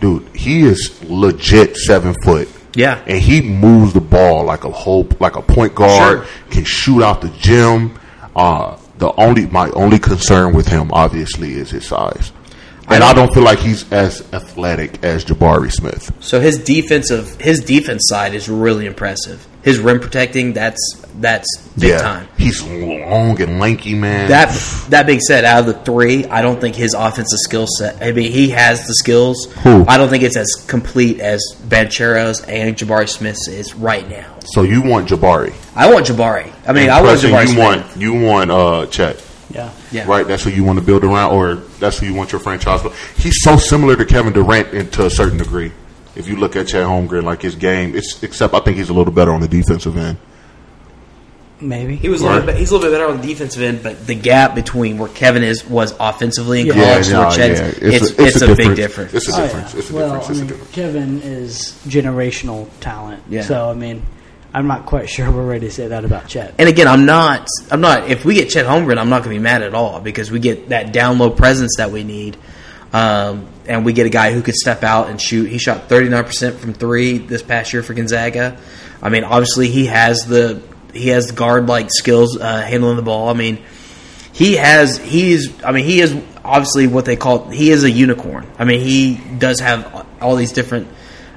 dude, 0.00 0.28
he 0.36 0.62
is 0.62 1.02
legit 1.02 1.76
seven 1.76 2.14
foot. 2.22 2.48
Yeah. 2.76 3.02
and 3.08 3.18
he 3.20 3.42
moves 3.42 3.92
the 3.92 4.00
ball 4.00 4.44
like 4.44 4.62
a 4.62 4.70
whole 4.70 5.08
like 5.18 5.34
a 5.34 5.42
point 5.42 5.74
guard. 5.74 6.24
Sure. 6.28 6.50
Can 6.50 6.62
shoot 6.62 7.02
out 7.02 7.20
the 7.20 7.30
gym. 7.30 7.98
Uh, 8.36 8.78
the 8.98 9.12
only 9.14 9.46
my 9.46 9.68
only 9.70 9.98
concern 9.98 10.54
with 10.54 10.68
him 10.68 10.92
obviously 10.92 11.54
is 11.54 11.72
his 11.72 11.84
size, 11.88 12.30
and 12.88 13.02
I 13.02 13.12
don't 13.14 13.32
feel 13.32 13.42
like 13.42 13.58
he's 13.58 13.90
as 13.92 14.20
athletic 14.32 15.02
as 15.04 15.24
Jabari 15.24 15.72
Smith. 15.72 16.12
So 16.20 16.40
his 16.40 16.58
defensive 16.58 17.40
his 17.40 17.60
defense 17.60 18.02
side 18.08 18.34
is 18.34 18.48
really 18.48 18.86
impressive. 18.86 19.46
His 19.62 19.78
rim 19.78 19.98
protecting 19.98 20.52
that's 20.52 20.78
that's 21.20 21.46
big 21.78 21.98
time. 21.98 22.28
he's 22.36 22.62
long 22.62 23.40
and 23.40 23.58
lanky, 23.58 23.94
man. 23.94 24.28
That 24.28 24.50
that 24.90 25.06
being 25.06 25.20
said, 25.20 25.44
out 25.46 25.60
of 25.60 25.66
the 25.66 25.72
three, 25.84 26.26
I 26.26 26.42
don't 26.42 26.60
think 26.60 26.74
his 26.76 26.92
offensive 26.92 27.38
skill 27.38 27.66
set. 27.66 28.02
I 28.02 28.12
mean, 28.12 28.30
he 28.30 28.50
has 28.50 28.86
the 28.86 28.92
skills. 28.94 29.50
Who? 29.62 29.84
I 29.88 29.96
don't 29.96 30.10
think 30.10 30.22
it's 30.22 30.36
as 30.36 30.52
complete 30.68 31.20
as 31.20 31.42
Banchero's 31.68 32.42
and 32.42 32.76
Jabari 32.76 33.08
Smith's 33.08 33.48
is 33.48 33.74
right 33.74 34.06
now. 34.08 34.38
so 34.44 34.62
you 34.62 34.82
want 34.82 35.08
Jabari? 35.08 35.54
I 35.74 35.90
want 35.90 36.06
Jabari. 36.06 36.52
I 36.68 36.72
mean, 36.74 36.90
I 36.90 37.00
want 37.00 37.20
Jabari 37.20 37.42
You 37.42 37.48
Smith. 37.48 37.58
want 37.58 37.96
you 37.96 38.12
want 38.20 38.50
uh 38.50 38.86
Chet, 38.86 39.16
Yeah. 39.94 40.04
yeah. 40.04 40.10
right? 40.10 40.26
That's 40.26 40.42
who 40.44 40.50
you 40.50 40.64
want 40.64 40.78
to 40.78 40.84
build 40.84 41.04
around, 41.04 41.32
or 41.32 41.54
that's 41.78 41.98
who 41.98 42.06
you 42.06 42.14
want 42.14 42.32
your 42.32 42.40
franchise. 42.40 42.80
He's 43.16 43.42
so 43.42 43.56
similar 43.56 43.96
to 43.96 44.04
Kevin 44.04 44.32
Durant 44.32 44.74
in, 44.74 44.90
to 44.92 45.06
a 45.06 45.10
certain 45.10 45.38
degree. 45.38 45.72
If 46.16 46.28
you 46.28 46.36
look 46.36 46.54
at 46.56 46.68
Chet 46.68 46.86
Holmgren, 46.86 47.24
like 47.24 47.42
his 47.42 47.54
game, 47.56 47.94
it's 47.96 48.22
except 48.22 48.54
I 48.54 48.60
think 48.60 48.76
he's 48.76 48.88
a 48.88 48.94
little 48.94 49.12
better 49.12 49.32
on 49.32 49.40
the 49.40 49.48
defensive 49.48 49.96
end. 49.96 50.18
Maybe. 51.60 51.94
He 51.96 52.08
was 52.08 52.20
a 52.20 52.24
little 52.24 52.38
Right. 52.40 52.46
bit, 52.46 52.56
he's 52.56 52.70
a 52.70 52.74
little 52.74 52.90
bit 52.90 52.94
better 52.98 53.10
on 53.10 53.20
the 53.20 53.26
defensive 53.26 53.62
end, 53.62 53.82
but 53.82 54.06
the 54.06 54.14
gap 54.14 54.54
between 54.54 54.98
where 54.98 55.08
Kevin 55.08 55.42
is 55.44 55.64
was 55.64 55.94
offensively 56.00 56.60
in 56.62 56.66
Yeah. 56.66 56.72
college 56.74 57.06
to 57.06 57.12
no, 57.12 57.20
where 57.20 57.30
Chet 57.30 57.50
is, 57.52 57.60
it's, 57.60 58.10
it's, 58.18 58.42
a, 58.42 58.54
big 58.54 58.74
difference. 58.76 59.14
It's 59.14 59.28
a 59.28 59.32
Oh, 59.34 59.42
difference. 59.42 59.72
yeah. 59.72 59.78
It's 59.80 59.90
a 59.90 59.94
well, 59.94 60.04
difference. 60.20 60.26
I 60.26 60.30
It's 60.32 60.38
a 60.40 60.42
mean, 60.42 60.46
difference. 60.48 60.70
Kevin 60.72 61.22
is 61.22 61.74
generational 61.86 62.66
talent. 62.80 63.22
Yeah. 63.30 63.42
So 63.42 63.70
I 63.70 63.74
mean, 63.74 64.02
I'm 64.54 64.68
not 64.68 64.86
quite 64.86 65.10
sure 65.10 65.28
we're 65.32 65.44
ready 65.44 65.66
to 65.66 65.72
say 65.72 65.88
that 65.88 66.04
about 66.04 66.28
Chet. 66.28 66.54
And 66.58 66.68
again, 66.68 66.86
I'm 66.86 67.06
not. 67.06 67.48
I'm 67.72 67.80
not. 67.80 68.08
If 68.08 68.24
we 68.24 68.34
get 68.34 68.50
Chet 68.50 68.66
Holmgren, 68.66 68.98
I'm 68.98 69.08
not 69.08 69.24
going 69.24 69.34
to 69.34 69.40
be 69.40 69.42
mad 69.42 69.62
at 69.62 69.74
all 69.74 70.00
because 70.00 70.30
we 70.30 70.38
get 70.38 70.68
that 70.68 70.92
down 70.92 71.18
low 71.18 71.30
presence 71.30 71.78
that 71.78 71.90
we 71.90 72.04
need, 72.04 72.36
um, 72.92 73.48
and 73.66 73.84
we 73.84 73.92
get 73.92 74.06
a 74.06 74.10
guy 74.10 74.32
who 74.32 74.42
could 74.42 74.54
step 74.54 74.84
out 74.84 75.10
and 75.10 75.20
shoot. 75.20 75.50
He 75.50 75.58
shot 75.58 75.88
39 75.88 76.24
percent 76.24 76.60
from 76.60 76.72
three 76.72 77.18
this 77.18 77.42
past 77.42 77.72
year 77.72 77.82
for 77.82 77.94
Gonzaga. 77.94 78.56
I 79.02 79.08
mean, 79.08 79.24
obviously 79.24 79.68
he 79.68 79.86
has 79.86 80.24
the 80.24 80.62
he 80.92 81.08
has 81.08 81.32
guard 81.32 81.66
like 81.66 81.88
skills 81.90 82.38
uh, 82.40 82.62
handling 82.62 82.94
the 82.94 83.02
ball. 83.02 83.30
I 83.30 83.34
mean, 83.34 83.58
he 84.32 84.54
has 84.54 84.98
he's. 84.98 85.64
I 85.64 85.72
mean, 85.72 85.84
he 85.84 86.00
is 86.00 86.16
obviously 86.44 86.86
what 86.86 87.06
they 87.06 87.16
call 87.16 87.48
he 87.48 87.70
is 87.70 87.82
a 87.82 87.90
unicorn. 87.90 88.46
I 88.56 88.64
mean, 88.64 88.82
he 88.82 89.20
does 89.36 89.58
have 89.58 90.06
all 90.20 90.36
these 90.36 90.52
different 90.52 90.86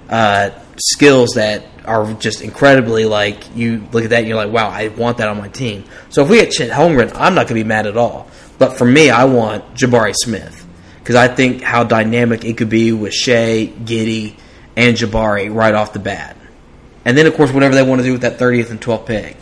uh, 0.07 0.51
skills 0.77 1.31
that 1.31 1.65
are 1.87 2.13
just 2.13 2.41
incredibly 2.41 3.05
like 3.05 3.55
you 3.55 3.87
look 3.91 4.03
at 4.03 4.11
that 4.11 4.19
and 4.19 4.27
you're 4.27 4.37
like, 4.37 4.51
wow, 4.51 4.69
I 4.69 4.89
want 4.89 5.17
that 5.17 5.29
on 5.29 5.37
my 5.37 5.47
team. 5.47 5.85
So 6.09 6.23
if 6.23 6.29
we 6.29 6.37
get 6.37 6.51
Chet 6.51 6.69
Holmgren, 6.69 7.11
I'm 7.15 7.33
not 7.33 7.47
going 7.47 7.47
to 7.47 7.53
be 7.55 7.63
mad 7.63 7.87
at 7.87 7.97
all. 7.97 8.27
But 8.57 8.77
for 8.77 8.85
me, 8.85 9.09
I 9.09 9.25
want 9.25 9.75
Jabari 9.75 10.13
Smith 10.15 10.65
because 10.99 11.15
I 11.15 11.27
think 11.27 11.61
how 11.61 11.83
dynamic 11.83 12.43
it 12.43 12.57
could 12.57 12.69
be 12.69 12.91
with 12.91 13.13
Shai, 13.13 13.67
Giddey, 13.67 14.35
and 14.75 14.97
Jabari 14.97 15.53
right 15.53 15.73
off 15.73 15.93
the 15.93 15.99
bat. 15.99 16.35
And 17.05 17.17
then, 17.17 17.25
of 17.25 17.35
course, 17.35 17.53
whatever 17.53 17.73
they 17.73 17.83
want 17.83 18.01
to 18.01 18.05
do 18.05 18.11
with 18.11 18.21
that 18.21 18.37
30th 18.37 18.69
and 18.69 18.81
12th 18.81 19.05
pick. 19.05 19.37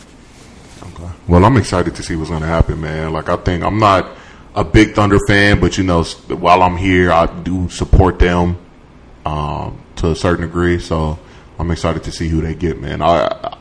Okay. 0.83 1.09
Well, 1.27 1.43
I'm 1.43 1.57
excited 1.57 1.95
to 1.95 2.03
see 2.03 2.15
what's 2.15 2.29
going 2.29 2.41
to 2.41 2.47
happen, 2.47 2.79
man. 2.79 3.11
Like, 3.11 3.27
I 3.29 3.37
think 3.37 3.63
I'm 3.63 3.79
not 3.79 4.15
a 4.53 4.63
big 4.63 4.93
Thunder 4.93 5.17
fan, 5.27 5.59
but 5.59 5.77
you 5.77 5.83
know, 5.83 6.03
while 6.03 6.61
I'm 6.61 6.77
here, 6.77 7.11
I 7.11 7.25
do 7.25 7.67
support 7.69 8.19
them 8.19 8.57
um, 9.25 9.81
to 9.97 10.11
a 10.11 10.15
certain 10.15 10.45
degree. 10.45 10.79
So 10.79 11.17
I'm 11.59 11.71
excited 11.71 12.03
to 12.03 12.11
see 12.11 12.27
who 12.27 12.41
they 12.41 12.53
get, 12.55 12.79
man. 12.81 13.01
I 13.01 13.27
I- 13.27 13.57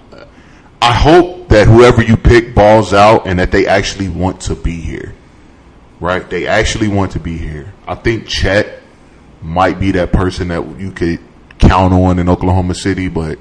I 0.83 0.93
hope 0.93 1.49
that 1.49 1.67
whoever 1.67 2.03
you 2.03 2.15
pick 2.19 2.55
balls 2.55 2.93
out 2.93 3.27
and 3.27 3.39
that 3.39 3.51
they 3.51 3.67
actually 3.67 4.09
want 4.11 4.41
to 4.43 4.55
be 4.55 4.81
here. 4.81 5.15
Right? 5.99 6.29
They 6.29 6.47
actually 6.47 6.89
want 6.89 7.13
to 7.13 7.21
be 7.21 7.39
here. 7.39 7.73
I 7.89 7.95
think 7.95 8.27
Chet 8.27 8.83
might 9.41 9.81
be 9.81 9.93
that 9.93 10.13
person 10.13 10.49
that 10.49 10.63
you 10.79 10.91
could 10.91 11.21
count 11.59 11.95
on 11.95 12.19
in 12.19 12.29
Oklahoma 12.29 12.75
City, 12.75 13.09
but 13.09 13.39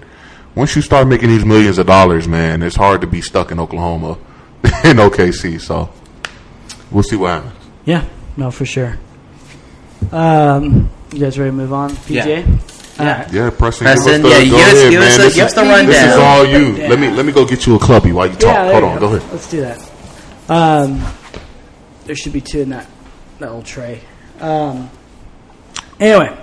once 0.55 0.73
you 0.77 0.81
start 0.81 1.05
making 1.07 1.27
these 1.29 1.43
millions 1.43 1.77
of 1.79 1.85
dollars, 1.87 2.29
man, 2.29 2.61
it's 2.63 2.77
hard 2.77 3.01
to 3.01 3.07
be 3.07 3.19
stuck 3.19 3.51
in 3.51 3.59
Oklahoma 3.59 4.17
in 4.85 4.97
OKC. 4.97 5.59
So 5.59 5.89
we'll 6.91 7.03
see 7.03 7.17
what 7.17 7.31
happens. 7.43 7.53
Yeah. 7.83 8.05
No, 8.37 8.51
for 8.51 8.65
sure. 8.65 8.97
Um, 10.13 10.89
you 11.11 11.19
guys 11.19 11.37
ready 11.37 11.51
to 11.51 11.55
move 11.57 11.73
on? 11.73 11.89
PJ. 11.91 12.25
Yeah. 12.25 12.57
Yeah, 12.99 13.49
Preston. 13.49 13.85
Preston, 13.85 14.21
give 14.21 14.31
us 14.31 14.31
yeah, 14.31 14.43
the, 14.43 14.49
go 14.49 14.57
give 14.57 14.65
us- 14.67 14.73
ahead, 14.73 14.91
give 14.91 14.99
man. 14.99 15.19
a- 15.19 15.23
this 15.23 15.35
give 15.35 15.45
is, 15.45 15.51
us 15.51 15.53
the 15.53 15.61
rundown. 15.61 15.85
This 15.87 16.03
is 16.03 16.15
all 16.15 16.45
you. 16.45 16.65
Breakdown. 16.73 16.89
Let 16.89 16.99
me 16.99 17.09
let 17.09 17.25
me 17.25 17.31
go 17.31 17.45
get 17.45 17.65
you 17.65 17.75
a 17.75 17.79
clubby 17.79 18.11
while 18.11 18.27
you 18.27 18.33
talk. 18.33 18.43
Yeah, 18.43 18.71
Hold 18.71 18.83
on, 18.83 18.99
go. 18.99 19.09
go 19.09 19.15
ahead. 19.15 19.31
Let's 19.31 19.49
do 19.49 19.61
that. 19.61 19.91
Um, 20.49 21.03
there 22.05 22.15
should 22.15 22.33
be 22.33 22.41
two 22.41 22.61
in 22.61 22.69
that 22.69 22.87
that 23.39 23.47
little 23.47 23.63
tray. 23.63 24.01
Um, 24.39 24.89
anyway, 25.99 26.37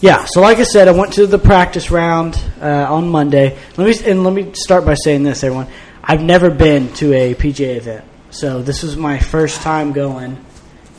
yeah. 0.00 0.24
So, 0.26 0.40
like 0.40 0.58
I 0.58 0.64
said, 0.64 0.88
I 0.88 0.92
went 0.92 1.14
to 1.14 1.26
the 1.26 1.38
practice 1.38 1.90
round 1.90 2.38
uh, 2.60 2.86
on 2.92 3.08
Monday. 3.08 3.56
Let 3.76 3.86
me 4.02 4.10
and 4.10 4.24
let 4.24 4.34
me 4.34 4.52
start 4.54 4.84
by 4.84 4.94
saying 4.94 5.22
this, 5.22 5.42
everyone. 5.44 5.68
I've 6.02 6.22
never 6.22 6.50
been 6.50 6.92
to 6.94 7.12
a 7.14 7.34
PGA 7.34 7.76
event, 7.76 8.04
so 8.30 8.62
this 8.62 8.82
was 8.82 8.96
my 8.96 9.18
first 9.18 9.62
time 9.62 9.92
going. 9.92 10.36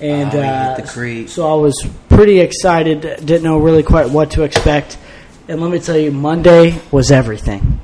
And 0.02 0.34
Oh, 0.34 0.40
uh, 0.40 0.76
the 0.80 1.28
so 1.28 1.52
I 1.52 1.56
was 1.62 1.86
pretty 2.20 2.42
excited. 2.42 3.00
Didn't 3.00 3.44
know 3.44 3.58
really 3.60 3.82
quite 3.82 4.10
what 4.10 4.32
to 4.32 4.44
expect. 4.44 4.98
And 5.48 5.62
let 5.62 5.72
me 5.72 5.80
tell 5.80 5.98
you, 5.98 6.12
Monday 6.12 6.78
was 6.92 7.12
everything. 7.12 7.80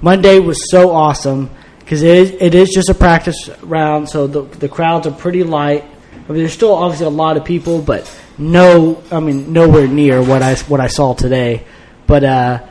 Monday 0.00 0.38
was 0.38 0.70
so 0.70 0.92
awesome 0.92 1.50
because 1.80 2.02
it 2.02 2.16
is, 2.16 2.30
it 2.40 2.54
is 2.54 2.70
just 2.70 2.88
a 2.88 2.94
practice 2.94 3.50
round, 3.60 4.08
so 4.08 4.26
the 4.26 4.44
the 4.44 4.66
crowds 4.66 5.06
are 5.06 5.10
pretty 5.10 5.42
light. 5.42 5.84
I 5.84 6.16
mean, 6.32 6.38
there's 6.38 6.54
still 6.54 6.72
obviously 6.72 7.04
a 7.04 7.10
lot 7.10 7.36
of 7.36 7.44
people, 7.44 7.82
but 7.82 8.10
no, 8.38 9.02
I 9.10 9.20
mean 9.20 9.52
nowhere 9.52 9.86
near 9.86 10.22
what 10.22 10.40
I 10.40 10.54
what 10.70 10.80
I 10.80 10.86
saw 10.86 11.12
today. 11.12 11.66
But 12.06 12.24
uh, 12.24 12.66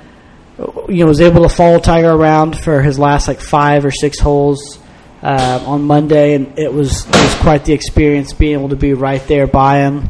you 0.90 1.02
know, 1.02 1.06
was 1.06 1.22
able 1.22 1.44
to 1.44 1.50
follow 1.50 1.78
Tiger 1.78 2.10
around 2.10 2.58
for 2.58 2.82
his 2.82 2.98
last 2.98 3.28
like 3.28 3.42
five 3.42 3.86
or 3.86 3.92
six 3.92 4.18
holes 4.18 4.80
uh, 5.22 5.64
on 5.68 5.84
Monday, 5.84 6.34
and 6.34 6.58
it 6.58 6.74
was 6.74 7.06
it 7.06 7.16
was 7.16 7.36
quite 7.36 7.64
the 7.64 7.74
experience 7.74 8.34
being 8.34 8.54
able 8.54 8.70
to 8.70 8.76
be 8.76 8.96
right 8.96 9.22
there 9.28 9.46
by 9.46 9.82
him, 9.82 10.10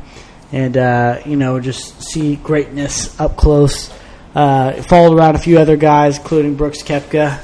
and 0.52 0.78
uh, 0.78 1.22
you 1.26 1.36
know 1.36 1.60
just 1.60 2.02
see 2.02 2.36
greatness 2.38 3.20
up 3.20 3.38
close. 3.38 3.92
Uh, 4.34 4.82
followed 4.84 5.18
around 5.18 5.36
a 5.36 5.40
few 5.40 5.58
other 5.60 5.78
guys, 5.78 6.18
including 6.18 6.56
Brooks 6.56 6.84
Koepka. 6.84 7.42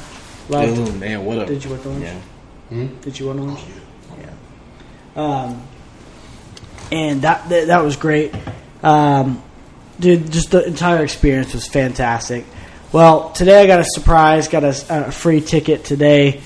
Loved. 0.49 0.77
Ooh, 0.77 0.91
man, 0.93 1.23
what 1.23 1.37
a 1.37 1.45
Did 1.45 1.63
you 1.63 1.69
want 1.71 1.85
orange? 1.85 2.03
yeah. 2.71 2.87
Did 3.01 3.19
you 3.19 3.27
want 3.27 3.39
orange? 3.39 3.59
Yeah. 4.19 5.23
Um, 5.23 5.61
and 6.91 7.21
that, 7.21 7.47
that 7.49 7.67
that 7.67 7.83
was 7.83 7.95
great. 7.95 8.33
Um, 8.83 9.41
dude, 9.99 10.31
just 10.31 10.51
the 10.51 10.65
entire 10.65 11.03
experience 11.03 11.53
was 11.53 11.67
fantastic. 11.67 12.45
Well, 12.91 13.29
today 13.31 13.61
I 13.63 13.67
got 13.67 13.79
a 13.79 13.85
surprise. 13.85 14.49
Got 14.49 14.65
a, 14.65 15.07
a 15.07 15.11
free 15.11 15.39
ticket 15.39 15.85
today. 15.85 16.41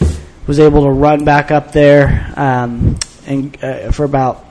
Was 0.46 0.60
able 0.60 0.84
to 0.84 0.92
run 0.92 1.26
back 1.26 1.50
up 1.50 1.72
there 1.72 2.32
um, 2.36 3.00
and 3.26 3.58
uh, 3.64 3.92
for 3.92 4.04
about 4.04 4.46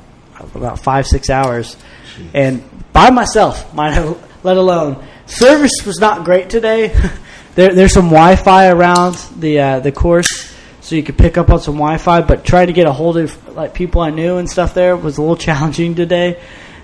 about 0.57 0.81
five 0.81 1.07
six 1.07 1.31
hours, 1.31 1.77
and 2.33 2.63
by 2.93 3.11
myself. 3.11 3.71
Have, 3.73 4.31
let 4.45 4.57
alone 4.57 5.03
service 5.27 5.73
was 5.85 5.99
not 6.01 6.25
great 6.25 6.51
today. 6.51 6.89
there, 7.55 7.75
there's 7.75 7.93
some 7.93 8.07
Wi-Fi 8.07 8.69
around 8.69 9.15
the 9.37 9.61
uh, 9.61 9.81
the 9.81 9.93
course, 9.93 10.55
so 10.81 10.97
you 10.97 11.03
could 11.03 11.19
pick 11.19 11.39
up 11.39 11.51
on 11.51 11.61
some 11.61 11.75
Wi-Fi. 11.75 12.23
But 12.23 12.45
trying 12.45 12.69
to 12.69 12.73
get 12.73 12.87
a 12.87 12.93
hold 12.93 13.17
of 13.17 13.57
like 13.57 13.75
people 13.75 14.01
I 14.01 14.11
knew 14.11 14.37
and 14.39 14.49
stuff 14.49 14.75
there 14.75 14.97
was 14.97 15.19
a 15.19 15.21
little 15.21 15.37
challenging 15.49 15.95
today. 15.95 16.41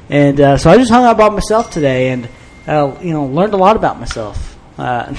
And 0.09 0.41
uh, 0.41 0.57
so 0.59 0.71
I 0.71 0.77
just 0.77 0.91
hung 0.91 1.05
out 1.05 1.17
by 1.17 1.29
myself 1.29 1.71
today, 1.71 2.11
and 2.11 2.29
uh, 2.67 2.97
you 3.01 3.13
know 3.13 3.27
learned 3.27 3.55
a 3.55 3.59
lot 3.59 3.77
about 3.77 3.99
myself. 3.99 4.59
Uh, 4.79 5.15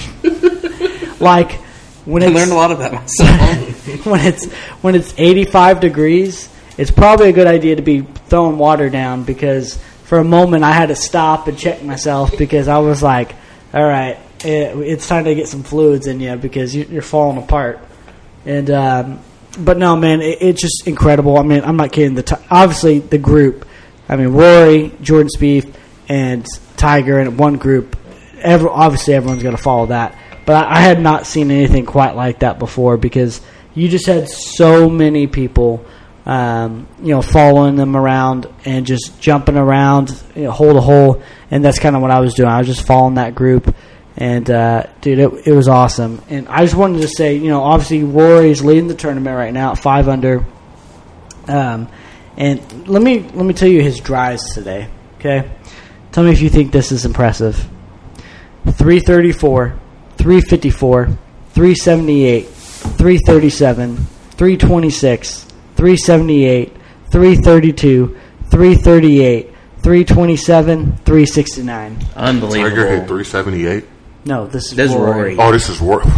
like 1.20 1.52
when 2.04 2.22
I 2.22 2.26
it's, 2.26 2.34
learned 2.34 2.52
a 2.52 2.54
lot 2.54 2.72
about 2.72 2.92
myself. 2.92 4.06
when 4.06 4.20
it's 4.26 4.52
when 4.82 4.94
it's 4.94 5.14
85 5.16 5.80
degrees, 5.80 6.48
it's 6.76 6.90
probably 6.90 7.28
a 7.28 7.32
good 7.32 7.46
idea 7.46 7.76
to 7.76 7.82
be 7.82 8.02
throwing 8.02 8.58
water 8.58 8.90
down 8.90 9.24
because 9.24 9.78
for 10.12 10.18
a 10.18 10.24
moment 10.24 10.62
I 10.62 10.72
had 10.72 10.90
to 10.90 10.94
stop 10.94 11.48
and 11.48 11.56
check 11.56 11.82
myself 11.82 12.36
because 12.36 12.68
I 12.68 12.80
was 12.80 13.02
like, 13.02 13.34
all 13.72 13.82
right, 13.82 14.18
it, 14.44 14.76
it's 14.76 15.08
time 15.08 15.24
to 15.24 15.34
get 15.34 15.48
some 15.48 15.62
fluids 15.62 16.06
in 16.06 16.20
you 16.20 16.36
because 16.36 16.76
you, 16.76 16.84
you're 16.84 17.00
falling 17.00 17.42
apart. 17.42 17.80
And 18.44 18.70
um, 18.70 19.20
but 19.58 19.78
no, 19.78 19.96
man, 19.96 20.20
it, 20.20 20.42
it's 20.42 20.60
just 20.60 20.86
incredible. 20.86 21.38
I 21.38 21.42
mean, 21.42 21.64
I'm 21.64 21.78
not 21.78 21.92
kidding. 21.92 22.14
The 22.14 22.24
ti- 22.24 22.44
obviously 22.50 22.98
the 22.98 23.16
group. 23.16 23.66
I 24.06 24.16
mean, 24.16 24.34
Rory, 24.34 24.92
Jordan 25.00 25.30
Spieth, 25.34 25.74
and 26.10 26.44
Tiger 26.76 27.18
in 27.18 27.38
one 27.38 27.56
group. 27.56 27.96
Every, 28.36 28.68
obviously, 28.68 29.14
everyone's 29.14 29.42
going 29.42 29.56
to 29.56 29.62
follow 29.62 29.86
that. 29.86 30.14
But 30.44 30.66
I, 30.66 30.76
I 30.76 30.80
had 30.80 31.00
not 31.00 31.26
seen 31.26 31.50
anything 31.50 31.86
quite 31.86 32.16
like 32.16 32.40
that 32.40 32.58
before 32.58 32.98
because 32.98 33.40
you 33.74 33.88
just 33.88 34.04
had 34.04 34.28
so 34.28 34.90
many 34.90 35.26
people, 35.26 35.86
um, 36.24 36.86
you 37.00 37.08
know, 37.08 37.22
following 37.22 37.76
them 37.76 37.96
around 37.96 38.46
and 38.64 38.86
just 38.86 39.20
jumping 39.20 39.56
around, 39.56 40.10
you 40.34 40.44
know, 40.44 40.50
hole 40.50 40.74
to 40.74 40.80
hole. 40.80 41.22
And 41.50 41.64
that's 41.64 41.78
kind 41.78 41.96
of 41.96 42.02
what 42.02 42.10
I 42.10 42.20
was 42.20 42.34
doing. 42.34 42.48
I 42.48 42.58
was 42.58 42.66
just 42.66 42.86
following 42.86 43.14
that 43.14 43.34
group. 43.34 43.74
And 44.16 44.48
uh, 44.50 44.84
dude, 45.00 45.18
it, 45.18 45.46
it 45.48 45.52
was 45.52 45.68
awesome. 45.68 46.22
And 46.28 46.48
I 46.48 46.62
just 46.62 46.74
wanted 46.74 47.00
to 47.02 47.08
say, 47.08 47.36
you 47.36 47.48
know, 47.48 47.62
obviously 47.62 48.04
Rory's 48.04 48.62
leading 48.62 48.88
the 48.88 48.94
tournament 48.94 49.36
right 49.36 49.52
now 49.52 49.72
at 49.72 49.78
five 49.78 50.08
under. 50.08 50.44
Um, 51.48 51.88
and 52.36 52.88
let 52.88 53.02
me 53.02 53.20
let 53.20 53.44
me 53.44 53.52
tell 53.52 53.68
you 53.68 53.82
his 53.82 54.00
drives 54.00 54.54
today. 54.54 54.88
Okay, 55.18 55.50
tell 56.12 56.24
me 56.24 56.32
if 56.32 56.40
you 56.40 56.48
think 56.48 56.72
this 56.72 56.92
is 56.92 57.04
impressive. 57.04 57.56
334, 58.64 59.78
354, 60.16 61.06
378, 61.06 62.46
337, 62.46 63.96
326, 63.96 65.46
378, 65.82 66.72
332, 67.10 68.16
338, 68.52 69.46
327, 69.82 70.96
369. 70.98 71.98
Unbelievable. 72.14 72.70
Tiger 72.70 72.88
hit 72.88 73.08
378. 73.08 73.84
No, 74.24 74.46
this 74.46 74.66
is 74.66 74.76
This 74.76 74.90
is 74.92 74.96
Rory. 74.96 75.10
Rory. 75.10 75.36
Oh, 75.40 75.50
this 75.50 75.68
is 75.68 75.80
worth. 75.80 76.08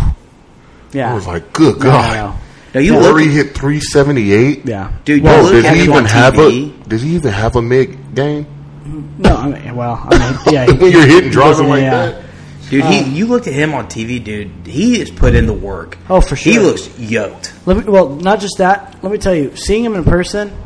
Yeah. 0.92 1.10
I 1.10 1.14
was 1.14 1.26
like, 1.26 1.50
good 1.54 1.78
No, 1.78 1.84
no, 1.84 1.90
God. 1.92 2.14
no. 2.14 2.40
No, 2.74 2.80
you 2.80 2.98
Rory 2.98 3.24
look, 3.24 3.32
hit 3.32 3.54
378. 3.56 4.66
Yeah. 4.66 4.92
dude. 5.06 5.22
Well, 5.22 5.38
you 5.38 5.42
look 5.44 5.52
did 5.54 5.64
at 5.64 5.72
he 5.76 5.80
him 5.84 5.84
even 5.88 5.96
on 5.96 6.04
have 6.10 6.34
TV. 6.34 6.84
a? 6.84 6.88
Does 6.90 7.00
he 7.00 7.14
even 7.14 7.32
have 7.32 7.56
a 7.56 7.62
mid 7.62 8.14
game? 8.14 8.46
No, 9.16 9.34
I 9.34 9.48
mean, 9.48 9.74
well, 9.74 10.06
I 10.10 10.18
mean, 10.18 10.54
yeah. 10.54 10.66
when 10.78 10.92
you're 10.92 11.06
hitting 11.06 11.30
driving 11.30 11.52
doesn't, 11.52 11.68
like 11.70 11.80
yeah. 11.80 12.10
that. 12.10 12.23
Dude, 12.70 12.84
he 12.84 13.02
you 13.02 13.26
looked 13.26 13.46
at 13.46 13.52
him 13.52 13.74
on 13.74 13.86
TV, 13.86 14.22
dude. 14.22 14.66
He 14.66 14.98
has 14.98 15.10
put 15.10 15.34
in 15.34 15.46
the 15.46 15.52
work. 15.52 15.98
Oh, 16.08 16.20
for 16.20 16.36
sure. 16.36 16.52
He 16.52 16.58
looks 16.58 16.98
yoked. 16.98 17.52
Let 17.66 17.76
me, 17.76 17.84
well, 17.84 18.08
not 18.08 18.40
just 18.40 18.58
that. 18.58 19.02
Let 19.02 19.12
me 19.12 19.18
tell 19.18 19.34
you, 19.34 19.54
seeing 19.56 19.84
him 19.84 19.94
in 19.94 20.04
person, 20.04 20.56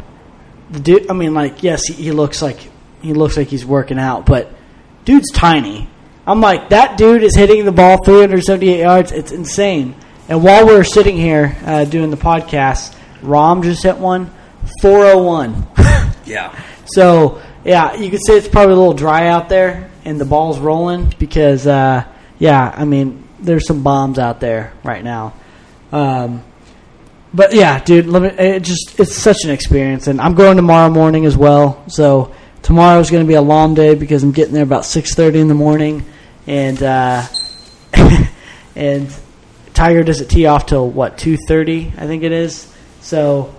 the 0.70 0.80
dude. 0.80 1.10
I 1.10 1.14
mean, 1.14 1.34
like, 1.34 1.62
yes, 1.62 1.86
he, 1.86 1.94
he 1.94 2.12
looks 2.12 2.40
like 2.40 2.58
he 3.02 3.12
looks 3.14 3.36
like 3.36 3.48
he's 3.48 3.64
working 3.64 3.98
out, 3.98 4.26
but 4.26 4.52
dude's 5.04 5.30
tiny. 5.32 5.88
I'm 6.26 6.40
like, 6.40 6.70
that 6.70 6.98
dude 6.98 7.22
is 7.22 7.34
hitting 7.34 7.64
the 7.64 7.72
ball 7.72 8.04
378 8.04 8.80
yards. 8.80 9.12
It's 9.12 9.32
insane. 9.32 9.94
And 10.28 10.42
while 10.44 10.66
we're 10.66 10.84
sitting 10.84 11.16
here 11.16 11.56
uh, 11.64 11.84
doing 11.86 12.10
the 12.10 12.18
podcast, 12.18 12.94
Rahm 13.22 13.62
just 13.62 13.82
hit 13.82 13.96
one, 13.96 14.30
401. 14.82 15.66
Yeah. 16.28 16.54
So 16.84 17.40
yeah, 17.64 17.94
you 17.94 18.10
could 18.10 18.20
say 18.24 18.36
it's 18.36 18.48
probably 18.48 18.74
a 18.74 18.76
little 18.76 18.92
dry 18.92 19.28
out 19.28 19.48
there, 19.48 19.90
and 20.08 20.18
the 20.18 20.24
ball's 20.24 20.58
rolling 20.58 21.12
because 21.18 21.66
uh, 21.66 22.04
yeah, 22.38 22.72
I 22.74 22.84
mean 22.84 23.28
there's 23.38 23.66
some 23.66 23.82
bombs 23.82 24.18
out 24.18 24.40
there 24.40 24.72
right 24.82 25.04
now. 25.04 25.34
Um, 25.92 26.42
but 27.32 27.52
yeah, 27.52 27.82
dude, 27.84 28.06
let 28.06 28.22
me. 28.22 28.28
It 28.28 28.60
just 28.60 28.98
it's 28.98 29.14
such 29.14 29.44
an 29.44 29.50
experience, 29.50 30.06
and 30.06 30.18
I'm 30.20 30.34
going 30.34 30.56
tomorrow 30.56 30.88
morning 30.88 31.26
as 31.26 31.36
well. 31.36 31.84
So 31.88 32.34
tomorrow's 32.62 33.10
going 33.10 33.22
to 33.22 33.28
be 33.28 33.34
a 33.34 33.42
long 33.42 33.74
day 33.74 33.94
because 33.94 34.22
I'm 34.22 34.32
getting 34.32 34.54
there 34.54 34.62
about 34.62 34.86
six 34.86 35.14
thirty 35.14 35.40
in 35.40 35.48
the 35.48 35.54
morning, 35.54 36.06
and 36.46 36.82
uh, 36.82 37.26
and 38.74 39.14
Tiger 39.74 40.02
doesn't 40.04 40.28
tee 40.28 40.46
off 40.46 40.64
till 40.64 40.88
what 40.88 41.18
two 41.18 41.36
thirty, 41.46 41.92
I 41.98 42.06
think 42.06 42.22
it 42.22 42.32
is. 42.32 42.72
So 43.02 43.54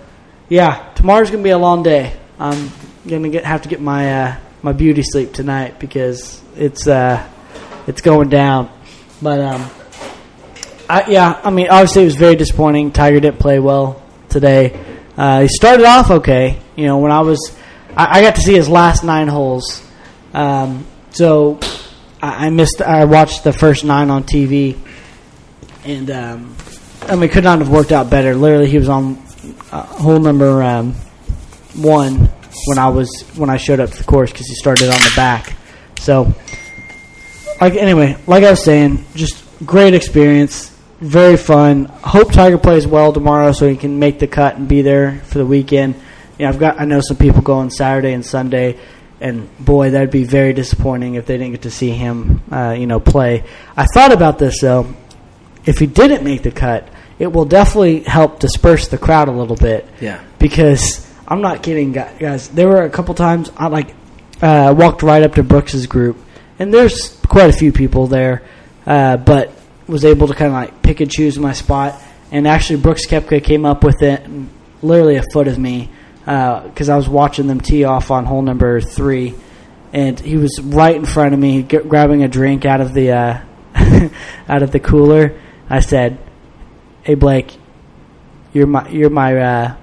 yeah, 0.48 0.92
tomorrow's 0.94 1.30
going 1.30 1.44
to 1.44 1.46
be 1.46 1.52
a 1.52 1.58
long 1.58 1.84
day. 1.84 2.16
I'm 2.40 2.72
going 3.06 3.22
to 3.22 3.28
get 3.28 3.44
have 3.44 3.62
to 3.62 3.68
get 3.68 3.80
my 3.80 4.22
uh, 4.22 4.36
my 4.62 4.72
beauty 4.72 5.02
sleep 5.02 5.32
tonight 5.32 5.78
because 5.78 6.42
it's 6.56 6.86
uh, 6.86 7.26
it's 7.86 8.00
going 8.00 8.28
down. 8.28 8.70
But 9.22 9.40
um, 9.40 9.70
I, 10.88 11.04
yeah, 11.08 11.40
I 11.42 11.50
mean, 11.50 11.68
obviously 11.70 12.02
it 12.02 12.06
was 12.06 12.16
very 12.16 12.36
disappointing. 12.36 12.92
Tiger 12.92 13.20
didn't 13.20 13.38
play 13.38 13.58
well 13.58 14.02
today. 14.28 14.78
Uh, 15.16 15.42
he 15.42 15.48
started 15.48 15.86
off 15.86 16.10
okay. 16.10 16.58
You 16.76 16.86
know, 16.86 16.98
when 16.98 17.12
I 17.12 17.20
was, 17.20 17.56
I, 17.96 18.18
I 18.18 18.22
got 18.22 18.36
to 18.36 18.40
see 18.40 18.54
his 18.54 18.68
last 18.68 19.04
nine 19.04 19.28
holes. 19.28 19.86
Um, 20.32 20.86
so 21.10 21.58
I, 22.22 22.46
I 22.46 22.50
missed. 22.50 22.82
I 22.82 23.04
watched 23.04 23.44
the 23.44 23.52
first 23.52 23.84
nine 23.84 24.10
on 24.10 24.24
TV, 24.24 24.78
and 25.84 26.10
um, 26.10 26.56
I 27.02 27.16
mean, 27.16 27.30
could 27.30 27.44
not 27.44 27.58
have 27.58 27.70
worked 27.70 27.92
out 27.92 28.10
better. 28.10 28.34
Literally, 28.34 28.68
he 28.68 28.78
was 28.78 28.88
on 28.88 29.22
uh, 29.72 29.82
hole 29.82 30.20
number 30.20 30.62
um, 30.62 30.92
one 31.74 32.30
when 32.66 32.78
I 32.78 32.88
was 32.88 33.08
when 33.36 33.50
I 33.50 33.56
showed 33.56 33.80
up 33.80 33.90
to 33.90 33.98
the 33.98 34.04
course 34.04 34.30
because 34.30 34.46
he 34.46 34.54
started 34.54 34.88
on 34.88 34.98
the 34.98 35.12
back. 35.16 35.56
So, 35.98 36.34
like 37.60 37.74
anyway, 37.74 38.16
like 38.26 38.44
I 38.44 38.50
was 38.50 38.64
saying, 38.64 39.04
just 39.14 39.44
great 39.64 39.94
experience, 39.94 40.70
very 41.00 41.36
fun. 41.36 41.86
Hope 41.86 42.32
Tiger 42.32 42.58
plays 42.58 42.86
well 42.86 43.12
tomorrow 43.12 43.52
so 43.52 43.68
he 43.68 43.76
can 43.76 43.98
make 43.98 44.18
the 44.18 44.26
cut 44.26 44.56
and 44.56 44.68
be 44.68 44.82
there 44.82 45.20
for 45.24 45.38
the 45.38 45.46
weekend. 45.46 45.94
You 46.38 46.46
know, 46.46 46.48
I've 46.48 46.58
got 46.58 46.80
I 46.80 46.84
know 46.84 47.00
some 47.00 47.16
people 47.16 47.42
going 47.42 47.70
Saturday 47.70 48.12
and 48.12 48.24
Sunday, 48.24 48.78
and 49.20 49.48
boy, 49.58 49.90
that'd 49.90 50.10
be 50.10 50.24
very 50.24 50.52
disappointing 50.52 51.14
if 51.14 51.26
they 51.26 51.36
didn't 51.36 51.52
get 51.52 51.62
to 51.62 51.70
see 51.70 51.90
him, 51.90 52.42
uh, 52.50 52.74
you 52.78 52.86
know, 52.86 53.00
play. 53.00 53.44
I 53.76 53.86
thought 53.86 54.12
about 54.12 54.38
this 54.38 54.60
though. 54.60 54.94
If 55.66 55.78
he 55.78 55.86
didn't 55.86 56.24
make 56.24 56.42
the 56.42 56.50
cut, 56.50 56.88
it 57.18 57.30
will 57.30 57.44
definitely 57.44 58.00
help 58.00 58.40
disperse 58.40 58.88
the 58.88 58.96
crowd 58.96 59.28
a 59.28 59.32
little 59.32 59.56
bit. 59.56 59.86
Yeah. 60.00 60.24
Because 60.38 61.06
I'm 61.30 61.42
not 61.42 61.62
kidding, 61.62 61.92
guys. 61.92 62.48
There 62.48 62.66
were 62.66 62.82
a 62.82 62.90
couple 62.90 63.14
times 63.14 63.52
I 63.56 63.68
like 63.68 63.94
uh, 64.42 64.74
walked 64.76 65.04
right 65.04 65.22
up 65.22 65.36
to 65.36 65.44
Brooks's 65.44 65.86
group, 65.86 66.18
and 66.58 66.74
there's 66.74 67.16
quite 67.28 67.48
a 67.48 67.52
few 67.52 67.70
people 67.70 68.08
there, 68.08 68.42
uh, 68.84 69.16
but 69.16 69.52
was 69.86 70.04
able 70.04 70.26
to 70.26 70.34
kind 70.34 70.48
of 70.48 70.54
like 70.54 70.82
pick 70.82 71.00
and 71.00 71.08
choose 71.08 71.38
my 71.38 71.52
spot. 71.52 72.00
And 72.32 72.48
actually, 72.48 72.80
Brooks 72.80 73.06
Koepka 73.06 73.44
came 73.44 73.64
up 73.64 73.84
with 73.84 74.02
it 74.02 74.28
literally 74.82 75.16
a 75.16 75.22
foot 75.32 75.46
of 75.46 75.56
me 75.56 75.88
because 76.24 76.88
I 76.88 76.96
was 76.96 77.08
watching 77.08 77.46
them 77.46 77.60
tee 77.60 77.84
off 77.84 78.10
on 78.10 78.24
hole 78.24 78.42
number 78.42 78.80
three, 78.80 79.34
and 79.92 80.18
he 80.18 80.36
was 80.36 80.60
right 80.60 80.96
in 80.96 81.04
front 81.04 81.32
of 81.32 81.38
me, 81.38 81.62
g- 81.62 81.78
grabbing 81.78 82.24
a 82.24 82.28
drink 82.28 82.64
out 82.64 82.80
of 82.80 82.92
the 82.92 83.12
uh, 83.12 83.40
out 84.48 84.64
of 84.64 84.72
the 84.72 84.80
cooler. 84.80 85.40
I 85.68 85.78
said, 85.78 86.18
"Hey 87.04 87.14
Blake, 87.14 87.56
you're 88.52 88.66
my 88.66 88.88
you're 88.88 89.10
my 89.10 89.76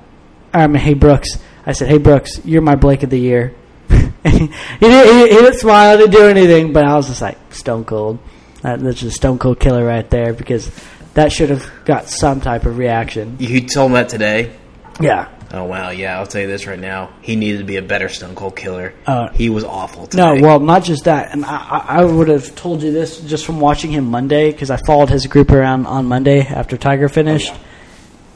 I 0.63 0.67
mean, 0.67 0.81
hey 0.81 0.93
Brooks." 0.93 1.29
I 1.65 1.73
said, 1.73 1.89
"Hey 1.89 1.97
Brooks, 1.97 2.39
you're 2.45 2.61
my 2.61 2.75
Blake 2.75 3.03
of 3.03 3.09
the 3.09 3.19
year." 3.19 3.55
he, 3.89 3.99
didn't, 4.29 4.51
he, 4.79 5.21
he 5.21 5.41
didn't 5.41 5.59
smile, 5.59 5.97
didn't 5.97 6.11
do 6.11 6.27
anything, 6.27 6.73
but 6.73 6.83
I 6.83 6.95
was 6.95 7.07
just 7.07 7.21
like 7.21 7.37
stone 7.53 7.85
cold. 7.85 8.19
That, 8.61 8.79
that's 8.79 9.01
a 9.03 9.11
stone 9.11 9.37
cold 9.39 9.59
killer 9.59 9.85
right 9.85 10.09
there 10.09 10.33
because 10.33 10.71
that 11.13 11.31
should 11.31 11.49
have 11.49 11.69
got 11.85 12.09
some 12.09 12.41
type 12.41 12.65
of 12.65 12.77
reaction. 12.77 13.37
You 13.39 13.61
told 13.61 13.91
him 13.91 13.93
that 13.93 14.09
today. 14.09 14.55
Yeah. 14.99 15.29
Oh 15.51 15.63
wow, 15.63 15.91
yeah. 15.91 16.19
I'll 16.19 16.27
tell 16.27 16.41
you 16.41 16.47
this 16.47 16.67
right 16.67 16.79
now. 16.79 17.13
He 17.21 17.37
needed 17.37 17.59
to 17.59 17.63
be 17.63 17.77
a 17.77 17.81
better 17.81 18.09
Stone 18.09 18.35
Cold 18.35 18.55
Killer. 18.55 18.93
Uh, 19.05 19.29
he 19.29 19.49
was 19.49 19.63
awful. 19.63 20.09
No, 20.13 20.35
well, 20.35 20.59
not 20.59 20.83
just 20.83 21.05
that. 21.05 21.31
And 21.31 21.45
I, 21.45 21.57
I 21.57 21.99
I 21.99 22.03
would 22.03 22.27
have 22.27 22.53
told 22.55 22.83
you 22.83 22.91
this 22.91 23.21
just 23.21 23.45
from 23.45 23.59
watching 23.61 23.91
him 23.91 24.05
Monday 24.05 24.51
because 24.51 24.69
I 24.69 24.77
followed 24.77 25.09
his 25.09 25.25
group 25.27 25.51
around 25.51 25.85
on 25.85 26.05
Monday 26.05 26.41
after 26.41 26.75
Tiger 26.75 27.07
finished. 27.07 27.53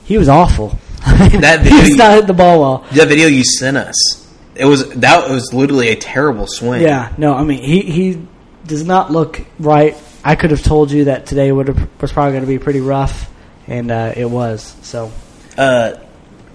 He 0.05 0.17
was 0.17 0.29
awful. 0.29 0.79
That 1.41 1.61
video 1.63 1.79
He's 1.79 1.89
you- 1.89 1.95
not 1.97 2.11
hitting 2.11 2.27
the 2.27 2.33
ball 2.33 2.59
well. 2.61 2.77
that 2.93 3.07
video 3.07 3.27
you 3.27 3.43
sent 3.43 3.77
us. 3.77 4.27
It 4.55 4.65
was 4.65 4.89
that 4.91 5.29
was 5.29 5.53
literally 5.53 5.89
a 5.89 5.95
terrible 5.95 6.45
swing. 6.47 6.81
Yeah, 6.81 7.11
no, 7.17 7.33
I 7.33 7.43
mean 7.43 7.61
he 7.63 7.81
he 7.81 8.27
does 8.65 8.83
not 8.85 9.11
look 9.11 9.41
right. 9.59 9.95
I 10.23 10.35
could 10.35 10.51
have 10.51 10.61
told 10.61 10.91
you 10.91 11.05
that 11.05 11.25
today 11.25 11.51
would 11.51 11.67
have 11.69 12.01
was 12.01 12.11
probably 12.11 12.33
going 12.33 12.43
to 12.43 12.47
be 12.47 12.59
pretty 12.59 12.81
rough, 12.81 13.29
and 13.67 13.89
uh, 13.89 14.13
it 14.15 14.29
was. 14.29 14.75
So 14.83 15.11
Uh, 15.57 15.93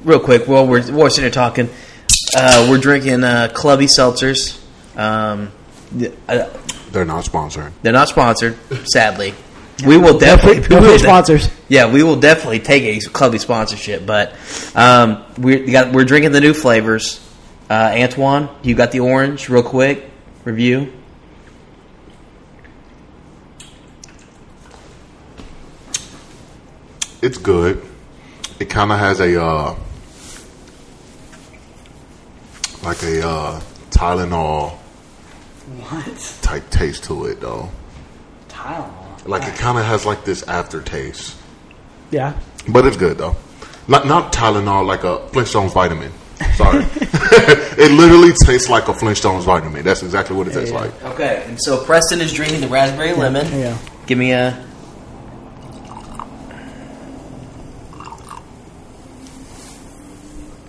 real 0.05 0.21
quick, 0.21 0.47
while 0.47 0.67
we're 0.67 0.83
while 0.83 1.01
we're 1.05 1.11
sitting 1.11 1.25
here 1.25 1.31
talking, 1.33 1.69
uh, 2.37 2.67
we're 2.71 2.79
drinking 2.79 3.25
uh, 3.25 3.49
Clubby 3.53 3.87
seltzers. 3.87 4.61
Um, 4.97 5.51
uh, 6.29 6.49
They're 6.93 7.05
not 7.05 7.25
sponsored. 7.25 7.73
they're 7.83 7.93
not 7.93 8.09
sponsored, 8.09 8.57
sadly. 8.85 9.35
We 9.85 9.99
will 9.99 10.19
definitely 10.19 10.67
no 10.69 10.81
we 10.81 10.89
will 10.89 10.99
sponsors. 10.99 11.51
Yeah, 11.69 11.93
we 11.93 12.03
will 12.03 12.17
definitely 12.17 12.61
take 12.61 12.85
a 12.85 13.09
Clubby 13.11 13.39
sponsorship, 13.39 14.07
but 14.07 14.35
um, 14.75 15.25
we're 15.39 15.65
we 15.65 15.73
got, 15.73 15.93
we're 15.93 16.05
drinking 16.05 16.33
the 16.33 16.41
new 16.41 16.55
flavors. 16.55 17.21
Uh, 17.69 17.95
Antoine, 17.95 18.49
you 18.63 18.75
got 18.75 18.93
the 18.93 19.01
orange, 19.01 19.49
real 19.49 19.63
quick 19.63 20.09
review. 20.45 20.93
It's 27.21 27.39
good. 27.39 27.85
It 28.61 28.71
kind 28.71 28.93
of 28.93 28.99
has 28.99 29.21
a 29.21 29.43
uh, 29.43 29.77
like 32.83 33.03
a 33.03 33.27
uh, 33.29 33.61
Tylenol 33.91 34.71
What? 34.71 36.39
type 36.41 36.71
taste 36.71 37.05
to 37.05 37.27
it, 37.27 37.41
though. 37.41 37.69
Tylenol. 38.49 39.06
Like 39.29 39.43
it 39.49 39.55
kind 39.59 39.79
of 39.79 39.85
has 39.85 40.07
like 40.07 40.25
this 40.25 40.43
aftertaste, 40.49 41.37
Yeah. 42.11 42.35
but 42.69 42.87
it's 42.87 42.97
good 42.97 43.19
though. 43.19 43.37
Not 43.89 44.07
not 44.07 44.33
Tylenol, 44.33 44.87
like 44.87 45.05
a 45.05 45.19
Flintstones 45.33 45.73
vitamin. 45.73 46.13
Sorry, 46.57 46.85
it 46.95 47.93
literally 47.93 48.33
tastes 48.45 48.69
like 48.69 48.89
a 48.89 48.93
Flintstones 48.93 49.45
vitamin. 49.45 49.85
That's 49.85 50.03
exactly 50.03 50.37
what 50.37 50.47
it 50.49 50.53
tastes 50.55 50.71
Yeah. 50.73 50.81
like. 50.81 51.03
Okay, 51.05 51.45
and 51.47 51.59
so 51.63 51.83
Preston 51.85 52.21
is 52.21 52.33
drinking 52.33 52.61
the 52.61 52.69
raspberry 52.69 53.13
lemon. 53.15 53.47
Yeah. 53.59 53.77
Give 54.07 54.19
me 54.19 54.33
a. 54.33 54.63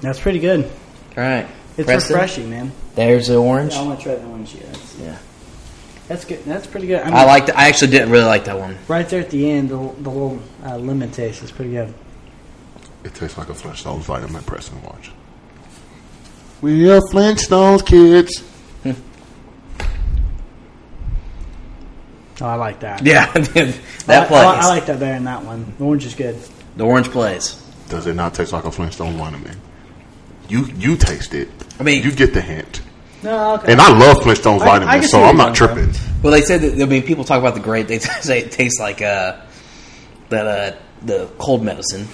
That's 0.01 0.19
pretty 0.19 0.39
good. 0.39 0.63
All 0.65 1.23
right, 1.23 1.47
It's 1.77 1.85
Preston, 1.85 2.13
refreshing, 2.15 2.49
man. 2.49 2.71
There's 2.95 3.27
the 3.27 3.37
orange. 3.37 3.73
Yeah, 3.73 3.81
I 3.81 3.85
want 3.85 3.99
to 3.99 4.03
try 4.05 4.15
that 4.15 4.27
one. 4.27 4.45
Shit, 4.45 4.65
Yeah. 5.01 5.17
That's 6.07 6.25
good. 6.25 6.43
That's 6.45 6.67
pretty 6.67 6.87
good. 6.87 7.01
I, 7.01 7.05
mean, 7.05 7.13
I 7.13 7.25
like. 7.25 7.49
I 7.55 7.67
actually 7.67 7.91
didn't 7.91 8.09
really 8.11 8.25
like 8.25 8.45
that 8.45 8.57
one. 8.57 8.77
right 8.87 9.07
there 9.09 9.21
at 9.21 9.29
the 9.29 9.49
end. 9.49 9.69
The, 9.69 9.75
the 9.77 10.09
little 10.09 10.39
uh, 10.65 10.77
lemon 10.77 11.11
taste 11.11 11.43
is 11.43 11.51
pretty 11.51 11.71
good. 11.71 11.93
It 13.03 13.13
tastes 13.13 13.37
like 13.37 13.49
a 13.49 13.53
Flintstones 13.53 14.01
vitamin. 14.01 14.43
Press 14.43 14.69
and 14.71 14.83
watch. 14.83 15.11
We 16.61 16.89
are 16.89 17.01
Flintstones 17.11 17.85
kids. 17.85 18.43
Oh, 22.39 22.45
I 22.45 22.55
like 22.55 22.81
that. 22.81 23.03
Yeah, 23.05 23.31
that 23.33 23.57
I, 24.07 24.25
plays. 24.27 24.31
I, 24.31 24.59
I 24.61 24.67
like 24.67 24.85
that 24.85 24.99
better 24.99 25.13
than 25.13 25.23
that 25.23 25.43
one. 25.43 25.73
The 25.77 25.83
orange 25.85 26.05
is 26.05 26.13
good. 26.13 26.37
the 26.75 26.85
orange 26.85 27.09
plays. 27.09 27.61
Does 27.89 28.05
it 28.05 28.13
not 28.13 28.33
taste 28.33 28.53
like 28.53 28.65
a 28.65 28.69
Flintstones 28.69 29.15
vitamin? 29.17 29.59
You 30.47 30.65
you 30.77 30.97
taste 30.97 31.33
it. 31.33 31.49
I 31.79 31.83
mean- 31.83 32.03
you 32.03 32.11
get 32.11 32.33
the 32.33 32.41
hint. 32.41 32.81
No, 33.27 33.55
okay. 33.55 33.73
And 33.73 33.81
I 33.81 33.89
love 33.89 34.19
Flintstones 34.19 34.61
I- 34.61 34.65
I 34.65 34.79
vitamins, 34.79 35.01
can 35.01 35.09
so 35.09 35.23
I'm 35.23 35.35
not 35.35 35.57
going, 35.57 35.75
tripping. 35.75 35.93
Well, 36.23 36.31
they 36.31 36.41
said 36.41 36.61
that. 36.61 36.81
I 36.81 36.85
mean, 36.85 37.03
people 37.03 37.25
talk 37.25 37.39
about 37.39 37.55
the 37.55 37.59
grape. 37.59 37.87
They 37.87 37.99
say 38.21 38.39
it 38.39 38.53
tastes 38.53 38.79
like 38.79 39.01
uh, 39.01 39.41
that 40.29 40.47
uh, 40.47 40.77
the 41.01 41.29
cold 41.37 41.61
medicine. 41.61 42.07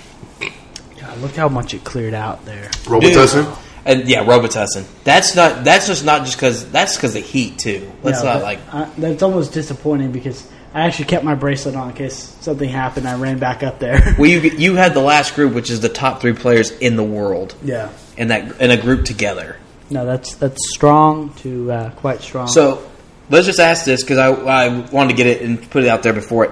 God, 1.00 1.18
look 1.20 1.36
how 1.36 1.50
much 1.50 1.76
it 1.76 1.84
cleared 1.84 2.16
out 2.16 2.46
there. 2.46 2.70
Robitussin. 2.86 3.56
And 3.86 4.10
yeah, 4.10 4.26
Robitussin. 4.26 4.86
That's 5.04 5.36
not. 5.36 5.64
That's 5.64 5.86
just 5.86 6.04
not 6.04 6.26
just 6.26 6.38
because. 6.38 6.72
That's 6.72 6.96
because 6.96 7.14
the 7.14 7.20
heat 7.20 7.60
too. 7.60 7.92
Let's 8.02 8.24
Yeah, 8.24 8.34
not 8.34 8.42
like. 8.42 8.60
I, 8.74 8.90
that's 8.98 9.22
almost 9.22 9.54
disappointing 9.54 10.12
because 10.12 10.50
I 10.74 10.82
actually 10.82 11.06
kept 11.06 11.24
my 11.24 11.36
bracelet 11.36 11.76
on 11.76 11.90
in 11.90 11.96
case 11.96 12.16
something 12.42 12.68
happened. 12.68 13.08
I 13.08 13.18
ran 13.18 13.38
back 13.38 13.62
up 13.62 13.78
there. 13.78 14.16
Well, 14.18 14.30
you 14.30 14.40
you 14.58 14.76
had 14.76 14.96
the 14.96 15.02
last 15.02 15.36
group, 15.36 15.54
which 15.54 15.70
is 15.70 15.80
the 15.82 15.90
top 15.90 16.22
three 16.22 16.34
players 16.34 16.72
in 16.72 16.96
the 16.96 17.04
world, 17.04 17.54
yeah. 17.64 17.92
in 18.18 18.30
that 18.30 18.60
in 18.60 18.72
a 18.72 18.78
group 18.78 19.06
together. 19.06 19.58
No, 19.94 20.06
that's 20.06 20.36
that's 20.36 20.74
strong 20.74 21.34
to 21.36 21.72
uh, 21.72 21.90
quite 21.92 22.22
strong. 22.22 22.48
So 22.48 22.90
let's 23.30 23.46
just 23.46 23.60
ask 23.60 23.86
this 23.86 24.04
because 24.04 24.18
I, 24.18 24.28
I 24.30 24.68
wanted 24.90 25.10
to 25.12 25.16
get 25.16 25.28
it 25.28 25.42
and 25.42 25.70
put 25.72 25.84
it 25.84 25.90
out 25.90 26.04
there 26.04 26.14
before 26.14 26.46
it. 26.46 26.52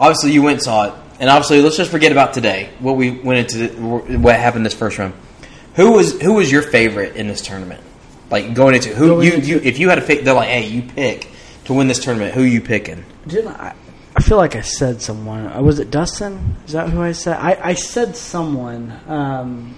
Obviously, 0.00 0.32
you 0.32 0.42
went 0.42 0.54
and 0.54 0.62
saw 0.62 0.84
it, 0.88 0.94
and 1.20 1.28
obviously, 1.30 1.60
let's 1.62 1.76
just 1.76 1.90
forget 1.90 2.12
about 2.12 2.32
today. 2.34 2.70
What 2.80 2.96
we 2.96 3.10
went 3.10 3.54
into, 3.54 3.68
what 4.18 4.36
happened 4.36 4.64
this 4.66 4.74
first 4.74 4.98
round. 4.98 5.14
Who 5.74 5.92
was 5.92 6.20
who 6.20 6.34
was 6.34 6.50
your 6.50 6.62
favorite 6.62 7.14
in 7.16 7.28
this 7.28 7.40
tournament? 7.42 7.82
Like 8.30 8.54
going 8.54 8.74
into 8.74 8.94
who 8.94 9.08
Going 9.08 9.26
you, 9.26 9.32
into- 9.34 9.46
you 9.46 9.56
if 9.62 9.78
you 9.78 9.88
had 9.88 9.96
to 9.96 10.02
pick, 10.04 10.24
they're 10.24 10.34
like, 10.34 10.48
hey, 10.48 10.66
you 10.66 10.82
pick 10.82 11.28
to 11.66 11.72
win 11.74 11.88
this 11.88 11.98
tournament. 11.98 12.34
Who 12.34 12.42
you 12.42 12.60
picking? 12.60 13.04
Didn't 13.26 13.52
I? 13.52 13.74
I 14.16 14.20
feel 14.20 14.36
like 14.38 14.56
I 14.56 14.62
said 14.62 15.00
someone. 15.00 15.46
Uh, 15.46 15.62
Was 15.62 15.78
it 15.78 15.90
Dustin? 15.90 16.56
Is 16.66 16.72
that 16.72 16.88
who 16.88 17.00
I 17.00 17.12
said? 17.12 17.36
I, 17.36 17.58
I 17.62 17.74
said 17.74 18.16
someone 18.16 18.92
um, 19.06 19.76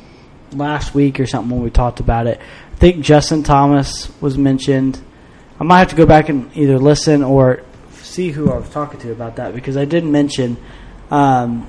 last 0.53 0.95
week 0.95 1.21
or 1.21 1.27
something 1.27 1.51
when 1.55 1.63
we 1.63 1.71
talked 1.71 2.01
about 2.01 2.27
it. 2.27 2.41
I 2.81 2.89
think 2.89 3.05
Justin 3.05 3.43
Thomas 3.43 4.11
was 4.23 4.39
mentioned. 4.39 4.99
I 5.61 5.65
might 5.65 5.81
have 5.81 5.91
to 5.91 5.97
go 5.97 6.07
back 6.07 6.31
and 6.31 6.51
either 6.57 6.79
listen 6.79 7.23
or 7.23 7.63
see 7.93 8.31
who 8.31 8.51
I 8.51 8.57
was 8.57 8.71
talking 8.71 8.99
to 9.01 9.13
about 9.13 9.37
that 9.37 9.55
because 9.55 9.77
I 9.77 9.85
did 9.85 10.03
mention. 10.03 10.57
Um, 11.11 11.69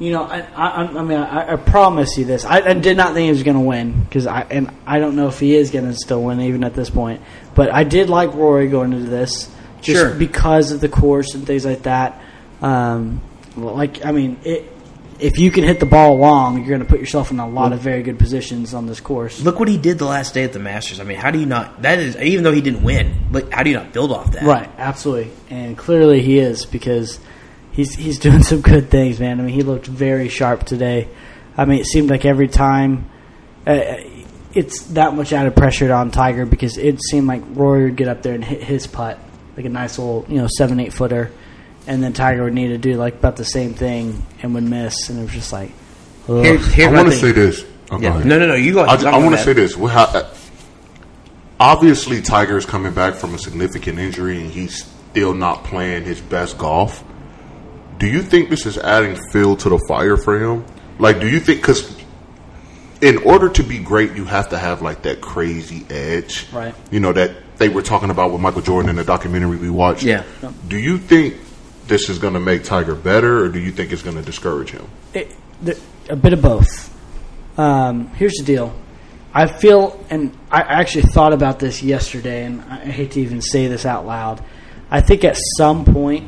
you 0.00 0.10
know, 0.10 0.24
I, 0.24 0.40
I, 0.40 0.82
I 0.82 1.02
mean, 1.04 1.16
I, 1.16 1.52
I 1.52 1.56
promise 1.56 2.18
you 2.18 2.24
this. 2.24 2.44
I, 2.44 2.56
I 2.60 2.74
did 2.74 2.96
not 2.96 3.14
think 3.14 3.26
he 3.26 3.30
was 3.30 3.44
going 3.44 3.56
to 3.56 3.62
win 3.62 4.02
because 4.02 4.26
I 4.26 4.40
and 4.50 4.74
I 4.84 4.98
don't 4.98 5.14
know 5.14 5.28
if 5.28 5.38
he 5.38 5.54
is 5.54 5.70
going 5.70 5.84
to 5.84 5.94
still 5.94 6.24
win 6.24 6.40
even 6.40 6.64
at 6.64 6.74
this 6.74 6.90
point. 6.90 7.22
But 7.54 7.72
I 7.72 7.84
did 7.84 8.10
like 8.10 8.34
Rory 8.34 8.66
going 8.66 8.92
into 8.92 9.08
this 9.08 9.48
just 9.80 10.00
Sure. 10.00 10.12
because 10.12 10.72
of 10.72 10.80
the 10.80 10.88
course 10.88 11.36
and 11.36 11.46
things 11.46 11.64
like 11.64 11.82
that. 11.82 12.20
Um, 12.60 13.20
like 13.56 14.04
I 14.04 14.10
mean, 14.10 14.40
it, 14.42 14.72
if 15.20 15.38
you 15.38 15.50
can 15.50 15.64
hit 15.64 15.80
the 15.80 15.86
ball 15.86 16.16
long, 16.18 16.58
you're 16.58 16.68
going 16.68 16.80
to 16.80 16.86
put 16.86 17.00
yourself 17.00 17.30
in 17.30 17.38
a 17.38 17.48
lot 17.48 17.72
of 17.72 17.80
very 17.80 18.02
good 18.02 18.18
positions 18.18 18.74
on 18.74 18.86
this 18.86 19.00
course. 19.00 19.40
Look 19.40 19.58
what 19.58 19.68
he 19.68 19.76
did 19.76 19.98
the 19.98 20.04
last 20.06 20.34
day 20.34 20.44
at 20.44 20.52
the 20.52 20.58
Masters. 20.58 21.00
I 21.00 21.04
mean, 21.04 21.18
how 21.18 21.30
do 21.30 21.38
you 21.38 21.46
not? 21.46 21.82
That 21.82 21.98
is 21.98 22.16
even 22.16 22.44
though 22.44 22.52
he 22.52 22.60
didn't 22.60 22.82
win, 22.82 23.28
but 23.30 23.52
how 23.52 23.62
do 23.62 23.70
you 23.70 23.76
not 23.76 23.92
build 23.92 24.12
off 24.12 24.32
that? 24.32 24.42
Right, 24.42 24.68
absolutely, 24.78 25.32
and 25.50 25.76
clearly 25.76 26.22
he 26.22 26.38
is 26.38 26.66
because 26.66 27.20
he's 27.72 27.94
he's 27.94 28.18
doing 28.26 28.42
some 28.42 28.60
good 28.60 28.90
things, 28.90 29.20
man. 29.20 29.40
I 29.40 29.44
mean, 29.44 29.54
he 29.54 29.62
looked 29.62 29.86
very 29.86 30.28
sharp 30.28 30.64
today. 30.64 31.08
I 31.56 31.64
mean, 31.64 31.80
it 31.80 31.86
seemed 31.86 32.10
like 32.10 32.24
every 32.24 32.48
time 32.48 33.10
uh, 33.66 33.96
it's 34.54 34.84
that 34.88 35.14
much 35.14 35.32
added 35.32 35.56
pressure 35.56 35.92
on 35.92 36.10
Tiger 36.10 36.46
because 36.46 36.78
it 36.78 37.02
seemed 37.02 37.26
like 37.26 37.42
Rory 37.50 37.84
would 37.84 37.96
get 37.96 38.08
up 38.08 38.22
there 38.22 38.34
and 38.34 38.44
hit 38.44 38.62
his 38.62 38.86
putt 38.86 39.18
like 39.56 39.66
a 39.66 39.68
nice 39.68 39.98
little 39.98 40.24
you 40.28 40.38
know 40.38 40.46
seven 40.46 40.80
eight 40.80 40.92
footer, 40.92 41.30
and 41.90 42.00
then 42.00 42.12
Tiger 42.12 42.44
would 42.44 42.54
need 42.54 42.68
to 42.68 42.78
do 42.78 42.94
like 42.94 43.14
about 43.14 43.34
the 43.34 43.44
same 43.44 43.74
thing 43.74 44.24
and 44.42 44.54
would 44.54 44.62
miss, 44.62 45.10
and 45.10 45.18
it 45.18 45.22
was 45.22 45.32
just 45.32 45.52
like, 45.52 45.72
ugh. 46.28 46.44
Here, 46.44 46.56
here's 46.56 46.92
I 46.92 46.94
want 46.94 47.08
to 47.08 47.16
say 47.16 47.32
this. 47.32 47.64
Oh, 47.90 47.98
go 47.98 48.04
Yeah. 48.04 48.22
No, 48.22 48.38
no, 48.38 48.46
no. 48.46 48.54
You 48.54 48.74
go 48.74 48.84
I, 48.84 48.94
ahead. 48.94 49.06
I 49.06 49.18
want 49.18 49.36
to 49.36 49.42
say 49.42 49.54
this. 49.54 49.76
We 49.76 49.90
ha- 49.90 50.12
uh, 50.14 50.34
obviously 51.58 52.22
Tiger's 52.22 52.64
coming 52.64 52.94
back 52.94 53.14
from 53.14 53.34
a 53.34 53.38
significant 53.38 53.98
injury 53.98 54.40
and 54.40 54.52
he's 54.52 54.84
still 54.84 55.34
not 55.34 55.64
playing 55.64 56.04
his 56.04 56.20
best 56.20 56.58
golf. 56.58 57.02
Do 57.98 58.06
you 58.06 58.22
think 58.22 58.50
this 58.50 58.66
is 58.66 58.78
adding 58.78 59.18
fuel 59.32 59.56
to 59.56 59.68
the 59.68 59.84
fire 59.88 60.16
for 60.16 60.38
him? 60.38 60.64
Like, 61.00 61.18
do 61.18 61.28
you 61.28 61.40
think 61.40 61.60
because 61.60 62.00
in 63.00 63.18
order 63.24 63.48
to 63.48 63.64
be 63.64 63.80
great, 63.80 64.12
you 64.12 64.24
have 64.26 64.50
to 64.50 64.58
have 64.58 64.80
like 64.80 65.02
that 65.02 65.20
crazy 65.20 65.84
edge, 65.90 66.46
Right. 66.52 66.72
You 66.92 67.00
know 67.00 67.12
that 67.12 67.32
they 67.58 67.68
were 67.68 67.82
talking 67.82 68.10
about 68.10 68.30
with 68.30 68.40
Michael 68.40 68.62
Jordan 68.62 68.90
in 68.90 68.96
the 68.96 69.04
documentary 69.04 69.56
we 69.56 69.70
watched. 69.70 70.04
Yeah. 70.04 70.22
Do 70.68 70.78
you 70.78 70.96
think 70.96 71.34
this 71.90 72.08
is 72.08 72.18
going 72.18 72.32
to 72.34 72.40
make 72.40 72.64
Tiger 72.64 72.94
better, 72.94 73.44
or 73.44 73.48
do 73.50 73.58
you 73.58 73.70
think 73.70 73.92
it's 73.92 74.00
going 74.02 74.16
to 74.16 74.22
discourage 74.22 74.70
him? 74.70 74.88
it, 75.12 75.30
the, 75.62 75.78
a 76.08 76.16
bit 76.16 76.32
of 76.32 76.40
both. 76.40 76.88
Um, 77.58 78.06
here's 78.14 78.32
the 78.36 78.44
deal. 78.44 78.74
I 79.34 79.46
feel, 79.46 80.02
and 80.08 80.34
I 80.50 80.60
actually 80.62 81.02
thought 81.02 81.34
about 81.34 81.58
this 81.58 81.82
yesterday, 81.82 82.44
and 82.46 82.62
I 82.62 82.76
hate 82.86 83.10
to 83.12 83.20
even 83.20 83.42
say 83.42 83.66
this 83.68 83.84
out 83.84 84.06
loud. 84.06 84.42
I 84.90 85.02
think 85.02 85.22
at 85.24 85.36
some 85.58 85.84
point 85.84 86.24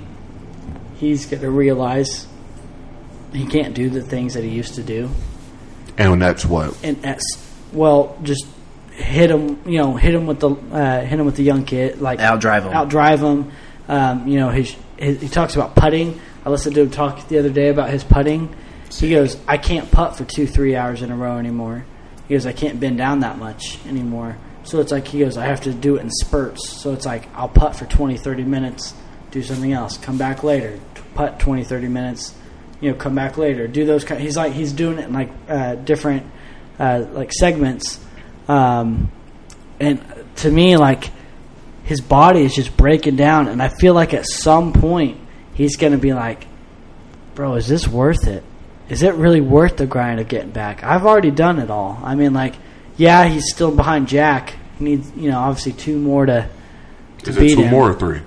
he's 0.97 1.25
going 1.27 1.43
to 1.43 1.51
realize 1.51 2.27
he 3.33 3.47
can't 3.47 3.75
do 3.75 3.89
the 3.89 4.03
things 4.03 4.35
that 4.35 4.45
he 4.45 4.51
used 4.51 4.75
to 4.75 4.83
do, 4.83 5.09
And 5.97 6.21
that's 6.21 6.45
what 6.45 6.77
and 6.85 7.05
at 7.05 7.17
s- 7.17 7.53
well, 7.73 8.17
just 8.23 8.47
hit 8.93 9.31
him. 9.31 9.59
You 9.67 9.79
know, 9.79 9.97
hit 9.97 10.15
him 10.15 10.27
with 10.27 10.39
the 10.41 10.51
uh, 10.51 11.01
hit 11.01 11.19
him 11.19 11.25
with 11.27 11.37
the 11.37 11.43
young 11.45 11.65
kid, 11.65 12.01
like 12.01 12.19
Outdrive 12.21 12.67
'em. 12.67 12.73
outdrive 12.73 13.19
him. 13.21 13.51
Um, 13.89 14.29
you 14.29 14.39
know, 14.39 14.51
his, 14.51 14.77
his 15.03 15.21
he 15.21 15.29
talks 15.29 15.55
about 15.55 15.75
putting. 15.75 16.21
I 16.45 16.51
listened 16.51 16.75
to 16.77 16.83
him 16.83 16.91
talk 16.91 17.29
the 17.29 17.39
other 17.39 17.51
day 17.51 17.69
about 17.69 17.91
his 17.91 18.05
putting. 18.05 18.55
He 18.91 19.11
goes, 19.11 19.37
I 19.49 19.57
can't 19.57 19.91
putt 19.91 20.17
for 20.17 20.25
two, 20.25 20.47
three 20.47 20.77
hours 20.77 21.03
in 21.03 21.11
a 21.11 21.17
row 21.17 21.39
anymore. 21.39 21.85
He 22.29 22.35
goes, 22.35 22.47
I 22.47 22.53
can't 22.53 22.79
bend 22.79 22.99
down 22.99 23.21
that 23.21 23.39
much 23.39 23.79
anymore. 23.87 24.37
So 24.65 24.81
it's 24.81 24.93
like, 24.93 25.09
he 25.09 25.21
goes, 25.21 25.37
I 25.37 25.47
have 25.47 25.63
to 25.63 25.73
do 25.73 25.97
it 25.97 26.03
in 26.03 26.11
spurts. 26.11 26.69
So 26.81 26.93
it's 26.93 27.07
like, 27.07 27.29
I'll 27.35 27.49
putt 27.49 27.75
for 27.75 27.87
20, 27.87 28.17
30 28.17 28.45
minutes, 28.45 28.95
do 29.31 29.43
something 29.43 29.73
else, 29.73 29.97
come 29.97 30.19
back 30.19 30.45
later, 30.45 30.79
putt 31.15 31.41
20, 31.41 31.65
30 31.65 31.89
minutes, 31.89 32.35
you 32.81 32.91
know, 32.91 32.97
come 32.97 33.15
back 33.15 33.39
later, 33.39 33.67
do 33.67 33.85
those 33.85 34.05
kind. 34.05 34.21
He's 34.21 34.37
like, 34.37 34.53
he's 34.53 34.73
doing 34.73 34.99
it 34.99 35.07
in 35.07 35.13
like 35.13 35.31
uh, 35.49 35.75
different, 35.77 36.27
uh, 36.79 37.05
like 37.13 37.33
segments. 37.33 37.99
Um, 38.47 39.11
and 39.81 40.01
to 40.37 40.51
me, 40.51 40.77
like, 40.77 41.11
his 41.93 42.01
body 42.01 42.41
is 42.43 42.55
just 42.55 42.75
breaking 42.75 43.17
down. 43.17 43.49
And 43.49 43.63
I 43.63 43.69
feel 43.69 43.93
like 43.93 44.15
at 44.15 44.25
some 44.27 44.73
point, 44.73 45.19
he's 45.53 45.77
going 45.77 45.93
to 45.93 45.99
be 45.99 46.15
like, 46.15 46.47
bro, 47.35 47.55
is 47.57 47.69
this 47.69 47.87
worth 47.87 48.27
it? 48.27 48.43
Is 48.89 49.03
it 49.03 49.15
really 49.15 49.43
worth 49.43 49.77
the 49.77 49.85
grind 49.87 50.19
of 50.21 50.29
getting 50.29 50.53
back? 50.53 50.83
I've 50.83 51.05
already 51.05 51.31
done 51.31 51.59
it 51.59 51.71
all. 51.71 52.01
I 52.03 52.15
mean, 52.15 52.33
like, 52.33 52.55
yeah, 52.97 53.27
he's 53.29 53.53
still 53.53 53.75
behind 53.75 54.09
Jack. 54.09 54.55
He 54.79 54.85
needs, 54.85 55.13
you 55.17 55.31
know, 55.31 55.39
obviously 55.39 55.73
two 55.73 55.99
more 55.99 56.25
to. 56.25 56.49
to 57.25 57.31
is 57.31 57.37
it 57.37 57.41
beat 57.41 57.55
two 57.57 57.63
him. 57.65 57.71
more 57.71 57.91
or 57.91 57.95
three? 57.95 58.21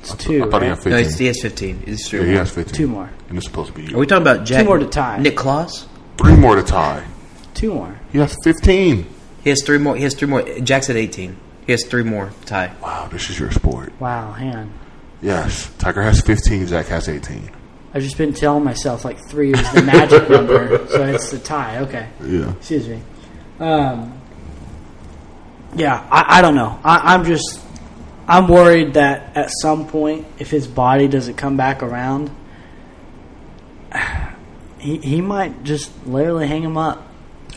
It's 0.00 0.12
I, 0.12 0.16
two. 0.18 0.44
I 0.44 0.50
thought 0.50 0.62
he 0.62 0.68
right? 0.68 0.78
had 0.78 0.90
No, 0.90 0.96
fifteen. 0.98 1.04
he's, 1.04 1.18
he 1.18 1.26
has 1.26 1.40
15. 1.42 1.78
He's 1.86 2.02
yeah, 2.04 2.08
three 2.10 2.20
he 2.20 2.26
more. 2.34 2.38
has 2.40 2.50
fifteen. 2.50 2.74
Two 2.76 2.86
more. 2.88 3.10
and 3.30 3.38
it's 3.38 3.46
supposed 3.46 3.74
to 3.74 3.80
be 3.80 3.94
Are 3.94 3.98
we 3.98 4.06
talking 4.06 4.22
about 4.22 4.44
Jack? 4.46 4.66
more 4.66 4.78
to 4.78 4.86
tie. 4.86 5.18
Nicklaus? 5.18 5.86
three 6.18 6.36
more 6.36 6.56
to 6.56 6.62
tie. 6.62 7.04
Two 7.54 7.72
more. 7.74 7.98
He 8.12 8.18
has 8.18 8.36
fifteen. 8.44 9.06
He 9.42 9.50
has 9.50 9.62
three 9.64 9.78
more. 9.78 9.96
He 9.96 10.02
has 10.04 10.14
three 10.14 10.28
more. 10.28 10.42
Jack's 10.60 10.90
at 10.90 10.96
18. 10.96 11.36
He 11.66 11.72
has 11.72 11.84
three 11.84 12.04
more 12.04 12.30
to 12.30 12.46
tie. 12.46 12.72
Wow, 12.80 13.08
this 13.10 13.28
is 13.28 13.38
your 13.38 13.50
sport. 13.50 13.92
Wow, 14.00 14.32
hang 14.32 14.54
on. 14.54 14.72
Yes, 15.20 15.70
Tiger 15.78 16.02
has 16.02 16.20
fifteen. 16.20 16.66
Zach 16.66 16.86
has 16.86 17.08
eighteen. 17.08 17.50
I've 17.92 18.02
just 18.02 18.18
been 18.18 18.32
telling 18.34 18.62
myself 18.62 19.04
like 19.04 19.18
three 19.28 19.52
is 19.52 19.72
the 19.72 19.82
magic 19.82 20.28
number, 20.30 20.86
so 20.88 21.04
it's 21.06 21.30
the 21.30 21.38
tie. 21.38 21.78
Okay. 21.80 22.08
Yeah. 22.22 22.52
Excuse 22.52 22.88
me. 22.88 23.00
Um, 23.58 24.20
yeah, 25.74 26.06
I, 26.10 26.38
I 26.38 26.42
don't 26.42 26.54
know. 26.54 26.78
I, 26.84 27.14
I'm 27.14 27.24
just 27.24 27.60
I'm 28.28 28.48
worried 28.48 28.94
that 28.94 29.36
at 29.36 29.50
some 29.62 29.88
point, 29.88 30.26
if 30.38 30.50
his 30.50 30.66
body 30.66 31.08
doesn't 31.08 31.34
come 31.34 31.56
back 31.56 31.82
around, 31.82 32.30
he 34.78 34.98
he 34.98 35.20
might 35.20 35.64
just 35.64 35.90
literally 36.06 36.46
hang 36.46 36.62
him 36.62 36.76
up. 36.76 37.06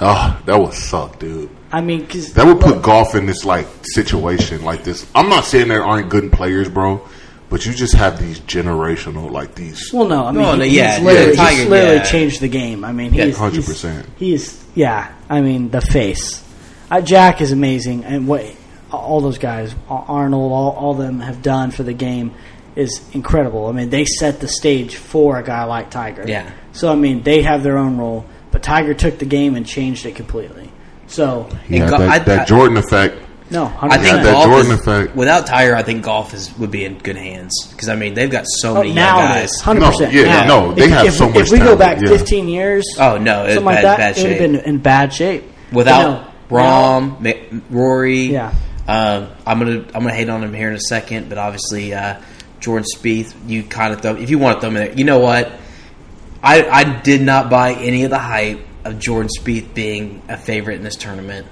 Oh, 0.01 0.41
that 0.45 0.57
would 0.59 0.73
suck, 0.73 1.19
dude. 1.19 1.49
I 1.71 1.81
mean, 1.81 2.01
because 2.01 2.33
That 2.33 2.45
would 2.45 2.59
put 2.59 2.81
golf 2.81 3.15
in 3.15 3.25
this 3.25 3.45
like 3.45 3.67
situation 3.83 4.63
like 4.63 4.83
this. 4.83 5.05
I'm 5.13 5.29
not 5.29 5.45
saying 5.45 5.67
there 5.67 5.83
aren't 5.83 6.09
good 6.09 6.31
players, 6.31 6.67
bro, 6.67 7.07
but 7.49 7.65
you 7.65 7.73
just 7.73 7.93
have 7.93 8.19
these 8.19 8.39
generational 8.41 9.29
like 9.29 9.55
these. 9.55 9.91
Well, 9.93 10.07
no, 10.07 10.25
I 10.25 10.31
mean, 10.31 10.41
No, 10.41 10.55
no, 10.55 10.63
yeah, 10.63 10.95
he's 10.95 11.05
literally, 11.05 11.35
yeah, 11.35 11.49
he's 11.51 11.67
literally 11.67 11.95
yeah. 11.97 12.03
changed 12.03 12.41
the 12.41 12.47
game. 12.47 12.83
I 12.83 12.91
mean, 12.91 13.11
he's 13.11 13.37
100%. 13.37 14.05
He's, 14.17 14.43
he's 14.43 14.65
yeah. 14.75 15.13
I 15.29 15.41
mean, 15.41 15.69
the 15.69 15.81
face. 15.81 16.43
Uh, 16.89 17.01
Jack 17.01 17.41
is 17.41 17.51
amazing, 17.51 18.03
and 18.03 18.27
what 18.27 18.45
all 18.91 19.21
those 19.21 19.37
guys, 19.37 19.75
Arnold, 19.87 20.51
all, 20.51 20.71
all 20.71 20.93
them 20.95 21.19
have 21.19 21.41
done 21.43 21.69
for 21.69 21.83
the 21.83 21.93
game 21.93 22.33
is 22.75 23.01
incredible. 23.13 23.67
I 23.67 23.71
mean, 23.73 23.89
they 23.89 24.05
set 24.05 24.39
the 24.39 24.47
stage 24.47 24.95
for 24.95 25.37
a 25.37 25.43
guy 25.43 25.65
like 25.65 25.91
Tiger. 25.91 26.25
Yeah. 26.27 26.51
So 26.71 26.91
I 26.91 26.95
mean, 26.95 27.23
they 27.23 27.43
have 27.43 27.61
their 27.61 27.77
own 27.77 27.97
role, 27.97 28.25
but 28.51 28.63
Tiger 28.63 28.93
took 28.93 29.19
the 29.19 29.25
game 29.25 29.55
and 29.55 29.65
changed 29.65 30.05
it 30.05 30.15
completely. 30.15 30.68
So 31.09 31.49
Yeah, 31.67 31.89
go- 31.89 31.97
that, 31.99 32.09
I- 32.09 32.19
that 32.19 32.39
I- 32.41 32.45
Jordan 32.45 32.77
effect. 32.77 33.15
no, 33.51 33.65
100%. 33.65 33.91
I 33.91 33.97
think 33.97 34.07
Yeah, 34.17 34.23
that 34.23 34.31
golf 34.31 34.45
Jordan 34.45 34.71
is, 34.71 34.79
effect. 34.79 35.15
without 35.15 35.47
Tiger, 35.47 35.75
I 35.75 35.81
think 35.83 36.03
golf 36.03 36.33
is 36.33 36.51
would 36.59 36.71
be 36.71 36.85
in 36.85 36.97
good 36.99 37.17
hands 37.17 37.67
because 37.71 37.89
I 37.89 37.95
mean 37.95 38.13
they've 38.13 38.29
got 38.29 38.45
so 38.47 38.71
Oh, 38.71 38.81
many 38.81 38.93
now 38.93 39.17
it 39.17 39.21
guys. 39.41 39.51
is 39.51 39.61
hundred 39.61 39.85
percent. 39.85 40.13
No, 40.13 40.19
yeah, 40.21 40.45
no, 40.45 40.71
they 40.73 40.83
if, 40.85 40.89
have 40.91 41.05
if, 41.07 41.13
so 41.15 41.27
if 41.29 41.35
much 41.35 41.51
we 41.51 41.57
go 41.59 41.75
back 41.75 41.99
yeah. 42.01 42.09
fifteen 42.09 42.47
years, 42.47 42.85
Oh 42.99 43.17
no, 43.17 43.43
it's 43.45 43.55
something 43.55 43.65
like 43.65 43.75
bad, 43.77 43.83
that, 43.85 43.97
bad 43.97 44.17
it 44.17 44.21
would 44.21 44.31
have 44.31 44.39
shape. 44.39 44.51
been 44.51 44.55
in 44.73 44.77
bad 44.77 45.13
shape. 45.13 45.43
Without 45.71 46.31
But 46.49 46.55
no, 46.55 46.57
Rahm, 46.57 47.21
Ma- 47.21 47.59
Rory, 47.71 48.21
Yeah. 48.33 48.53
Um, 48.87 49.27
I'm 49.45 49.59
gonna 49.59 49.83
I'm 49.93 50.01
gonna 50.01 50.13
hate 50.13 50.29
on 50.29 50.43
him 50.43 50.53
here 50.53 50.69
in 50.69 50.75
a 50.75 50.79
second, 50.79 51.29
but 51.29 51.37
obviously 51.37 51.93
uh, 51.93 52.15
Jordan 52.59 52.85
Spieth, 52.95 53.33
you 53.47 53.61
kind 53.63 53.93
of 53.93 54.01
throw 54.01 54.15
if 54.15 54.29
you 54.31 54.39
want 54.39 54.57
to 54.57 54.61
throw 54.61 54.69
him 54.71 54.77
in 54.77 54.83
there. 54.87 54.97
You 54.97 55.03
know 55.05 55.19
what? 55.19 55.51
I 56.43 56.63
I 56.67 56.83
did 57.01 57.21
not 57.21 57.49
buy 57.51 57.73
any 57.73 58.03
of 58.03 58.09
the 58.09 58.17
hype 58.17 58.59
of 58.85 58.99
Jordan 58.99 59.29
Spieth 59.39 59.73
being 59.73 60.21
a 60.29 60.37
favorite 60.37 60.75
in 60.75 60.83
this 60.83 60.95
tournament 60.95 61.47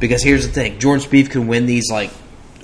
because 0.00 0.22
here's 0.22 0.46
the 0.46 0.52
thing: 0.52 0.78
Jordan 0.80 1.06
Spieth 1.06 1.30
can 1.30 1.46
win 1.46 1.66
these 1.66 1.90
like 1.90 2.10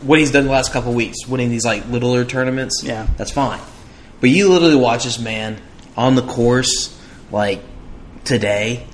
what 0.02 0.18
he's 0.18 0.32
done 0.32 0.44
the 0.44 0.50
last 0.50 0.72
couple 0.72 0.90
of 0.90 0.96
weeks, 0.96 1.26
winning 1.28 1.50
these 1.50 1.64
like 1.64 1.86
littler 1.88 2.24
tournaments. 2.24 2.82
Yeah. 2.82 3.06
that's 3.16 3.30
fine. 3.30 3.60
But 4.20 4.30
you 4.30 4.48
literally 4.48 4.76
watch 4.76 5.04
this 5.04 5.18
man 5.18 5.60
on 5.96 6.16
the 6.16 6.22
course 6.22 6.98
like 7.30 7.62
today. 8.24 8.86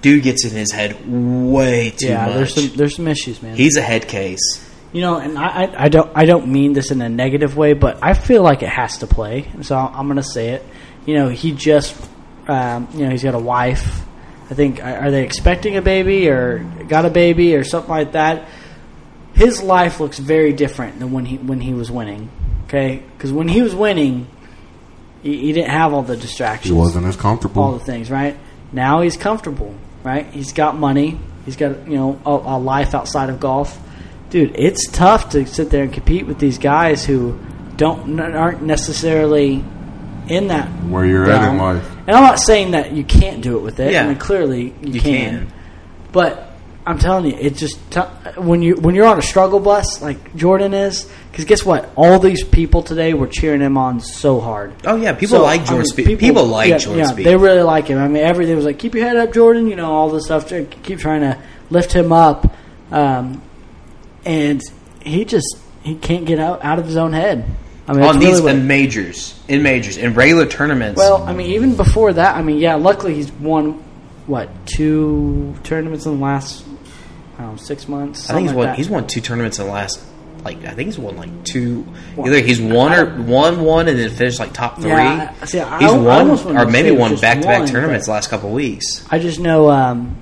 Dude 0.00 0.22
gets 0.22 0.46
in 0.46 0.52
his 0.52 0.72
head 0.72 0.96
way 1.06 1.90
too 1.90 2.06
yeah, 2.06 2.24
much. 2.24 2.34
there's 2.34 2.54
some 2.54 2.76
there's 2.76 2.96
some 2.96 3.06
issues, 3.06 3.42
man. 3.42 3.54
He's 3.54 3.76
a 3.76 3.82
head 3.82 4.08
case. 4.08 4.66
You 4.92 5.02
know, 5.02 5.18
and 5.18 5.38
I, 5.38 5.64
I, 5.64 5.84
I 5.84 5.88
don't 5.88 6.10
I 6.14 6.24
don't 6.24 6.48
mean 6.48 6.72
this 6.72 6.90
in 6.90 7.02
a 7.02 7.08
negative 7.08 7.54
way, 7.56 7.74
but 7.74 7.98
I 8.02 8.14
feel 8.14 8.42
like 8.42 8.62
it 8.62 8.70
has 8.70 8.98
to 8.98 9.06
play. 9.06 9.50
So 9.60 9.76
I'm 9.76 10.06
going 10.06 10.16
to 10.16 10.22
say 10.22 10.50
it. 10.50 10.66
You 11.04 11.14
know, 11.16 11.28
he 11.28 11.52
just 11.52 11.94
um, 12.48 12.88
you 12.94 13.04
know 13.04 13.10
he's 13.10 13.22
got 13.22 13.34
a 13.34 13.38
wife. 13.38 14.06
I 14.50 14.54
think 14.54 14.82
are 14.84 15.10
they 15.12 15.22
expecting 15.22 15.76
a 15.76 15.82
baby 15.82 16.28
or 16.28 16.58
got 16.88 17.04
a 17.04 17.10
baby 17.10 17.54
or 17.54 17.62
something 17.62 17.90
like 17.90 18.12
that? 18.12 18.48
His 19.32 19.62
life 19.62 20.00
looks 20.00 20.18
very 20.18 20.52
different 20.52 20.98
than 20.98 21.12
when 21.12 21.24
he 21.24 21.38
when 21.38 21.60
he 21.60 21.72
was 21.72 21.90
winning. 21.90 22.28
Okay, 22.64 23.02
because 23.16 23.32
when 23.32 23.48
he 23.48 23.62
was 23.62 23.74
winning, 23.74 24.26
he, 25.22 25.38
he 25.38 25.52
didn't 25.52 25.70
have 25.70 25.92
all 25.92 26.02
the 26.02 26.16
distractions 26.16 26.72
He 26.72 26.76
wasn't 26.78 27.06
as 27.06 27.16
comfortable. 27.16 27.62
all 27.62 27.72
the 27.72 27.84
things, 27.84 28.10
right? 28.10 28.36
Now 28.72 29.00
he's 29.02 29.16
comfortable, 29.16 29.74
right? 30.02 30.26
He's 30.26 30.52
got 30.52 30.76
money. 30.76 31.18
He's 31.44 31.56
got 31.56 31.86
you 31.88 31.96
know 31.96 32.20
a, 32.26 32.30
a 32.30 32.58
life 32.58 32.94
outside 32.94 33.30
of 33.30 33.38
golf, 33.38 33.78
dude. 34.30 34.52
It's 34.56 34.90
tough 34.90 35.30
to 35.30 35.46
sit 35.46 35.70
there 35.70 35.84
and 35.84 35.92
compete 35.92 36.26
with 36.26 36.38
these 36.40 36.58
guys 36.58 37.04
who 37.04 37.38
don't 37.76 38.18
aren't 38.20 38.62
necessarily 38.62 39.64
in 40.28 40.48
that 40.48 40.68
Where 40.84 41.06
you're 41.06 41.30
at 41.30 41.50
in 41.50 41.58
life. 41.58 41.88
And 42.10 42.16
I'm 42.18 42.24
not 42.24 42.40
saying 42.40 42.72
that 42.72 42.90
you 42.90 43.04
can't 43.04 43.40
do 43.40 43.56
it 43.56 43.60
with 43.60 43.78
it. 43.78 43.92
Yeah. 43.92 44.02
I 44.02 44.08
mean, 44.08 44.16
clearly 44.16 44.74
you, 44.82 44.92
You 44.94 45.00
can. 45.00 45.46
can. 45.46 45.52
But 46.10 46.52
I'm 46.84 46.98
telling 46.98 47.26
you, 47.26 47.36
it 47.38 47.54
just 47.54 47.78
t- 47.92 48.00
when 48.36 48.62
you 48.62 48.74
when 48.74 48.96
you're 48.96 49.06
on 49.06 49.16
a 49.16 49.22
struggle 49.22 49.60
bus 49.60 50.02
like 50.02 50.34
Jordan 50.34 50.74
is, 50.74 51.08
because 51.30 51.44
guess 51.44 51.64
what? 51.64 51.88
All 51.94 52.18
these 52.18 52.42
people 52.42 52.82
today 52.82 53.14
were 53.14 53.28
cheering 53.28 53.60
him 53.60 53.78
on 53.78 54.00
so 54.00 54.40
hard. 54.40 54.72
Oh 54.84 54.96
yeah, 54.96 55.12
people 55.12 55.40
like 55.40 55.64
Jordan 55.64 55.86
Spieth. 55.86 56.18
People, 56.18 56.46
like 56.46 56.68
yeah, 56.68 56.78
Jordan 56.78 57.06
yeah. 57.16 57.24
They 57.24 57.36
really 57.36 57.62
like 57.62 57.86
him. 57.86 57.98
I 57.98 58.08
mean, 58.08 58.24
everything 58.24 58.56
was 58.56 58.64
like, 58.64 58.80
"Keep 58.80 58.96
your 58.96 59.06
head 59.06 59.16
up, 59.16 59.32
Jordan." 59.32 59.68
You 59.68 59.76
know, 59.76 59.92
all 59.92 60.10
this 60.10 60.24
stuff. 60.24 60.48
Keep 60.82 60.98
trying 60.98 61.20
to 61.20 61.38
lift 61.70 61.92
him 61.92 62.12
up, 62.12 62.52
um, 62.90 63.40
and 64.24 64.60
he 65.00 65.24
just 65.24 65.58
he 65.84 65.94
can't 65.94 66.24
get 66.24 66.40
out 66.40 66.64
out 66.64 66.80
of 66.80 66.86
his 66.86 66.96
own 66.96 67.12
head. 67.12 67.44
I 67.88 67.92
mean, 67.92 68.02
on 68.02 68.18
these 68.18 68.28
really 68.28 68.42
what- 68.42 68.54
in 68.54 68.66
majors, 68.66 69.38
in 69.48 69.62
majors, 69.62 69.96
in 69.96 70.14
regular 70.14 70.46
tournaments. 70.46 70.98
well, 70.98 71.22
I 71.22 71.32
mean, 71.32 71.52
even 71.52 71.76
before 71.76 72.12
that, 72.12 72.36
I 72.36 72.42
mean, 72.42 72.58
yeah. 72.58 72.74
Luckily, 72.76 73.14
he's 73.14 73.32
won 73.32 73.82
what 74.26 74.48
two 74.66 75.54
tournaments 75.64 76.06
in 76.06 76.18
the 76.18 76.24
last 76.24 76.64
I 77.38 77.42
don't 77.42 77.52
know, 77.52 77.56
six 77.56 77.88
months. 77.88 78.28
I 78.30 78.34
think 78.34 78.42
he's 78.42 78.50
something 78.50 78.56
won. 78.56 78.66
that. 78.66 78.76
He's 78.76 78.88
won 78.88 79.06
two 79.06 79.20
tournaments 79.20 79.58
in 79.58 79.66
the 79.66 79.72
last. 79.72 80.00
Like 80.44 80.64
I 80.64 80.70
think 80.70 80.86
he's 80.86 80.98
won 80.98 81.16
like 81.16 81.44
two. 81.44 81.82
What? 82.14 82.28
Either 82.28 82.40
he's 82.40 82.60
won 82.60 82.92
or 82.92 83.22
won 83.22 83.60
one 83.60 83.88
and 83.88 83.98
then 83.98 84.08
finished 84.10 84.38
like 84.38 84.52
top 84.54 84.76
three. 84.80 84.90
Yeah, 84.90 85.32
see, 85.44 85.58
he's 85.58 85.66
I 85.66 85.90
won 85.96 86.28
wanted 86.28 86.46
or 86.56 86.66
maybe 86.66 86.88
say 86.88 86.94
it 86.94 86.98
was 86.98 87.10
won 87.10 87.20
back 87.20 87.40
to 87.40 87.46
back 87.46 87.68
tournaments 87.68 88.08
last 88.08 88.30
couple 88.30 88.48
of 88.48 88.54
weeks. 88.54 89.06
I 89.10 89.18
just 89.18 89.38
know 89.40 89.70
um, 89.70 90.16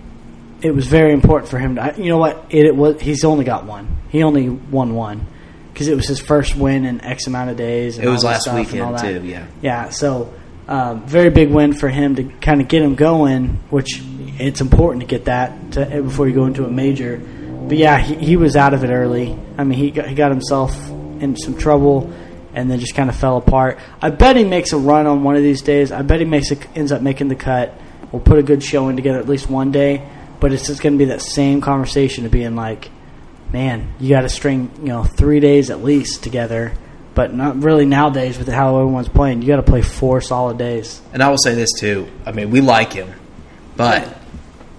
it 0.60 0.72
was 0.74 0.86
very 0.86 1.12
important 1.12 1.50
for 1.50 1.58
him 1.58 1.76
to. 1.76 1.94
You 1.96 2.08
know 2.08 2.18
what? 2.18 2.46
It, 2.50 2.66
it 2.66 2.74
was. 2.74 3.00
He's 3.00 3.24
only 3.24 3.44
got 3.44 3.64
one. 3.64 3.96
He 4.08 4.22
only 4.24 4.48
won 4.48 4.94
one 4.94 5.26
because 5.78 5.86
it 5.86 5.94
was 5.94 6.08
his 6.08 6.18
first 6.18 6.56
win 6.56 6.84
in 6.84 7.00
X 7.02 7.28
amount 7.28 7.50
of 7.50 7.56
days. 7.56 7.98
And 7.98 8.04
It 8.08 8.10
was 8.10 8.24
last 8.24 8.38
this 8.38 8.42
stuff 8.42 8.56
and 8.56 8.94
weekend, 8.96 9.22
too, 9.22 9.28
yeah. 9.28 9.46
Yeah. 9.62 9.90
So 9.90 10.34
um, 10.66 11.06
very 11.06 11.30
big 11.30 11.50
win 11.50 11.72
for 11.72 11.88
him 11.88 12.16
to 12.16 12.24
kind 12.24 12.60
of 12.60 12.66
get 12.66 12.82
him 12.82 12.96
going, 12.96 13.60
which 13.70 14.02
it's 14.40 14.60
important 14.60 15.02
to 15.02 15.06
get 15.06 15.26
that 15.26 15.70
to, 15.74 16.02
before 16.02 16.26
you 16.26 16.34
go 16.34 16.46
into 16.46 16.64
a 16.64 16.68
major. 16.68 17.18
But 17.18 17.76
yeah, 17.76 17.96
he, 18.00 18.16
he 18.16 18.36
was 18.36 18.56
out 18.56 18.74
of 18.74 18.82
it 18.82 18.90
early. 18.90 19.38
I 19.56 19.62
mean, 19.62 19.78
he 19.78 19.92
got, 19.92 20.08
he 20.08 20.16
got 20.16 20.32
himself 20.32 20.74
in 20.90 21.36
some 21.36 21.56
trouble 21.56 22.12
and 22.54 22.68
then 22.68 22.80
just 22.80 22.96
kind 22.96 23.08
of 23.08 23.14
fell 23.14 23.36
apart. 23.36 23.78
I 24.02 24.10
bet 24.10 24.34
he 24.34 24.42
makes 24.42 24.72
a 24.72 24.78
run 24.78 25.06
on 25.06 25.22
one 25.22 25.36
of 25.36 25.44
these 25.44 25.62
days. 25.62 25.92
I 25.92 26.02
bet 26.02 26.18
he 26.18 26.26
makes 26.26 26.50
a, 26.50 26.56
ends 26.76 26.90
up 26.90 27.02
making 27.02 27.28
the 27.28 27.36
cut. 27.36 27.72
We'll 28.10 28.20
put 28.20 28.40
a 28.40 28.42
good 28.42 28.64
showing 28.64 28.96
together 28.96 29.20
at 29.20 29.28
least 29.28 29.48
one 29.48 29.70
day. 29.70 30.10
But 30.40 30.52
it's 30.52 30.66
just 30.66 30.82
going 30.82 30.94
to 30.94 30.98
be 30.98 31.04
that 31.04 31.22
same 31.22 31.60
conversation 31.60 32.26
of 32.26 32.32
being 32.32 32.56
like, 32.56 32.90
man, 33.52 33.92
you 34.00 34.10
got 34.10 34.22
to 34.22 34.28
string 34.28 34.70
you 34.80 34.88
know 34.88 35.04
three 35.04 35.40
days 35.40 35.70
at 35.70 35.82
least 35.82 36.22
together. 36.22 36.72
But 37.14 37.34
not 37.34 37.64
really 37.64 37.84
nowadays 37.84 38.38
with 38.38 38.46
how 38.46 38.78
everyone's 38.78 39.08
playing. 39.08 39.42
You 39.42 39.48
got 39.48 39.56
to 39.56 39.62
play 39.64 39.82
four 39.82 40.20
solid 40.20 40.56
days. 40.56 41.00
And 41.12 41.20
I 41.20 41.28
will 41.30 41.36
say 41.38 41.52
this 41.56 41.72
too. 41.76 42.06
I 42.24 42.30
mean, 42.30 42.50
we 42.52 42.60
like 42.60 42.92
him, 42.92 43.12
but 43.76 44.16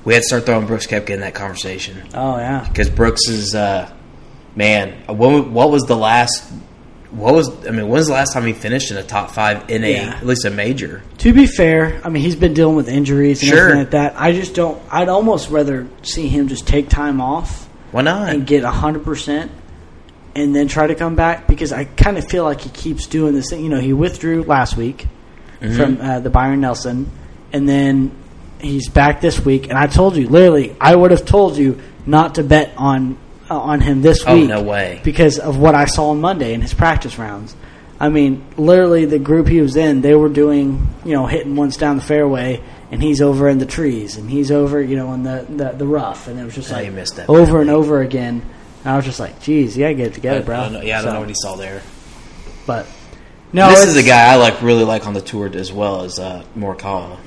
we 0.05 0.13
had 0.13 0.21
to 0.21 0.25
start 0.25 0.45
throwing 0.45 0.65
Brooks 0.65 0.87
Koepka 0.87 1.09
in 1.09 1.19
that 1.19 1.33
conversation 1.35 2.01
Oh 2.13 2.37
yeah, 2.37 2.65
because 2.65 2.89
Brooks 2.89 3.27
is 3.27 3.55
uh, 3.55 3.91
man. 4.55 4.93
What, 5.07 5.49
what 5.49 5.69
was 5.69 5.83
the 5.83 5.97
last? 5.97 6.49
What 7.11 7.33
was 7.33 7.49
I 7.67 7.71
mean? 7.71 7.81
When 7.81 7.89
was 7.89 8.07
the 8.07 8.13
last 8.13 8.33
time 8.33 8.45
he 8.45 8.53
finished 8.53 8.91
in 8.91 8.97
a 8.97 9.03
top 9.03 9.31
five 9.31 9.69
in 9.69 9.83
a 9.83 9.91
Yeah. 9.91 10.15
at 10.17 10.25
least 10.25 10.45
a 10.45 10.49
major? 10.49 11.03
To 11.19 11.33
be 11.33 11.45
fair, 11.45 11.99
I 12.05 12.09
mean 12.09 12.23
he's 12.23 12.35
been 12.37 12.53
dealing 12.53 12.75
with 12.77 12.87
injuries 12.87 13.41
and 13.41 13.49
Sure. 13.49 13.57
everything 13.59 13.79
like 13.79 13.91
that. 13.91 14.13
I 14.15 14.31
just 14.31 14.55
don't. 14.55 14.81
I'd 14.89 15.09
almost 15.09 15.49
rather 15.49 15.87
see 16.03 16.27
him 16.29 16.47
just 16.47 16.67
take 16.67 16.87
time 16.87 17.19
off 17.19 17.67
Why 17.91 18.01
not? 18.01 18.29
and 18.29 18.45
get 18.47 18.63
hundred 18.63 19.03
percent, 19.03 19.51
and 20.35 20.55
then 20.55 20.67
try 20.67 20.87
to 20.87 20.95
come 20.95 21.15
back 21.15 21.47
because 21.47 21.71
I 21.71 21.85
kind 21.85 22.17
of 22.17 22.25
feel 22.29 22.43
like 22.43 22.61
he 22.61 22.69
keeps 22.69 23.07
doing 23.07 23.33
this 23.33 23.49
thing. 23.49 23.63
You 23.63 23.69
know, 23.69 23.79
he 23.79 23.93
withdrew 23.93 24.43
last 24.43 24.77
week 24.77 25.07
Mm-hmm. 25.61 25.75
from 25.75 25.99
uh, 25.99 26.19
the 26.21 26.29
Byron 26.29 26.61
Nelson, 26.61 27.11
and 27.51 27.67
then 27.67 28.11
he's 28.61 28.87
back 28.87 29.19
this 29.19 29.43
week. 29.43 29.67
And 29.67 29.77
I 29.77 29.87
told 29.87 30.15
you, 30.15 30.29
literally, 30.29 30.73
I 30.79 30.95
would 30.95 31.11
have 31.11 31.25
told 31.25 31.57
you 31.57 31.81
not 32.05 32.35
to 32.35 32.43
bet 32.43 32.71
on 32.77 33.17
uh, 33.49 33.59
on 33.59 33.81
him 33.81 34.01
this 34.01 34.23
Oh, 34.25 34.35
week. 34.35 34.47
no 34.47 34.63
way. 34.63 35.01
Because 35.03 35.37
of 35.37 35.57
what 35.57 35.75
I 35.75 35.83
saw 35.83 36.11
on 36.11 36.21
Monday 36.21 36.53
in 36.53 36.61
his 36.61 36.73
practice 36.73 37.17
rounds. 37.19 37.57
I 37.99 38.07
mean, 38.07 38.45
literally, 38.55 39.03
the 39.03 39.19
group 39.19 39.49
he 39.49 39.59
was 39.59 39.75
in, 39.75 39.99
they 39.99 40.15
were 40.15 40.29
doing, 40.29 40.87
you 41.03 41.11
know, 41.11 41.25
hitting 41.25 41.57
ones 41.57 41.75
down 41.75 41.97
the 41.97 42.03
fairway, 42.03 42.63
and 42.91 43.01
he's 43.03 43.21
over 43.21 43.47
in 43.49 43.57
the 43.59 43.65
trees, 43.65 44.17
and 44.17 44.29
he's 44.29 44.51
over, 44.51 44.81
you 44.81 44.95
know, 44.95 45.13
in 45.13 45.23
the 45.23 45.45
the, 45.49 45.69
the 45.71 45.87
rough, 45.87 46.27
and 46.27 46.39
it 46.39 46.43
was 46.43 46.55
just 46.55 46.71
like 46.71 46.91
missed 46.91 47.15
that 47.17 47.29
over 47.29 47.61
and 47.61 47.69
over 47.69 48.01
again. 48.01 48.41
And 48.83 48.93
I 48.93 48.95
was 48.95 49.05
just 49.05 49.19
like, 49.19 49.41
"Geez, 49.41 49.75
you 49.77 49.83
gotta 49.83 49.93
get 49.95 50.07
it 50.07 50.13
together, 50.13 50.39
I 50.39 50.43
bro." 50.43 50.57
don't 50.61 50.73
know- 50.73 50.81
yeah, 50.81 50.99
I 50.99 51.01
don't 51.01 51.09
So, 51.09 51.13
know 51.13 51.19
what 51.19 51.29
he 51.29 51.35
saw 51.35 51.55
there. 51.55 51.81
But 52.65 52.85
no, 53.51 53.69
this 53.69 53.85
is 53.85 53.97
a 53.97 54.03
guy 54.03 54.31
I 54.31 54.35
like 54.35 54.61
really 54.61 54.83
like 54.83 55.05
on 55.07 55.13
the 55.13 55.21
tour 55.21 55.49
as 55.55 55.71
well 55.71 56.01
as 56.03 56.19
uh, 56.19 56.43
Morikawa. 56.57 57.17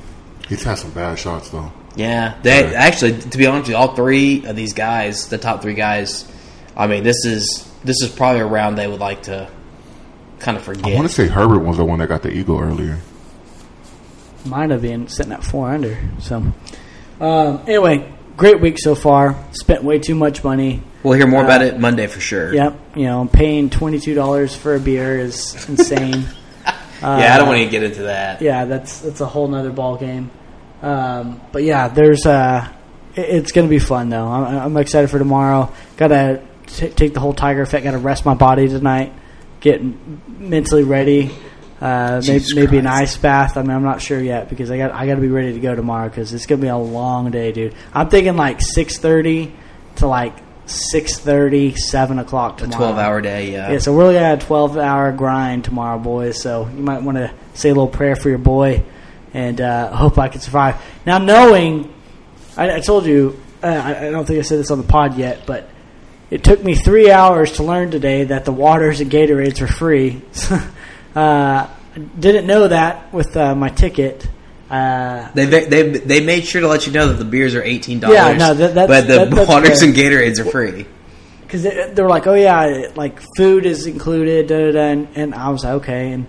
He's 0.49 0.63
had 0.63 0.75
some 0.79 0.91
bad 0.93 1.19
shots 1.19 1.51
though. 1.51 1.73
Yeah, 1.95 2.35
they 2.43 2.65
Right. 2.65 2.73
actually, 2.75 3.19
to 3.19 3.37
be 3.39 3.47
honest 3.47 3.65
with 3.65 3.71
you, 3.71 3.77
all 3.77 3.95
three 3.95 4.47
of 4.47 4.57
these 4.57 4.73
guys, 4.73 5.27
the 5.29 5.37
top 5.37 5.61
three 5.63 5.75
guys, 5.75 6.25
I 6.77 6.87
mean, 6.87 7.03
this 7.05 7.25
is 7.27 7.69
this 7.85 8.01
is 8.01 8.09
probably 8.09 8.41
a 8.41 8.47
round 8.47 8.79
they 8.79 8.87
would 8.89 9.01
like 9.01 9.25
to 9.25 9.49
kind 10.39 10.57
of 10.57 10.63
forget. 10.65 10.87
I 10.91 10.95
want 10.95 11.07
to 11.09 11.13
say 11.15 11.27
Herbert 11.27 11.59
was 11.61 11.77
the 11.77 11.85
one 11.85 11.99
that 11.99 12.09
got 12.09 12.23
the 12.23 12.31
eagle 12.33 12.59
earlier. 12.59 12.99
Might 14.47 14.70
have 14.70 14.82
been 14.82 15.09
sitting 15.09 15.32
at 15.32 15.45
four 15.45 15.70
under. 15.70 15.99
So, 16.20 16.45
um, 17.20 17.61
anyway, 17.66 18.12
great 18.36 18.61
week 18.61 18.78
so 18.78 18.95
far. 18.95 19.36
Spent 19.53 19.84
way 19.84 19.99
too 19.99 20.14
much 20.14 20.43
money. 20.45 20.82
We'll 21.03 21.14
hear 21.14 21.26
more 21.26 21.43
about 21.45 21.62
Uh, 21.62 21.66
it 21.66 21.80
Monday 21.80 22.07
for 22.07 22.20
sure. 22.20 22.55
Yep, 22.55 22.78
you 22.97 23.05
know, 23.07 23.28
paying 23.32 23.70
twenty 23.70 23.99
two 23.99 24.14
dollars 24.14 24.55
for 24.55 24.74
a 24.74 24.80
beer 24.80 25.18
is 25.18 25.55
insane. 25.68 26.24
yeah, 26.64 27.34
I 27.34 27.36
don't 27.38 27.49
Uh, 27.49 27.51
want 27.51 27.62
to 27.64 27.68
get 27.68 27.82
into 27.82 28.03
that. 28.05 28.40
Yeah, 28.43 28.64
that's 28.66 29.01
that's 29.01 29.20
a 29.20 29.26
whole 29.26 29.49
nother 29.49 29.70
ball 29.72 29.97
game. 29.97 30.30
Um, 30.82 31.40
but 31.53 31.62
yeah, 31.64 31.88
there's 31.88 32.24
uh, 32.26 32.68
it- 33.16 33.20
it's 33.28 33.53
going 33.53 33.66
to 33.66 33.70
be 33.70 33.78
fun 33.80 34.09
though. 34.11 34.26
I'm, 34.26 34.59
I'm 34.59 34.76
excited 34.76 35.11
for 35.11 35.18
tomorrow. 35.18 35.70
Got 35.97 36.09
to 36.09 36.40
t- 36.66 36.88
take 36.90 37.14
the 37.14 37.20
whole 37.20 37.32
Tiger 37.34 37.62
effect. 37.62 37.84
Got 37.84 37.93
to 37.93 37.99
rest 37.99 38.24
my 38.24 38.34
body 38.34 38.68
tonight. 38.68 39.12
Get 39.61 39.80
mentally 40.28 40.82
ready. 40.84 41.30
Uh, 41.83 42.22
maybe, 42.24 42.45
maybe 42.55 42.78
an 42.78 42.87
ice 42.87 43.16
bath. 43.16 43.57
I 43.57 43.62
mean, 43.62 43.72
I'm 43.72 43.83
not 43.83 44.01
sure 44.01 44.20
yet 44.20 44.49
because 44.49 44.70
I 44.70 44.78
got 44.78 44.93
I 44.93 45.05
got 45.05 45.16
to 45.16 45.20
be 45.20 45.26
ready 45.26 45.53
to 45.53 45.59
go 45.59 45.74
tomorrow 45.74 46.09
because 46.09 46.33
it's 46.33 46.47
going 46.47 46.61
to 46.61 46.64
be 46.64 46.68
a 46.68 46.76
long 46.76 47.33
day, 47.33 47.51
dude. 47.51 47.74
I'm 47.93 48.09
thinking 48.09 48.37
like 48.37 48.61
6:30 48.61 49.51
to 49.97 50.07
like 50.07 50.37
6:30, 50.66 51.76
7 51.76 52.20
o'clock 52.20 52.59
tomorrow. 52.59 52.76
A 52.76 52.78
twelve-hour 52.78 53.20
day. 53.22 53.51
Yeah. 53.51 53.72
Yeah, 53.72 53.78
so 53.78 53.93
we're 53.93 54.05
looking 54.05 54.22
at 54.22 54.41
a 54.41 54.47
12 54.47 54.78
hour 54.78 55.11
grind 55.11 55.64
tomorrow, 55.64 55.99
boys. 55.99 56.41
So 56.41 56.68
you 56.68 56.85
might 56.85 57.03
want 57.03 57.18
to 57.18 57.35
say 57.55 57.70
a 57.70 57.74
little 57.74 57.89
prayer 57.89 58.14
for 58.14 58.28
your 58.28 58.39
boy 58.39 58.85
and 59.35 59.61
uh, 59.61 59.91
hope 59.95 60.18
I 60.18 60.28
can 60.28 60.41
survive. 60.41 60.80
Now, 61.05 61.18
knowing, 61.18 61.93
I, 62.57 62.76
I 62.76 62.80
told 62.80 63.07
you, 63.07 63.41
uh, 63.61 63.66
I, 63.66 64.07
I 64.07 64.11
don't 64.11 64.24
think 64.24 64.39
I 64.39 64.43
said 64.43 64.61
this 64.61 64.70
on 64.70 64.78
the 64.78 64.87
pod 64.87 65.16
yet, 65.16 65.47
but 65.47 65.68
it 66.30 66.45
took 66.45 66.62
me 66.62 66.76
three 66.76 67.11
hours 67.11 67.53
to 67.53 67.64
learn 67.64 67.91
today 67.91 68.24
that 68.24 68.45
the 68.45 68.53
waters 68.53 69.01
and 69.01 69.11
Gatorades 69.11 69.61
are 69.61 69.66
free. 69.66 70.22
uh, 71.17 71.67
I 71.95 71.99
didn't 72.19 72.47
know 72.47 72.69
that 72.69 73.13
with 73.13 73.37
uh, 73.37 73.55
my 73.55 73.69
ticket. 73.69 74.27
Uh, 74.71 75.31
They, 75.35 75.45
they 75.45 75.83
they 75.91 76.25
made 76.25 76.45
sure 76.47 76.63
to 76.63 76.69
let 76.69 76.87
you 76.87 76.93
know 76.93 77.09
that 77.09 77.15
the 77.19 77.27
beers 77.27 77.55
are 77.55 77.63
eighteen 77.63 78.01
dollars. 78.01 78.17
Yeah, 78.17 78.33
no, 78.37 78.55
that- 78.55 78.89
but 78.89 79.07
the 79.07 79.25
that- 79.27 79.49
waters 79.49 79.81
fair. 79.81 79.89
and 79.89 79.97
Gatorades 79.97 80.39
are 80.41 80.47
free. 80.51 80.87
because 81.43 81.63
they, 81.63 81.91
they 81.93 82.03
were 82.03 82.09
like, 82.09 82.27
"Oh 82.27 82.33
yeah, 82.35 82.89
like 82.97 83.21
food 83.37 83.67
is 83.67 83.87
included," 83.87 84.47
da, 84.47 84.57
da, 84.67 84.73
da, 84.73 84.81
and, 84.93 85.09
and 85.15 85.35
I 85.35 85.51
was 85.51 85.65
like, 85.65 85.75
"Okay." 85.83 86.13
And 86.13 86.25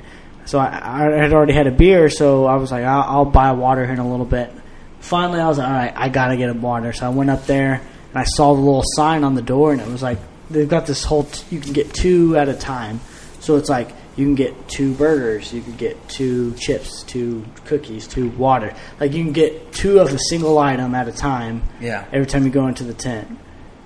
so 0.46 0.60
I, 0.60 0.66
I 0.84 1.04
had 1.24 1.32
already 1.32 1.54
had 1.54 1.68
a 1.68 1.72
beer, 1.72 2.10
so 2.10 2.46
I 2.46 2.56
was 2.56 2.70
like, 2.72 2.84
"I'll, 2.84 3.04
I'll 3.20 3.26
buy 3.26 3.54
water 3.54 3.86
here 3.86 3.94
in 3.94 4.00
a 4.00 4.10
little 4.12 4.26
bit." 4.26 4.52
Finally, 5.00 5.40
I 5.40 5.48
was 5.48 5.58
like, 5.58 5.68
"All 5.68 5.74
right, 5.74 5.94
I 5.96 6.10
gotta 6.10 6.36
get 6.36 6.50
a 6.50 6.54
water." 6.54 6.92
So 6.92 7.06
I 7.06 7.10
went 7.10 7.30
up 7.30 7.46
there 7.46 7.76
and 8.10 8.20
I 8.20 8.26
saw 8.26 8.54
the 8.54 8.60
little 8.60 8.84
sign 8.86 9.24
on 9.24 9.36
the 9.36 9.42
door, 9.42 9.72
and 9.72 9.80
it 9.80 9.88
was 9.88 10.04
like 10.04 10.18
they've 10.52 10.68
got 10.68 10.86
this 10.86 11.06
whole 11.06 11.24
t- 11.24 11.56
you 11.56 11.62
can 11.62 11.72
get 11.72 11.94
two 11.94 12.36
at 12.38 12.50
a 12.50 12.54
time. 12.54 13.00
So 13.40 13.56
it's 13.56 13.70
like 13.70 13.92
you 14.16 14.26
can 14.26 14.36
get 14.36 14.68
two 14.68 14.94
burgers, 14.94 15.52
you 15.54 15.62
can 15.62 15.76
get 15.76 16.08
two 16.08 16.54
chips, 16.54 17.04
two 17.04 17.44
cookies, 17.66 18.08
two 18.08 18.30
water. 18.30 18.76
Like 19.00 19.14
you 19.14 19.24
can 19.24 19.34
get 19.34 19.74
two 19.74 20.00
of 20.00 20.14
a 20.14 20.20
single 20.20 20.58
item 20.60 20.94
at 20.96 21.08
a 21.08 21.12
time 21.12 21.64
Yeah. 21.82 22.06
every 22.12 22.28
time 22.28 22.44
you 22.46 22.52
go 22.52 22.68
into 22.68 22.84
the 22.84 22.94
tent. 22.94 23.40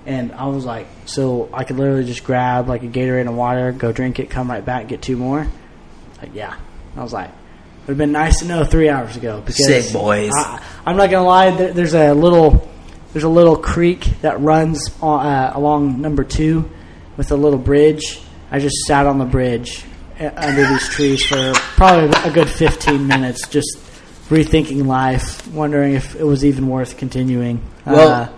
And 0.06 0.32
I 0.32 0.46
was 0.46 0.64
like, 0.64 0.86
so 1.06 1.48
I 1.52 1.64
could 1.64 1.76
literally 1.76 2.04
just 2.04 2.24
grab 2.24 2.68
like 2.68 2.82
a 2.82 2.86
Gatorade 2.88 3.22
and 3.22 3.36
water, 3.36 3.72
go 3.72 3.92
drink 3.92 4.18
it, 4.18 4.30
come 4.30 4.50
right 4.50 4.64
back, 4.64 4.88
get 4.88 5.02
two 5.02 5.16
more. 5.16 5.46
Like, 6.20 6.34
yeah. 6.34 6.56
I 6.96 7.02
was 7.02 7.12
like, 7.12 7.30
would 7.82 7.88
have 7.92 7.98
been 7.98 8.12
nice 8.12 8.40
to 8.40 8.46
know 8.46 8.64
three 8.64 8.88
hours 8.88 9.16
ago. 9.16 9.40
Because 9.44 9.66
Sick 9.66 9.92
boys. 9.92 10.32
I, 10.34 10.62
I'm 10.84 10.96
not 10.96 11.10
gonna 11.10 11.26
lie. 11.26 11.50
There, 11.52 11.72
there's 11.72 11.94
a 11.94 12.12
little, 12.12 12.68
there's 13.12 13.24
a 13.24 13.28
little 13.30 13.56
creek 13.56 14.04
that 14.22 14.40
runs 14.40 14.90
uh, 15.02 15.52
along 15.54 16.00
number 16.00 16.24
two 16.24 16.70
with 17.16 17.30
a 17.30 17.36
little 17.36 17.58
bridge. 17.58 18.20
I 18.50 18.58
just 18.60 18.76
sat 18.86 19.06
on 19.06 19.18
the 19.18 19.24
bridge 19.26 19.84
under 20.20 20.66
these 20.68 20.88
trees 20.88 21.24
for 21.26 21.52
probably 21.76 22.10
a 22.24 22.32
good 22.32 22.48
15 22.48 23.06
minutes, 23.06 23.46
just 23.48 23.78
rethinking 24.28 24.86
life, 24.86 25.46
wondering 25.48 25.94
if 25.94 26.14
it 26.16 26.24
was 26.24 26.44
even 26.44 26.68
worth 26.68 26.96
continuing. 26.96 27.62
Well, 27.86 28.08
Uh, 28.10 28.28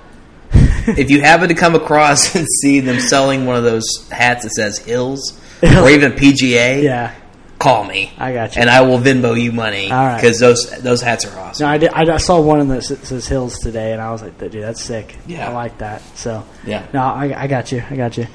if 0.96 1.10
you 1.10 1.20
happen 1.20 1.48
to 1.48 1.54
come 1.54 1.74
across 1.74 2.34
and 2.36 2.46
see 2.60 2.80
them 2.80 3.00
selling 3.00 3.46
one 3.46 3.56
of 3.56 3.62
those 3.64 4.08
hats 4.10 4.42
that 4.44 4.50
says 4.50 4.78
Hills 4.78 5.38
or 5.62 5.88
even 5.90 6.12
PGA, 6.12 6.82
yeah. 6.82 7.14
call 7.58 7.84
me. 7.84 8.12
I 8.18 8.32
got 8.32 8.56
you. 8.56 8.60
And 8.62 8.70
I 8.70 8.80
will 8.82 8.98
Venmo 8.98 9.40
you 9.40 9.52
money 9.52 9.90
All 9.92 10.04
right. 10.06 10.16
because 10.20 10.38
those 10.40 10.70
those 10.82 11.00
hats 11.02 11.24
are 11.24 11.38
awesome. 11.38 11.64
No, 11.66 11.70
I, 11.72 11.78
did, 11.78 11.90
I 11.92 12.16
saw 12.16 12.40
one 12.40 12.66
that 12.68 12.82
says 12.82 13.28
Hills 13.28 13.58
today, 13.58 13.92
and 13.92 14.00
I 14.02 14.10
was 14.12 14.22
like, 14.22 14.38
"Dude, 14.38 14.52
that's 14.54 14.82
sick. 14.82 15.16
Yeah. 15.26 15.48
I 15.48 15.52
like 15.52 15.78
that." 15.78 16.02
So, 16.16 16.44
Yeah. 16.66 16.86
no, 16.92 17.00
I, 17.00 17.42
I 17.44 17.46
got 17.46 17.70
you. 17.70 17.82
I 17.88 17.94
got 17.96 18.16
you. 18.16 18.26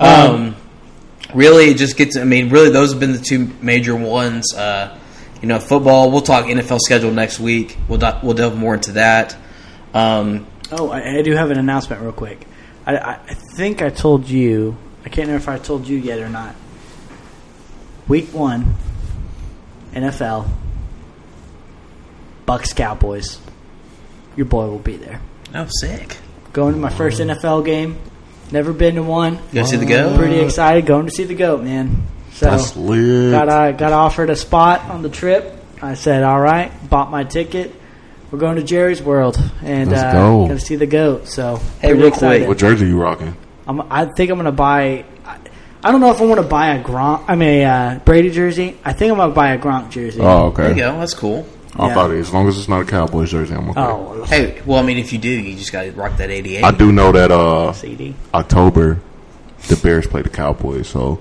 Um, 0.00 0.56
really, 1.34 1.70
it 1.70 1.76
just 1.76 1.96
gets. 1.96 2.16
I 2.16 2.24
mean, 2.24 2.50
really, 2.50 2.70
those 2.70 2.92
have 2.92 3.00
been 3.00 3.12
the 3.12 3.18
two 3.18 3.50
major 3.60 3.96
ones. 3.96 4.54
Uh, 4.54 4.98
you 5.40 5.48
know, 5.48 5.58
football. 5.58 6.10
We'll 6.10 6.22
talk 6.22 6.46
NFL 6.46 6.80
schedule 6.80 7.10
next 7.10 7.40
week. 7.40 7.76
We'll 7.88 7.98
do, 7.98 8.10
we'll 8.22 8.34
delve 8.34 8.56
more 8.56 8.74
into 8.74 8.92
that. 8.92 9.36
Um, 9.92 10.46
Oh, 10.74 10.88
I, 10.88 11.18
I 11.18 11.22
do 11.22 11.32
have 11.36 11.50
an 11.50 11.58
announcement 11.58 12.00
real 12.00 12.12
quick. 12.12 12.46
I, 12.86 12.96
I, 12.96 13.12
I 13.28 13.34
think 13.34 13.82
I 13.82 13.90
told 13.90 14.28
you. 14.28 14.76
I 15.04 15.10
can't 15.10 15.28
remember 15.28 15.42
if 15.42 15.48
I 15.48 15.58
told 15.58 15.86
you 15.86 15.98
yet 15.98 16.18
or 16.18 16.30
not. 16.30 16.54
Week 18.08 18.32
one, 18.32 18.74
NFL, 19.92 20.48
Bucks 22.46 22.72
Cowboys. 22.72 23.38
Your 24.34 24.46
boy 24.46 24.66
will 24.66 24.78
be 24.78 24.96
there. 24.96 25.20
oh, 25.54 25.68
sick! 25.80 26.16
Going 26.54 26.74
to 26.74 26.80
my 26.80 26.90
first 26.90 27.20
NFL 27.20 27.64
game. 27.66 27.98
Never 28.52 28.72
been 28.72 28.94
to 28.96 29.02
one. 29.02 29.34
You 29.34 29.40
gonna 29.54 29.66
see 29.66 29.76
the 29.76 29.86
goat? 29.86 30.16
Pretty 30.18 30.38
excited. 30.40 30.86
Going 30.86 31.06
to 31.06 31.12
see 31.12 31.24
the 31.24 31.34
goat, 31.34 31.62
man. 31.64 32.02
So 32.32 32.46
That's 32.46 32.76
lit. 32.76 33.30
got 33.32 33.48
uh, 33.48 33.72
got 33.72 33.92
offered 33.92 34.30
a 34.30 34.36
spot 34.36 34.82
on 34.90 35.02
the 35.02 35.08
trip. 35.08 35.56
I 35.80 35.94
said, 35.94 36.22
"All 36.22 36.40
right." 36.40 36.70
Bought 36.88 37.10
my 37.10 37.24
ticket. 37.24 37.74
we're 38.30 38.38
going 38.38 38.56
to 38.56 38.62
Jerry's 38.62 39.02
World 39.02 39.36
and 39.62 39.90
Let's 39.90 40.02
uh, 40.02 40.12
go. 40.12 40.46
gonna 40.46 40.58
see 40.60 40.76
the 40.76 40.86
goat. 40.86 41.28
So 41.28 41.56
Hey, 41.80 41.92
real 41.94 42.06
excited. 42.08 42.40
quick, 42.40 42.48
What 42.48 42.58
jersey 42.58 42.86
you 42.86 43.00
rocking? 43.00 43.34
I'm, 43.66 43.80
I 43.90 44.04
think 44.06 44.30
I'm 44.30 44.36
gonna 44.36 44.52
buy. 44.52 45.04
I, 45.24 45.38
I 45.84 45.90
don't 45.92 46.00
know 46.00 46.10
if 46.10 46.20
I 46.20 46.24
want 46.26 46.40
to 46.40 46.46
buy 46.46 46.74
a 46.74 46.82
Gronk. 46.84 47.24
I 47.28 47.34
mean, 47.36 47.62
a 47.62 47.64
uh, 47.64 47.98
Brady 48.00 48.30
jersey. 48.30 48.76
I 48.84 48.92
think 48.92 49.12
I'm 49.12 49.18
gonna 49.18 49.32
buy 49.34 49.52
a 49.54 49.58
Gronk 49.58 49.90
jersey. 49.90 50.20
Oh, 50.20 50.46
okay. 50.48 50.62
There 50.64 50.70
you 50.72 50.76
go. 50.76 50.98
That's 50.98 51.14
cool. 51.14 51.46
I 51.76 51.88
Yeah. 51.88 51.94
thought 51.94 52.10
as 52.10 52.32
long 52.32 52.48
as 52.48 52.58
it's 52.58 52.68
not 52.68 52.82
a 52.82 52.84
Cowboys 52.84 53.30
jersey, 53.30 53.54
I'm 53.54 53.70
okay. 53.70 53.80
Oh, 53.80 54.24
Hey, 54.28 54.60
well, 54.66 54.78
I 54.78 54.82
mean, 54.82 54.98
if 54.98 55.12
you 55.12 55.18
do, 55.18 55.28
you 55.30 55.56
just 55.56 55.72
got 55.72 55.82
to 55.84 55.92
rock 55.92 56.16
that 56.18 56.30
88. 56.30 56.62
I 56.64 56.70
do 56.70 56.92
know 56.92 57.12
that 57.12 57.30
uh, 57.30 57.72
CD. 57.72 58.14
October, 58.34 59.00
the 59.68 59.76
Bears 59.76 60.06
play 60.06 60.20
the 60.22 60.28
Cowboys, 60.28 60.88
so 60.88 61.18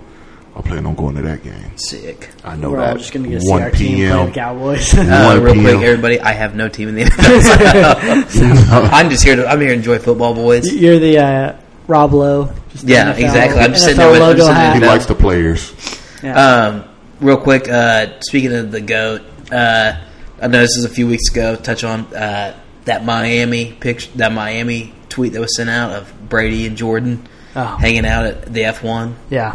I 0.56 0.62
plan 0.62 0.86
on 0.86 0.96
going 0.96 1.16
to 1.16 1.22
that 1.22 1.44
game. 1.44 1.78
Sick. 1.78 2.30
I 2.44 2.58
know 2.58 2.72
We're 2.72 2.80
that. 2.80 2.90
all 2.92 2.98
just 2.98 3.14
gonna 3.14 3.30
get 3.30 3.36
to 3.36 3.42
see 3.42 3.50
1 3.50 3.62
our 3.62 3.72
team 3.72 3.88
play 3.96 3.96
p.m. 3.96 4.26
the 4.28 4.32
Cowboys. 4.34 4.94
Uh, 4.98 5.40
real 5.42 5.54
p.m. 5.54 5.64
quick, 5.66 5.82
everybody, 5.88 6.20
I 6.20 6.34
have 6.34 6.54
no 6.56 6.68
team 6.68 6.90
in 6.90 6.96
the 6.96 7.04
NFL. 7.06 8.90
I'm 8.92 9.10
just 9.10 9.24
here 9.24 9.36
to. 9.38 9.48
I'm 9.48 9.60
here 9.60 9.70
to 9.70 9.76
enjoy 9.76 10.00
football, 10.00 10.34
boys. 10.34 10.72
You're 10.74 11.00
the 11.00 11.18
uh, 11.20 11.56
Rob 11.88 12.14
Lowe. 12.14 12.52
just 12.72 12.86
the 12.86 12.92
Yeah, 12.94 13.14
NFL 13.14 13.20
exactly. 13.20 13.60
I'm 13.62 13.72
just 13.72 13.84
sitting 13.84 13.98
there 14.00 14.12
with- 14.12 14.22
I'm 14.22 14.38
logo 14.38 14.46
sitting. 14.54 14.82
He 14.82 14.88
likes 14.88 15.06
the 15.06 15.16
players. 15.16 15.74
Yeah. 16.22 16.36
Um, 16.36 16.84
real 17.22 17.38
quick, 17.38 17.70
uh, 17.70 18.20
speaking 18.20 18.54
of 18.54 18.72
the 18.72 18.82
goat, 18.82 19.22
uh, 19.52 19.94
I 20.42 20.48
know 20.48 20.60
this 20.60 20.76
is 20.78 20.86
a 20.86 20.90
few 20.90 21.08
weeks 21.08 21.30
ago. 21.32 21.56
Touch 21.56 21.84
on 21.84 22.02
uh, 22.16 22.58
that 22.86 23.06
Miami 23.06 23.72
picture, 23.74 24.10
that 24.16 24.32
Miami 24.32 24.94
tweet 25.10 25.34
that 25.34 25.40
was 25.40 25.56
sent 25.56 25.70
out 25.70 25.92
of 25.92 26.30
Brady 26.30 26.66
and 26.68 26.76
Jordan 26.78 27.28
Oh. 27.56 27.66
hanging 27.66 28.06
out 28.06 28.26
at 28.26 28.46
the 28.54 28.62
F1. 28.62 29.14
yeah, 29.30 29.54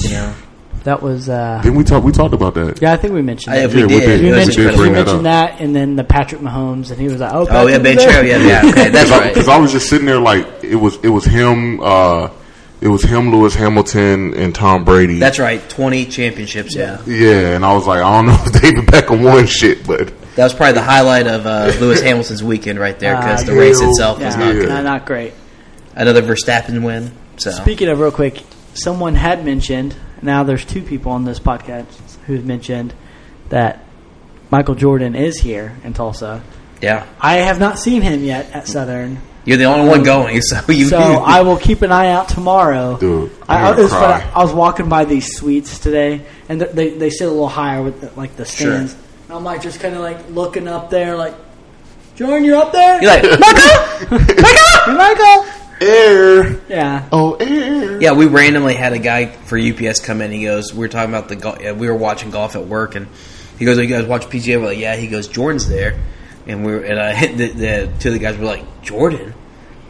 You 0.00 0.10
know, 0.10 0.34
that 0.82 1.00
was. 1.00 1.28
Uh, 1.28 1.60
Didn't 1.62 1.78
we 1.78 1.84
talk? 1.84 2.02
We 2.02 2.10
talked 2.10 2.34
about 2.34 2.54
that. 2.54 2.82
yeah, 2.82 2.92
I 2.92 2.96
think 2.96 3.14
we 3.14 3.22
mentioned. 3.22 3.54
I- 3.54 3.58
that. 3.60 3.64
if 3.66 3.74
we 3.74 3.80
Yeah, 3.82 3.86
we 3.86 3.92
did, 4.00 4.06
did. 4.06 4.20
We 4.22 4.28
it 4.28 4.32
mentioned, 4.32 4.56
did 4.56 4.70
we 4.72 4.76
bring 4.76 4.92
that 4.94 5.22
that, 5.22 5.60
and 5.60 5.74
then 5.74 5.94
the 5.94 6.02
Patrick 6.02 6.40
Mahomes, 6.40 6.90
and 6.90 7.00
he 7.00 7.06
was 7.08 7.20
like, 7.20 7.32
"Oh, 7.32 7.46
Oh 7.48 7.66
yeah, 7.68 7.74
was 7.78 7.82
Ben. 7.84 7.96
Trail. 7.98 8.24
Yeah, 8.26 8.38
yeah. 8.64 8.68
Okay, 8.70 8.88
that's 8.90 9.10
right. 9.12 9.32
Because 9.32 9.48
I 9.48 9.58
was 9.58 9.70
just 9.72 9.88
sitting 9.88 10.06
there 10.06 10.18
like 10.18 10.44
it 10.64 10.74
was. 10.74 10.96
It 11.04 11.08
was 11.08 11.24
him. 11.24 11.80
Uh, 11.80 12.30
it 12.80 12.88
was 12.88 13.02
him, 13.04 13.30
Lewis 13.30 13.54
Hamilton, 13.54 14.34
and 14.34 14.52
Tom 14.54 14.84
Brady. 14.84 15.18
That's 15.20 15.38
right. 15.38 15.66
Twenty 15.70 16.04
championships. 16.04 16.74
Yeah, 16.74 17.00
yeah, 17.06 17.54
and 17.54 17.64
I 17.64 17.74
was 17.74 17.86
like, 17.86 18.02
I 18.02 18.10
don't 18.16 18.26
know 18.26 18.38
if 18.44 18.52
David 18.60 18.86
Beckham 18.86 19.22
won 19.24 19.46
shit, 19.46 19.86
but 19.86 20.12
that 20.36 20.44
was 20.44 20.54
probably 20.54 20.74
the 20.74 20.82
highlight 20.82 21.26
of 21.26 21.46
uh, 21.46 21.72
Lewis 21.80 22.00
Hamilton's 22.02 22.42
weekend 22.44 22.78
right 22.78 22.98
there 22.98 23.16
because 23.16 23.42
Uh, 23.42 23.46
the 23.46 23.54
race 23.58 23.80
yeah. 23.80 23.88
itself 23.88 24.18
was 24.20 24.36
not 24.36 24.46
Yeah. 24.54 24.60
good. 24.60 24.68
not, 24.68 24.84
not 24.84 25.06
great. 25.06 25.32
Another 25.94 26.22
Verstappen 26.22 26.82
win. 26.82 27.10
So 27.38 27.50
Speaking 27.50 27.88
of 27.88 27.98
real 28.00 28.10
quick, 28.10 28.42
someone 28.74 29.14
had 29.14 29.44
mentioned. 29.44 29.94
Now 30.22 30.44
there's 30.44 30.64
two 30.64 30.82
people 30.82 31.12
on 31.12 31.24
this 31.24 31.38
podcast 31.38 31.86
who've 32.26 32.44
mentioned 32.44 32.94
that 33.50 33.84
Michael 34.50 34.74
Jordan 34.74 35.14
is 35.14 35.38
here 35.38 35.76
in 35.84 35.92
Tulsa. 35.92 36.42
yeah, 36.80 37.04
I 37.20 37.36
have 37.36 37.58
not 37.60 37.78
seen 37.78 38.02
him 38.02 38.22
yet 38.24 38.50
at 38.52 38.66
Southern, 38.68 39.18
you're 39.44 39.56
the 39.58 39.64
only 39.64 39.88
one 39.88 40.02
going. 40.02 40.40
So 40.42 40.60
you. 40.72 40.86
so 40.88 40.98
I 40.98 41.42
will 41.42 41.56
keep 41.56 41.82
an 41.82 41.92
eye 41.92 42.08
out 42.10 42.28
tomorrow. 42.28 42.96
dude, 42.98 43.30
I, 43.48 43.56
I'm 43.58 43.64
I, 43.64 43.70
gonna 43.70 43.82
it's 43.84 43.92
funny, 43.92 44.22
cry. 44.22 44.32
I 44.34 44.42
was 44.42 44.52
walking 44.52 44.88
by 44.88 45.04
these 45.04 45.36
suites 45.36 45.78
today, 45.78 46.22
and 46.48 46.60
they 46.60 46.90
they 46.90 47.10
sit 47.10 47.26
a 47.28 47.30
little 47.30 47.48
higher 47.48 47.82
with 47.82 48.00
the, 48.00 48.10
like 48.18 48.36
the 48.36 48.44
stands. 48.44 48.94
And 49.28 49.36
I'm 49.36 49.44
like 49.44 49.62
just 49.62 49.80
kind 49.80 49.94
of 49.94 50.00
like 50.00 50.30
looking 50.30 50.68
up 50.68 50.90
there, 50.90 51.16
like 51.16 51.34
Jordan, 52.14 52.44
you're 52.44 52.56
up 52.56 52.72
there. 52.72 53.02
You're 53.02 53.10
like 53.10 53.40
Michael. 53.40 54.26
Hey, 54.86 54.92
Michael. 54.92 55.52
Air. 55.80 56.60
Yeah. 56.68 57.08
Oh, 57.12 57.34
air. 57.34 58.00
Yeah, 58.00 58.12
we 58.12 58.26
randomly 58.26 58.74
had 58.74 58.92
a 58.92 58.98
guy 58.98 59.26
for 59.26 59.58
UPS 59.58 60.00
come 60.00 60.22
in. 60.22 60.30
He 60.30 60.44
goes, 60.44 60.72
we 60.72 60.78
were 60.80 60.88
talking 60.88 61.10
about 61.10 61.28
the 61.28 61.36
golf. 61.36 61.60
Yeah, 61.60 61.72
we 61.72 61.88
were 61.88 61.96
watching 61.96 62.30
golf 62.30 62.56
at 62.56 62.66
work, 62.66 62.94
and 62.94 63.08
he 63.58 63.64
goes, 63.64 63.76
"Oh, 63.78 63.82
"You 63.82 63.88
guys 63.88 64.06
watch 64.06 64.26
PGA?" 64.26 64.58
We're 64.60 64.66
like, 64.68 64.78
"Yeah." 64.78 64.96
He 64.96 65.08
goes, 65.08 65.28
"Jordan's 65.28 65.68
there," 65.68 65.98
and 66.46 66.64
we 66.64 66.72
were 66.72 66.80
and 66.80 66.98
I 66.98 67.14
hit 67.14 67.36
the, 67.36 67.48
the 67.48 67.92
two 67.98 68.08
of 68.08 68.14
the 68.14 68.20
guys 68.20 68.38
were 68.38 68.46
like, 68.46 68.82
"Jordan." 68.82 69.34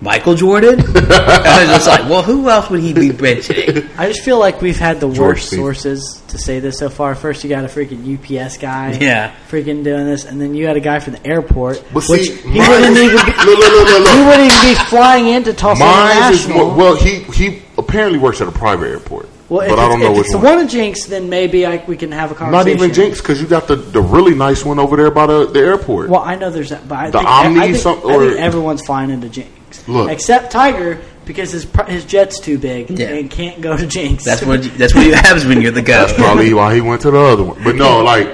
Michael 0.01 0.35
Jordan? 0.35 0.79
and 0.81 0.87
I 1.13 1.61
was 1.63 1.71
just 1.85 1.89
like, 1.89 2.09
well, 2.11 2.23
who 2.23 2.49
else 2.51 2.69
would 2.71 2.81
he 2.81 2.93
be 2.93 3.13
mentioning? 3.13 3.89
I 3.97 4.09
just 4.09 4.23
feel 4.23 4.39
like 4.39 4.61
we've 4.61 4.79
had 4.79 5.01
the 5.01 5.07
George 5.09 5.19
worst 5.19 5.47
Steve. 5.47 5.59
sources 5.59 6.23
to 6.29 6.39
say 6.39 6.61
this 6.61 6.79
so 6.79 6.89
far. 6.91 7.15
First, 7.15 7.45
you 7.45 7.51
got 7.51 7.65
a 7.65 7.69
freaking 7.69 8.05
UPS 8.05 8.59
guy, 8.59 8.93
Yeah. 9.01 9.33
freaking 9.49 9.83
doing 9.85 10.05
this, 10.05 10.25
and 10.25 10.41
then 10.41 10.55
you 10.55 10.67
had 10.67 10.77
a 10.77 10.81
guy 10.81 10.99
from 11.01 11.15
the 11.15 11.27
airport, 11.27 11.83
But 11.95 12.05
which 12.09 12.29
see, 12.29 12.37
he 12.37 12.59
wouldn't 12.61 12.97
even 12.97 13.09
be, 13.09 13.13
look, 13.15 13.27
look, 13.27 13.59
look, 13.59 13.99
look, 14.01 14.09
he 14.09 14.25
wouldn't 14.25 14.53
even 14.53 14.69
be 14.69 14.75
flying 14.91 15.29
into 15.29 15.53
Tulsa 15.55 15.83
Mine 15.85 16.33
is 16.33 16.45
International. 16.45 16.67
more, 16.69 16.77
well, 16.77 16.97
he 16.97 17.21
he 17.33 17.63
apparently 17.79 18.19
works 18.19 18.41
at 18.41 18.49
a 18.49 18.53
private 18.53 18.89
airport, 18.89 19.29
Well, 19.49 19.61
if 19.63 19.71
but 19.71 19.79
I 19.79 19.89
don't 19.89 20.01
know 20.01 20.11
if 20.13 20.17
which 20.19 20.21
it's 20.27 20.33
the 20.33 20.39
one. 20.39 20.47
one 20.57 20.59
in 20.61 20.69
Jinx, 20.69 21.05
then 21.07 21.29
maybe 21.31 21.65
I, 21.67 21.83
we 21.87 21.97
can 21.97 22.13
have 22.13 22.33
a 22.33 22.35
conversation. 22.35 22.77
Not 22.79 22.85
even 22.85 22.95
Jinx, 22.95 23.21
because 23.21 23.41
you 23.41 23.47
got 23.47 23.67
the, 23.67 23.77
the 23.77 24.01
really 24.03 24.35
nice 24.35 24.63
one 24.65 24.79
over 24.79 24.97
there 24.97 25.11
by 25.11 25.27
the, 25.27 25.47
the 25.47 25.61
airport. 25.61 26.11
Well, 26.11 26.21
I 26.23 26.35
know 26.37 26.51
there's 26.51 26.71
that, 26.71 26.87
but 26.89 26.99
I 26.99 27.11
The 27.11 27.19
think, 27.19 27.31
Omni 27.31 27.61
I 27.61 27.65
think, 27.73 27.77
some- 27.79 27.99
I 27.99 28.01
think 28.03 28.13
or- 28.13 28.37
everyone's 28.37 28.85
flying 28.85 29.11
into 29.11 29.29
Jinx. 29.31 29.51
Look. 29.89 30.11
except 30.11 30.51
Tiger 30.53 31.01
because 31.25 31.51
his 31.53 31.67
his 31.89 32.05
jet's 32.05 32.39
too 32.41 32.59
big 32.59 32.91
Yeah. 32.91 33.09
and 33.11 33.31
can't 33.31 33.61
go 33.61 33.77
to 33.77 33.87
Jinx. 33.87 34.25
That's 34.25 34.43
what 34.43 34.63
you, 34.65 34.71
that's 34.71 34.95
what 34.95 35.07
you 35.07 35.15
happens 35.15 35.45
when 35.45 35.61
you're 35.61 35.73
the 35.73 35.83
guy. 35.83 36.07
That's 36.07 36.13
probably 36.15 36.53
why 36.55 36.75
he 36.75 36.81
went 36.81 37.03
to 37.03 37.11
the 37.11 37.19
other 37.19 37.43
one. 37.45 37.63
But 37.65 37.77
no, 37.77 38.03
like 38.03 38.29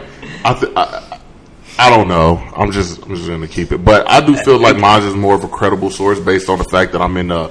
I, 0.45 0.55
th- 0.55 0.73
I, 0.77 1.21
I 1.79 1.91
don't 1.91 2.09
know. 2.09 2.37
I'm 2.57 2.71
just 2.73 3.03
I'm 3.03 3.15
just 3.17 3.29
gonna 3.29 3.49
keep 3.49 3.73
it. 3.73 3.85
But 3.85 4.09
I 4.11 4.25
do 4.25 4.37
feel 4.37 4.59
like 4.59 4.77
mine 4.79 5.03
is 5.05 5.15
more 5.15 5.35
of 5.35 5.45
a 5.45 5.49
credible 5.49 5.91
source 5.91 6.21
based 6.21 6.49
on 6.49 6.59
the 6.59 6.65
fact 6.65 6.93
that 6.93 7.01
I'm 7.01 7.17
in 7.17 7.29
the 7.29 7.51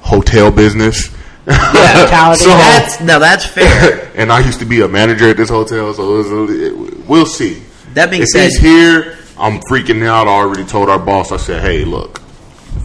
hotel 0.00 0.50
business. 0.52 1.10
Mentality. 1.46 2.44
So- 2.44 2.48
That's 2.50 3.00
no, 3.00 3.18
that's 3.20 3.44
fair. 3.46 4.10
and 4.16 4.32
I 4.32 4.40
used 4.44 4.58
to 4.60 4.64
be 4.66 4.80
a 4.82 4.88
manager 4.88 5.28
at 5.30 5.36
this 5.36 5.48
hotel, 5.48 5.94
so 5.94 6.14
it 6.14 6.16
was 6.30 6.50
it, 6.50 7.06
we'll 7.08 7.26
see. 7.26 7.62
That 7.94 8.10
being 8.10 8.22
if 8.22 8.28
said, 8.28 8.44
he's 8.50 8.58
here, 8.58 9.16
I'm 9.38 9.60
freaking 9.70 10.04
out. 10.06 10.26
I 10.26 10.30
already 10.32 10.64
told 10.64 10.88
our 10.90 10.98
boss. 10.98 11.30
I 11.32 11.36
said, 11.36 11.62
"Hey, 11.62 11.84
look, 11.84 12.20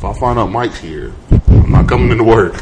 if 0.02 0.06
I 0.06 0.14
find 0.14 0.40
out 0.40 0.50
Mike's 0.50 0.80
here, 0.80 1.14
I'm 1.48 1.72
not 1.72 1.88
coming 1.88 2.10
into 2.10 2.24
work. 2.24 2.56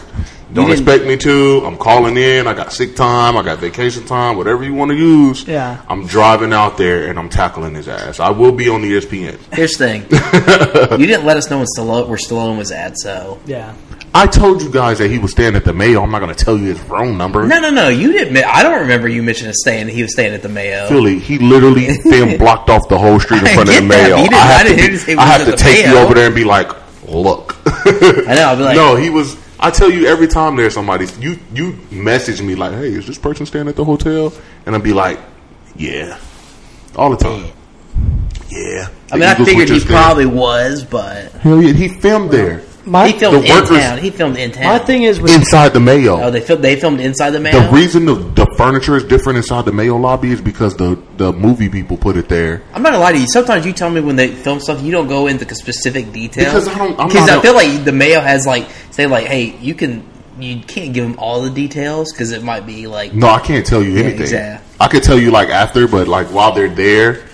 Don't 0.51 0.71
expect 0.71 1.05
me 1.05 1.15
to. 1.15 1.61
I'm 1.65 1.77
calling 1.77 2.17
in. 2.17 2.47
I 2.47 2.53
got 2.53 2.73
sick 2.73 2.97
time. 2.97 3.37
I 3.37 3.43
got 3.43 3.59
vacation 3.59 4.03
time. 4.03 4.35
Whatever 4.35 4.65
you 4.65 4.73
want 4.73 4.91
to 4.91 4.97
use. 4.97 5.47
Yeah. 5.47 5.81
I'm 5.87 6.05
driving 6.05 6.51
out 6.51 6.75
there 6.75 7.07
and 7.07 7.17
I'm 7.17 7.29
tackling 7.29 7.75
his 7.75 7.87
ass. 7.87 8.19
I 8.19 8.31
will 8.31 8.51
be 8.51 8.67
on 8.67 8.81
the 8.81 8.91
ESPN. 8.91 9.39
here's 9.53 9.77
the 9.77 9.87
thing: 9.87 10.01
you 10.99 11.07
didn't 11.07 11.25
let 11.25 11.37
us 11.37 11.49
know 11.49 11.59
when 11.59 11.67
Stallone, 11.77 12.09
where 12.09 12.17
Stallone 12.17 12.57
was 12.57 12.73
at. 12.73 12.97
So 12.97 13.39
yeah. 13.45 13.73
I 14.13 14.27
told 14.27 14.61
you 14.61 14.69
guys 14.69 14.97
that 14.97 15.09
he 15.09 15.17
was 15.17 15.31
staying 15.31 15.55
at 15.55 15.63
the 15.63 15.71
Mayo. 15.71 16.01
I'm 16.01 16.11
not 16.11 16.19
going 16.19 16.35
to 16.35 16.43
tell 16.43 16.57
you 16.57 16.73
his 16.73 16.79
phone 16.79 17.17
number. 17.17 17.47
no, 17.47 17.59
no, 17.61 17.69
no, 17.69 17.87
you 17.87 18.11
didn't. 18.11 18.35
I 18.35 18.63
don't 18.63 18.81
remember 18.81 19.07
you 19.07 19.23
mentioning 19.23 19.53
staying. 19.53 19.87
He 19.87 20.01
was 20.01 20.11
staying 20.11 20.33
at 20.33 20.41
the 20.41 20.49
Mayo. 20.49 20.87
Philly, 20.89 21.19
he 21.19 21.37
literally 21.37 21.87
then 22.03 22.37
blocked 22.37 22.69
off 22.69 22.89
the 22.89 22.97
whole 22.97 23.17
street 23.21 23.43
in 23.43 23.53
front 23.53 23.69
of 23.69 23.75
the 23.75 23.81
Mayo. 23.81 24.15
I 24.17 24.35
have 24.35 24.67
to, 24.67 24.75
be- 24.75 24.81
you 24.81 24.97
say 24.97 25.13
he 25.13 25.17
I 25.17 25.25
have 25.25 25.45
to 25.45 25.51
the 25.51 25.57
take 25.57 25.85
you 25.85 25.95
over 25.95 26.15
there 26.15 26.25
and 26.25 26.35
be 26.35 26.43
like, 26.43 26.88
look. 27.09 27.55
I 27.65 28.35
know. 28.35 28.41
I'll 28.43 28.57
be 28.57 28.63
like, 28.63 28.75
no, 28.75 28.95
he 28.95 29.09
was. 29.09 29.37
I 29.59 29.71
tell 29.71 29.89
you 29.89 30.07
every 30.07 30.27
time 30.27 30.55
there's 30.55 30.73
somebody 30.73 31.07
you 31.19 31.37
you 31.53 31.77
message 31.91 32.41
me 32.41 32.55
like, 32.55 32.73
hey, 32.73 32.89
is 32.93 33.05
this 33.07 33.17
person 33.17 33.45
staying 33.45 33.67
at 33.67 33.75
the 33.75 33.83
hotel? 33.83 34.33
And 34.65 34.75
I'd 34.75 34.83
be 34.83 34.93
like, 34.93 35.19
yeah, 35.75 36.17
all 36.95 37.09
the 37.09 37.17
time. 37.17 37.51
Yeah. 38.49 38.87
I 39.11 39.15
mean, 39.15 39.19
The 39.21 39.27
I 39.27 39.35
figured 39.35 39.69
he 39.69 39.75
just 39.75 39.87
there. 39.87 39.97
probably 39.97 40.25
was, 40.25 40.83
but 40.83 41.31
Hell 41.33 41.61
yeah, 41.61 41.73
he 41.73 41.87
filmed 41.87 42.31
there 42.31 42.63
My 42.89 43.07
he 43.09 43.19
filmed 43.19 43.43
the 43.43 43.47
in 43.49 43.55
workers- 43.55 43.77
town. 43.77 43.97
He 43.99 44.09
filmed 44.09 44.37
in 44.37 44.51
town. 44.51 44.63
my 44.65 44.79
thing 44.79 45.03
is 45.03 45.21
with 45.21 45.33
inside 45.35 45.73
the 45.73 45.79
Mayo. 45.79 46.21
Oh, 46.21 46.31
they 46.31 46.41
filmed. 46.41 46.63
They 46.63 46.75
filmed 46.79 46.99
inside 46.99 47.29
the 47.31 47.39
Mayo. 47.39 47.59
the 47.61 47.69
reason 47.71 48.05
the, 48.05 48.15
the 48.15 48.45
furniture 48.57 48.95
is 48.97 49.03
different 49.03 49.37
inside 49.37 49.65
the 49.65 49.71
Mayo 49.71 49.95
lobby 49.97 50.31
is 50.31 50.41
because 50.41 50.75
the 50.77 50.97
the 51.17 51.31
movie 51.33 51.69
people 51.69 51.97
put 51.97 52.17
it 52.17 52.27
there. 52.29 52.63
I'm 52.73 52.81
not 52.81 52.91
gonna 52.91 53.03
lie 53.03 53.11
to 53.13 53.19
you. 53.19 53.27
Sometimes 53.27 53.65
you 53.65 53.73
tell 53.73 53.89
me 53.89 54.01
when 54.01 54.15
they 54.15 54.27
film 54.29 54.59
stuff, 54.59 54.81
you 54.81 54.91
don't 54.91 55.07
go 55.07 55.27
into 55.27 55.45
specific 55.55 56.11
details 56.11 56.47
Because 56.47 56.67
I 56.67 56.77
don't- 56.77 56.99
I'm 56.99 57.07
Because 57.07 57.27
not 57.27 57.35
I 57.35 57.39
a- 57.39 57.41
feel 57.41 57.53
like 57.53 57.85
the 57.85 57.91
Mayo 57.91 58.19
has 58.19 58.47
like 58.47 58.67
say 58.91 59.05
like, 59.07 59.27
hey, 59.27 59.55
you 59.61 59.75
can 59.75 60.03
you 60.39 60.61
can't 60.61 60.93
give 60.93 61.03
them 61.03 61.15
all 61.19 61.41
the 61.41 61.49
details 61.49 62.13
because 62.13 62.31
it 62.31 62.41
might 62.43 62.65
be 62.65 62.87
like 62.87 63.13
No, 63.13 63.27
I 63.27 63.39
can't 63.39 63.65
tell 63.65 63.83
you 63.83 63.97
anything. 63.97 64.21
exactly. 64.21 64.65
I 64.79 64.87
could 64.87 65.03
tell 65.03 65.19
you 65.19 65.31
like 65.31 65.49
after, 65.49 65.85
but 65.87 66.07
like 66.07 66.27
while 66.27 66.53
they're 66.53 66.69
there, 66.69 67.25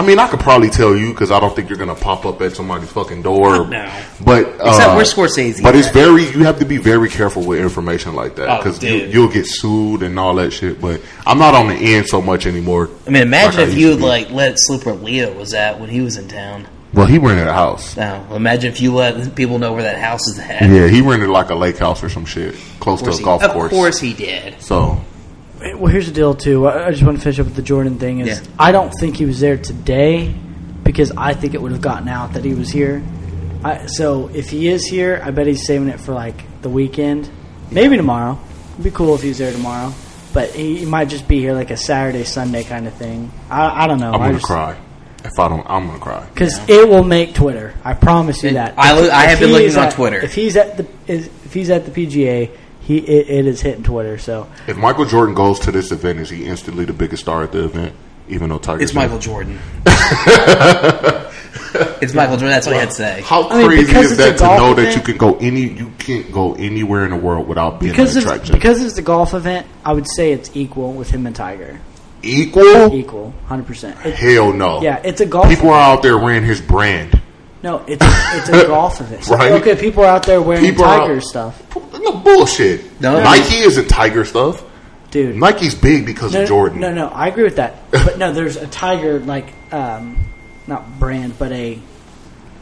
I 0.00 0.06
mean, 0.06 0.18
I 0.18 0.28
could 0.28 0.40
probably 0.40 0.70
tell 0.70 0.96
you 0.96 1.10
because 1.12 1.30
I 1.30 1.38
don't 1.40 1.54
think 1.54 1.68
you're 1.68 1.76
gonna 1.78 1.94
pop 1.94 2.24
up 2.24 2.40
at 2.40 2.56
somebody's 2.56 2.90
fucking 2.90 3.20
door. 3.20 3.66
No. 3.66 4.02
But 4.24 4.48
Except 4.48 4.90
uh, 4.90 4.94
we're 4.96 5.02
Scorsese. 5.02 5.62
But 5.62 5.76
it's 5.76 5.90
very 5.90 6.24
you 6.24 6.44
have 6.44 6.58
to 6.60 6.64
be 6.64 6.78
very 6.78 7.10
careful 7.10 7.44
with 7.44 7.60
information 7.60 8.14
like 8.14 8.36
that 8.36 8.48
Oh, 8.48 8.56
because 8.56 8.82
you, 8.82 8.88
dude. 9.00 9.12
you'll 9.12 9.28
get 9.28 9.44
sued 9.46 10.02
and 10.02 10.18
all 10.18 10.34
that 10.36 10.52
shit. 10.52 10.80
But 10.80 11.02
I'm 11.26 11.38
not 11.38 11.54
on 11.54 11.68
the 11.68 11.74
end 11.74 12.06
so 12.08 12.22
much 12.22 12.46
anymore. 12.46 12.88
I 13.06 13.10
mean, 13.10 13.22
imagine 13.22 13.60
like 13.60 13.68
if 13.68 13.74
you 13.76 13.86
to 13.88 13.92
had 13.92 13.98
be. 13.98 14.04
like 14.06 14.30
let 14.30 14.52
it 14.52 14.58
slip 14.58 14.86
where 14.86 14.94
Leo 14.94 15.32
was 15.36 15.52
at 15.52 15.78
when 15.78 15.90
he 15.90 16.00
was 16.00 16.16
in 16.16 16.28
town. 16.28 16.66
Well, 16.94 17.06
he 17.06 17.18
rented 17.18 17.46
a 17.46 17.52
house. 17.52 17.96
Now, 17.96 18.34
imagine 18.34 18.72
if 18.72 18.80
you 18.80 18.92
let 18.94 19.36
people 19.36 19.58
know 19.60 19.74
where 19.74 19.82
that 19.84 19.98
house 19.98 20.26
is 20.26 20.38
at. 20.40 20.62
Yeah, 20.62 20.88
he 20.88 21.02
rented 21.02 21.28
like 21.28 21.50
a 21.50 21.54
lake 21.54 21.76
house 21.78 22.02
or 22.02 22.08
some 22.08 22.24
shit 22.24 22.56
close 22.80 23.00
to 23.02 23.10
a 23.10 23.16
he- 23.16 23.22
golf 23.22 23.42
of 23.44 23.52
course. 23.52 23.66
Of 23.66 23.70
course 23.76 24.00
he 24.00 24.12
did. 24.14 24.60
So 24.62 25.00
well, 25.76 25.86
here's 25.86 26.06
the 26.06 26.12
deal 26.12 26.34
too. 26.34 26.66
I 26.66 26.86
I 26.86 26.90
just 26.90 27.02
want 27.02 27.18
to 27.18 27.22
finish 27.22 27.38
up 27.38 27.46
with 27.46 27.56
the 27.56 27.62
Jordan 27.62 27.98
thing. 27.98 28.20
Is 28.20 28.40
Yeah. 28.40 28.46
I 28.58 28.72
don't 28.72 28.90
think 29.00 29.16
he 29.16 29.24
was 29.24 29.40
there 29.40 29.56
today 29.56 30.34
because 30.84 31.12
I 31.16 31.34
think 31.34 31.54
it 31.54 31.60
would 31.62 31.72
have 31.72 31.80
gotten 31.82 32.08
out 32.08 32.32
that 32.34 32.44
he 32.44 32.54
was 32.54 32.70
here. 32.70 33.02
I, 33.62 33.86
so 33.86 34.28
if 34.32 34.48
he 34.48 34.68
is 34.68 34.86
here, 34.86 35.20
I 35.22 35.30
bet 35.32 35.46
he's 35.46 35.66
saving 35.66 35.88
it 35.88 36.00
for 36.00 36.12
like 36.12 36.62
the 36.62 36.70
weekend, 36.70 37.28
maybe 37.70 37.96
tomorrow. 37.96 38.38
It'd 38.72 38.84
be 38.84 38.90
cool 38.90 39.14
if 39.14 39.20
he's 39.22 39.36
there 39.38 39.52
tomorrow, 39.52 39.92
but 40.32 40.50
he, 40.50 40.78
he 40.78 40.86
might 40.86 41.08
just 41.10 41.28
be 41.28 41.40
here 41.40 41.52
like 41.52 41.70
a 41.70 41.76
Saturday 41.76 42.24
Sunday 42.24 42.64
kind 42.64 42.86
of 42.86 42.94
thing. 42.94 43.30
I, 43.50 43.84
I 43.84 43.86
don't 43.86 44.00
know. 44.00 44.12
I'm 44.12 44.18
gonna 44.20 44.32
just, 44.34 44.46
cry. 44.46 44.78
If 45.22 45.38
I 45.38 45.48
don't, 45.48 45.66
I'm 45.68 45.86
gonna 45.88 45.98
cry. 45.98 46.26
because 46.32 46.58
it 46.70 46.88
will 46.88 47.04
make 47.04 47.34
Twitter. 47.34 47.74
I 47.84 47.92
promise 47.92 48.42
you 48.42 48.48
It- 48.50 48.54
that. 48.54 48.74
I 48.78 48.94
If- 48.96 49.02
lo- 49.02 49.10
I 49.14 49.26
have 49.26 49.38
been 49.38 49.48
he 49.48 49.52
looking 49.54 49.68
is 49.68 49.76
on 49.76 49.92
Twitter. 49.92 50.16
If 50.20 50.32
he's 50.34 50.56
at 50.56 50.78
the 50.78 50.86
if 51.06 51.52
he's 51.52 51.68
at 51.68 51.84
the 51.84 51.90
PGA, 51.90 52.48
he 52.90 52.98
it, 52.98 53.28
it 53.28 53.46
is 53.46 53.60
hitting 53.60 53.82
Twitter. 53.84 54.18
So 54.18 54.48
If 54.66 54.76
Michael 54.76 55.04
Jordan 55.04 55.34
goes 55.34 55.60
to 55.60 55.72
this 55.72 55.92
event, 55.92 56.18
is 56.18 56.28
he 56.30 56.44
instantly 56.46 56.84
the 56.84 56.92
biggest 56.92 57.22
star 57.22 57.42
at 57.44 57.52
the 57.52 57.64
event? 57.64 57.94
Even 58.28 58.48
though 58.48 58.58
Tiger, 58.58 58.82
It's 58.82 58.94
Michael 58.94 59.18
Jordan. 59.18 59.58
it's 62.00 62.14
Michael 62.14 62.36
Jordan. 62.36 62.48
That's 62.50 62.66
what 62.66 62.76
I 62.76 62.80
had 62.80 62.88
to 62.90 62.94
say. 62.94 63.20
How 63.22 63.48
I 63.48 63.58
mean, 63.58 63.66
crazy 63.68 63.96
is 63.96 64.12
it's 64.12 64.16
that 64.18 64.32
to 64.38 64.44
golf 64.44 64.58
know 64.60 64.74
that 64.74 64.94
you 64.96 65.02
can 65.02 65.16
go 65.16 65.36
any, 65.38 65.62
you 65.68 65.90
can't 65.98 66.30
go 66.32 66.54
anywhere 66.54 67.04
in 67.04 67.10
the 67.10 67.16
world 67.16 67.46
without 67.48 67.80
being 67.80 67.92
because 67.92 68.14
an 68.16 68.22
it's, 68.22 68.26
attraction. 68.30 68.54
because 68.54 68.82
it's 68.84 68.98
a 68.98 69.02
golf 69.02 69.34
event, 69.34 69.66
I 69.84 69.92
would 69.92 70.06
say 70.08 70.32
it's 70.32 70.50
equal 70.54 70.92
with 70.92 71.10
him 71.10 71.26
and 71.26 71.34
Tiger. 71.34 71.80
Equal? 72.22 72.94
Equal, 72.94 73.32
hundred 73.46 73.66
percent. 73.66 73.96
Hell 73.98 74.52
no. 74.52 74.82
Yeah, 74.82 75.00
it's 75.02 75.20
a 75.22 75.26
golf. 75.26 75.48
People 75.48 75.70
are 75.70 75.80
out 75.80 76.02
there 76.02 76.18
wearing 76.18 76.44
his 76.44 76.60
brand. 76.60 77.20
No, 77.62 77.84
it's 77.86 78.04
it's 78.34 78.48
a 78.48 78.66
golf 78.66 79.00
event. 79.02 79.26
Right. 79.28 79.52
Okay, 79.52 79.74
people 79.76 80.04
are 80.04 80.08
out 80.16 80.24
there 80.24 80.40
wearing 80.40 80.64
People 80.64 80.84
Tiger 80.84 81.16
out- 81.16 81.22
stuff, 81.22 81.62
No 82.00 82.12
bullshit. 82.12 83.00
No. 83.00 83.22
Nike 83.22 83.56
isn't 83.58 83.88
Tiger 83.88 84.24
stuff. 84.24 84.62
dude. 85.10 85.36
Nike's 85.36 85.74
big 85.74 86.06
because 86.06 86.32
no, 86.34 86.42
of 86.42 86.48
Jordan. 86.48 86.80
No, 86.80 86.92
no, 86.92 87.08
I 87.08 87.28
agree 87.28 87.44
with 87.44 87.56
that. 87.56 87.76
But 87.90 88.18
no, 88.18 88.32
there's 88.32 88.56
a 88.56 88.66
Tiger 88.66 89.18
like 89.20 89.52
um, 89.72 90.16
not 90.66 90.98
brand, 90.98 91.38
but 91.38 91.52
a 91.52 91.74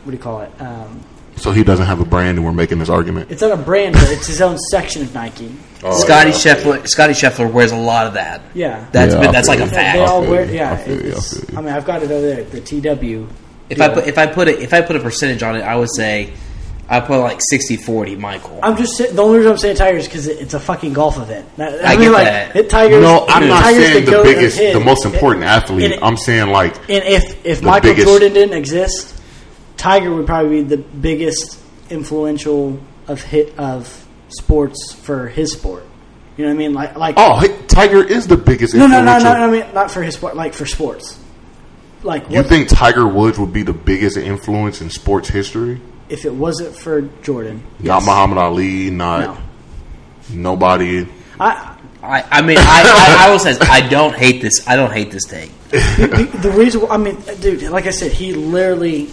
what 0.04 0.10
do 0.10 0.16
you 0.16 0.22
call 0.22 0.40
it? 0.42 0.50
Um, 0.60 1.00
So 1.36 1.52
he 1.52 1.62
doesn't 1.62 1.86
have 1.86 2.00
a 2.00 2.04
brand, 2.04 2.38
and 2.38 2.44
we're 2.46 2.52
making 2.52 2.78
this 2.78 2.88
argument. 2.88 3.30
it's 3.30 3.42
not 3.42 3.52
a 3.52 3.56
brand, 3.62 3.94
but 3.94 4.10
it's 4.10 4.26
his 4.26 4.40
own 4.40 4.58
section 4.70 5.02
of 5.02 5.14
Nike. 5.14 5.54
Oh, 5.80 5.96
Scotty 5.96 6.30
yeah. 6.30 6.34
Scheffler. 6.36 6.88
Scotty 6.88 7.12
Scheffler 7.12 7.52
wears 7.52 7.70
a 7.70 7.76
lot 7.76 8.08
of 8.08 8.14
that. 8.14 8.42
Yeah, 8.52 8.84
That's 8.90 9.14
Yeah, 9.14 9.20
been, 9.20 9.30
that's 9.30 9.46
like 9.46 9.60
a 9.60 9.62
you. 9.62 9.68
they, 9.70 9.76
fact. 9.76 9.96
they 9.98 10.04
all 10.04 10.22
wear. 10.22 10.44
you. 10.44 10.54
Yeah, 10.56 10.72
I 10.72 10.76
feel 10.76 11.00
you. 11.00 11.12
I 11.14 11.20
feel. 11.20 11.56
I 11.58 11.60
mean, 11.60 11.72
I've 11.72 11.84
got 11.84 12.02
it 12.02 12.10
over 12.10 12.20
there. 12.26 12.42
The 12.42 12.60
TW. 12.60 13.28
If 13.70 13.80
I 13.80 13.88
put 13.88 14.08
if 14.08 14.18
I 14.18 14.26
put 14.26 14.48
it 14.48 14.58
if 14.58 14.72
I 14.74 14.80
put 14.80 14.96
a 14.96 14.98
percentage 14.98 15.44
on 15.44 15.54
it, 15.54 15.60
I 15.60 15.76
would 15.76 15.88
say 15.94 16.32
I 16.90 17.00
put 17.00 17.18
like 17.20 17.38
60-40 17.52 18.18
Michael. 18.18 18.60
I'm 18.62 18.76
just 18.76 18.96
saying, 18.96 19.14
the 19.14 19.22
only 19.22 19.38
reason 19.38 19.52
I'm 19.52 19.58
saying 19.58 19.76
Tigers 19.76 20.06
because 20.06 20.26
it, 20.26 20.38
it's 20.40 20.54
a 20.54 20.60
fucking 20.60 20.94
golf 20.94 21.18
event. 21.18 21.46
I, 21.58 21.80
I 21.80 21.90
mean, 21.96 22.00
get 22.06 22.12
like 22.12 22.24
that. 22.24 22.56
it, 22.56 22.70
Tigers. 22.70 23.02
No, 23.02 23.26
I'm 23.28 23.46
not 23.46 23.62
Tigers 23.62 23.84
saying 23.84 24.04
the 24.06 24.20
biggest, 24.22 24.58
his- 24.58 24.72
the 24.72 24.80
most 24.80 25.04
important 25.04 25.44
athlete. 25.44 25.92
and- 25.92 26.02
I'm 26.02 26.16
saying 26.16 26.48
like 26.50 26.76
And 26.88 27.04
if 27.04 27.44
if 27.44 27.62
Michael 27.62 27.90
biggest- 27.90 28.06
Jordan 28.08 28.32
didn't 28.32 28.56
exist, 28.56 29.20
Tiger 29.76 30.14
would 30.14 30.26
probably 30.26 30.62
be 30.62 30.76
the 30.76 30.78
biggest 30.78 31.58
influential 31.90 32.78
of 33.06 33.22
hit 33.22 33.58
of 33.58 34.06
sports 34.28 34.92
for 34.94 35.28
his 35.28 35.52
sport. 35.52 35.84
You 36.36 36.44
know 36.44 36.50
what 36.50 36.54
I 36.54 36.58
mean? 36.58 36.72
Like 36.72 36.96
like 36.96 37.14
Oh, 37.18 37.38
hey, 37.40 37.54
Tiger 37.66 38.02
is 38.02 38.26
the 38.26 38.36
biggest. 38.38 38.74
no 38.74 38.86
no 38.86 39.00
no 39.00 39.04
no. 39.04 39.16
influential- 39.16 39.42
I 39.44 39.50
mean 39.50 39.74
not 39.74 39.90
for 39.90 40.02
his 40.02 40.14
sport, 40.14 40.36
like 40.36 40.54
for 40.54 40.64
sports. 40.64 41.18
Like 42.02 42.30
You 42.30 42.36
what 42.38 42.46
think 42.46 42.68
Tiger 42.68 43.06
Woods 43.06 43.38
would 43.38 43.52
be 43.52 43.62
the 43.62 43.72
biggest 43.74 44.16
influence 44.16 44.80
in 44.80 44.88
sports 44.88 45.28
history? 45.28 45.80
If 46.08 46.24
it 46.24 46.34
wasn't 46.34 46.74
for 46.76 47.02
Jordan? 47.22 47.62
Not 47.80 48.02
Muhammad 48.04 48.38
Ali, 48.38 48.90
not 48.90 49.20
No. 49.20 49.38
nobody. 50.30 51.06
I, 51.40 51.76
I, 52.02 52.24
I 52.30 52.42
mean, 52.42 52.58
I, 52.58 52.62
I, 53.20 53.26
I 53.26 53.30
will 53.30 53.38
say 53.38 53.56
I 53.60 53.86
don't 53.88 54.14
hate 54.14 54.40
this. 54.42 54.66
I 54.68 54.76
don't 54.76 54.92
hate 54.92 55.10
this 55.10 55.24
take. 55.24 55.50
the, 55.70 56.30
the 56.42 56.50
reason 56.50 56.86
I 56.90 56.96
mean, 56.96 57.20
dude, 57.40 57.62
like 57.70 57.86
I 57.86 57.90
said, 57.90 58.12
he 58.12 58.32
literally 58.32 59.10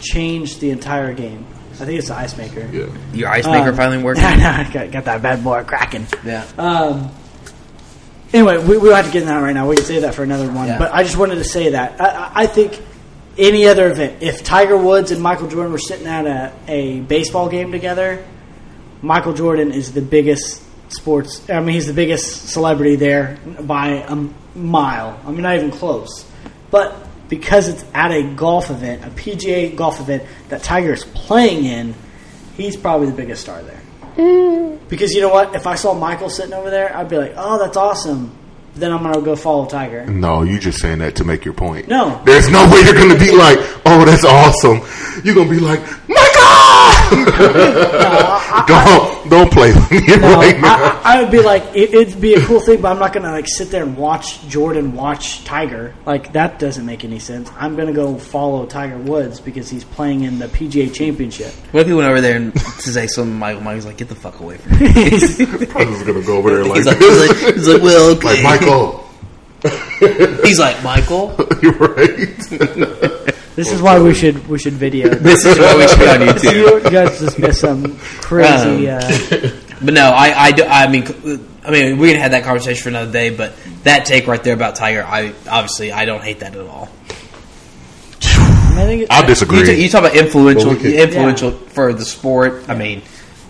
changed 0.00 0.60
the 0.60 0.70
entire 0.70 1.12
game. 1.12 1.46
I 1.74 1.84
think 1.84 1.98
it's 1.98 2.08
the 2.08 2.16
ice 2.16 2.36
maker. 2.38 2.60
Yeah. 2.72 2.86
Your 3.12 3.28
ice 3.28 3.46
maker 3.46 3.70
Um, 3.70 3.76
finally 3.76 4.02
working. 4.02 4.22
I 4.24 4.70
got, 4.72 4.90
got 4.92 5.04
that 5.04 5.20
bad 5.22 5.42
boy 5.44 5.62
cracking. 5.64 6.06
Yeah. 6.24 6.46
Um, 6.56 7.10
anyway, 8.32 8.56
we, 8.58 8.78
we 8.78 8.88
don't 8.88 8.96
have 8.96 9.06
to 9.06 9.12
get 9.12 9.22
in 9.22 9.28
that 9.28 9.38
right 9.42 9.52
now. 9.52 9.68
We 9.68 9.76
can 9.76 9.84
save 9.84 10.02
that 10.02 10.14
for 10.14 10.22
another 10.22 10.50
one. 10.50 10.68
Yeah. 10.68 10.78
But 10.78 10.92
I 10.94 11.02
just 11.02 11.16
wanted 11.18 11.34
to 11.36 11.44
say 11.44 11.70
that. 11.70 12.00
I, 12.00 12.06
I- 12.08 12.32
I 12.42 12.46
think 12.46 12.80
any 13.38 13.66
other 13.66 13.90
event, 13.90 14.22
if 14.22 14.42
Tiger 14.42 14.76
Woods 14.76 15.10
and 15.10 15.22
Michael 15.22 15.48
Jordan 15.48 15.72
were 15.72 15.78
sitting 15.78 16.06
at 16.06 16.26
a, 16.26 16.52
a 16.68 17.00
baseball 17.00 17.48
game 17.48 17.72
together, 17.72 18.24
Michael 19.02 19.34
Jordan 19.34 19.72
is 19.72 19.92
the 19.92 20.02
biggest 20.02 20.62
sports. 20.88 21.48
I 21.50 21.60
mean, 21.60 21.74
he's 21.74 21.86
the 21.86 21.92
biggest 21.92 22.48
celebrity 22.48 22.96
there 22.96 23.38
by 23.60 24.04
a 24.06 24.16
mile. 24.56 25.20
I 25.24 25.30
mean, 25.30 25.42
not 25.42 25.56
even 25.56 25.70
close. 25.70 26.24
But 26.70 26.96
because 27.28 27.68
it's 27.68 27.84
at 27.92 28.10
a 28.10 28.22
golf 28.34 28.70
event, 28.70 29.04
a 29.04 29.08
PGA 29.10 29.74
golf 29.76 30.00
event 30.00 30.24
that 30.48 30.62
Tiger 30.62 30.92
is 30.92 31.04
playing 31.04 31.64
in, 31.64 31.94
he's 32.56 32.76
probably 32.76 33.08
the 33.08 33.16
biggest 33.16 33.42
star 33.42 33.62
there. 33.62 33.82
Mm. 34.16 34.88
Because 34.88 35.12
you 35.12 35.20
know 35.20 35.28
what? 35.28 35.54
If 35.54 35.66
I 35.66 35.74
saw 35.74 35.92
Michael 35.94 36.30
sitting 36.30 36.54
over 36.54 36.70
there, 36.70 36.96
I'd 36.96 37.08
be 37.08 37.18
like, 37.18 37.34
"Oh, 37.36 37.58
that's 37.58 37.76
awesome." 37.76 38.35
Then 38.76 38.92
I'm 38.92 39.02
gonna 39.02 39.22
go 39.22 39.34
follow 39.36 39.64
Tiger. 39.66 40.04
No, 40.06 40.42
you 40.42 40.58
just 40.58 40.80
saying 40.80 40.98
that 40.98 41.16
to 41.16 41.24
make 41.24 41.44
your 41.46 41.54
point. 41.54 41.88
No. 41.88 42.20
There's 42.26 42.50
no 42.50 42.68
way 42.70 42.82
you're 42.84 42.94
gonna 42.94 43.18
be 43.18 43.32
like, 43.32 43.58
oh, 43.86 44.04
that's 44.04 44.24
awesome. 44.24 44.82
You're 45.24 45.34
gonna 45.34 45.48
be 45.50 45.60
like, 45.60 45.80
Michael! 47.10 48.66
don't 48.66 49.30
don't 49.30 49.52
play 49.52 49.72
with 49.72 49.90
me 49.90 50.00
No, 50.16 50.34
right 50.36 50.58
now. 50.60 51.00
I, 51.04 51.16
I 51.16 51.22
would 51.22 51.30
be 51.30 51.40
like, 51.40 51.62
it, 51.74 51.94
it'd 51.94 52.20
be 52.20 52.34
a 52.34 52.40
cool 52.42 52.60
thing, 52.60 52.80
but 52.80 52.90
I'm 52.90 52.98
not 52.98 53.12
gonna 53.12 53.30
like 53.30 53.48
sit 53.48 53.70
there 53.70 53.82
and 53.82 53.96
watch 53.96 54.46
Jordan 54.48 54.94
watch 54.94 55.44
Tiger. 55.44 55.94
Like 56.04 56.32
that 56.32 56.58
doesn't 56.58 56.84
make 56.86 57.04
any 57.04 57.18
sense. 57.18 57.50
I'm 57.56 57.76
gonna 57.76 57.92
go 57.92 58.16
follow 58.18 58.66
Tiger 58.66 58.98
Woods 58.98 59.40
because 59.40 59.68
he's 59.68 59.84
playing 59.84 60.22
in 60.24 60.38
the 60.38 60.46
PGA 60.46 60.92
Championship. 60.92 61.52
What 61.72 61.80
if 61.82 61.86
he 61.86 61.92
went 61.94 62.08
over 62.08 62.20
there 62.20 62.36
and 62.36 62.52
to 62.54 62.60
say 62.60 63.06
something? 63.06 63.32
to 63.32 63.38
Michael, 63.38 63.62
Michael's 63.62 63.86
like, 63.86 63.96
"Get 63.96 64.08
the 64.08 64.14
fuck 64.14 64.40
away 64.40 64.56
from 64.58 64.78
me." 64.78 64.88
He's 65.10 65.36
gonna 66.02 66.22
go 66.22 66.36
over 66.36 66.50
there 66.50 66.64
like 66.64 66.76
He's 66.76 66.86
like, 66.86 66.98
he's 66.98 67.28
like, 67.28 67.54
he's 67.54 67.68
like, 67.68 67.82
"Well, 67.82 68.10
okay." 68.16 68.42
Like, 68.42 68.60
Michael, 68.60 69.05
He's 70.44 70.58
like, 70.58 70.82
"Michael, 70.84 71.34
you're 71.62 71.72
right. 71.74 72.36
This 73.56 73.72
is 73.72 73.80
why 73.80 73.98
we 74.00 74.14
should 74.14 74.46
we 74.48 74.58
should 74.58 74.74
video. 74.74 75.08
this 75.14 75.44
is 75.46 75.58
what 75.58 75.76
we 75.78 75.88
should 75.88 75.98
be 75.98 76.08
on 76.08 76.20
YouTube." 76.34 76.84
you 76.84 76.90
guys 76.90 77.18
just 77.20 77.38
missed 77.38 77.60
some 77.60 77.96
crazy. 78.20 78.88
Um, 78.88 79.00
uh, 79.02 79.50
But 79.78 79.92
no, 79.92 80.06
I, 80.08 80.32
I, 80.46 80.52
do, 80.52 80.64
I 80.64 80.88
mean, 80.88 81.04
I 81.62 81.70
mean, 81.70 81.98
we 81.98 82.10
can 82.10 82.18
have 82.22 82.30
that 82.30 82.44
conversation 82.44 82.82
for 82.82 82.88
another 82.88 83.12
day. 83.12 83.28
But 83.28 83.52
that 83.82 84.06
take 84.06 84.26
right 84.26 84.42
there 84.42 84.54
about 84.54 84.74
Tiger, 84.76 85.04
I 85.04 85.34
obviously 85.50 85.92
I 85.92 86.06
don't 86.06 86.22
hate 86.22 86.40
that 86.40 86.54
at 86.56 86.66
all. 86.66 86.88
I 88.22 88.84
think 88.86 89.02
it, 89.02 89.10
I 89.12 89.20
You, 89.20 89.26
disagree. 89.26 89.64
t- 89.64 89.82
you 89.82 89.88
talk 89.90 90.00
about 90.04 90.16
influential, 90.16 90.70
But 90.70 90.82
we 90.82 90.90
could- 90.92 90.94
influential 91.00 91.50
for 91.50 91.92
the 91.92 92.06
sport. 92.06 92.64
I 92.68 92.74
mean, 92.74 93.02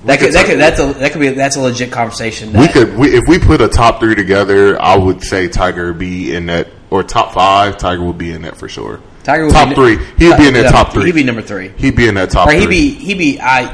that 0.06 0.18
could 0.18 0.26
could, 0.26 0.34
that 0.34 0.46
could 0.46 0.58
that's 0.58 0.80
a 0.80 0.92
that 1.00 1.12
could 1.12 1.20
be 1.20 1.28
that's 1.30 1.56
a 1.56 1.60
legit 1.60 1.92
conversation. 1.92 2.52
That, 2.52 2.60
we 2.60 2.68
could, 2.68 2.96
we, 2.98 3.08
if 3.08 3.24
we 3.28 3.38
put 3.38 3.60
a 3.60 3.68
top 3.68 4.00
three 4.00 4.14
together, 4.14 4.80
I 4.80 4.96
would 4.96 5.22
say 5.22 5.48
Tiger 5.48 5.88
would 5.88 5.98
be 5.98 6.34
in 6.34 6.46
that, 6.46 6.68
or 6.90 7.02
top 7.02 7.34
five. 7.34 7.76
Tiger 7.78 8.02
would 8.04 8.18
be 8.18 8.32
in 8.32 8.42
that 8.42 8.56
for 8.56 8.68
sure. 8.68 9.00
Tiger 9.24 9.44
would 9.46 9.52
top 9.52 9.68
be, 9.70 9.74
three. 9.74 9.96
He'd 10.18 10.36
be 10.36 10.46
in 10.48 10.54
that 10.54 10.64
no, 10.66 10.70
top 10.70 10.92
three. 10.92 11.06
He'd 11.06 11.14
be 11.14 11.24
number 11.24 11.42
three, 11.42 11.68
He'd 11.76 11.96
be 11.96 12.06
in 12.08 12.14
that 12.14 12.30
top 12.30 12.48
or 12.48 12.52
he'd 12.52 12.68
be 12.68 12.90
he'd 12.94 13.18
be 13.18 13.40
I. 13.40 13.64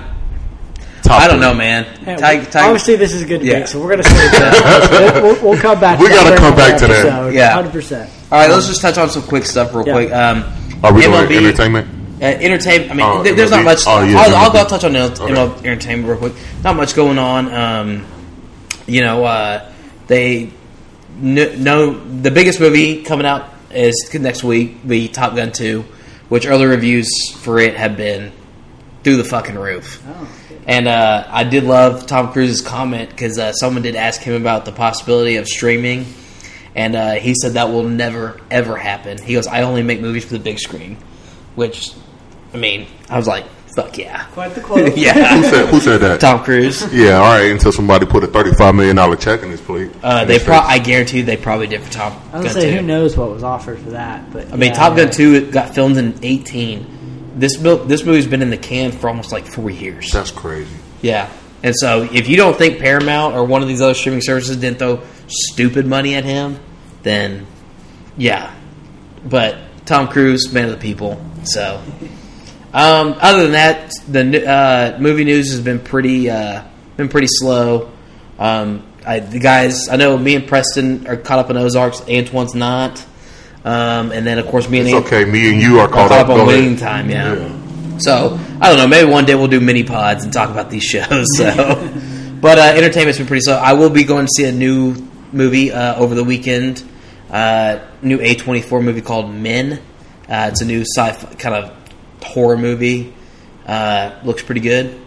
top 1.03 1.21
I 1.21 1.27
don't 1.29 1.37
three. 1.39 1.49
know, 1.49 1.55
man. 1.55 1.85
Yeah, 2.07 2.17
Tiger, 2.17 2.45
Tiger, 2.51 2.67
Obviously, 2.67 2.97
this 2.97 3.13
is 3.13 3.23
a 3.23 3.27
good 3.27 3.41
debate, 3.41 3.59
Yeah. 3.59 3.65
so 3.67 3.79
we're 3.81 3.89
going 3.91 4.03
to 4.03 4.09
save 4.09 4.31
that. 4.33 5.21
we'll, 5.23 5.51
we'll 5.51 5.61
come 5.61 5.79
back. 5.81 5.99
We 5.99 6.09
to 6.09 6.15
gotta 6.15 6.31
that 6.31 6.39
come 6.39 6.55
back 6.57 6.79
to 6.81 6.87
that. 6.87 7.33
Yeah. 7.35 7.63
100%. 7.63 8.09
All 8.33 8.39
right, 8.41 8.49
let's 8.51 8.67
just 8.67 8.81
touch 8.81 8.97
on 8.97 9.11
some 9.11 9.23
quick 9.23 9.45
stuff 9.45 9.75
real 9.75 9.87
Yeah. 9.87 9.93
quick. 9.93 10.13
Um, 10.13 10.45
Are 10.83 10.93
we 10.95 11.03
MLB 11.03 11.29
doing 11.29 11.45
entertainment? 11.47 11.89
Uh, 12.23 12.27
entertainment. 12.27 12.91
I 12.93 12.95
mean, 12.95 13.05
Oh, 13.07 13.23
th- 13.25 13.35
there's 13.37 13.51
not 13.51 13.61
MLB? 13.63 13.65
much. 13.65 13.79
Oh, 13.87 14.05
yeah, 14.05 14.19
I'll, 14.19 14.37
I'll, 14.37 14.51
MLB. 14.51 14.55
I'll 14.59 14.67
touch 14.67 14.85
on 14.85 14.93
ML- 14.93 15.21
Okay. 15.59 15.69
Entertainment 15.69 16.09
real 16.09 16.19
quick. 16.19 16.33
Not 16.63 16.77
much 16.77 16.95
going 16.95 17.19
on. 17.19 17.53
Um, 17.53 18.07
you 18.87 19.01
know, 19.01 19.25
uh, 19.25 19.73
they 20.07 20.51
n- 21.21 21.63
no 21.65 21.93
the 21.95 22.31
biggest 22.31 22.61
movie 22.61 23.03
coming 23.03 23.27
out 23.27 23.49
is 23.73 24.09
next 24.15 24.45
week. 24.45 24.87
Be 24.87 25.09
Top 25.09 25.35
Gun 25.35 25.51
two, 25.53 25.85
which 26.29 26.47
early 26.47 26.67
reviews 26.67 27.09
for 27.33 27.59
it 27.59 27.75
have 27.77 27.97
been 27.97 28.31
through 29.03 29.17
the 29.17 29.25
fucking 29.25 29.57
roof. 29.59 30.01
And 30.65 30.87
uh, 30.87 31.27
I 31.29 31.43
did 31.43 31.65
love 31.65 32.07
Tom 32.07 32.31
Cruise's 32.33 32.61
comment 32.61 33.11
because 33.11 33.37
uh, 33.37 33.53
someone 33.53 33.83
did 33.83 33.97
ask 33.97 34.21
him 34.21 34.35
about 34.41 34.65
the 34.65 34.71
possibility 34.71 35.37
of 35.37 35.49
streaming, 35.49 36.07
and 36.77 36.95
uh, 36.95 37.13
he 37.15 37.35
said 37.35 37.55
that 37.55 37.71
will 37.71 37.83
never 37.89 38.41
ever 38.49 38.77
happen. 38.77 39.21
He 39.21 39.35
goes, 39.35 39.49
"I 39.49 39.63
only 39.63 39.83
make 39.83 40.01
movies 40.01 40.25
for 40.25 40.35
the 40.35 40.39
big 40.39 40.61
screen," 40.61 40.99
which, 41.57 41.91
I 42.55 42.57
mean, 42.59 42.87
I 43.09 43.17
was 43.17 43.27
like, 43.27 43.47
"Fuck 43.75 43.97
yeah, 43.99 44.25
Quite 44.33 44.55
the 44.55 44.61
quote. 44.61 44.93
Who 44.95 45.01
yeah." 45.01 45.41
said, 45.43 45.69
who 45.69 45.81
said 45.81 45.99
that? 46.03 46.21
Tom 46.21 46.45
Cruise. 46.45 46.93
Yeah, 46.93 47.15
all 47.15 47.23
right. 47.39 47.51
Until 47.51 47.73
somebody 47.73 48.07
put 48.07 48.23
a 48.25 48.27
thirty-five 48.27 48.75
million 48.75 48.97
dollar 48.97 49.17
check 49.17 49.43
in 49.43 49.51
his 49.51 49.61
plate. 49.61 49.91
Uh, 50.03 50.25
they 50.25 50.39
pro- 50.39 50.59
I 50.59 50.79
guarantee 50.79 51.19
you 51.19 51.23
they 51.25 51.37
probably 51.37 51.67
did 51.67 51.83
for 51.83 51.91
Top 51.93 52.13
I 52.33 52.39
was 52.39 52.53
Gun 52.53 52.55
say, 52.63 52.71
2. 52.71 52.77
who 52.77 52.83
knows 52.83 53.17
what 53.17 53.31
was 53.31 53.43
offered 53.43 53.79
for 53.81 53.91
that? 53.91 54.31
But 54.33 54.49
I 54.53 54.57
mean, 54.57 54.71
yeah, 54.71 54.75
Top 54.75 54.97
Gun 54.97 55.07
yeah. 55.07 55.13
Two 55.13 55.35
it 55.35 55.51
got 55.51 55.75
filmed 55.75 55.97
in 55.97 56.19
eighteen. 56.23 57.33
This 57.37 57.59
mil- 57.59 57.85
this 57.85 58.05
movie's 58.05 58.27
been 58.27 58.43
in 58.43 58.51
the 58.51 58.59
can 58.59 58.93
for 58.93 59.09
almost 59.09 59.33
like 59.33 59.47
four 59.47 59.71
years. 59.71 60.11
That's 60.13 60.31
crazy. 60.31 60.77
Yeah. 61.01 61.31
And 61.63 61.75
so 61.77 62.03
if 62.13 62.29
you 62.29 62.37
don't 62.37 62.57
think 62.59 62.79
Paramount 62.81 63.35
or 63.37 63.45
one 63.45 63.63
of 63.63 63.69
these 63.69 63.81
other 63.81 63.95
streaming 63.95 64.21
services 64.21 64.57
didn't 64.57 64.79
throw 64.81 65.01
stupid 65.29 65.87
money 65.87 66.15
at 66.17 66.25
him, 66.25 66.59
then 67.03 67.47
yeah. 68.19 68.53
But 69.25 69.57
Tom 69.87 70.09
Cruise, 70.09 70.53
man 70.53 70.65
of 70.67 70.73
the 70.73 70.77
people. 70.79 71.25
So 71.45 71.81
um, 72.73 73.17
other 73.21 73.43
than 73.43 73.53
that, 73.53 73.93
the 74.09 74.49
uh, 74.49 74.99
movie 74.99 75.25
news 75.25 75.51
has 75.51 75.61
been 75.61 75.79
pretty 75.79 76.31
uh, 76.31 76.65
been 76.97 77.09
pretty 77.09 77.29
slow. 77.29 77.91
Um, 78.39 78.87
I, 79.05 79.21
the 79.21 79.39
guys, 79.39 79.89
I 79.89 79.97
know 79.97 80.17
me 80.17 80.35
and 80.37 80.47
Preston 80.47 81.07
are 81.07 81.17
caught 81.17 81.39
up 81.39 81.51
in 81.51 81.57
Ozarks. 81.57 82.03
Antoine's 82.09 82.55
not. 82.55 83.05
Um, 83.65 84.11
and 84.11 84.27
then 84.27 84.39
of 84.39 84.47
course 84.47 84.69
me 84.69 84.79
and 84.81 84.89
It's 84.89 84.95
Andy 84.97 85.07
okay. 85.07 85.25
Me 85.31 85.53
and 85.53 85.61
you 85.61 85.79
are 85.81 85.89
caught 85.89 86.09
caught 86.09 86.21
up. 86.23 86.29
up 86.31 86.39
on 86.41 86.47
Winning 86.47 86.77
Time. 86.77 87.11
Yeah. 87.11 87.35
So 87.99 88.39
I 88.61 88.69
don't 88.69 88.79
know. 88.79 88.89
Maybe 88.89 89.09
one 89.09 89.25
day 89.25 89.35
we'll 89.35 89.47
do 89.49 89.61
mini 89.61 89.85
pods 89.85 90.25
and 90.25 90.33
talk 90.33 90.51
about 90.51 90.71
these 90.71 90.83
shows. 90.83 91.27
So, 91.37 91.93
but 92.41 92.59
uh, 92.59 92.63
entertainment's 92.77 93.19
been 93.19 93.27
pretty 93.29 93.43
slow. 93.43 93.55
I 93.57 93.75
will 93.75 93.91
be 93.91 94.03
going 94.05 94.27
to 94.27 94.31
see 94.35 94.45
a 94.47 94.53
new 94.53 94.95
movie 95.33 95.71
uh, 95.73 95.95
over 95.97 96.15
the 96.15 96.25
weekend. 96.25 96.83
Uh, 97.31 97.79
new 98.03 98.21
A 98.21 98.35
twenty 98.35 98.63
four 98.63 98.83
movie 98.83 99.01
called 99.03 99.33
Men. 99.33 99.81
Uh, 100.29 100.49
it's 100.51 100.61
a 100.61 100.65
new 100.65 100.81
sci-fi 100.81 101.35
kind 101.35 101.55
of 101.55 101.82
horror 102.23 102.57
movie. 102.57 103.13
Uh, 103.67 104.19
looks 104.25 104.43
pretty 104.43 104.61
good. 104.61 105.01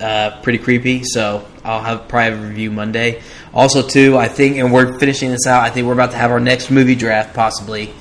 Uh, 0.00 0.40
pretty 0.42 0.58
creepy. 0.58 1.04
So 1.04 1.46
I'll 1.64 1.82
have 1.82 2.08
probably 2.08 2.30
have 2.30 2.42
a 2.42 2.48
review 2.48 2.70
Monday. 2.70 3.22
Also, 3.52 3.86
too, 3.86 4.16
I 4.16 4.28
think, 4.28 4.56
and 4.56 4.72
we're 4.72 4.98
finishing 4.98 5.30
this 5.30 5.46
out. 5.46 5.62
I 5.62 5.70
think 5.70 5.86
we're 5.86 5.92
about 5.92 6.12
to 6.12 6.16
have 6.16 6.30
our 6.30 6.40
next 6.40 6.70
movie 6.70 6.94
draft 6.94 7.34
possibly, 7.34 7.92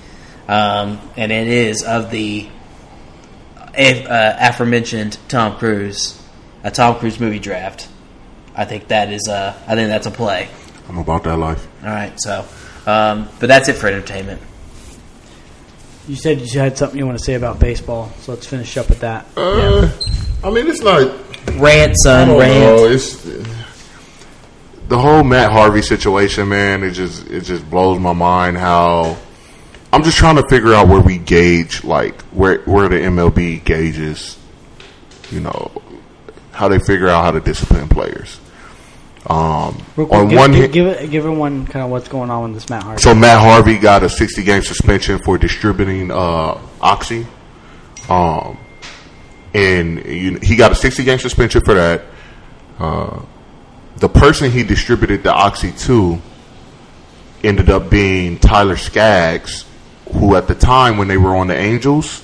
um, 0.48 1.02
and 1.18 1.32
it 1.32 1.48
is 1.48 1.84
of 1.84 2.12
the 2.12 2.48
uh, 3.78 4.36
aforementioned 4.40 5.18
Tom 5.28 5.58
Cruise, 5.58 6.22
a 6.64 6.72
Tom 6.72 6.96
Cruise 7.00 7.20
movie 7.20 7.40
draft. 7.40 7.90
I 8.56 8.66
think 8.66 8.90
that 8.90 9.12
is 9.12 9.28
a, 9.28 9.56
I 9.68 9.76
think 9.76 9.90
that's 9.90 10.08
a 10.08 10.12
play. 10.12 10.50
I'm 10.88 10.98
about 10.98 11.24
that 11.24 11.38
life. 11.38 11.68
All 11.84 11.90
right, 11.90 12.14
so, 12.20 12.46
um, 12.86 13.28
but 13.40 13.48
that's 13.48 13.70
it 13.70 13.74
for 13.74 13.88
entertainment. 13.88 14.42
You 16.10 16.16
said 16.16 16.42
you 16.42 16.60
had 16.60 16.76
something 16.76 16.98
you 16.98 17.06
want 17.06 17.20
to 17.20 17.24
say 17.24 17.36
about 17.36 17.60
baseball, 17.60 18.12
so 18.22 18.32
let's 18.32 18.48
finish 18.48 18.76
up 18.78 18.90
with 18.90 19.02
that. 19.02 19.28
Uh, 19.38 19.92
I 20.44 20.50
mean, 20.50 20.66
it's 20.66 20.82
like 20.82 21.08
Rant, 21.62 21.92
I 21.92 21.94
son, 21.94 22.36
rant. 22.36 22.64
know. 22.64 22.86
It's 22.86 23.16
the 24.88 24.98
whole 24.98 25.24
Matt 25.24 25.52
Harvey 25.52 25.84
situation, 25.84 26.50
man. 26.50 26.82
It 26.82 26.94
just 26.94 27.28
it 27.30 27.42
just 27.42 27.70
blows 27.70 28.00
my 28.00 28.14
mind 28.14 28.58
how 28.58 29.20
I'm 29.94 30.02
just 30.02 30.18
trying 30.18 30.38
to 30.38 30.50
figure 30.50 30.74
out 30.74 30.88
where 30.88 31.00
we 31.00 31.20
gauge 31.20 31.84
like 31.84 32.20
where 32.32 32.64
where 32.64 32.90
the 32.90 32.96
MLB 32.96 33.64
gauges, 33.64 34.36
you 35.30 35.42
know, 35.42 35.72
how 36.54 36.70
they 36.70 36.80
figure 36.80 37.08
out 37.08 37.24
how 37.24 37.30
to 37.30 37.40
discipline 37.40 37.88
players. 37.88 38.40
Um, 39.28 39.78
quick, 39.96 40.12
on 40.12 40.30
give, 40.30 40.40
one 40.40 40.52
give, 40.54 40.72
give, 40.72 40.88
it, 40.88 41.12
give 41.12 41.26
everyone 41.26 41.68
kind 41.68 41.84
of 41.84 41.92
what's 41.92 42.08
going 42.08 42.30
on 42.30 42.44
with 42.44 42.54
this 42.54 42.70
Matt 42.70 42.84
Harvey. 42.84 43.02
so 43.02 43.14
Matt 43.14 43.40
Harvey 43.40 43.78
got 43.78 44.02
a 44.04 44.10
60 44.10 44.44
game 44.44 44.62
suspension 44.62 45.20
for 45.20 45.38
distributing 45.38 46.10
uh, 46.10 46.60
oxy. 46.80 47.28
Um, 48.08 48.58
and 49.54 50.06
you, 50.06 50.40
he 50.42 50.56
got 50.56 50.72
a 50.72 50.76
60 50.76 51.04
game 51.04 51.20
suspension 51.20 51.62
for 51.62 51.74
that. 51.74 52.04
Uh, 52.80 53.22
the 53.98 54.10
person 54.10 54.52
he 54.52 54.64
distributed 54.64 55.24
the 55.24 55.34
oxy 55.34 55.74
to 55.74 56.20
ended 57.44 57.70
up 57.70 57.90
being 57.90 58.38
Tyler 58.38 58.78
Skaggs, 58.78 59.66
who 60.14 60.36
at 60.36 60.48
the 60.48 60.56
time 60.56 60.98
when 60.98 61.08
they 61.08 61.18
were 61.18 61.36
on 61.36 61.48
the 61.48 61.58
Angels, 61.58 62.24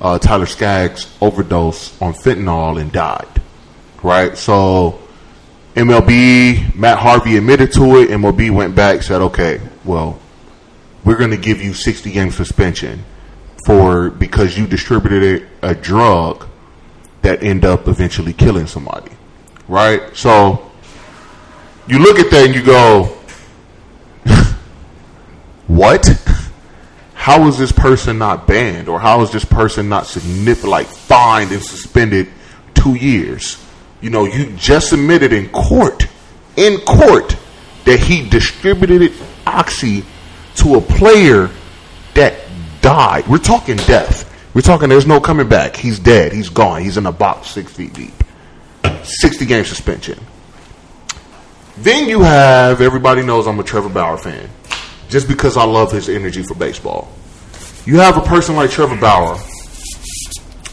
uh, 0.00 0.18
Tyler 0.18 0.46
Skaggs 0.46 1.16
overdosed 1.20 2.00
on 2.02 2.14
fentanyl 2.14 2.80
and 2.80 2.90
died. 2.90 3.28
Right? 4.02 4.36
So 4.36 5.00
MLB, 5.74 6.74
Matt 6.74 6.98
Harvey 6.98 7.36
admitted 7.36 7.72
to 7.72 7.96
it. 7.96 8.10
MLB 8.10 8.50
went 8.50 8.74
back, 8.76 9.02
said, 9.02 9.22
okay, 9.22 9.60
well, 9.84 10.18
we're 11.04 11.16
going 11.16 11.30
to 11.30 11.38
give 11.38 11.62
you 11.62 11.72
60 11.72 12.10
game 12.10 12.30
suspension 12.30 13.04
for 13.64 14.10
because 14.10 14.58
you 14.58 14.66
distributed 14.66 15.48
a, 15.62 15.74
drug 15.74 16.46
that 17.22 17.42
end 17.42 17.64
up 17.64 17.88
eventually 17.88 18.32
killing 18.32 18.66
somebody. 18.66 19.12
Right? 19.66 20.14
So 20.14 20.70
you 21.86 21.98
look 21.98 22.18
at 22.18 22.30
that 22.30 22.46
and 22.46 22.54
you 22.54 22.62
go, 22.62 23.04
what? 25.68 26.06
How 27.14 27.46
is 27.46 27.56
this 27.56 27.72
person 27.72 28.18
not 28.18 28.46
banned, 28.48 28.88
or 28.88 28.98
how 28.98 29.22
is 29.22 29.30
this 29.30 29.44
person 29.44 29.88
not 29.88 30.06
significant, 30.06 30.70
like 30.70 30.86
fined 30.88 31.52
and 31.52 31.62
suspended 31.62 32.28
two 32.74 32.94
years? 32.94 33.64
You 34.02 34.10
know, 34.10 34.24
you 34.24 34.52
just 34.56 34.92
admitted 34.92 35.32
in 35.32 35.48
court, 35.50 36.08
in 36.56 36.80
court, 36.80 37.36
that 37.84 38.00
he 38.00 38.28
distributed 38.28 39.12
oxy 39.46 40.04
to 40.56 40.74
a 40.74 40.80
player 40.80 41.50
that 42.14 42.40
died. 42.80 43.26
We're 43.28 43.38
talking 43.38 43.76
death. 43.76 44.28
We're 44.54 44.62
talking 44.62 44.88
there's 44.88 45.06
no 45.06 45.20
coming 45.20 45.48
back. 45.48 45.76
He's 45.76 45.98
dead. 45.98 46.32
He's 46.32 46.48
gone. 46.48 46.82
He's 46.82 46.96
in 46.96 47.06
a 47.06 47.12
box 47.12 47.48
six 47.48 47.72
feet 47.72 47.94
deep. 47.94 48.12
60 49.04 49.46
game 49.46 49.64
suspension. 49.64 50.18
Then 51.78 52.08
you 52.08 52.20
have 52.20 52.80
everybody 52.80 53.22
knows 53.22 53.46
I'm 53.46 53.58
a 53.58 53.64
Trevor 53.64 53.88
Bauer 53.88 54.18
fan, 54.18 54.48
just 55.08 55.26
because 55.26 55.56
I 55.56 55.64
love 55.64 55.90
his 55.90 56.08
energy 56.08 56.42
for 56.42 56.54
baseball. 56.54 57.10
You 57.86 57.98
have 57.98 58.16
a 58.16 58.20
person 58.20 58.56
like 58.56 58.70
Trevor 58.70 59.00
Bauer, 59.00 59.38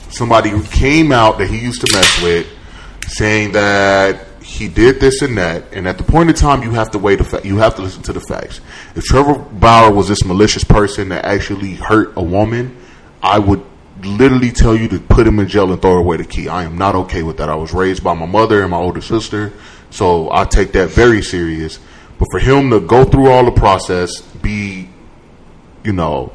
somebody 0.10 0.50
who 0.50 0.62
came 0.64 1.12
out 1.12 1.38
that 1.38 1.48
he 1.48 1.58
used 1.58 1.82
to 1.82 1.94
mess 1.94 2.22
with, 2.22 2.48
saying 3.10 3.54
that 3.54 4.28
he 4.44 4.68
did 4.68 5.00
this 5.00 5.22
and 5.22 5.38
that, 5.38 5.74
and 5.74 5.88
at 5.88 5.98
the 5.98 6.04
point 6.04 6.30
in 6.30 6.36
time, 6.36 6.64
you 6.64 6.72
have 6.72 6.92
to 6.92 7.00
wait. 7.00 7.24
Fa- 7.26 7.42
you 7.44 7.58
have 7.58 7.76
to 7.76 7.82
listen 7.82 8.02
to 8.04 8.14
the 8.14 8.20
facts. 8.22 8.62
If 8.96 9.04
Trevor 9.04 9.38
Bauer 9.38 9.92
was 9.92 10.08
this 10.08 10.24
malicious 10.26 10.64
person 10.64 11.10
that 11.10 11.26
actually 11.26 11.74
hurt 11.74 12.14
a 12.16 12.24
woman, 12.24 12.76
I 13.22 13.40
would 13.40 13.64
literally 14.04 14.52
tell 14.52 14.76
you 14.76 14.88
to 14.90 15.00
put 15.00 15.28
him 15.28 15.40
in 15.40 15.48
jail 15.48 15.72
and 15.72 15.82
throw 15.82 15.98
away 15.98 16.18
the 16.18 16.26
key. 16.26 16.48
I 16.48 16.64
am 16.64 16.78
not 16.78 16.96
okay 16.96 17.24
with 17.24 17.38
that. 17.38 17.50
I 17.50 17.56
was 17.56 17.74
raised 17.74 18.04
by 18.04 18.14
my 18.14 18.26
mother 18.26 18.62
and 18.62 18.72
my 18.72 18.78
older 18.78 19.02
sister, 19.02 19.54
so 19.90 20.32
I 20.32 20.46
take 20.46 20.72
that 20.74 20.90
very 20.90 21.22
serious. 21.22 21.80
But 22.18 22.28
for 22.32 22.40
him 22.40 22.70
to 22.72 22.80
go 22.80 23.06
through 23.06 23.30
all 23.30 23.46
the 23.46 23.52
process, 23.52 24.22
be, 24.22 24.90
you 25.84 25.94
know, 25.94 26.34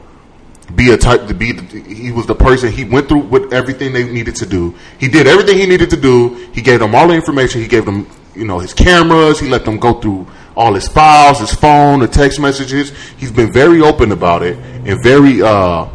be 0.74 0.92
a 0.92 0.96
type 0.96 1.26
to 1.28 1.34
be. 1.34 1.52
He 1.94 2.10
was 2.12 2.26
the 2.26 2.34
person. 2.34 2.72
He 2.72 2.84
went 2.84 3.08
through 3.08 3.20
with 3.20 3.52
everything 3.52 3.92
they 3.92 4.10
needed 4.10 4.36
to 4.36 4.46
do. 4.46 4.74
He 4.98 5.08
did 5.08 5.26
everything 5.26 5.58
he 5.58 5.66
needed 5.66 5.90
to 5.90 5.96
do. 5.96 6.34
He 6.52 6.62
gave 6.62 6.80
them 6.80 6.94
all 6.94 7.08
the 7.08 7.14
information. 7.14 7.60
He 7.60 7.68
gave 7.68 7.84
them, 7.84 8.08
you 8.34 8.44
know, 8.44 8.58
his 8.58 8.72
cameras. 8.72 9.38
He 9.40 9.48
let 9.48 9.64
them 9.64 9.78
go 9.78 10.00
through 10.00 10.26
all 10.56 10.72
his 10.74 10.88
files, 10.88 11.40
his 11.40 11.52
phone, 11.52 12.00
the 12.00 12.08
text 12.08 12.40
messages. 12.40 12.92
He's 13.16 13.32
been 13.32 13.52
very 13.52 13.80
open 13.80 14.12
about 14.12 14.42
it 14.42 14.56
and 14.56 15.02
very. 15.02 15.42
uh 15.42 15.88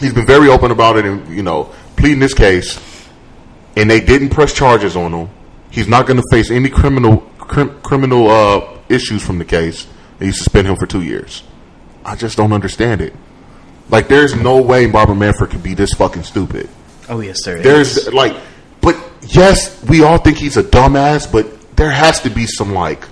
He's 0.00 0.14
been 0.14 0.26
very 0.26 0.48
open 0.48 0.70
about 0.70 0.96
it 0.96 1.04
and 1.04 1.28
you 1.34 1.42
know 1.42 1.72
pleading 1.96 2.20
this 2.20 2.34
case. 2.34 2.78
And 3.76 3.90
they 3.90 4.00
didn't 4.00 4.30
press 4.30 4.52
charges 4.52 4.96
on 4.96 5.12
him. 5.12 5.30
He's 5.70 5.88
not 5.88 6.06
going 6.06 6.16
to 6.16 6.24
face 6.30 6.50
any 6.50 6.68
criminal 6.70 7.18
crim, 7.38 7.80
criminal 7.82 8.28
uh, 8.28 8.78
issues 8.88 9.24
from 9.24 9.38
the 9.38 9.44
case. 9.44 9.86
They 10.18 10.30
suspend 10.32 10.66
him 10.66 10.76
for 10.76 10.86
two 10.86 11.02
years. 11.02 11.42
I 12.04 12.16
just 12.16 12.36
don't 12.36 12.52
understand 12.52 13.00
it. 13.00 13.14
Like, 13.90 14.08
there's 14.08 14.34
no 14.34 14.60
way 14.60 14.86
Barbara 14.86 15.14
Manfred 15.14 15.50
could 15.50 15.62
be 15.62 15.74
this 15.74 15.92
fucking 15.94 16.22
stupid. 16.24 16.68
Oh 17.08 17.20
yes, 17.20 17.42
there 17.44 17.56
is. 17.56 17.62
There's 17.64 18.12
like, 18.12 18.36
but 18.80 18.96
yes, 19.22 19.82
we 19.84 20.02
all 20.02 20.18
think 20.18 20.36
he's 20.36 20.56
a 20.56 20.62
dumbass, 20.62 21.30
but 21.30 21.76
there 21.76 21.90
has 21.90 22.20
to 22.20 22.30
be 22.30 22.46
some 22.46 22.72
like, 22.74 23.02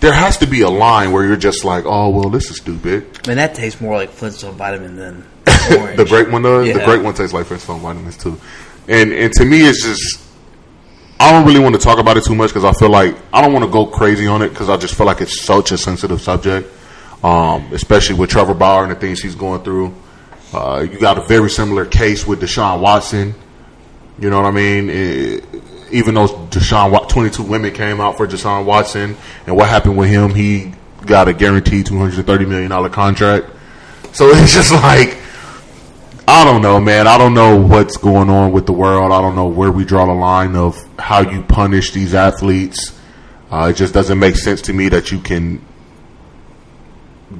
there 0.00 0.12
has 0.12 0.38
to 0.38 0.46
be 0.46 0.62
a 0.62 0.70
line 0.70 1.12
where 1.12 1.26
you're 1.26 1.36
just 1.36 1.64
like, 1.64 1.84
oh 1.86 2.08
well, 2.08 2.30
this 2.30 2.50
is 2.50 2.56
stupid. 2.56 3.26
Mean, 3.26 3.36
that 3.36 3.54
tastes 3.54 3.80
more 3.80 3.94
like 3.94 4.10
Flintstone 4.10 4.54
vitamin 4.54 4.96
than 4.96 5.26
orange. 5.78 5.96
the 5.98 6.06
great 6.06 6.30
one 6.30 6.42
does. 6.42 6.72
The 6.72 6.84
great 6.84 7.02
one 7.02 7.14
tastes 7.14 7.34
like 7.34 7.46
Flintstone 7.46 7.80
vitamins 7.80 8.16
too. 8.16 8.40
And 8.88 9.12
and 9.12 9.32
to 9.34 9.44
me, 9.44 9.62
it's 9.66 9.82
just 9.82 10.22
I 11.20 11.30
don't 11.30 11.46
really 11.46 11.60
want 11.60 11.74
to 11.74 11.80
talk 11.80 11.98
about 11.98 12.16
it 12.16 12.24
too 12.24 12.34
much 12.34 12.50
because 12.50 12.64
I 12.64 12.72
feel 12.78 12.90
like 12.90 13.16
I 13.32 13.40
don't 13.40 13.52
want 13.52 13.64
to 13.64 13.70
go 13.70 13.86
crazy 13.86 14.26
on 14.26 14.42
it 14.42 14.48
because 14.48 14.68
I 14.68 14.76
just 14.76 14.94
feel 14.94 15.06
like 15.06 15.20
it's 15.20 15.40
such 15.40 15.72
a 15.72 15.78
sensitive 15.78 16.20
subject, 16.20 16.70
um, 17.24 17.72
especially 17.72 18.16
with 18.16 18.30
Trevor 18.30 18.54
Bauer 18.54 18.82
and 18.82 18.92
the 18.92 18.96
things 18.96 19.20
he's 19.20 19.34
going 19.34 19.62
through. 19.62 19.94
Uh, 20.52 20.86
you 20.88 20.98
got 21.00 21.18
a 21.18 21.22
very 21.22 21.50
similar 21.50 21.84
case 21.86 22.26
with 22.26 22.40
Deshaun 22.40 22.80
Watson. 22.80 23.34
You 24.18 24.30
know 24.30 24.40
what 24.40 24.46
I 24.46 24.52
mean? 24.52 24.90
It- 24.90 25.44
even 25.90 26.14
though 26.14 26.26
Deshaun, 26.26 26.90
Wa- 26.90 27.04
22 27.06 27.42
women 27.44 27.72
came 27.72 28.00
out 28.00 28.16
for 28.16 28.26
Deshaun 28.26 28.64
Watson, 28.64 29.16
and 29.46 29.56
what 29.56 29.68
happened 29.68 29.96
with 29.96 30.08
him? 30.08 30.34
He 30.34 30.72
got 31.06 31.28
a 31.28 31.32
guaranteed 31.32 31.86
230 31.86 32.46
million 32.46 32.70
dollar 32.70 32.88
contract. 32.88 33.46
So 34.12 34.28
it's 34.30 34.52
just 34.54 34.72
like 34.72 35.18
I 36.26 36.44
don't 36.44 36.62
know, 36.62 36.80
man. 36.80 37.06
I 37.06 37.16
don't 37.18 37.34
know 37.34 37.60
what's 37.60 37.96
going 37.96 38.30
on 38.30 38.50
with 38.52 38.66
the 38.66 38.72
world. 38.72 39.12
I 39.12 39.20
don't 39.20 39.36
know 39.36 39.46
where 39.46 39.70
we 39.70 39.84
draw 39.84 40.06
the 40.06 40.14
line 40.14 40.56
of 40.56 40.82
how 40.98 41.20
you 41.20 41.42
punish 41.42 41.92
these 41.92 42.14
athletes. 42.14 42.98
Uh, 43.50 43.68
it 43.70 43.76
just 43.76 43.92
doesn't 43.94 44.18
make 44.18 44.34
sense 44.36 44.62
to 44.62 44.72
me 44.72 44.88
that 44.88 45.12
you 45.12 45.20
can 45.20 45.62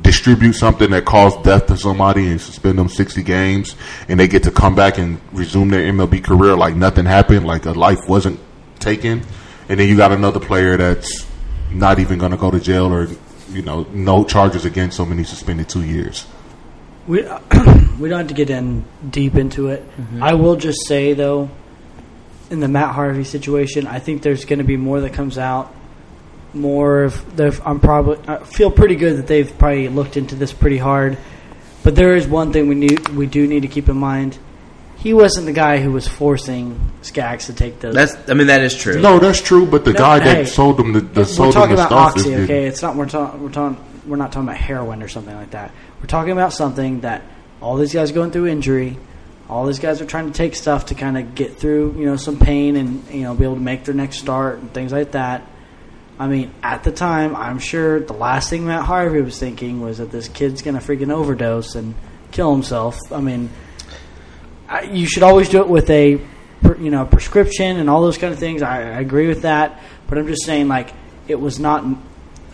distribute 0.02 0.54
something 0.54 0.90
that 0.90 1.04
caused 1.04 1.42
death 1.44 1.66
to 1.66 1.76
somebody 1.76 2.26
and 2.26 2.40
suspend 2.40 2.78
them 2.78 2.88
60 2.88 3.22
games 3.22 3.76
and 4.08 4.18
they 4.18 4.28
get 4.28 4.42
to 4.44 4.50
come 4.50 4.74
back 4.74 4.98
and 4.98 5.20
resume 5.32 5.68
their 5.68 5.92
MLB 5.92 6.24
career 6.24 6.56
like 6.56 6.74
nothing 6.74 7.04
happened, 7.04 7.46
like 7.46 7.66
a 7.66 7.72
life 7.72 8.08
wasn't 8.08 8.40
taken. 8.78 9.22
And 9.68 9.80
then 9.80 9.88
you 9.88 9.96
got 9.96 10.12
another 10.12 10.40
player 10.40 10.76
that's 10.76 11.26
not 11.70 11.98
even 11.98 12.18
going 12.18 12.32
to 12.32 12.38
go 12.38 12.50
to 12.50 12.60
jail 12.60 12.92
or, 12.92 13.08
you 13.50 13.62
know, 13.62 13.86
no 13.92 14.24
charges 14.24 14.64
against 14.64 14.98
him 14.98 15.10
and 15.10 15.20
he's 15.20 15.28
suspended 15.28 15.68
two 15.68 15.84
years. 15.84 16.26
We 17.06 17.22
we 17.98 18.08
don't 18.08 18.18
have 18.18 18.28
to 18.28 18.34
get 18.34 18.50
in 18.50 18.84
deep 19.08 19.34
into 19.34 19.68
it. 19.68 19.82
Mm-hmm. 19.96 20.22
I 20.22 20.34
will 20.34 20.56
just 20.56 20.86
say 20.86 21.12
though, 21.12 21.50
in 22.50 22.60
the 22.60 22.68
Matt 22.68 22.94
Harvey 22.94 23.24
situation, 23.24 23.86
I 23.86 23.98
think 23.98 24.22
there's 24.22 24.44
going 24.44 24.58
to 24.58 24.64
be 24.64 24.76
more 24.76 25.00
that 25.00 25.12
comes 25.12 25.38
out. 25.38 25.74
More 26.54 27.02
of 27.02 27.36
the 27.36 27.60
I'm 27.64 27.80
probably 27.80 28.18
I 28.28 28.38
feel 28.44 28.70
pretty 28.70 28.94
good 28.96 29.18
that 29.18 29.26
they've 29.26 29.56
probably 29.58 29.88
looked 29.88 30.16
into 30.16 30.34
this 30.36 30.52
pretty 30.52 30.78
hard, 30.78 31.18
But 31.82 31.96
there 31.96 32.14
is 32.16 32.26
one 32.26 32.52
thing 32.52 32.68
we 32.68 32.76
need 32.76 33.08
we 33.08 33.26
do 33.26 33.46
need 33.46 33.62
to 33.62 33.68
keep 33.68 33.88
in 33.88 33.96
mind. 33.96 34.38
He 34.96 35.12
wasn't 35.12 35.44
the 35.46 35.52
guy 35.52 35.80
who 35.80 35.92
was 35.92 36.08
forcing 36.08 36.80
Skaggs 37.02 37.46
to 37.46 37.52
take 37.52 37.80
those. 37.80 37.94
That's. 37.94 38.16
I 38.30 38.34
mean, 38.34 38.46
that 38.46 38.62
is 38.62 38.74
true. 38.74 39.00
No, 39.02 39.18
that's 39.18 39.42
true. 39.42 39.66
But 39.66 39.84
the 39.84 39.92
No, 39.92 39.98
guy 39.98 40.20
hey, 40.20 40.42
that 40.44 40.48
sold 40.48 40.78
them 40.78 40.92
the, 40.94 41.00
the 41.00 41.20
we're 41.20 41.24
sold 41.26 41.48
them 41.54 41.60
talking 41.62 41.76
the 41.76 41.82
about 41.86 42.12
stuff 42.12 42.16
oxy, 42.16 42.34
the- 42.34 42.44
okay? 42.44 42.66
It's 42.66 42.80
not 42.80 42.96
we're 42.96 43.06
talking 43.08 43.42
we're 43.42 43.50
talking 43.50 43.76
we're 44.06 44.16
not 44.16 44.32
talking 44.32 44.48
about 44.48 44.60
heroin 44.60 45.02
or 45.02 45.08
something 45.08 45.34
like 45.34 45.50
that. 45.50 45.72
We're 46.00 46.06
talking 46.06 46.32
about 46.32 46.52
something 46.54 47.00
that 47.00 47.22
all 47.60 47.76
these 47.76 47.92
guys 47.92 48.12
going 48.12 48.30
through 48.30 48.46
injury, 48.46 48.96
all 49.48 49.66
these 49.66 49.78
guys 49.80 50.00
are 50.00 50.06
trying 50.06 50.26
to 50.28 50.32
take 50.32 50.54
stuff 50.54 50.86
to 50.86 50.94
kind 50.94 51.18
of 51.18 51.34
get 51.34 51.56
through, 51.58 51.96
you 51.98 52.06
know, 52.06 52.16
some 52.16 52.38
pain 52.38 52.76
and 52.76 53.04
you 53.10 53.22
know 53.24 53.34
be 53.34 53.44
able 53.44 53.56
to 53.56 53.60
make 53.60 53.84
their 53.84 53.94
next 53.94 54.18
start 54.18 54.60
and 54.60 54.72
things 54.72 54.92
like 54.92 55.10
that. 55.12 55.42
I 56.18 56.28
mean, 56.28 56.52
at 56.62 56.84
the 56.84 56.92
time, 56.92 57.34
I'm 57.34 57.58
sure 57.58 57.98
the 57.98 58.12
last 58.12 58.48
thing 58.50 58.66
Matt 58.66 58.84
Harvey 58.84 59.20
was 59.20 59.38
thinking 59.38 59.80
was 59.80 59.98
that 59.98 60.12
this 60.12 60.28
kid's 60.28 60.62
going 60.62 60.78
to 60.78 60.80
freaking 60.80 61.12
overdose 61.12 61.74
and 61.74 61.94
kill 62.30 62.52
himself. 62.52 62.98
I 63.10 63.20
mean, 63.20 63.50
I, 64.68 64.82
you 64.82 65.06
should 65.06 65.24
always 65.24 65.48
do 65.48 65.60
it 65.60 65.68
with 65.68 65.90
a 65.90 66.20
you 66.78 66.90
know 66.90 67.04
prescription 67.04 67.78
and 67.78 67.90
all 67.90 68.02
those 68.02 68.18
kind 68.18 68.32
of 68.32 68.38
things. 68.38 68.62
I, 68.62 68.78
I 68.78 69.00
agree 69.00 69.26
with 69.26 69.42
that, 69.42 69.82
but 70.06 70.18
I'm 70.18 70.26
just 70.26 70.44
saying 70.44 70.68
like 70.68 70.92
it 71.26 71.40
was 71.40 71.58
not 71.58 71.84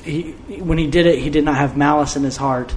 he 0.02 0.32
when 0.58 0.78
he 0.78 0.86
did 0.86 1.06
it. 1.06 1.18
He 1.18 1.30
did 1.30 1.44
not 1.44 1.56
have 1.56 1.76
malice 1.76 2.16
in 2.16 2.22
his 2.22 2.36
heart 2.36 2.74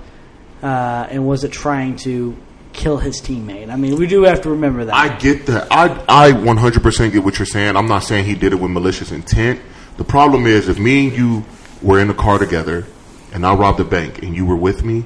uh, 0.62 1.08
and 1.10 1.26
wasn't 1.26 1.54
trying 1.54 1.96
to 1.98 2.36
kill 2.74 2.98
his 2.98 3.22
teammate. 3.22 3.70
I 3.70 3.76
mean, 3.76 3.96
we 3.96 4.08
do 4.08 4.24
have 4.24 4.42
to 4.42 4.50
remember 4.52 4.86
that. 4.86 4.96
I 4.96 5.16
get 5.18 5.46
that. 5.46 5.68
I 5.72 5.88
I 6.10 6.32
100% 6.32 7.12
get 7.12 7.24
what 7.24 7.40
you're 7.40 7.46
saying. 7.46 7.76
I'm 7.76 7.88
not 7.88 8.00
saying 8.00 8.26
he 8.26 8.36
did 8.36 8.52
it 8.52 8.60
with 8.60 8.72
malicious 8.72 9.12
intent. 9.12 9.62
The 9.98 10.04
problem 10.04 10.46
is 10.46 10.70
if 10.70 10.80
me 10.80 11.08
and 11.08 11.18
you 11.18 11.46
were 11.82 12.00
in 12.00 12.08
the 12.08 12.14
car 12.14 12.40
together 12.40 12.86
and 13.34 13.46
I 13.46 13.54
robbed 13.56 13.80
a 13.80 13.84
bank 13.84 14.24
and 14.24 14.36
you 14.36 14.46
were 14.46 14.56
with 14.56 14.84
me, 14.84 15.06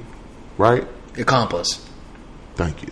right? 0.56 0.86
Accomplice. 1.16 1.84
Thank 2.54 2.82
you. 2.82 2.88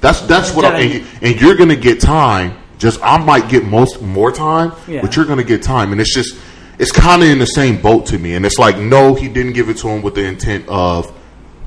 That's 0.00 0.20
that's 0.22 0.54
what 0.54 0.64
I'm, 0.64 0.74
and, 0.74 1.06
and 1.22 1.40
you're 1.40 1.56
gonna 1.56 1.76
get 1.76 2.00
time. 2.00 2.56
Just 2.78 3.00
I 3.02 3.18
might 3.18 3.48
get 3.48 3.64
most 3.64 4.00
more 4.00 4.30
time, 4.30 4.72
Yeah. 4.86 5.00
but 5.00 5.16
you're 5.16 5.24
gonna 5.24 5.42
get 5.44 5.62
time, 5.62 5.90
and 5.92 6.00
it's 6.00 6.14
just 6.14 6.36
it's 6.78 6.92
kind 6.92 7.22
of 7.22 7.28
in 7.28 7.38
the 7.40 7.46
same 7.46 7.80
boat 7.82 8.06
to 8.06 8.18
me. 8.18 8.34
And 8.34 8.46
it's 8.46 8.58
like, 8.58 8.78
no, 8.78 9.14
he 9.14 9.26
didn't 9.28 9.54
give 9.54 9.68
it 9.68 9.78
to 9.78 9.88
him 9.88 10.02
with 10.02 10.14
the 10.14 10.24
intent 10.24 10.66
of 10.68 11.12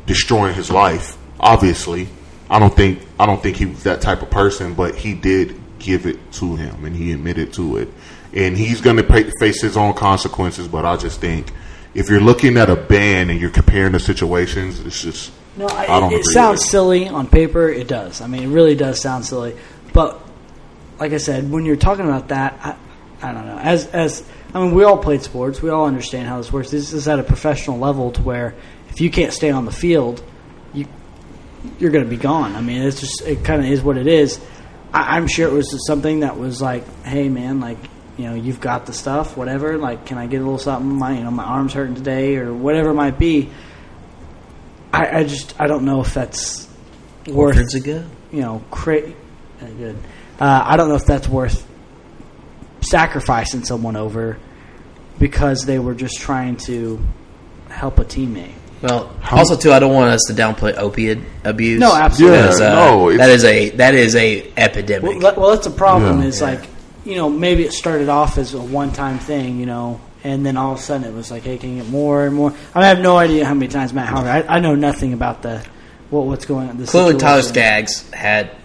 destroying 0.06 0.54
his 0.56 0.72
life. 0.72 1.18
Obviously, 1.40 2.08
I 2.50 2.60
don't 2.60 2.74
think 2.74 3.00
I 3.20 3.26
don't 3.26 3.42
think 3.44 3.58
he 3.58 3.66
was 3.66 3.84
that 3.84 4.00
type 4.02 4.22
of 4.22 4.30
person, 4.30 4.74
but 4.76 4.96
he 4.96 5.14
did 5.14 5.60
give 5.80 6.06
it 6.06 6.32
to 6.34 6.56
him, 6.56 6.86
and 6.86 6.96
he 6.96 7.12
admitted 7.12 7.52
to 7.54 7.78
it, 7.78 7.90
and 8.34 8.58
he's 8.58 8.82
gonna 8.82 9.04
face 9.40 9.62
his 9.62 9.78
own 9.78 9.94
consequences. 9.94 10.68
But 10.68 10.86
I 10.86 10.98
just 10.98 11.20
think 11.20 11.52
if 11.94 12.10
you're 12.10 12.22
looking 12.22 12.58
at 12.58 12.70
a 12.70 12.76
ban 12.76 13.30
and 13.30 13.40
you're 13.40 13.50
comparing 13.50 13.92
the 13.92 14.00
situations, 14.00 14.80
it's 14.80 15.02
just 15.02 15.32
No, 15.58 15.68
I, 15.68 15.98
I 15.98 16.00
don't 16.00 16.14
it, 16.14 16.20
it 16.22 16.26
sounds 16.26 16.66
silly 16.66 17.08
on 17.08 17.28
paper. 17.28 17.70
It 17.70 17.88
does. 17.88 18.22
I 18.22 18.28
mean, 18.28 18.44
it 18.44 18.54
really 18.54 18.76
does 18.76 19.02
sound 19.02 19.26
silly. 19.26 19.58
But 19.94 20.22
like 21.00 21.14
I 21.14 21.18
said, 21.18 21.50
when 21.52 21.66
you're 21.66 21.76
talking 21.76 22.06
about 22.06 22.30
that, 22.30 22.58
I, 22.64 23.30
I 23.30 23.34
don't 23.34 23.46
know. 23.46 23.58
As 23.58 23.88
as 23.88 24.24
I 24.54 24.62
mean, 24.62 24.74
we 24.74 24.84
all 24.84 24.98
played 24.98 25.22
sports. 25.24 25.62
We 25.62 25.70
all 25.70 25.86
understand 25.86 26.28
how 26.28 26.38
this 26.38 26.52
works. 26.52 26.72
This 26.72 26.94
is 26.94 27.08
at 27.08 27.20
a 27.20 27.24
professional 27.24 27.80
level 27.80 28.12
to 28.12 28.22
where 28.22 28.56
if 28.90 29.02
you 29.02 29.10
can't 29.10 29.34
stay 29.34 29.50
on 29.50 29.66
the 29.66 29.72
field, 29.72 30.24
you 30.74 30.88
you're 31.80 31.92
going 31.92 32.04
to 32.04 32.10
be 32.10 32.18
gone. 32.18 32.56
I 32.56 32.62
mean, 32.62 32.82
it's 32.82 33.00
just 33.00 33.22
it 33.22 33.44
kind 33.44 33.64
of 33.64 33.70
is 33.70 33.82
what 33.82 33.98
it 33.98 34.08
is. 34.08 34.40
I, 34.94 35.18
I'm 35.18 35.28
sure 35.28 35.48
it 35.48 35.54
was 35.54 35.86
something 35.86 36.22
that 36.22 36.38
was 36.38 36.62
like, 36.62 36.88
hey 37.04 37.30
man, 37.30 37.60
like 37.60 37.78
you 38.18 38.26
know, 38.26 38.36
you've 38.36 38.60
got 38.60 38.86
the 38.86 38.94
stuff, 38.94 39.38
whatever. 39.38 39.78
Like, 39.78 40.06
can 40.06 40.18
I 40.18 40.28
get 40.28 40.38
a 40.38 40.44
little 40.44 40.58
something? 40.58 40.98
My 40.98 41.18
you 41.18 41.24
know, 41.24 41.32
my 41.32 41.44
arm's 41.44 41.74
hurting 41.74 41.96
today, 41.96 42.38
or 42.38 42.54
whatever 42.54 42.90
it 42.90 42.96
might 42.96 43.18
be. 43.18 43.50
I, 44.94 45.20
I 45.20 45.24
just 45.24 45.60
I 45.60 45.68
don't 45.68 45.86
know 45.86 46.02
if 46.02 46.14
that's 46.14 46.68
worth 47.28 47.56
Orphans 47.56 47.76
ago. 47.76 48.04
you 48.32 48.42
know 48.42 48.64
cra- 48.72 49.10
uh, 49.10 49.66
good. 49.78 49.98
Uh, 50.40 50.64
I 50.66 50.78
don't 50.78 50.90
know 50.90 50.96
if 50.96 51.06
that's 51.06 51.28
worth 51.28 51.68
sacrificing 52.82 53.64
someone 53.64 53.96
over 53.96 54.38
because 55.20 55.66
they 55.66 55.80
were 55.80 55.94
just 55.94 56.20
trying 56.20 56.58
to 56.58 57.00
help 57.70 58.00
a 58.00 58.06
teammate. 58.06 58.54
Well, 58.82 59.16
also 59.30 59.56
too, 59.56 59.72
I 59.72 59.80
don't 59.80 59.94
want 59.94 60.10
us 60.10 60.24
to 60.28 60.34
downplay 60.34 60.76
opiate 60.76 61.20
abuse. 61.44 61.80
No, 61.80 61.94
absolutely. 61.94 62.40
Yeah, 62.40 62.72
uh, 62.72 62.76
no, 62.76 63.16
that 63.16 63.30
is 63.30 63.46
a 63.46 63.70
that 63.72 63.94
is 63.94 64.16
a 64.16 64.52
epidemic. 64.58 65.04
Well, 65.04 65.20
that, 65.20 65.38
well 65.38 65.52
that's 65.52 65.68
a 65.68 65.72
problem. 65.72 66.22
Yeah. 66.22 66.28
Is 66.28 66.42
like 66.42 66.68
you 67.06 67.16
know 67.16 67.30
maybe 67.30 67.64
it 67.64 67.74
started 67.74 68.10
off 68.10 68.38
as 68.38 68.54
a 68.54 68.62
one 68.62 68.92
time 68.92 69.20
thing, 69.20 69.60
you 69.60 69.66
know, 69.66 70.00
and 70.24 70.46
then 70.46 70.58
all 70.58 70.74
of 70.74 70.80
a 70.80 70.82
sudden 70.82 71.08
it 71.08 71.14
was 71.14 71.32
like, 71.32 71.44
hey, 71.44 71.58
can 71.58 71.76
you 71.76 71.84
get 71.84 71.92
more 71.92 72.26
and 72.26 72.36
more? 72.36 72.52
I, 72.52 72.54
mean, 72.54 72.62
I 72.76 72.88
have 72.88 73.00
no 73.00 73.18
idea 73.18 73.46
how 73.46 73.54
many 73.54 73.68
times 73.68 73.94
Matt 73.94 74.10
Harvey. 74.10 74.30
I, 74.30 74.58
I 74.58 74.60
know 74.60 74.76
nothing 74.76 75.14
about 75.14 75.42
the 75.42 75.66
what 76.10 76.26
what's 76.26 76.46
going 76.46 76.70
on. 76.70 76.78
The 76.78 76.86
Clearly, 76.86 77.18
Tyler 77.18 77.42
situation. 77.42 77.88
Skaggs 77.88 78.10
had 78.12 78.56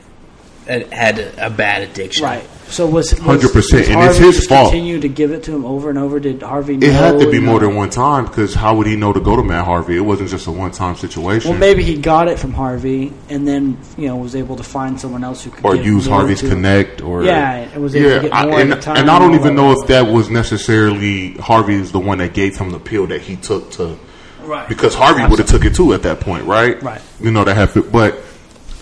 had 0.66 0.92
had 0.92 1.18
a 1.38 1.50
bad 1.50 1.82
addiction. 1.82 2.24
Right. 2.24 2.48
So 2.68 2.84
was 2.86 3.12
was- 3.12 3.20
100%, 3.20 3.88
and 3.88 4.02
it's 4.10 4.18
his 4.18 4.44
fault. 4.46 4.70
Continue 4.72 5.00
to 5.00 5.08
give 5.08 5.30
it 5.30 5.44
to 5.44 5.54
him 5.54 5.64
over 5.64 5.88
and 5.88 5.98
over. 5.98 6.18
Did 6.18 6.42
Harvey? 6.42 6.74
It 6.74 6.92
had 6.92 7.20
to 7.20 7.30
be 7.30 7.38
more 7.38 7.60
know? 7.60 7.68
than 7.68 7.76
one 7.76 7.90
time 7.90 8.24
because 8.24 8.54
how 8.54 8.74
would 8.76 8.86
he 8.88 8.96
know 8.96 9.12
to 9.12 9.20
go 9.20 9.36
to 9.36 9.42
Matt 9.44 9.64
Harvey? 9.64 9.96
It 9.96 10.00
wasn't 10.00 10.30
just 10.30 10.46
a 10.48 10.50
one 10.50 10.72
time 10.72 10.96
situation. 10.96 11.50
Well, 11.52 11.60
maybe 11.60 11.84
he 11.84 11.96
got 11.96 12.26
it 12.28 12.38
from 12.40 12.52
Harvey, 12.52 13.12
and 13.28 13.46
then 13.46 13.78
you 13.96 14.08
know 14.08 14.16
was 14.16 14.34
able 14.34 14.56
to 14.56 14.64
find 14.64 15.00
someone 15.00 15.22
else 15.22 15.44
who 15.44 15.50
could 15.50 15.64
or 15.64 15.76
use 15.76 16.06
Harvey's. 16.06 16.40
Connect, 16.42 17.02
or 17.02 17.22
Yeah, 17.22 17.60
it 17.72 17.78
was 17.80 17.94
able 17.94 18.10
to 18.16 18.20
get 18.28 18.34
I- 18.34 18.60
and, 18.60 18.82
time 18.82 18.96
and 18.96 19.10
I 19.10 19.18
don't 19.20 19.34
even 19.34 19.54
know 19.54 19.70
if 19.80 19.86
that 19.86 20.06
was 20.08 20.28
necessarily 20.28 21.32
Harvey 21.34 21.74
is 21.74 21.92
the 21.92 22.00
one 22.00 22.18
that 22.18 22.34
gave 22.34 22.56
him 22.56 22.70
the 22.70 22.80
pill 22.80 23.06
that 23.06 23.20
he 23.20 23.36
took 23.36 23.70
to, 23.72 23.96
Right. 24.44 24.68
because 24.68 24.94
Harvey 24.94 25.24
would 25.24 25.38
have 25.38 25.48
took 25.48 25.64
it 25.64 25.74
too 25.74 25.92
at 25.94 26.02
that 26.02 26.18
point, 26.20 26.44
right? 26.46 26.82
Right. 26.82 27.00
You 27.20 27.30
know 27.30 27.44
that 27.44 27.56
have, 27.56 27.92
but 27.92 28.18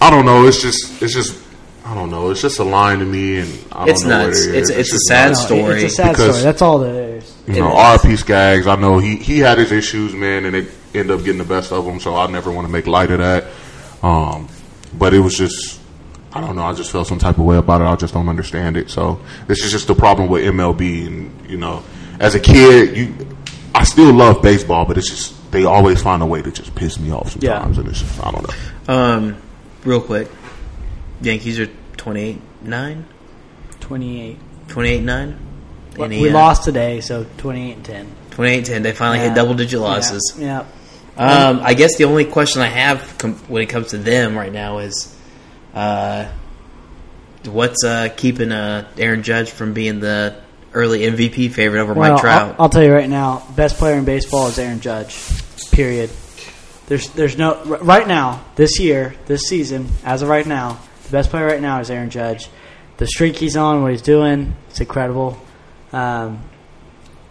I 0.01 0.11
don't 0.11 0.25
know. 0.25 0.47
It's 0.47 0.61
just, 0.61 1.03
it's 1.03 1.15
just, 1.15 1.39
I 1.87 1.95
don't 1.95 2.11
know. 2.11 2.31
It's 2.31 2.41
just 2.41 2.59
a 2.59 2.65
line 2.65 3.01
to 3.01 3.05
me, 3.05 3.39
and 3.41 3.59
I 3.73 3.81
don't 3.81 3.89
It's 3.91 4.05
know 4.05 4.27
nuts. 4.27 4.47
what 4.47 4.55
it 4.55 4.55
is. 4.63 4.71
It's- 4.71 4.81
it's 4.81 4.93
a 4.95 4.99
sad 5.07 5.29
nuts. 5.31 5.43
Story 5.45 5.83
It's 5.85 5.93
a 5.93 5.97
sad 5.97 6.11
because- 6.13 6.31
story. 6.37 6.43
That's 6.45 6.63
all 6.63 6.79
that 6.79 6.95
is. 6.95 7.33
You 7.47 7.61
know, 7.61 7.69
It 7.73 7.75
RP 7.77 8.17
Skaggs. 8.17 8.67
I 8.67 8.77
know 8.77 8.99
he 8.99 9.17
he 9.17 9.41
had 9.41 9.59
his 9.59 9.71
issues, 9.71 10.15
man, 10.15 10.47
and 10.47 10.57
it 10.57 10.71
ended 10.95 11.11
up 11.19 11.25
getting 11.25 11.39
the 11.39 11.45
best 11.45 11.73
of 11.73 11.85
him. 11.87 12.01
So 12.01 12.17
I 12.17 12.27
never 12.29 12.51
want 12.51 12.67
to 12.67 12.73
make 12.73 12.87
light 12.87 13.11
of 13.11 13.19
that. 13.19 13.45
Um, 14.03 14.49
but 14.99 15.13
it 15.13 15.19
was 15.21 15.37
just, 15.37 15.79
I 16.33 16.41
don't 16.41 16.57
know. 16.57 16.63
I 16.63 16.73
just 16.73 16.91
felt 16.91 17.07
some 17.07 17.19
type 17.19 17.37
of 17.39 17.45
way 17.45 17.57
about 17.59 17.81
it. 17.83 17.85
I 17.85 17.97
just 17.97 18.15
don't 18.15 18.29
understand 18.31 18.77
it. 18.79 18.91
So 18.91 19.21
this 19.47 19.63
is 19.65 19.71
just 19.71 19.87
the 19.87 19.95
problem 19.95 20.29
with 20.29 20.43
MLB. 20.45 21.07
And 21.07 21.31
you 21.49 21.59
know, 21.59 21.83
as 22.19 22.35
a 22.35 22.41
kid, 22.41 22.97
you, 22.97 23.15
I 23.75 23.85
still 23.85 24.13
love 24.13 24.41
baseball, 24.41 24.87
but 24.87 24.97
it's 24.97 25.11
just 25.11 25.35
they 25.53 25.65
always 25.65 26.01
find 26.01 26.23
a 26.23 26.27
way 26.27 26.41
to 26.41 26.51
just 26.51 26.75
piss 26.75 26.99
me 26.99 27.13
off 27.13 27.37
Yeah. 27.41 27.59
sometimes, 27.59 27.79
and 27.79 27.89
it's 27.89 28.01
just, 28.01 28.25
I 28.27 28.31
don't 28.31 28.49
know. 28.89 28.95
Um, 28.95 29.37
real 29.85 30.01
quick, 30.01 30.31
Yankees 31.25 31.59
are 31.61 31.67
28-9? 31.97 33.05
Twenty-eight. 33.81 34.39
28-9? 34.69 35.37
We, 35.99 36.09
we 36.09 36.31
uh, 36.31 36.33
lost 36.33 36.65
today, 36.65 37.01
so 37.01 37.27
twenty-eight 37.37 37.75
and 37.77 37.85
ten. 37.85 38.15
28-10. 38.31 38.83
They 38.83 38.93
finally 38.93 39.21
hit 39.21 39.35
double-digit 39.35 39.79
losses. 39.79 40.35
Yeah. 40.39 40.67
Um, 41.17 41.61
I 41.63 41.75
guess 41.75 41.97
the 41.97 42.05
only 42.05 42.25
question 42.25 42.63
I 42.63 42.67
have 42.67 43.19
com- 43.19 43.37
when 43.47 43.63
it 43.63 43.67
comes 43.67 43.89
to 43.89 43.99
them 43.99 44.37
right 44.37 44.53
now 44.53 44.79
is, 44.79 45.15
uh, 45.73 46.29
what's 47.45 47.85
uh, 47.85 48.09
keeping 48.17 48.51
uh, 48.51 48.89
Aaron 48.99 49.23
Judge 49.23 49.51
from 49.51 49.75
being 49.75 50.01
the 50.01 50.41
early 50.73 51.01
MVP 51.01 51.53
favorite 51.53 51.81
over 51.81 51.95
Well, 51.95 52.13
Mike 52.15 52.21
Trout? 52.21 52.55
I'll, 52.57 52.63
I'll 52.63 52.69
tell 52.69 52.83
you 52.83 52.93
right 52.93 53.09
now, 53.09 53.47
best 53.55 53.77
player 53.77 53.97
in 53.97 54.05
baseball 54.05 54.49
is 54.49 54.59
Aaron 54.59 54.81
Judge. 54.81 55.17
Period. 55.71 56.11
There's 56.87 57.09
there's 57.11 57.39
no 57.39 57.55
r- 57.55 57.79
right 57.79 58.07
now 58.07 58.45
this 58.57 58.79
year 58.79 59.15
this 59.27 59.43
season 59.43 59.89
as 60.05 60.23
of 60.23 60.29
right 60.29 60.47
now 60.47 60.81
the 61.05 61.13
best 61.13 61.31
player 61.31 61.47
right 61.47 61.61
now 61.61 61.81
is 61.81 61.91
Aaron 61.91 62.11
Judge. 62.11 62.49
The 62.97 63.07
streak 63.07 63.37
he's 63.37 63.57
on, 63.57 63.83
what 63.83 63.91
he's 63.91 64.03
doing, 64.03 64.55
it's 64.71 64.81
incredible. 64.81 65.39
Um, 65.93 66.43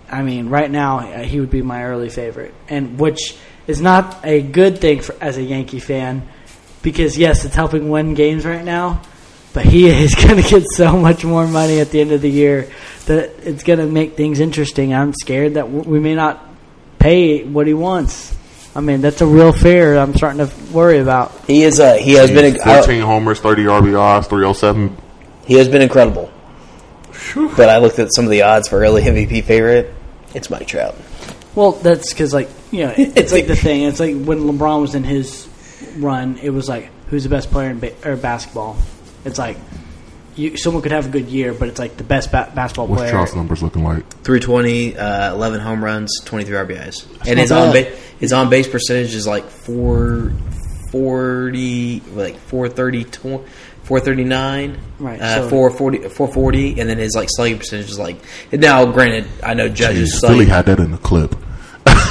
I 0.09 0.21
mean, 0.21 0.49
right 0.49 0.69
now 0.69 0.99
uh, 0.99 1.23
he 1.23 1.39
would 1.39 1.49
be 1.49 1.61
my 1.61 1.83
early 1.85 2.09
favorite, 2.09 2.53
and 2.69 2.99
which 2.99 3.35
is 3.65 3.81
not 3.81 4.23
a 4.23 4.41
good 4.41 4.79
thing 4.79 5.01
for, 5.01 5.15
as 5.21 5.37
a 5.37 5.43
Yankee 5.43 5.79
fan, 5.79 6.27
because 6.81 7.17
yes, 7.17 7.45
it's 7.45 7.55
helping 7.55 7.89
win 7.89 8.13
games 8.13 8.45
right 8.45 8.63
now, 8.63 9.01
but 9.53 9.65
he 9.65 9.87
is 10.03 10.13
going 10.15 10.41
to 10.41 10.47
get 10.47 10.63
so 10.75 10.97
much 10.97 11.23
more 11.23 11.47
money 11.47 11.79
at 11.79 11.89
the 11.91 12.01
end 12.01 12.11
of 12.11 12.21
the 12.21 12.29
year 12.29 12.69
that 13.05 13.31
it's 13.43 13.63
going 13.63 13.79
to 13.79 13.85
make 13.85 14.15
things 14.15 14.39
interesting. 14.39 14.93
I'm 14.93 15.13
scared 15.13 15.55
that 15.55 15.71
we 15.71 15.99
may 15.99 16.15
not 16.15 16.45
pay 16.99 17.43
what 17.43 17.67
he 17.67 17.73
wants. 17.73 18.35
I 18.75 18.81
mean, 18.81 19.01
that's 19.01 19.21
a 19.21 19.25
real 19.25 19.51
fear 19.51 19.97
I'm 19.97 20.15
starting 20.15 20.45
to 20.47 20.51
worry 20.71 20.99
about. 20.99 21.31
he 21.45 21.63
is. 21.63 21.79
a 21.79 21.97
he 21.97 22.13
has 22.13 22.31
been. 22.31 22.55
A, 22.55 22.59
fourteen 22.59 23.01
homers, 23.01 23.39
thirty 23.39 23.63
RBIs, 23.65 24.27
three 24.27 24.43
hundred 24.43 24.55
seven. 24.55 24.97
he 25.45 25.55
has 25.55 25.67
been 25.69 25.81
incredible. 25.81 26.31
But 27.35 27.69
I 27.69 27.77
looked 27.77 27.99
at 27.99 28.09
some 28.13 28.25
of 28.25 28.31
the 28.31 28.41
odds 28.43 28.67
for 28.67 28.79
early 28.79 29.01
MVP 29.03 29.43
favorite. 29.43 29.93
It's 30.33 30.49
Mike 30.49 30.67
Trout. 30.67 30.95
Well, 31.55 31.73
that's 31.73 32.11
because, 32.11 32.33
like, 32.33 32.49
you 32.71 32.85
know, 32.85 32.93
it's 32.97 33.31
like 33.31 33.47
the 33.47 33.55
thing. 33.55 33.83
It's 33.83 33.99
like 33.99 34.15
when 34.15 34.39
LeBron 34.39 34.81
was 34.81 34.95
in 34.95 35.03
his 35.03 35.47
run, 35.97 36.37
it 36.39 36.49
was 36.49 36.67
like, 36.67 36.89
who's 37.07 37.23
the 37.23 37.29
best 37.29 37.51
player 37.51 37.69
in 37.69 37.79
ba- 37.79 37.93
or 38.03 38.15
basketball? 38.17 38.75
It's 39.25 39.37
like, 39.37 39.57
you, 40.35 40.57
someone 40.57 40.81
could 40.83 40.91
have 40.91 41.05
a 41.07 41.09
good 41.09 41.27
year, 41.27 41.53
but 41.53 41.67
it's 41.69 41.79
like 41.79 41.97
the 41.97 42.03
best 42.03 42.31
ba- 42.31 42.51
basketball 42.55 42.87
What's 42.87 43.01
player. 43.03 43.11
Trout's 43.11 43.35
numbers 43.35 43.61
looking 43.63 43.83
like? 43.83 44.07
320, 44.23 44.97
uh, 44.97 45.33
11 45.33 45.59
home 45.61 45.83
runs, 45.83 46.19
23 46.25 46.55
RBIs. 46.55 47.05
and 47.27 47.37
not 47.37 47.37
his 47.37 47.51
on 47.51 47.71
ba- 47.73 47.91
his 48.19 48.33
on 48.33 48.49
base 48.49 48.67
percentage 48.67 49.13
is 49.13 49.25
like 49.27 49.45
four 49.49 50.31
forty, 50.91 52.01
like 52.13 52.37
430, 52.37 53.03
439, 53.83 54.77
Right, 54.99 55.19
Uh, 55.19 55.35
so- 55.43 55.49
440, 55.49 55.97
440, 56.09 56.79
and 56.79 56.89
then 56.89 56.97
his 56.97 57.15
like 57.15 57.29
slugging 57.31 57.57
percentage 57.57 57.89
is 57.89 57.99
like. 57.99 58.17
Now, 58.51 58.85
granted, 58.85 59.25
I 59.43 59.53
know 59.55 59.67
judges 59.69 60.13
Jeez, 60.13 60.19
slugging. 60.19 60.37
Philly 60.41 60.49
had 60.51 60.65
that 60.67 60.79
in 60.79 60.91
the 60.91 60.97
clip. 60.97 61.35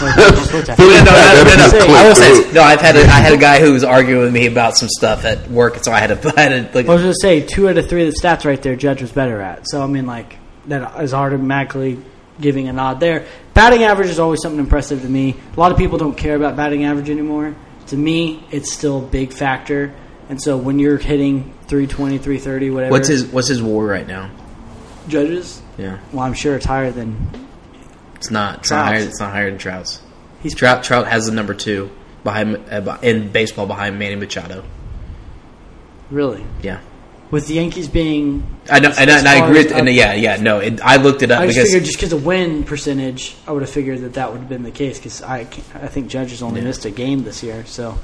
I 0.07 2.05
will 2.07 2.15
say, 2.15 2.53
no. 2.53 2.63
I've 2.63 2.81
had 2.81 2.97
a, 2.97 3.01
I 3.01 3.21
had 3.21 3.33
a 3.33 3.37
guy 3.39 3.61
who 3.61 3.73
was 3.73 3.85
arguing 3.85 4.23
with 4.23 4.33
me 4.33 4.47
about 4.47 4.77
some 4.77 4.89
stuff 4.89 5.25
at 5.25 5.49
work, 5.51 5.77
and 5.77 5.85
so 5.85 5.93
I 5.93 6.01
had 6.01 6.09
to, 6.09 6.29
I 6.37 6.41
had 6.41 6.73
to 6.73 6.77
like, 6.77 6.87
I 6.87 6.93
was 6.93 7.03
going 7.03 7.13
to 7.13 7.21
say 7.21 7.41
two 7.41 7.69
out 7.69 7.79
of 7.79 7.89
three 7.89 8.07
of 8.07 8.13
the 8.13 8.21
stats 8.21 8.45
right 8.45 8.61
there, 8.61 8.77
Judge 8.77 9.03
was 9.03 9.13
better 9.13 9.41
at. 9.41 9.69
So 9.69 9.83
I 9.83 9.87
mean, 9.87 10.07
like 10.07 10.37
that 10.67 11.03
is 11.03 11.15
automatically 11.15 11.99
giving 12.41 12.69
a 12.69 12.73
nod 12.73 13.01
there. 13.01 13.27
Batting 13.55 13.85
average 13.85 14.09
is 14.09 14.19
always 14.19 14.41
something 14.43 14.61
impressive 14.61 15.03
to 15.03 15.09
me. 15.09 15.37
A 15.57 15.61
lot 15.61 15.73
of 15.73 15.79
people 15.79 15.99
don't 15.99 16.17
care 16.17 16.37
about 16.37 16.57
batting 16.57 16.85
average 16.85 17.11
anymore. 17.11 17.55
To 17.89 17.97
me, 17.97 18.45
it's 18.51 18.73
still 18.73 19.01
a 19.01 19.07
big 19.07 19.33
factor. 19.33 19.95
And 20.29 20.43
so 20.43 20.57
when 20.57 20.79
you're 20.79 20.99
hitting 20.99 21.53
320, 21.67 22.19
330, 22.19 22.71
whatever, 22.71 22.91
what's 22.91 23.09
his 23.09 23.27
what's 23.27 23.49
his 23.49 23.63
war 23.63 23.85
right 23.85 24.07
now? 24.07 24.31
judges? 25.09 25.61
Yeah, 25.79 25.99
Well, 26.13 26.25
I'm 26.25 26.35
sure 26.35 26.57
it's 26.57 26.67
higher 26.67 26.91
than 26.91 27.49
it's 28.23 28.31
not. 28.31 28.59
It's 28.61 28.69
Trout's. 28.69 28.71
not 28.71 28.87
higher. 28.87 29.03
It's 29.09 29.21
not 29.21 29.31
higher 29.33 29.51
than 29.51 29.59
Trout's. 29.59 30.01
he's. 30.43 30.55
Trout 30.55 30.85
Trout 30.85 31.09
has 31.09 31.27
the 31.27 31.33
number 31.33 31.55
two 31.55 31.91
behind 32.25 32.57
uh, 32.71 32.99
in 33.03 33.31
baseball 33.33 33.67
behind 33.67 33.99
Manny 33.99 34.15
Machado. 34.17 34.65
Really, 36.11 36.45
Yeah, 36.63 36.81
with 37.31 37.47
the 37.47 37.55
Yankees 37.55 37.89
being, 37.89 38.47
I 38.71 38.81
know, 38.81 38.93
and, 38.99 39.11
I- 39.11 39.19
and 39.19 39.27
I 39.29 39.47
agree. 39.47 39.63
With, 39.65 39.73
and 39.73 39.89
yeah, 39.89 40.13
yeah, 40.13 40.37
no, 40.37 40.59
it, 40.59 40.81
I 40.83 40.97
looked 40.97 41.23
it 41.23 41.31
up 41.31 41.41
I 41.41 41.47
just 41.47 41.57
because 41.57 41.69
figured 41.71 41.85
just 41.87 41.99
because 41.99 42.13
of 42.13 42.27
win 42.27 42.65
percentage, 42.65 43.35
I 43.47 43.53
would 43.53 43.63
have 43.63 43.71
figured 43.71 44.01
that 44.03 44.15
that 44.15 44.31
would 44.31 44.41
have 44.41 44.49
been 44.49 44.63
the 44.63 44.71
case 44.71 44.99
because 44.99 45.23
I, 45.23 45.41
I 45.75 45.87
think 45.89 46.09
Judges 46.09 46.43
only 46.43 46.61
Yeah. 46.61 46.67
missed 46.67 46.85
a 46.85 46.91
game 46.91 47.25
this 47.25 47.43
year. 47.43 47.65
So, 47.65 47.99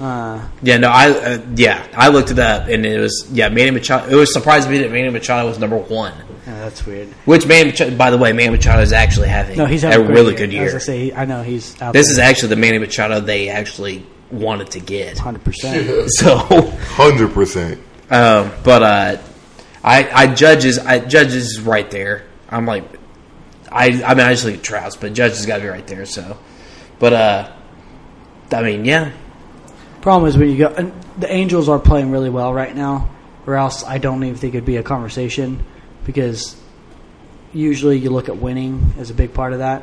uh, 0.00 0.46
yeah, 0.62 0.76
no, 0.78 0.88
I 0.88 1.10
uh, 1.10 1.38
yeah, 1.56 1.84
I 1.96 2.08
looked 2.08 2.30
it 2.30 2.38
up 2.38 2.68
and 2.68 2.86
it 2.86 3.00
was 3.00 3.28
yeah, 3.32 3.48
Manny 3.48 3.72
Machado. 3.72 4.08
It 4.08 4.14
was 4.14 4.32
surprised 4.32 4.70
me 4.70 4.78
that 4.78 4.92
Manny 4.92 5.10
Machado 5.10 5.48
was 5.48 5.58
number 5.58 5.76
one. 5.76 6.14
Yeah, 6.48 6.60
that's 6.60 6.86
weird. 6.86 7.08
Which 7.26 7.46
Manny 7.46 7.70
Machado, 7.70 7.96
by 7.96 8.10
the 8.10 8.16
way, 8.18 8.32
Manny 8.32 8.50
Machado 8.56 8.80
is 8.80 8.92
actually 8.92 9.28
having 9.28 9.58
No, 9.58 9.66
he's 9.66 9.84
a 9.84 9.88
having 9.88 10.02
a 10.02 10.06
great 10.06 10.14
really 10.14 10.30
year. 10.30 10.38
good 10.38 10.52
year. 10.52 10.66
As 10.68 10.74
I 10.76 10.78
say, 10.78 11.12
I 11.12 11.24
know 11.26 11.42
he's 11.42 11.80
out 11.82 11.92
This 11.92 12.06
there 12.06 12.12
is 12.14 12.18
actually 12.18 12.48
the 12.50 12.56
Manny 12.56 12.78
Machado 12.78 13.20
they 13.20 13.50
actually 13.50 14.06
wanted 14.30 14.70
to 14.70 14.80
get. 14.80 15.16
100%. 15.18 16.08
So, 16.10 16.36
Hundred 16.38 17.32
percent. 17.34 17.80
um, 18.10 18.50
but 18.64 18.82
uh, 18.82 19.16
I, 19.84 20.08
I 20.10 20.34
judges, 20.34 20.78
I 20.78 21.00
judges 21.00 21.34
is 21.52 21.60
right 21.60 21.90
there. 21.90 22.24
I'm 22.48 22.64
like, 22.64 22.84
I, 23.70 23.86
I 24.02 24.14
mean, 24.14 24.24
I 24.26 24.30
just 24.32 24.44
look 24.46 24.54
at 24.54 24.62
Trouts, 24.62 24.96
but 24.96 25.12
judges 25.12 25.44
got 25.44 25.56
to 25.58 25.62
be 25.62 25.68
right 25.68 25.86
there. 25.86 26.06
So, 26.06 26.38
but 26.98 27.12
uh, 27.12 27.52
I 28.52 28.62
mean, 28.62 28.86
yeah, 28.86 29.12
Problem 30.00 30.28
is 30.28 30.38
when 30.38 30.48
you 30.48 30.56
go, 30.56 30.68
and 30.68 30.92
the 31.18 31.30
Angels 31.30 31.68
are 31.68 31.78
playing 31.78 32.10
really 32.10 32.30
well 32.30 32.54
right 32.54 32.74
now, 32.74 33.10
or 33.46 33.56
else 33.56 33.84
I 33.84 33.98
don't 33.98 34.22
even 34.24 34.36
think 34.36 34.54
it'd 34.54 34.64
be 34.64 34.76
a 34.76 34.82
conversation 34.82 35.64
because 36.08 36.56
usually 37.52 37.98
you 37.98 38.08
look 38.08 38.30
at 38.30 38.38
winning 38.38 38.94
as 38.98 39.10
a 39.10 39.14
big 39.14 39.34
part 39.34 39.52
of 39.52 39.58
that. 39.58 39.82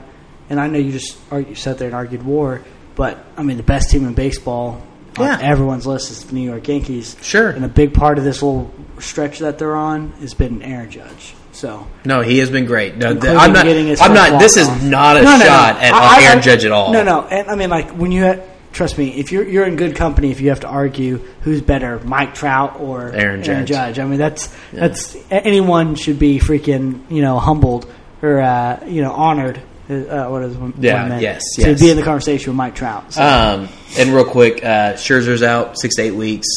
And 0.49 0.59
I 0.59 0.65
know 0.67 0.79
you 0.79 0.91
just 0.91 1.17
argue, 1.29 1.53
sat 1.53 1.77
there 1.77 1.87
and 1.87 1.95
argued 1.95 2.23
war, 2.23 2.61
but 2.95 3.23
I 3.37 3.43
mean 3.43 3.57
the 3.57 3.63
best 3.63 3.91
team 3.91 4.07
in 4.07 4.15
baseball 4.15 4.81
Yeah. 5.19 5.35
on 5.35 5.41
everyone's 5.41 5.85
list 5.85 6.09
is 6.09 6.23
the 6.23 6.33
New 6.33 6.41
York 6.49 6.67
Yankees. 6.67 7.15
Sure. 7.21 7.49
And 7.49 7.63
a 7.63 7.67
big 7.67 7.93
part 7.93 8.17
of 8.17 8.23
this 8.23 8.41
little 8.41 8.73
stretch 8.99 9.37
that 9.39 9.59
they're 9.59 9.75
on 9.75 10.13
has 10.19 10.33
been 10.33 10.63
Aaron 10.63 10.89
Judge. 10.89 11.35
So 11.51 11.85
no, 12.05 12.21
he 12.21 12.39
has 12.39 12.49
been 12.49 12.65
great. 12.65 12.97
No, 12.97 13.13
th- 13.13 13.23
I'm 13.37 13.53
not. 13.53 13.65
getting 13.65 13.85
his 13.87 14.01
I'm 14.01 14.13
not. 14.15 14.39
This 14.39 14.57
is 14.57 14.67
not 14.83 15.17
a 15.17 15.21
No, 15.21 15.31
no, 15.33 15.37
no. 15.37 15.45
shot 15.45 15.77
at 15.81 15.93
I- 15.93 16.21
I- 16.21 16.23
Aaron 16.25 16.39
I- 16.39 16.41
Judge 16.41 16.65
at 16.65 16.71
all. 16.71 16.91
No, 16.91 17.03
no, 17.03 17.21
and 17.21 17.49
I 17.49 17.55
mean, 17.55 17.69
like 17.69 17.91
when 17.91 18.11
you 18.11 18.25
ha- 18.25 18.39
trust 18.75 18.97
me, 18.97 19.09
if 19.17 19.31
you're 19.31 19.47
you're 19.47 19.65
in 19.65 19.75
good 19.77 19.95
company, 19.95 20.29
if 20.29 20.41
you 20.41 20.49
have 20.49 20.59
to 20.59 20.67
argue 20.67 21.17
who's 21.41 21.61
better, 21.61 21.99
Mike 21.99 22.35
Trout 22.35 22.79
or 22.79 23.11
Aaron 23.11 23.41
Judge. 23.41 23.97
I 23.97 24.05
mean, 24.05 24.19
that's 24.19 24.53
that's 24.71 25.17
anyone 25.31 25.95
should 25.95 26.19
be 26.19 26.37
freaking 26.39 27.09
you 27.09 27.21
know 27.23 27.39
humbled 27.39 27.91
or 28.21 28.39
uh, 28.39 28.85
you 28.85 29.01
know 29.01 29.13
honored. 29.13 29.59
Uh, 29.89 30.27
what 30.27 30.41
is 30.43 30.57
what 30.57 30.73
Yeah, 30.79 31.03
I 31.03 31.09
meant, 31.09 31.21
yes, 31.21 31.43
to 31.57 31.75
be 31.75 31.91
in 31.91 31.97
the 31.97 32.03
conversation 32.03 32.51
with 32.51 32.57
Mike 32.57 32.75
Trout. 32.75 33.13
So, 33.13 33.21
Um, 33.23 33.69
and 33.99 34.09
real 34.09 34.25
quick, 34.25 34.63
uh, 34.63 34.93
Scherzer's 34.93 35.43
out 35.43 35.79
six 35.79 35.95
to 35.95 36.01
eight 36.03 36.15
weeks, 36.15 36.47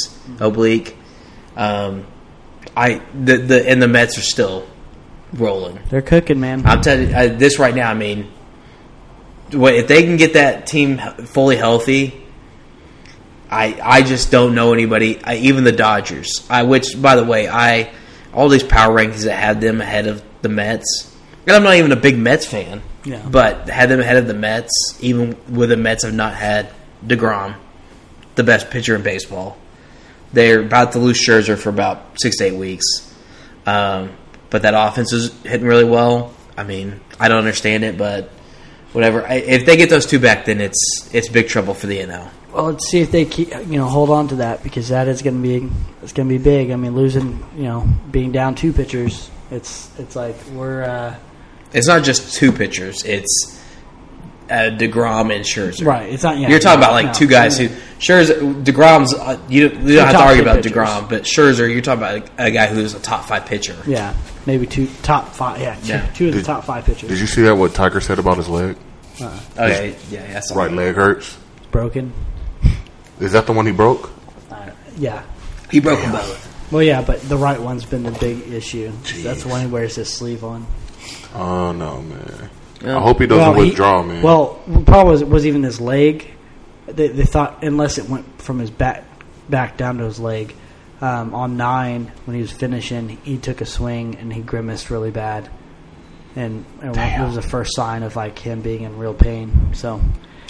oblique. 0.40 0.96
Um, 1.56 2.06
I 2.76 3.02
the 3.14 3.36
the 3.36 3.68
and 3.68 3.82
the 3.82 3.88
Mets 3.88 4.16
are 4.18 4.22
still 4.22 4.66
rolling. 5.34 5.78
they're 5.90 6.00
cooking, 6.02 6.40
man. 6.40 6.64
I'm 6.66 6.80
telling 6.80 7.10
you 7.10 7.14
uh, 7.14 7.28
this 7.28 7.58
right 7.58 7.74
now. 7.74 7.90
I 7.90 7.94
mean, 7.94 8.30
if 9.52 9.88
they 9.88 10.02
can 10.02 10.16
get 10.16 10.34
that 10.34 10.66
team 10.66 10.98
fully 10.98 11.56
healthy? 11.56 12.24
I 13.50 13.78
I 13.82 14.02
just 14.02 14.30
don't 14.30 14.54
know 14.54 14.72
anybody. 14.72 15.22
I, 15.22 15.36
even 15.36 15.64
the 15.64 15.72
Dodgers. 15.72 16.46
I 16.50 16.62
which 16.64 17.00
by 17.00 17.16
the 17.16 17.24
way, 17.24 17.48
I 17.48 17.92
all 18.32 18.48
these 18.48 18.62
power 18.62 18.94
rankings 18.94 19.24
that 19.24 19.36
had 19.36 19.60
them 19.60 19.80
ahead 19.80 20.06
of 20.06 20.22
the 20.42 20.48
Mets. 20.48 21.14
And 21.46 21.56
I'm 21.56 21.62
not 21.62 21.76
even 21.76 21.92
a 21.92 21.96
big 21.96 22.18
Mets 22.18 22.46
fan. 22.46 22.82
Yeah. 23.04 23.26
But 23.26 23.68
had 23.68 23.88
them 23.88 24.00
ahead 24.00 24.16
of 24.16 24.26
the 24.26 24.34
Mets, 24.34 24.98
even 25.00 25.36
with 25.48 25.70
the 25.70 25.76
Mets 25.76 26.04
have 26.04 26.12
not 26.14 26.34
had 26.34 26.70
Degrom, 27.06 27.54
the 28.34 28.44
best 28.44 28.70
pitcher 28.70 28.94
in 28.94 29.02
baseball. 29.02 29.56
They're 30.32 30.60
about 30.60 30.92
to 30.92 30.98
lose 30.98 31.18
Scherzer 31.18 31.56
for 31.56 31.70
about 31.70 32.20
six 32.20 32.36
to 32.38 32.44
eight 32.44 32.54
weeks. 32.54 32.84
Um, 33.64 34.10
but 34.50 34.62
that 34.62 34.74
offense 34.74 35.12
is 35.12 35.32
hitting 35.42 35.66
really 35.66 35.84
well. 35.84 36.34
I 36.56 36.64
mean, 36.64 37.00
I 37.18 37.28
don't 37.28 37.38
understand 37.38 37.84
it, 37.84 37.96
but 37.96 38.30
whatever. 38.92 39.26
I, 39.26 39.34
if 39.34 39.66
they 39.66 39.76
get 39.76 39.90
those 39.90 40.06
two 40.06 40.18
back, 40.18 40.44
then 40.44 40.60
it's 40.60 41.08
it's 41.12 41.28
big 41.28 41.48
trouble 41.48 41.74
for 41.74 41.86
the 41.86 41.98
NL. 41.98 42.30
Well, 42.52 42.64
let's 42.64 42.88
see 42.88 43.00
if 43.00 43.10
they 43.10 43.24
keep 43.24 43.50
you 43.50 43.78
know 43.78 43.86
hold 43.86 44.10
on 44.10 44.28
to 44.28 44.36
that 44.36 44.62
because 44.62 44.88
that 44.88 45.08
is 45.08 45.22
going 45.22 45.36
to 45.36 45.42
be 45.42 45.70
it's 46.02 46.12
going 46.12 46.28
to 46.28 46.38
be 46.38 46.42
big. 46.42 46.70
I 46.70 46.76
mean, 46.76 46.94
losing 46.94 47.44
you 47.56 47.64
know 47.64 47.88
being 48.10 48.32
down 48.32 48.54
two 48.54 48.72
pitchers, 48.72 49.30
it's 49.50 49.90
it's 49.98 50.16
like 50.16 50.36
we're. 50.52 50.82
Uh, 50.84 51.16
It's 51.72 51.86
not 51.86 52.02
just 52.02 52.34
two 52.34 52.50
pitchers; 52.50 53.04
it's 53.04 53.57
uh, 54.50 54.70
Degrom 54.76 55.34
and 55.34 55.44
Scherzer. 55.44 55.84
Right, 55.86 56.12
it's 56.12 56.22
not. 56.22 56.38
Yeah, 56.38 56.48
You're 56.48 56.58
talking 56.58 56.80
no, 56.80 56.86
about 56.86 56.92
like 56.94 57.06
no. 57.06 57.12
two 57.12 57.26
guys 57.26 57.58
who 57.58 57.68
Scherzer, 57.98 58.64
Degrom's. 58.64 59.12
Uh, 59.14 59.38
you, 59.48 59.64
you 59.68 59.96
don't 59.96 60.06
have 60.06 60.12
to 60.12 60.18
argue 60.20 60.42
about 60.42 60.56
pitchers. 60.62 60.72
Degrom, 60.72 61.08
but 61.08 61.22
Scherzer, 61.22 61.70
you're 61.70 61.80
talking 61.82 62.02
about 62.02 62.30
a, 62.40 62.46
a 62.46 62.50
guy 62.50 62.66
who's 62.66 62.94
a 62.94 63.00
top 63.00 63.24
five 63.24 63.46
pitcher. 63.46 63.76
Yeah, 63.86 64.14
maybe 64.46 64.66
two 64.66 64.86
top 65.02 65.28
five. 65.28 65.60
Yeah, 65.60 65.74
two, 65.76 65.86
Yeah. 65.88 66.06
two 66.12 66.26
of 66.28 66.32
the 66.34 66.38
Did- 66.40 66.46
top 66.46 66.64
five 66.64 66.84
pitchers. 66.84 67.08
Did 67.10 67.18
you 67.20 67.26
see 67.26 67.42
that? 67.42 67.54
What 67.56 67.74
Tiger 67.74 68.00
said 68.00 68.18
about 68.18 68.36
his 68.38 68.48
leg? 68.48 68.76
Okay, 69.20 69.96
yeah, 70.10 70.30
yeah, 70.30 70.36
I 70.36 70.40
saw 70.40 70.54
Right 70.56 70.70
that. 70.70 70.76
leg 70.76 70.94
hurts. 70.94 71.36
broken. 71.72 72.12
Is 73.20 73.32
that 73.32 73.46
the 73.46 73.52
one 73.52 73.66
he 73.66 73.72
broke? 73.72 74.10
Uh, 74.50 74.70
yeah. 74.96 75.22
He 75.72 75.80
broke 75.80 76.00
them 76.00 76.12
both. 76.12 76.70
Well, 76.70 76.82
yeah, 76.84 77.02
but 77.02 77.20
the 77.28 77.36
right 77.36 77.60
one's 77.60 77.84
been 77.84 78.04
the 78.04 78.12
big 78.12 78.46
issue. 78.52 78.92
That's 79.22 79.42
the 79.42 79.48
one 79.48 79.60
he 79.62 79.66
wears 79.66 79.96
his 79.96 80.12
sleeve 80.12 80.44
on. 80.44 80.66
Oh 81.34 81.72
no, 81.72 82.00
man. 82.02 82.50
Yeah. 82.82 82.96
I 82.98 83.00
hope 83.00 83.20
he 83.20 83.26
doesn't 83.26 83.42
Well, 83.44 83.54
he- 83.60 83.68
withdraw, 83.70 84.02
man. 84.02 84.22
Well, 84.22 84.60
the 84.66 84.80
problem 84.82 85.12
was, 85.12 85.24
was 85.24 85.46
even 85.46 85.62
his 85.62 85.80
leg. 85.80 86.26
They, 86.86 87.08
they 87.08 87.24
thought 87.24 87.62
unless 87.64 87.98
it 87.98 88.08
went 88.08 88.40
from 88.40 88.58
his 88.58 88.70
back 88.70 89.04
back 89.48 89.76
down 89.76 89.98
to 89.98 90.04
his 90.04 90.18
leg. 90.20 90.54
Um, 91.00 91.32
on 91.34 91.56
nine, 91.56 92.10
when 92.24 92.34
he 92.34 92.42
was 92.42 92.50
finishing, 92.50 93.08
he 93.22 93.36
took 93.38 93.60
a 93.60 93.66
swing 93.66 94.16
and 94.16 94.32
he 94.32 94.40
grimaced 94.40 94.90
really 94.90 95.12
bad, 95.12 95.48
and, 96.34 96.64
and 96.82 96.96
it 96.96 97.24
was 97.24 97.36
the 97.36 97.42
first 97.42 97.74
sign 97.76 98.02
of 98.02 98.16
like 98.16 98.36
him 98.38 98.62
being 98.62 98.82
in 98.82 98.98
real 98.98 99.14
pain. 99.14 99.74
So, 99.74 100.00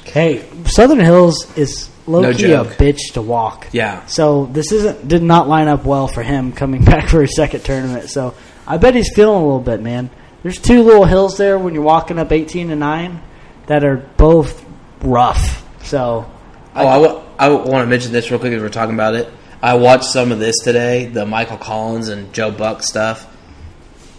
hey, 0.05 0.47
Southern 0.65 1.01
Hills 1.01 1.55
is 1.59 1.91
low 2.07 2.23
No 2.23 2.33
key 2.33 2.53
a 2.53 2.65
bitch 2.65 3.13
to 3.13 3.21
walk. 3.23 3.67
Yeah. 3.73 4.07
So 4.07 4.47
this 4.47 4.73
isn't 4.73 5.07
did 5.07 5.23
not 5.23 5.49
line 5.49 5.69
up 5.69 5.85
well 5.85 6.09
for 6.09 6.23
him 6.23 6.53
coming 6.53 6.83
back 6.93 7.09
for 7.11 7.21
his 7.21 7.37
second 7.37 7.63
tournament. 7.65 8.09
So 8.09 8.35
I 8.67 8.79
bet 8.79 8.95
he's 8.95 9.13
feeling 9.15 9.37
a 9.43 9.45
little 9.45 9.61
bit, 9.61 9.81
man. 9.83 10.09
There's 10.43 10.59
two 10.59 10.83
little 10.83 11.05
hills 11.05 11.37
there 11.37 11.59
when 11.59 11.75
you're 11.75 11.83
walking 11.83 12.19
up 12.19 12.31
18 12.33 12.71
and 12.71 12.81
9 12.81 13.23
that 13.67 13.85
are 13.85 13.97
both 13.97 14.65
rough. 15.03 15.65
So 15.85 16.31
Oh, 16.75 16.87
I, 16.87 17.03
w- 17.03 17.23
I 17.39 17.49
want 17.49 17.83
to 17.83 17.87
mention 17.87 18.13
this 18.13 18.31
real 18.31 18.39
quick 18.39 18.53
as 18.53 18.63
we're 18.63 18.69
talking 18.69 18.95
about 18.95 19.15
it. 19.15 19.29
I 19.61 19.75
watched 19.75 20.05
some 20.05 20.31
of 20.31 20.39
this 20.39 20.55
today, 20.63 21.07
the 21.07 21.27
Michael 21.27 21.57
Collins 21.57 22.09
and 22.09 22.33
Joe 22.33 22.53
Buck 22.53 22.83
stuff. 22.85 23.27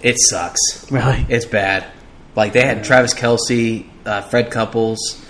It 0.02 0.18
sucks. 0.20 0.92
really, 0.92 1.26
It's 1.30 1.46
bad. 1.46 1.86
Like 2.36 2.52
they 2.54 2.62
had 2.62 2.84
Travis 2.84 3.14
Kelce, 3.14 3.88
uh, 4.06 4.22
Fred 4.22 4.52
Couples. 4.52 5.24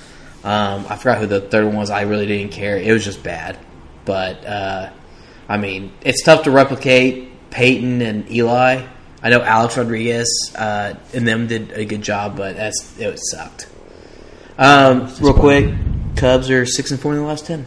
Um, 0.43 0.85
I 0.89 0.95
forgot 0.95 1.19
who 1.19 1.27
the 1.27 1.41
third 1.41 1.65
one 1.65 1.75
was. 1.75 1.89
I 1.91 2.01
really 2.01 2.25
didn't 2.25 2.51
care. 2.51 2.77
It 2.77 2.91
was 2.91 3.03
just 3.05 3.21
bad. 3.23 3.57
But 4.05 4.43
uh, 4.45 4.89
I 5.47 5.57
mean, 5.57 5.91
it's 6.01 6.23
tough 6.23 6.43
to 6.43 6.51
replicate 6.51 7.49
Peyton 7.51 8.01
and 8.01 8.29
Eli. 8.31 8.85
I 9.21 9.29
know 9.29 9.41
Alex 9.41 9.77
Rodriguez 9.77 10.27
uh, 10.55 10.93
and 11.13 11.27
them 11.27 11.47
did 11.47 11.71
a 11.71 11.85
good 11.85 12.01
job, 12.01 12.37
but 12.37 12.55
that's 12.55 12.97
it 12.99 13.19
sucked. 13.31 13.67
Um, 14.57 15.13
real 15.21 15.33
quick, 15.33 15.73
Cubs 16.15 16.49
are 16.49 16.65
six 16.65 16.91
and 16.91 16.99
four 16.99 17.13
in 17.13 17.19
the 17.19 17.25
last 17.25 17.45
ten. 17.45 17.65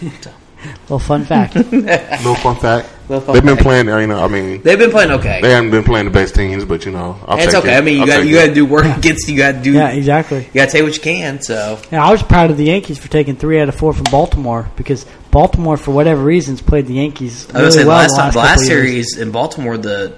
well, 0.88 0.98
fun 0.98 1.24
fact. 1.24 1.54
Little 1.56 2.34
fun 2.36 2.56
fact. 2.56 2.88
They'll 3.08 3.20
fall 3.20 3.34
They've 3.34 3.44
been 3.44 3.56
back. 3.56 3.62
playing. 3.62 3.86
You 3.86 4.06
know, 4.06 4.24
I 4.24 4.28
mean, 4.28 4.62
They've 4.62 4.78
been 4.78 4.90
playing 4.90 5.10
okay. 5.10 5.40
they 5.42 5.50
haven't 5.50 5.70
been 5.70 5.84
playing 5.84 6.06
the 6.06 6.10
best 6.10 6.34
teams, 6.34 6.64
but 6.64 6.86
you 6.86 6.92
know, 6.92 7.18
I'll 7.26 7.36
it's 7.36 7.52
take 7.52 7.56
okay. 7.56 7.74
it. 7.74 7.78
I 7.78 7.80
mean, 7.82 8.00
you 8.00 8.06
got 8.06 8.26
you 8.26 8.34
got 8.36 8.46
to 8.46 8.54
do 8.54 8.64
work 8.76 8.86
against. 8.86 9.28
You 9.28 9.36
got 9.36 9.52
to 9.52 9.60
do. 9.60 9.72
Yeah, 9.72 9.90
exactly. 9.90 10.44
You 10.44 10.52
got 10.54 10.66
to 10.66 10.72
take 10.72 10.82
what 10.82 10.94
you 10.96 11.02
can. 11.02 11.42
So 11.42 11.78
Yeah, 11.92 12.02
I 12.02 12.10
was 12.10 12.22
proud 12.22 12.50
of 12.50 12.56
the 12.56 12.64
Yankees 12.64 12.96
for 12.98 13.08
taking 13.08 13.36
three 13.36 13.60
out 13.60 13.68
of 13.68 13.74
four 13.74 13.92
from 13.92 14.04
Baltimore 14.04 14.70
because 14.76 15.04
Baltimore, 15.30 15.76
for 15.76 15.90
whatever 15.90 16.22
reasons, 16.22 16.62
played 16.62 16.86
the 16.86 16.94
Yankees 16.94 17.46
I 17.50 17.60
was 17.60 17.76
really 17.76 17.82
say 17.82 17.84
well 17.88 17.98
last 17.98 18.10
the 18.12 18.16
time, 18.16 18.26
last, 18.28 18.36
last 18.36 18.58
years. 18.60 18.68
series 18.68 19.18
in 19.18 19.30
Baltimore, 19.32 19.76
the 19.76 20.16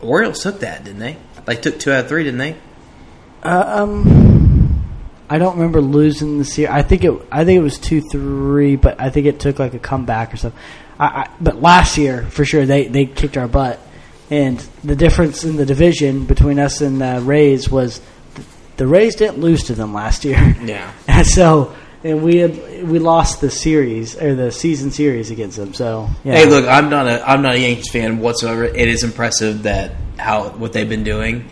Orioles 0.00 0.42
took 0.42 0.60
that, 0.60 0.84
didn't 0.84 1.00
they? 1.00 1.16
They 1.46 1.56
took 1.56 1.78
two 1.78 1.92
out 1.92 2.04
of 2.04 2.08
three, 2.08 2.24
didn't 2.24 2.38
they? 2.38 2.56
Uh, 3.42 3.82
um, 3.82 4.84
I 5.30 5.38
don't 5.38 5.56
remember 5.56 5.80
losing 5.80 6.38
the 6.38 6.44
series. 6.44 6.70
I 6.70 6.82
think 6.82 7.04
it. 7.04 7.12
I 7.30 7.44
think 7.44 7.58
it 7.58 7.62
was 7.62 7.78
two 7.78 8.00
three, 8.00 8.76
but 8.76 9.00
I 9.00 9.10
think 9.10 9.26
it 9.26 9.40
took 9.40 9.58
like 9.58 9.74
a 9.74 9.78
comeback 9.78 10.32
or 10.32 10.36
something. 10.36 10.60
I, 10.98 11.04
I, 11.06 11.30
but 11.40 11.60
last 11.60 11.98
year, 11.98 12.24
for 12.24 12.44
sure, 12.44 12.66
they 12.66 12.88
they 12.88 13.06
kicked 13.06 13.36
our 13.36 13.48
butt, 13.48 13.80
and 14.30 14.58
the 14.82 14.96
difference 14.96 15.44
in 15.44 15.56
the 15.56 15.66
division 15.66 16.24
between 16.24 16.58
us 16.58 16.80
and 16.80 17.00
the 17.00 17.20
Rays 17.22 17.70
was 17.70 18.00
th- 18.34 18.48
the 18.76 18.86
Rays 18.86 19.16
didn't 19.16 19.38
lose 19.38 19.64
to 19.64 19.74
them 19.74 19.92
last 19.92 20.24
year. 20.24 20.56
Yeah. 20.62 20.92
And 21.06 21.26
so, 21.38 21.74
and 22.04 22.22
we 22.22 22.36
had, 22.36 22.86
we 22.88 22.98
lost 22.98 23.40
the 23.40 23.50
series 23.50 24.20
or 24.20 24.34
the 24.34 24.52
season 24.52 24.90
series 24.90 25.30
against 25.30 25.56
them. 25.56 25.74
So, 25.74 26.08
yeah. 26.24 26.34
Hey, 26.36 26.46
look, 26.46 26.66
I'm 26.66 26.88
not 26.90 27.06
a 27.06 27.28
I'm 27.28 27.42
not 27.42 27.54
a 27.54 27.58
Yankees 27.60 27.90
fan 27.90 28.18
whatsoever. 28.20 28.64
It 28.64 28.88
is 28.88 29.02
impressive 29.04 29.64
that 29.64 29.92
how 30.18 30.50
what 30.50 30.72
they've 30.72 30.88
been 30.88 31.04
doing. 31.04 31.48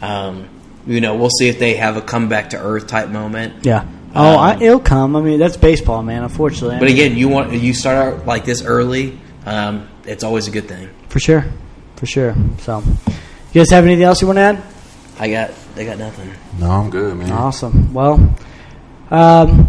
Um, 0.00 0.48
you 0.86 1.00
know, 1.00 1.16
we'll 1.16 1.30
see 1.30 1.48
if 1.48 1.58
they 1.58 1.74
have 1.74 1.96
a 1.96 2.00
comeback 2.02 2.50
to 2.50 2.58
earth 2.58 2.86
type 2.86 3.08
moment. 3.08 3.64
yeah. 3.66 3.86
Oh, 4.14 4.34
Um, 4.34 4.38
I, 4.38 4.56
it'll 4.62 4.80
come. 4.80 5.16
I 5.16 5.20
mean, 5.20 5.38
that's 5.38 5.58
baseball, 5.58 6.02
man. 6.02 6.22
Unfortunately, 6.22 6.76
I 6.76 6.78
But 6.78 6.86
mean, 6.86 6.94
again, 6.94 7.16
you 7.18 7.28
want 7.28 7.52
you 7.52 7.74
start 7.74 7.96
out 8.20 8.26
like 8.26 8.44
this 8.46 8.62
early. 8.64 9.18
Um, 9.44 9.86
it's 10.06 10.24
always 10.24 10.48
a 10.48 10.50
good 10.50 10.66
thing. 10.66 10.88
for 11.10 11.20
sure, 11.20 11.44
for 11.96 12.06
sure. 12.06 12.34
So, 12.60 12.82
you 13.52 13.60
guys 13.60 13.70
have 13.70 13.84
anything 13.84 14.04
else 14.04 14.20
you 14.22 14.26
want 14.26 14.38
to 14.38 14.42
add? 14.42 14.62
I 15.18 15.28
got 15.30 15.50
I 15.76 15.84
got 15.84 15.98
nothing. 15.98 16.32
No, 16.58 16.70
I'm 16.70 16.88
good, 16.90 17.16
man. 17.18 17.30
Awesome. 17.32 17.92
Well, 17.92 18.34
um, 19.10 19.68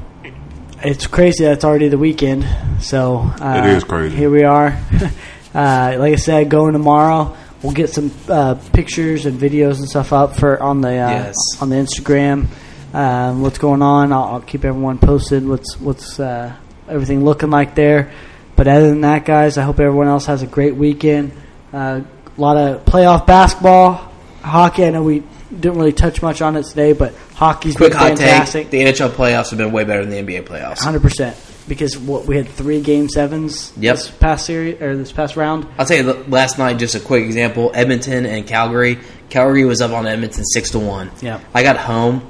it's 0.83 1.07
crazy 1.07 1.43
that 1.43 1.53
it's 1.53 1.65
already 1.65 1.89
the 1.89 1.97
weekend. 1.97 2.45
So 2.81 3.17
uh, 3.17 3.61
It 3.65 3.69
is 3.75 3.83
crazy. 3.83 4.15
Here 4.15 4.29
we 4.29 4.43
are. 4.43 4.67
uh, 5.53 5.95
like 5.97 6.13
I 6.13 6.15
said, 6.15 6.49
going 6.49 6.73
tomorrow. 6.73 7.35
We'll 7.61 7.73
get 7.73 7.89
some 7.89 8.11
uh, 8.29 8.55
pictures 8.71 9.25
and 9.25 9.37
videos 9.39 9.79
and 9.79 9.89
stuff 9.89 10.13
up 10.13 10.35
for 10.37 10.61
on 10.61 10.81
the 10.81 10.89
uh, 10.89 11.09
Yes. 11.09 11.35
on 11.61 11.69
the 11.69 11.75
Instagram. 11.75 12.47
Um, 12.93 13.41
what's 13.41 13.57
going 13.57 13.81
on? 13.81 14.13
I'll, 14.13 14.23
I'll 14.23 14.41
keep 14.41 14.63
everyone 14.65 14.97
posted. 14.97 15.45
What's 15.47 15.77
what's 15.79 16.19
uh, 16.19 16.53
everything 16.87 17.25
looking 17.25 17.49
like 17.49 17.75
there? 17.75 18.11
But 18.55 18.67
other 18.67 18.87
than 18.89 19.01
that, 19.01 19.25
guys, 19.25 19.57
I 19.57 19.63
hope 19.63 19.79
everyone 19.79 20.07
else 20.07 20.25
has 20.27 20.41
a 20.41 20.47
great 20.47 20.75
weekend. 20.75 21.33
Uh, 21.73 22.01
a 22.37 22.41
lot 22.41 22.57
of 22.57 22.85
playoff 22.85 23.27
basketball, 23.27 24.09
hockey. 24.41 24.85
I 24.85 24.89
know 24.91 25.03
we 25.03 25.23
didn't 25.51 25.77
really 25.77 25.93
touch 25.93 26.21
much 26.21 26.41
on 26.41 26.55
it 26.55 26.63
today, 26.63 26.93
but 26.93 27.13
hockey's 27.35 27.75
Quick 27.75 27.91
been 27.91 27.97
hot 27.99 28.07
fantastic. 28.17 28.69
take: 28.69 28.71
the 28.71 28.81
NHL 28.83 29.09
playoffs 29.09 29.49
have 29.49 29.57
been 29.57 29.71
way 29.71 29.83
better 29.83 30.05
than 30.05 30.09
the 30.25 30.33
NBA 30.33 30.43
playoffs. 30.43 30.79
Hundred 30.79 31.01
percent. 31.01 31.35
Because 31.67 31.97
what 31.97 32.25
we 32.25 32.35
had 32.35 32.47
three 32.47 32.81
game 32.81 33.07
sevens 33.09 33.71
Yep. 33.77 33.95
this 33.95 34.07
past 34.09 34.45
series 34.47 34.81
or 34.81 34.95
this 34.97 35.11
past 35.11 35.35
round. 35.35 35.67
I'll 35.77 35.85
tell 35.85 35.97
you 35.97 36.13
last 36.27 36.57
night. 36.57 36.77
Just 36.77 36.95
a 36.95 36.99
quick 36.99 37.25
example: 37.25 37.71
Edmonton 37.73 38.25
and 38.25 38.45
Calgary. 38.47 38.97
Calgary 39.29 39.65
was 39.65 39.79
up 39.81 39.91
on 39.91 40.07
Edmonton 40.07 40.43
six 40.45 40.71
to 40.71 40.79
one. 40.79 41.11
Yeah. 41.21 41.39
I 41.53 41.61
got 41.63 41.77
home. 41.77 42.29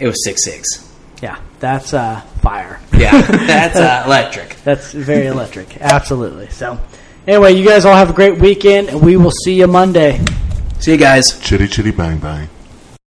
It 0.00 0.06
was 0.06 0.24
six 0.24 0.44
six. 0.44 0.88
Yeah, 1.22 1.38
that's 1.60 1.92
uh, 1.94 2.20
fire. 2.40 2.80
Yeah, 2.96 3.20
that's 3.46 3.76
uh, 3.76 4.02
electric. 4.06 4.56
That's 4.64 4.92
very 4.92 5.26
electric. 5.26 5.76
Absolutely. 5.80 6.48
So, 6.48 6.80
anyway, 7.26 7.52
you 7.52 7.66
guys 7.66 7.84
all 7.84 7.94
have 7.94 8.10
a 8.10 8.14
great 8.14 8.38
weekend, 8.38 8.88
and 8.88 9.02
we 9.02 9.16
will 9.16 9.30
see 9.44 9.54
you 9.54 9.66
Monday. 9.66 10.18
See 10.78 10.92
you 10.92 10.96
guys. 10.96 11.38
Chitty 11.40 11.68
chitty 11.68 11.90
bang 11.90 12.16
bang. 12.18 12.48